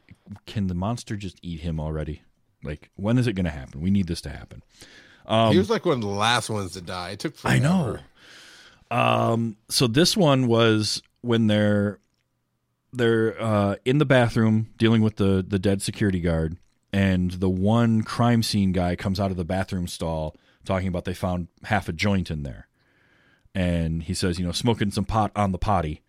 can 0.47 0.69
the 0.69 0.75
monster 0.75 1.17
just 1.17 1.39
eat 1.43 1.61
him 1.61 1.81
already? 1.81 2.23
Like, 2.63 2.91
when 2.95 3.19
is 3.19 3.27
it 3.27 3.33
going 3.33 3.47
to 3.47 3.51
happen? 3.51 3.81
We 3.81 3.91
need 3.91 4.07
this 4.07 4.21
to 4.23 4.31
happen. 4.31 4.63
he 5.29 5.59
was 5.59 5.71
like 5.71 5.85
one 5.85 5.95
of 5.97 6.01
the 6.03 6.07
last 6.07 6.51
ones 6.51 6.73
to 6.73 6.81
die. 6.81 7.11
It 7.11 7.19
took 7.19 7.37
forever. 7.37 7.57
Um, 7.57 7.63
I 7.65 7.69
know. 7.69 7.99
Um, 9.33 9.57
so 9.69 9.87
this 9.87 10.17
one 10.17 10.47
was 10.47 11.03
when 11.23 11.47
they're 11.49 11.99
they're 12.93 13.41
uh, 13.41 13.77
in 13.85 13.99
the 13.99 14.05
bathroom 14.05 14.71
dealing 14.77 15.03
with 15.03 15.17
the 15.17 15.45
the 15.47 15.59
dead 15.59 15.83
security 15.83 16.21
guard, 16.21 16.57
and 16.93 17.33
the 17.33 17.49
one 17.51 18.03
crime 18.03 18.43
scene 18.43 18.73
guy 18.73 18.97
comes 18.97 19.21
out 19.21 19.31
of 19.31 19.37
the 19.37 19.45
bathroom 19.45 19.87
stall 19.87 20.37
talking 20.65 20.89
about 20.89 21.05
they 21.05 21.15
found 21.15 21.49
half 21.65 21.89
a 21.89 21.93
joint 21.93 22.31
in 22.31 22.43
there, 22.43 22.69
and 23.55 24.03
he 24.03 24.15
says, 24.15 24.39
you 24.39 24.47
know, 24.47 24.53
smoking 24.53 24.91
some 24.91 25.05
pot 25.05 25.33
on 25.35 25.53
the 25.53 25.59
potty. 25.59 26.03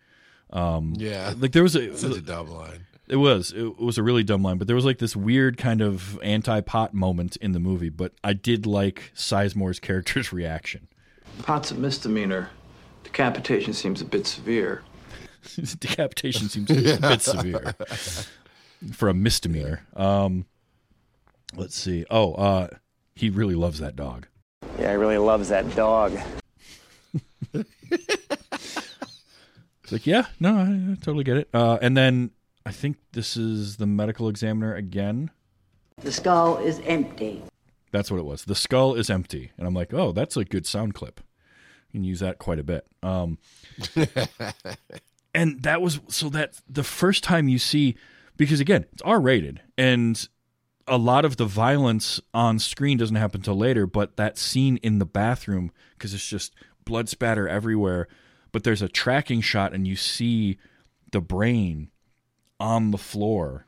Yeah. 0.54 1.34
Like 1.38 1.52
there 1.54 1.64
was 1.64 1.76
a 1.76 1.96
Such 1.98 2.18
a 2.18 2.22
dumb 2.22 2.50
line. 2.50 2.86
It 3.08 3.18
was. 3.18 3.52
It 3.52 3.78
was 3.78 3.98
a 3.98 4.04
really 4.04 4.24
dumb 4.24 4.42
line, 4.42 4.58
but 4.58 4.68
there 4.68 4.76
was 4.76 4.86
like 4.86 5.00
this 5.00 5.16
weird 5.16 5.58
kind 5.58 5.82
of 5.82 6.18
anti-pot 6.24 6.94
moment 6.94 7.36
in 7.38 7.52
the 7.52 7.60
movie. 7.60 7.90
But 7.90 8.14
I 8.24 8.32
did 8.34 8.66
like 8.66 9.12
Sizemore's 9.16 9.80
character's 9.80 10.32
reaction. 10.34 10.88
Pot's 11.44 11.72
a 11.72 11.76
misdemeanor. 11.76 12.50
Decapitation 13.04 13.74
seems 13.74 14.00
a 14.02 14.06
bit 14.06 14.26
severe. 14.28 14.84
Decapitation 15.80 16.50
seems 16.50 16.70
a 16.70 16.98
bit 17.00 17.22
severe 17.22 17.76
for 18.94 19.10
a 19.10 19.14
misdemeanor. 19.14 19.86
Um, 19.96 20.46
let's 21.56 21.76
see. 21.76 22.06
Oh, 22.10 22.34
uh, 22.34 22.68
he 23.16 23.30
really 23.30 23.56
loves 23.56 23.80
that 23.80 23.96
dog. 23.96 24.28
Yeah, 24.80 24.92
he 24.92 24.98
really 24.98 25.18
loves 25.18 25.50
that 25.50 25.76
dog. 25.76 26.18
It's 29.92 30.06
like, 30.06 30.08
yeah, 30.08 30.28
no, 30.39 30.56
I, 30.56 30.92
I 30.92 30.96
totally 31.02 31.26
get 31.26 31.36
it. 31.36 31.50
Uh, 31.54 31.78
and 31.82 31.98
then 31.98 32.32
I 32.66 32.72
think 32.72 32.96
this 33.12 33.36
is 33.36 33.76
the 33.76 33.86
medical 33.86 34.30
examiner 34.30 34.74
again. 34.74 35.32
The 35.98 36.14
skull 36.14 36.58
is 36.60 36.80
empty. 36.86 37.44
That's 37.92 38.10
what 38.10 38.18
it 38.18 38.26
was. 38.26 38.46
The 38.46 38.56
skull 38.56 38.96
is 38.96 39.10
empty, 39.10 39.52
and 39.58 39.68
I'm 39.68 39.74
like, 39.74 39.94
oh, 39.94 40.14
that's 40.14 40.38
a 40.38 40.46
good 40.46 40.66
sound 40.66 40.94
clip. 40.94 41.20
You 41.92 42.00
can 42.00 42.04
use 42.06 42.22
that 42.22 42.39
quite 42.39 42.58
a 42.58 42.64
bit. 42.64 42.88
Um, 43.04 43.38
and 45.34 45.64
that 45.64 45.82
was 45.82 46.00
so 46.08 46.30
that 46.30 46.60
the 46.70 46.84
first 46.84 47.24
time 47.24 47.48
you 47.48 47.60
see, 47.60 47.96
because 48.38 48.60
again, 48.60 48.86
it's 48.92 49.02
R 49.02 49.20
rated, 49.20 49.62
and 49.78 50.28
a 50.88 50.98
lot 50.98 51.26
of 51.26 51.38
the 51.38 51.46
violence 51.46 52.20
on 52.34 52.60
screen 52.60 52.98
doesn't 52.98 53.16
happen 53.16 53.42
till 53.42 53.58
later. 53.58 53.86
But 53.86 54.18
that 54.18 54.38
scene 54.38 54.78
in 54.78 55.00
the 55.00 55.06
bathroom, 55.06 55.72
because 55.94 56.14
it's 56.14 56.28
just 56.28 56.54
blood 56.86 57.10
spatter 57.10 57.48
everywhere, 57.48 58.08
but 58.52 58.64
there's 58.64 58.82
a 58.82 58.90
tracking 58.90 59.42
shot, 59.42 59.74
and 59.74 59.88
you 59.88 59.96
see 59.96 60.58
the 61.12 61.22
brain 61.22 61.90
on 62.60 62.92
the 62.92 62.98
floor, 62.98 63.66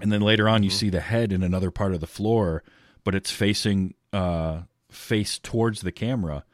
and 0.00 0.10
then 0.10 0.20
later 0.20 0.48
on 0.48 0.62
you 0.62 0.70
see 0.70 0.90
the 0.90 1.00
head 1.00 1.32
in 1.32 1.42
another 1.42 1.70
part 1.70 1.94
of 1.94 2.00
the 2.00 2.06
floor, 2.06 2.62
but 3.04 3.14
it's 3.14 3.30
facing 3.30 3.94
uh 4.12 4.62
face 4.90 5.40
towards 5.40 5.80
the 5.80 5.90
camera 5.90 6.44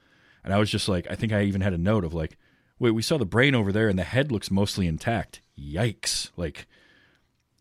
and 0.44 0.52
I 0.52 0.58
was 0.58 0.70
just 0.70 0.88
like, 0.88 1.06
I 1.10 1.14
think 1.14 1.32
I 1.32 1.42
even 1.44 1.60
had 1.60 1.72
a 1.72 1.78
note 1.78 2.04
of 2.04 2.14
like, 2.14 2.36
wait, 2.80 2.90
we 2.90 3.02
saw 3.02 3.16
the 3.16 3.24
brain 3.24 3.54
over 3.54 3.70
there 3.70 3.88
and 3.88 3.98
the 3.98 4.04
head 4.04 4.32
looks 4.32 4.50
mostly 4.50 4.88
intact. 4.88 5.40
Yikes. 5.56 6.30
Like 6.36 6.66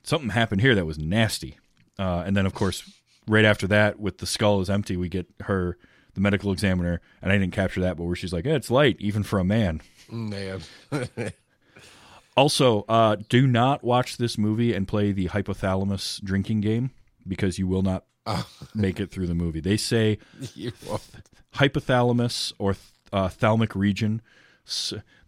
something 0.03 0.29
happened 0.29 0.61
here 0.61 0.73
that 0.73 0.85
was 0.85 0.97
nasty. 0.97 1.59
Uh, 1.99 2.23
and 2.25 2.35
then, 2.35 2.47
of 2.47 2.55
course, 2.55 2.89
right 3.27 3.45
after 3.45 3.67
that, 3.67 3.99
with 3.99 4.17
the 4.17 4.25
skull 4.25 4.61
is 4.61 4.69
empty, 4.69 4.97
we 4.97 5.09
get 5.09 5.27
her, 5.41 5.77
the 6.15 6.21
medical 6.21 6.51
examiner, 6.51 7.01
and 7.21 7.31
I 7.31 7.37
didn't 7.37 7.53
capture 7.53 7.81
that, 7.81 7.97
but 7.97 8.05
where 8.05 8.15
she's 8.15 8.33
like, 8.33 8.45
yeah, 8.45 8.55
it's 8.55 8.71
light, 8.71 8.95
even 8.99 9.21
for 9.21 9.37
a 9.37 9.43
man. 9.43 9.81
Man. 10.09 10.61
Also, 12.39 12.85
uh, 12.87 13.17
do 13.27 13.45
not 13.47 13.83
watch 13.83 14.15
this 14.15 14.37
movie 14.37 14.73
and 14.73 14.87
play 14.87 15.11
the 15.11 15.27
hypothalamus 15.27 16.23
drinking 16.23 16.61
game 16.61 16.91
because 17.27 17.59
you 17.59 17.67
will 17.67 17.81
not 17.81 18.05
make 18.73 18.97
it 19.01 19.11
through 19.11 19.27
the 19.27 19.35
movie. 19.35 19.59
They 19.59 19.75
say 19.75 20.19
hypothalamus 21.53 22.53
or 22.57 22.77
uh, 23.11 23.27
thalamic 23.27 23.75
region. 23.75 24.21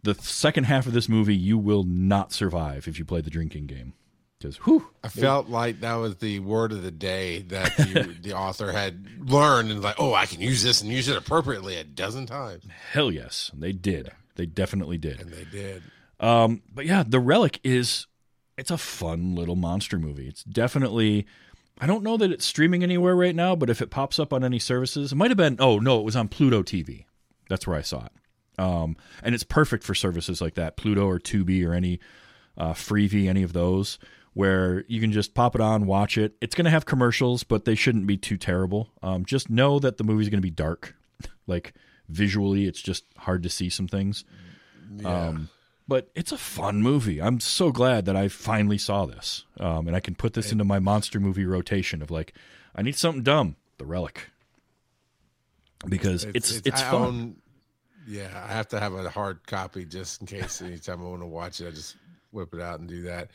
The 0.03 0.15
second 0.15 0.63
half 0.65 0.87
of 0.87 0.93
this 0.93 1.07
movie, 1.07 1.35
you 1.35 1.57
will 1.57 1.83
not 1.83 2.31
survive 2.31 2.87
if 2.87 2.97
you 2.97 3.05
play 3.05 3.21
the 3.21 3.29
drinking 3.29 3.67
game. 3.67 3.93
Because, 4.37 4.57
whew, 4.57 4.87
I 5.03 5.09
felt 5.09 5.49
like 5.49 5.81
that 5.81 5.95
was 5.95 6.15
the 6.17 6.39
word 6.39 6.71
of 6.71 6.81
the 6.81 6.89
day 6.89 7.43
that 7.43 7.77
the, 7.77 8.15
the 8.21 8.33
author 8.33 8.71
had 8.71 9.05
learned 9.29 9.69
and 9.69 9.83
like, 9.83 9.97
oh, 9.99 10.15
I 10.15 10.25
can 10.25 10.41
use 10.41 10.63
this 10.63 10.81
and 10.81 10.91
use 10.91 11.07
it 11.07 11.15
appropriately 11.15 11.75
a 11.75 11.83
dozen 11.83 12.25
times. 12.25 12.63
hell 12.91 13.11
yes, 13.11 13.51
they 13.53 13.71
did. 13.71 14.11
They 14.35 14.47
definitely 14.47 14.97
did. 14.97 15.21
And 15.21 15.31
they 15.31 15.43
did. 15.43 15.83
Um, 16.19 16.63
but 16.73 16.87
yeah, 16.87 17.03
The 17.07 17.19
Relic 17.19 17.59
is 17.63 18.07
it's 18.57 18.71
a 18.71 18.77
fun 18.77 19.35
little 19.35 19.55
monster 19.55 19.99
movie. 19.99 20.27
It's 20.27 20.43
definitely 20.43 21.27
I 21.79 21.87
don't 21.87 22.03
know 22.03 22.17
that 22.17 22.31
it's 22.31 22.45
streaming 22.45 22.83
anywhere 22.83 23.15
right 23.15 23.35
now, 23.35 23.55
but 23.55 23.69
if 23.69 23.81
it 23.81 23.89
pops 23.89 24.19
up 24.19 24.33
on 24.33 24.43
any 24.43 24.59
services, 24.59 25.11
it 25.11 25.15
might 25.15 25.31
have 25.31 25.37
been 25.37 25.57
oh 25.59 25.77
no, 25.79 25.99
it 25.99 26.03
was 26.03 26.15
on 26.15 26.27
Pluto 26.27 26.63
TV. 26.63 27.05
That's 27.49 27.67
where 27.67 27.77
I 27.77 27.81
saw 27.81 28.05
it. 28.05 28.11
Um, 28.57 28.95
and 29.23 29.33
it's 29.33 29.43
perfect 29.43 29.83
for 29.83 29.95
services 29.95 30.41
like 30.41 30.55
that, 30.55 30.77
Pluto 30.77 31.07
or 31.07 31.19
Tubi 31.19 31.65
or 31.65 31.73
any 31.73 31.99
uh, 32.57 32.73
Freevee, 32.73 33.27
any 33.27 33.43
of 33.43 33.53
those, 33.53 33.97
where 34.33 34.83
you 34.87 34.99
can 35.01 35.11
just 35.11 35.33
pop 35.33 35.55
it 35.55 35.61
on, 35.61 35.85
watch 35.87 36.17
it. 36.17 36.35
It's 36.41 36.53
going 36.55 36.65
to 36.65 36.71
have 36.71 36.85
commercials, 36.85 37.43
but 37.43 37.65
they 37.65 37.75
shouldn't 37.75 38.07
be 38.07 38.17
too 38.17 38.37
terrible. 38.37 38.89
Um, 39.01 39.25
just 39.25 39.49
know 39.49 39.79
that 39.79 39.97
the 39.97 40.03
movie's 40.03 40.29
going 40.29 40.39
to 40.41 40.45
be 40.45 40.51
dark, 40.51 40.95
like 41.47 41.73
visually, 42.09 42.65
it's 42.65 42.81
just 42.81 43.05
hard 43.17 43.41
to 43.43 43.49
see 43.49 43.69
some 43.69 43.87
things. 43.87 44.25
Um, 45.05 45.49
but 45.87 46.09
it's 46.15 46.31
a 46.33 46.37
fun 46.37 46.81
movie. 46.81 47.21
I'm 47.21 47.39
so 47.39 47.71
glad 47.71 48.05
that 48.05 48.15
I 48.15 48.27
finally 48.27 48.77
saw 48.77 49.05
this, 49.05 49.45
um, 49.59 49.87
and 49.87 49.95
I 49.95 49.99
can 50.01 50.15
put 50.15 50.33
this 50.33 50.51
into 50.51 50.65
my 50.65 50.79
monster 50.79 51.19
movie 51.19 51.45
rotation 51.45 52.01
of 52.01 52.11
like, 52.11 52.33
I 52.75 52.81
need 52.81 52.95
something 52.97 53.23
dumb, 53.23 53.55
The 53.77 53.85
Relic, 53.85 54.29
because 55.87 56.25
it's 56.25 56.57
it's, 56.65 56.81
I 56.81 56.91
fun. 56.91 57.01
own- 57.01 57.35
yeah, 58.07 58.29
I 58.47 58.51
have 58.51 58.67
to 58.69 58.79
have 58.79 58.93
a 58.93 59.09
hard 59.09 59.45
copy 59.47 59.85
just 59.85 60.21
in 60.21 60.27
case 60.27 60.61
anytime 60.61 61.01
I 61.01 61.09
want 61.09 61.21
to 61.21 61.27
watch 61.27 61.61
it, 61.61 61.67
I 61.67 61.71
just 61.71 61.95
whip 62.31 62.53
it 62.53 62.61
out 62.61 62.79
and 62.79 62.89
do 62.89 63.03
that. 63.03 63.29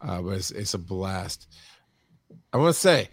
Uh, 0.00 0.22
but 0.22 0.30
it's, 0.30 0.50
it's 0.50 0.74
a 0.74 0.78
blast. 0.78 1.48
I 2.52 2.56
want 2.56 2.74
to 2.74 2.80
say, 2.80 3.08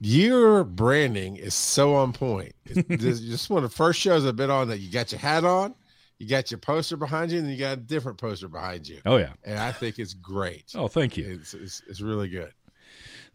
your 0.00 0.64
branding 0.64 1.36
is 1.36 1.54
so 1.54 1.94
on 1.94 2.12
point. 2.12 2.54
It's, 2.64 2.88
this 3.02 3.20
is 3.20 3.22
just 3.22 3.50
one 3.50 3.64
of 3.64 3.70
the 3.70 3.76
first 3.76 4.00
shows 4.00 4.26
I've 4.26 4.36
been 4.36 4.50
on 4.50 4.68
that 4.68 4.78
you 4.78 4.90
got 4.90 5.12
your 5.12 5.20
hat 5.20 5.44
on, 5.44 5.74
you 6.18 6.26
got 6.26 6.50
your 6.50 6.58
poster 6.58 6.96
behind 6.96 7.32
you, 7.32 7.38
and 7.38 7.50
you 7.50 7.56
got 7.56 7.78
a 7.78 7.80
different 7.80 8.18
poster 8.18 8.48
behind 8.48 8.88
you. 8.88 9.00
Oh 9.06 9.16
yeah. 9.16 9.32
And 9.44 9.58
I 9.58 9.72
think 9.72 9.98
it's 9.98 10.14
great. 10.14 10.64
Oh, 10.74 10.88
thank 10.88 11.16
you. 11.16 11.38
It's, 11.40 11.54
it's, 11.54 11.82
it's 11.88 12.00
really 12.00 12.28
good. 12.28 12.52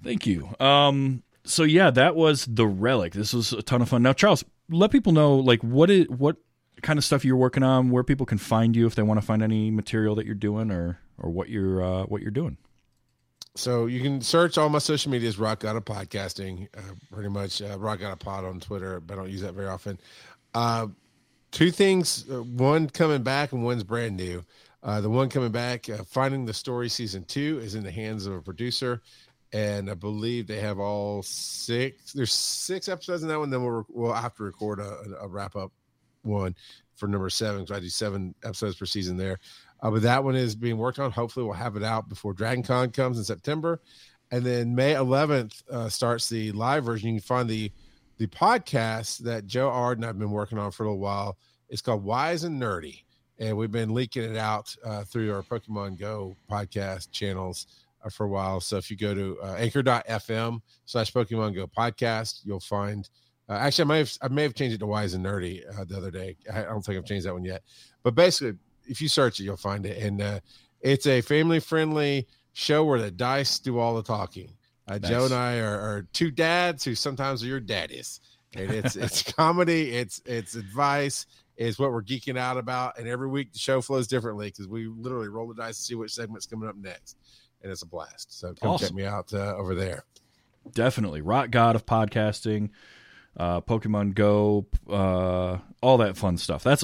Thank 0.03 0.27
you. 0.27 0.49
Um, 0.59 1.23
so 1.45 1.63
yeah, 1.63 1.91
that 1.91 2.15
was 2.15 2.45
the 2.45 2.67
relic. 2.67 3.13
This 3.13 3.33
was 3.33 3.53
a 3.53 3.61
ton 3.61 3.81
of 3.81 3.89
fun. 3.89 4.01
Now, 4.03 4.13
Charles, 4.13 4.43
let 4.69 4.91
people 4.91 5.13
know 5.13 5.36
like 5.36 5.61
what 5.61 5.89
is 5.89 6.07
what 6.09 6.38
kind 6.82 6.97
of 6.97 7.05
stuff 7.05 7.26
you're 7.26 7.38
working 7.38 7.63
on, 7.63 7.89
where 7.89 8.03
people 8.03 8.26
can 8.26 8.38
find 8.38 8.76
you 8.76 8.86
if 8.86 8.95
they 8.95 9.03
want 9.03 9.19
to 9.19 9.26
find 9.26 9.41
any 9.41 9.71
material 9.71 10.15
that 10.15 10.26
you're 10.26 10.36
doing, 10.36 10.71
or 10.71 10.99
or 11.17 11.30
what 11.30 11.49
you're 11.49 11.84
uh, 11.84 12.03
what 12.03 12.21
you're 12.21 12.32
doing. 12.32 12.57
So 13.57 13.86
you 13.86 14.01
can 14.01 14.19
search 14.19 14.57
all 14.57 14.67
my 14.67 14.80
social 14.80 15.11
medias, 15.11 15.39
Rock 15.39 15.61
God 15.61 15.78
of 15.78 15.86
Podcasting, 15.86 16.67
uh, 16.78 16.82
pretty 17.11 17.30
much 17.30 17.61
uh, 17.61 17.80
Rock 17.80 18.01
God 18.01 18.11
of 18.11 18.19
Pod 18.19 18.43
on 18.43 18.59
Twitter, 18.59 18.99
but 18.99 19.13
I 19.13 19.17
don't 19.17 19.32
use 19.32 19.41
that 19.41 19.53
very 19.53 19.67
often. 19.67 19.97
Uh, 20.53 20.88
two 21.51 21.71
things, 21.71 22.26
uh, 22.30 22.43
one 22.43 22.89
coming 22.89 23.23
back 23.23 23.53
and 23.53 23.63
one's 23.63 23.84
brand 23.84 24.17
new. 24.17 24.43
Uh, 24.84 24.99
the 24.99 25.09
one 25.09 25.30
coming 25.30 25.51
back, 25.51 25.89
uh, 25.89 26.03
Finding 26.03 26.45
the 26.45 26.53
Story 26.53 26.89
Season 26.89 27.23
2 27.23 27.59
is 27.63 27.76
in 27.76 27.84
the 27.84 27.91
hands 27.91 28.26
of 28.26 28.34
a 28.34 28.41
producer. 28.41 29.01
And 29.53 29.89
I 29.89 29.93
believe 29.93 30.47
they 30.47 30.59
have 30.59 30.80
all 30.80 31.23
six. 31.23 32.11
There's 32.11 32.34
six 32.34 32.89
episodes 32.89 33.23
in 33.23 33.30
that 33.30 33.39
one. 33.39 33.49
Then 33.49 33.63
we'll, 33.63 33.86
we'll 33.89 34.13
have 34.13 34.36
to 34.36 34.43
record 34.43 34.80
a, 34.80 34.97
a 35.21 35.28
wrap 35.28 35.55
up 35.55 35.71
one 36.26 36.55
for 36.95 37.07
number 37.07 37.30
seven 37.30 37.61
because 37.61 37.78
I 37.78 37.80
do 37.80 37.89
seven 37.89 38.34
episodes 38.43 38.76
per 38.76 38.86
season 38.86 39.17
there. 39.17 39.39
Uh, 39.82 39.91
but 39.91 40.01
that 40.03 40.23
one 40.23 40.36
is 40.36 40.55
being 40.55 40.78
worked 40.78 40.99
on. 40.99 41.11
Hopefully, 41.11 41.45
we'll 41.45 41.53
have 41.53 41.76
it 41.76 41.84
out 41.84 42.09
before 42.09 42.34
Dragon 42.34 42.63
Con 42.63 42.91
comes 42.91 43.17
in 43.17 43.23
September. 43.23 43.82
And 44.32 44.43
then 44.43 44.73
May 44.73 44.93
11th 44.93 45.69
uh, 45.69 45.89
starts 45.89 46.30
the 46.30 46.51
live 46.53 46.84
version. 46.86 47.09
You 47.09 47.19
can 47.19 47.26
find 47.26 47.49
the 47.49 47.71
the 48.17 48.28
podcast 48.28 49.19
that 49.19 49.45
Joe 49.45 49.69
Arden 49.69 50.03
and 50.03 50.09
I've 50.09 50.17
been 50.17 50.32
working 50.32 50.57
on 50.57 50.71
for 50.71 50.84
a 50.84 50.88
little 50.88 51.01
while. 51.01 51.38
It's 51.67 51.82
called 51.82 52.03
Wise 52.03 52.45
and 52.45 52.61
Nerdy, 52.61 53.03
and 53.39 53.57
we've 53.57 53.71
been 53.71 53.93
leaking 53.93 54.23
it 54.23 54.38
out 54.38 54.73
uh, 54.86 55.03
through 55.03 55.34
our 55.34 55.43
Pokemon 55.43 55.99
Go 55.99 56.38
podcast 56.49 57.11
channels 57.11 57.67
uh, 58.03 58.09
for 58.09 58.26
a 58.26 58.30
while. 58.30 58.61
So 58.61 58.78
if 58.78 58.89
you 58.89 58.95
go 58.95 59.13
to 59.13 59.38
uh, 59.43 59.55
anchor.fm 59.55 60.61
slash 60.86 61.11
Pokemon 61.11 61.55
Go 61.55 61.67
podcast, 61.67 62.41
you'll 62.45 62.59
find. 62.59 63.09
Uh, 63.48 63.54
actually, 63.54 63.84
I 63.84 63.88
may 63.88 63.98
have 64.00 64.18
I 64.22 64.28
may 64.28 64.43
have 64.43 64.56
changed 64.56 64.76
it 64.76 64.80
to 64.80 64.88
Wise 64.88 65.14
and 65.14 65.26
Nerdy 65.26 65.64
uh, 65.78 65.84
the 65.84 65.98
other 65.98 66.12
day. 66.12 66.36
I, 66.52 66.64
don't 66.64 66.82
think 66.84 66.98
I've 66.98 67.06
changed 67.06 67.26
that 67.26 67.34
one 67.34 67.46
yet. 67.46 67.62
But 68.04 68.16
basically, 68.16 68.58
if 68.88 69.02
you 69.02 69.08
search 69.08 69.39
it, 69.39 69.43
you'll 69.43 69.58
find 69.58 69.86
it, 69.86 70.02
and 70.02 70.22
uh, 70.22 70.39
it's 70.82 71.08
a 71.08 71.22
family 71.22 71.60
friendly 71.60 72.28
show 72.54 72.86
where 72.86 73.00
the 73.00 73.12
dice 73.12 73.60
do 73.60 73.78
all 73.78 73.96
the 73.96 74.04
talking. 74.04 74.52
Uh, 74.88 75.00
Joe 75.00 75.26
and 75.26 75.34
I 75.34 75.58
are, 75.60 75.80
are 75.80 76.08
two 76.14 76.30
dads 76.30 76.84
who 76.84 76.93
sometimes 76.96 77.43
are 77.43 77.48
your 77.48 77.60
daddies, 77.60 78.20
and 78.56 78.72
it's 78.72 78.96
it's 78.96 79.24
comedy, 79.24 79.91
it's 79.91 80.22
it's 80.26 80.56
advice, 80.56 81.26
is 81.58 81.80
what 81.80 81.91
we're 81.91 82.04
geeking 82.04 82.38
out 82.38 82.58
about, 82.58 82.98
and 82.98 83.08
every 83.08 83.28
week 83.28 83.52
the 83.52 83.60
show 83.60 83.82
flows 83.82 84.08
differently 84.08 84.48
because 84.48 84.68
we 84.68 84.88
literally 84.88 85.28
roll 85.28 85.48
the 85.48 85.56
dice 85.56 85.78
to 85.78 85.84
see 85.84 85.96
which 85.96 86.14
segment's 86.14 86.46
coming 86.46 86.70
up 86.70 86.76
next, 86.76 87.18
and 87.62 87.72
it's 87.72 87.82
a 87.82 87.88
blast. 87.88 88.38
So 88.38 88.54
come 88.54 88.78
check 88.78 88.93
me 88.93 89.06
out 89.06 89.34
uh, 89.34 89.56
over 89.56 89.76
there. 89.76 90.04
Definitely, 90.74 91.22
rock 91.22 91.52
god 91.52 91.76
of 91.76 91.86
podcasting, 91.86 92.70
uh, 93.38 93.61
Pokemon 93.61 94.13
Go, 94.15 94.65
uh, 94.89 95.57
all 95.81 95.97
that 95.97 96.17
fun 96.17 96.38
stuff. 96.38 96.63
That's 96.63 96.83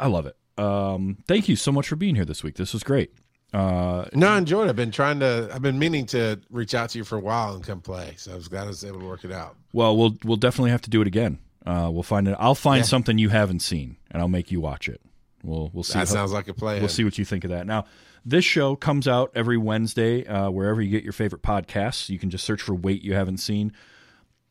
I 0.00 0.06
love 0.08 0.26
it. 0.26 0.36
Um, 0.58 1.18
thank 1.28 1.48
you 1.48 1.56
so 1.56 1.72
much 1.72 1.88
for 1.88 1.96
being 1.96 2.14
here 2.14 2.24
this 2.24 2.42
week. 2.44 2.56
This 2.56 2.72
was 2.72 2.82
great. 2.82 3.12
Uh, 3.52 4.06
No, 4.14 4.28
I 4.28 4.38
enjoyed 4.38 4.66
it. 4.66 4.70
I've 4.70 4.76
been 4.76 4.90
trying 4.90 5.20
to. 5.20 5.50
I've 5.52 5.62
been 5.62 5.78
meaning 5.78 6.06
to 6.06 6.40
reach 6.50 6.74
out 6.74 6.90
to 6.90 6.98
you 6.98 7.04
for 7.04 7.16
a 7.16 7.20
while 7.20 7.54
and 7.54 7.62
come 7.64 7.80
play. 7.80 8.14
So 8.16 8.32
I 8.32 8.34
was 8.34 8.48
glad 8.48 8.64
I 8.64 8.68
was 8.68 8.84
able 8.84 9.00
to 9.00 9.06
work 9.06 9.24
it 9.24 9.32
out. 9.32 9.56
Well, 9.72 9.96
we'll 9.96 10.16
we'll 10.24 10.36
definitely 10.38 10.70
have 10.70 10.82
to 10.82 10.90
do 10.90 11.00
it 11.02 11.06
again. 11.06 11.38
Uh, 11.66 11.88
we'll 11.92 12.02
find 12.02 12.26
it. 12.28 12.36
I'll 12.38 12.54
find 12.54 12.78
Yeah. 12.80 12.84
something 12.86 13.18
you 13.18 13.28
haven't 13.28 13.60
seen, 13.60 13.96
and 14.10 14.20
I'll 14.22 14.28
make 14.28 14.50
you 14.50 14.60
watch 14.60 14.88
it. 14.88 15.00
We'll 15.44 15.70
we'll 15.72 15.84
see. 15.84 15.94
That 15.94 16.08
how- 16.08 16.14
sounds 16.14 16.32
like 16.32 16.48
a 16.48 16.54
plan. 16.54 16.80
We'll 16.80 16.88
see 16.88 17.04
what 17.04 17.18
you 17.18 17.24
think 17.24 17.44
of 17.44 17.50
that. 17.50 17.66
Now, 17.66 17.84
This 18.24 18.44
show 18.44 18.76
comes 18.76 19.08
out 19.08 19.32
every 19.34 19.58
Wednesday 19.58 20.24
uh, 20.26 20.48
wherever 20.48 20.80
you 20.80 20.90
get 20.90 21.02
your 21.02 21.12
favorite 21.12 21.42
podcasts. 21.42 22.08
You 22.08 22.18
can 22.20 22.30
just 22.30 22.44
search 22.44 22.62
for 22.62 22.72
Wait 22.74 23.02
You 23.02 23.14
Haven't 23.14 23.38
Seen. 23.38 23.72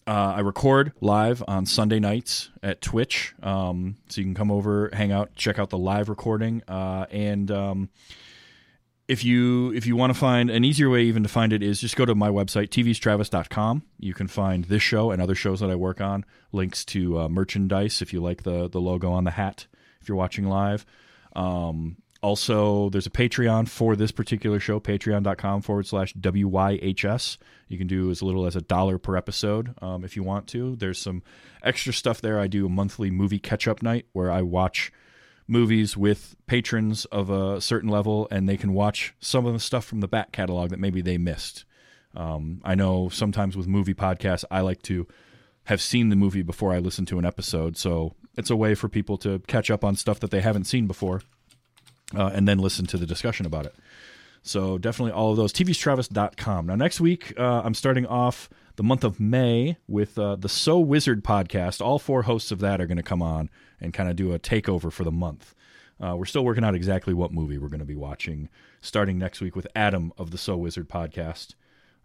Uh, 0.07 0.33
I 0.35 0.39
record 0.39 0.93
live 0.99 1.43
on 1.47 1.65
Sunday 1.65 1.99
nights 1.99 2.49
at 2.63 2.81
Twitch, 2.81 3.35
um, 3.43 3.97
so 4.09 4.19
you 4.19 4.25
can 4.25 4.33
come 4.33 4.51
over, 4.51 4.89
hang 4.93 5.11
out, 5.11 5.35
check 5.35 5.59
out 5.59 5.69
the 5.69 5.77
live 5.77 6.09
recording, 6.09 6.63
uh, 6.67 7.05
and 7.11 7.51
um, 7.51 7.89
if 9.07 9.25
you 9.25 9.73
if 9.73 9.85
you 9.85 9.97
want 9.97 10.13
to 10.13 10.17
find 10.17 10.49
an 10.49 10.63
easier 10.63 10.89
way 10.89 11.03
even 11.03 11.21
to 11.21 11.27
find 11.27 11.51
it 11.51 11.61
is 11.61 11.81
just 11.81 11.97
go 11.97 12.05
to 12.05 12.15
my 12.15 12.29
website 12.29 12.69
tvstravis.com 12.69 13.83
you 13.99 14.13
can 14.13 14.27
find 14.27 14.65
this 14.65 14.81
show 14.81 15.11
and 15.11 15.21
other 15.21 15.35
shows 15.35 15.59
that 15.59 15.69
i 15.69 15.75
work 15.75 15.99
on. 15.99 16.25
Links 16.53 16.85
to 16.85 17.19
uh, 17.19 17.29
merchandise 17.29 18.01
if 18.01 18.13
you 18.13 18.21
like 18.21 18.43
the 18.43 18.69
the 18.69 18.79
logo 18.79 19.11
on 19.11 19.25
the 19.25 19.31
hat 19.31 19.67
if 20.01 20.07
you're 20.07 20.17
watching 20.17 20.45
live. 20.45 20.85
Um, 21.35 21.97
also 22.21 22.89
there's 22.89 23.07
a 23.07 23.11
patreon 23.11 23.67
for 23.67 23.95
this 23.95 24.11
particular 24.11 24.59
show 24.59 24.79
patreon.com 24.79 25.61
forward 25.61 25.87
slash 25.87 26.13
wyhs 26.13 27.37
you 27.67 27.77
can 27.77 27.87
do 27.87 28.11
as 28.11 28.21
little 28.21 28.45
as 28.45 28.55
a 28.55 28.61
dollar 28.61 28.97
per 28.97 29.15
episode 29.15 29.73
um, 29.81 30.03
if 30.03 30.15
you 30.15 30.23
want 30.23 30.47
to 30.47 30.75
there's 30.75 30.99
some 30.99 31.23
extra 31.63 31.91
stuff 31.91 32.21
there 32.21 32.39
i 32.39 32.47
do 32.47 32.65
a 32.65 32.69
monthly 32.69 33.09
movie 33.09 33.39
catch 33.39 33.67
up 33.67 33.81
night 33.81 34.05
where 34.13 34.31
i 34.31 34.41
watch 34.41 34.91
movies 35.51 35.97
with 35.97 36.37
patrons 36.47 37.03
of 37.05 37.29
a 37.29 37.59
certain 37.59 37.89
level 37.89 38.25
and 38.31 38.47
they 38.47 38.55
can 38.55 38.73
watch 38.73 39.13
some 39.19 39.45
of 39.45 39.51
the 39.51 39.59
stuff 39.59 39.83
from 39.83 39.99
the 39.99 40.07
back 40.07 40.31
catalog 40.31 40.69
that 40.69 40.79
maybe 40.79 41.01
they 41.01 41.17
missed. 41.17 41.65
Um, 42.15 42.61
I 42.63 42.73
know 42.73 43.09
sometimes 43.09 43.57
with 43.57 43.67
movie 43.67 43.93
podcasts, 43.93 44.45
I 44.49 44.61
like 44.61 44.81
to 44.83 45.07
have 45.65 45.81
seen 45.81 46.07
the 46.07 46.15
movie 46.15 46.41
before 46.41 46.71
I 46.73 46.79
listen 46.79 47.05
to 47.07 47.19
an 47.19 47.25
episode. 47.25 47.75
So 47.75 48.15
it's 48.37 48.49
a 48.49 48.55
way 48.55 48.75
for 48.75 48.87
people 48.87 49.17
to 49.19 49.39
catch 49.47 49.69
up 49.69 49.83
on 49.83 49.97
stuff 49.97 50.21
that 50.21 50.31
they 50.31 50.39
haven't 50.39 50.65
seen 50.65 50.87
before 50.87 51.21
uh, 52.15 52.31
and 52.33 52.47
then 52.47 52.59
listen 52.59 52.85
to 52.87 52.97
the 52.97 53.05
discussion 53.05 53.45
about 53.45 53.65
it. 53.65 53.75
So 54.43 54.77
definitely 54.77 55.11
all 55.11 55.31
of 55.31 55.37
those. 55.37 55.53
TVstravis.com. 55.53 56.65
Now, 56.67 56.75
next 56.75 56.99
week, 56.99 57.33
uh, 57.37 57.61
I'm 57.63 57.73
starting 57.73 58.05
off 58.05 58.49
the 58.75 58.83
month 58.83 59.03
of 59.03 59.19
May 59.19 59.77
with 59.87 60.17
uh, 60.17 60.35
the 60.35 60.49
So 60.49 60.79
Wizard 60.79 61.23
podcast. 61.23 61.81
All 61.81 61.99
four 61.99 62.23
hosts 62.23 62.51
of 62.51 62.59
that 62.59 62.81
are 62.81 62.87
going 62.87 62.97
to 62.97 63.03
come 63.03 63.21
on 63.21 63.49
and 63.79 63.93
kind 63.93 64.09
of 64.09 64.15
do 64.15 64.33
a 64.33 64.39
takeover 64.39 64.91
for 64.91 65.03
the 65.03 65.11
month. 65.11 65.53
Uh, 66.03 66.15
we're 66.15 66.25
still 66.25 66.43
working 66.43 66.63
out 66.63 66.73
exactly 66.73 67.13
what 67.13 67.31
movie 67.31 67.59
we're 67.59 67.67
going 67.67 67.79
to 67.79 67.85
be 67.85 67.95
watching 67.95 68.49
starting 68.81 69.19
next 69.19 69.41
week 69.41 69.55
with 69.55 69.67
Adam 69.75 70.11
of 70.17 70.31
the 70.31 70.37
So 70.37 70.57
Wizard 70.57 70.89
podcast. 70.89 71.53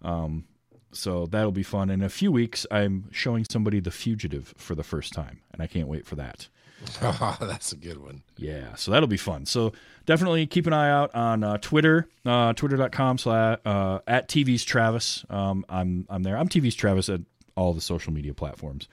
Um, 0.03 0.45
so 0.93 1.27
that'll 1.27 1.53
be 1.53 1.63
fun. 1.63 1.89
In 1.89 2.03
a 2.03 2.09
few 2.09 2.31
weeks, 2.31 2.67
I'm 2.71 3.09
showing 3.11 3.47
somebody 3.51 3.81
The 3.81 3.91
Fugitive 3.91 4.53
for 4.59 4.75
the 4.75 4.83
first 4.83 5.13
time, 5.13 5.41
and 5.53 5.63
I 5.63 5.67
can't 5.67 5.89
wait 5.89 6.07
for 6.07 6.17
that. 6.17 6.49
That's 7.01 7.73
a 7.73 7.77
good 7.77 7.99
one. 8.03 8.23
Yeah, 8.37 8.75
so 8.75 8.91
that'll 8.91 9.09
be 9.09 9.17
fun. 9.17 9.47
So 9.47 9.73
definitely 10.05 10.47
keep 10.47 10.67
an 10.67 10.73
eye 10.73 10.91
out 10.91 11.15
on 11.15 11.43
uh, 11.43 11.59
Twitter, 11.59 12.07
uh, 12.25 12.53
twitter.com 12.53 13.19
slash 13.19 13.59
uh, 13.65 14.01
at 14.07 14.29
TV's 14.29 14.65
Travis. 14.65 15.25
Um, 15.31 15.65
I'm 15.69 16.07
I'm 16.09 16.23
there. 16.23 16.37
I'm 16.37 16.49
TV's 16.49 16.75
Travis 16.75 17.09
at 17.09 17.21
all 17.57 17.73
the 17.73 17.81
social 17.81 18.13
media 18.13 18.35
platforms. 18.35 18.89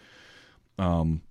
Um, 0.80 1.22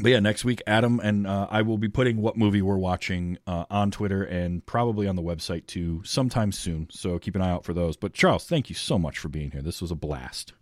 but 0.00 0.12
yeah, 0.12 0.20
next 0.20 0.44
week, 0.44 0.62
Adam 0.66 1.00
and 1.02 1.26
uh, 1.26 1.48
I 1.50 1.62
will 1.62 1.78
be 1.78 1.88
putting 1.88 2.22
what 2.22 2.36
movie 2.36 2.62
we're 2.62 2.76
watching 2.76 3.38
uh, 3.46 3.64
on 3.68 3.90
Twitter 3.90 4.22
and 4.22 4.64
probably 4.64 5.08
on 5.08 5.16
the 5.16 5.22
website 5.22 5.66
too 5.66 6.02
sometime 6.04 6.52
soon. 6.52 6.88
So 6.90 7.18
keep 7.18 7.34
an 7.34 7.42
eye 7.42 7.50
out 7.50 7.64
for 7.64 7.72
those. 7.72 7.96
But 7.96 8.14
Charles, 8.14 8.44
thank 8.44 8.68
you 8.68 8.76
so 8.76 8.98
much 8.98 9.18
for 9.18 9.28
being 9.28 9.50
here. 9.50 9.62
This 9.62 9.82
was 9.82 9.90
a 9.90 9.96
blast. 9.96 10.52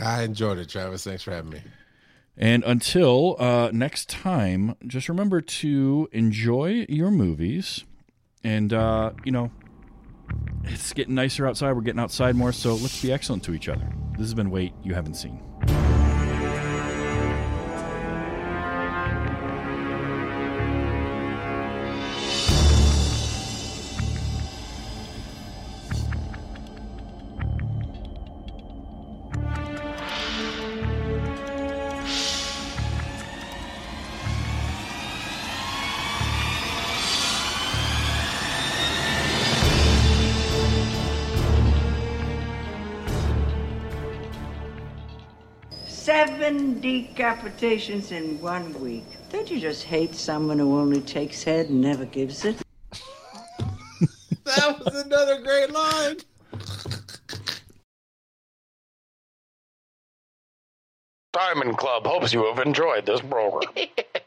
I 0.00 0.22
enjoyed 0.22 0.58
it, 0.58 0.68
Travis. 0.68 1.04
Thanks 1.04 1.22
for 1.22 1.30
having 1.30 1.50
me. 1.50 1.62
And 2.36 2.64
until 2.64 3.36
uh, 3.38 3.70
next 3.72 4.08
time, 4.08 4.74
just 4.86 5.08
remember 5.08 5.40
to 5.40 6.08
enjoy 6.12 6.86
your 6.88 7.10
movies. 7.10 7.84
And, 8.42 8.72
uh, 8.72 9.12
you 9.24 9.32
know, 9.32 9.50
it's 10.64 10.92
getting 10.92 11.14
nicer 11.14 11.46
outside. 11.46 11.72
We're 11.72 11.82
getting 11.82 12.00
outside 12.00 12.34
more. 12.34 12.52
So 12.52 12.74
let's 12.74 13.00
be 13.02 13.12
excellent 13.12 13.44
to 13.44 13.54
each 13.54 13.68
other. 13.68 13.86
This 14.12 14.22
has 14.22 14.34
been 14.34 14.50
Wait 14.50 14.72
You 14.82 14.94
Haven't 14.94 15.14
Seen. 15.14 15.40
Decapitations 47.32 48.12
in 48.12 48.40
one 48.40 48.78
week. 48.80 49.04
Don't 49.30 49.50
you 49.50 49.58
just 49.58 49.84
hate 49.84 50.14
someone 50.14 50.58
who 50.58 50.78
only 50.78 51.00
takes 51.00 51.42
head 51.42 51.68
and 51.70 51.80
never 51.80 52.04
gives 52.04 52.44
it? 52.44 52.56
That 54.44 54.84
was 54.84 55.04
another 55.04 55.40
great 55.40 55.70
line. 55.70 56.16
Diamond 61.32 61.78
Club 61.78 62.04
hopes 62.04 62.34
you 62.34 62.44
have 62.44 62.58
enjoyed 62.58 63.06
this 63.06 63.20
program. 63.20 63.72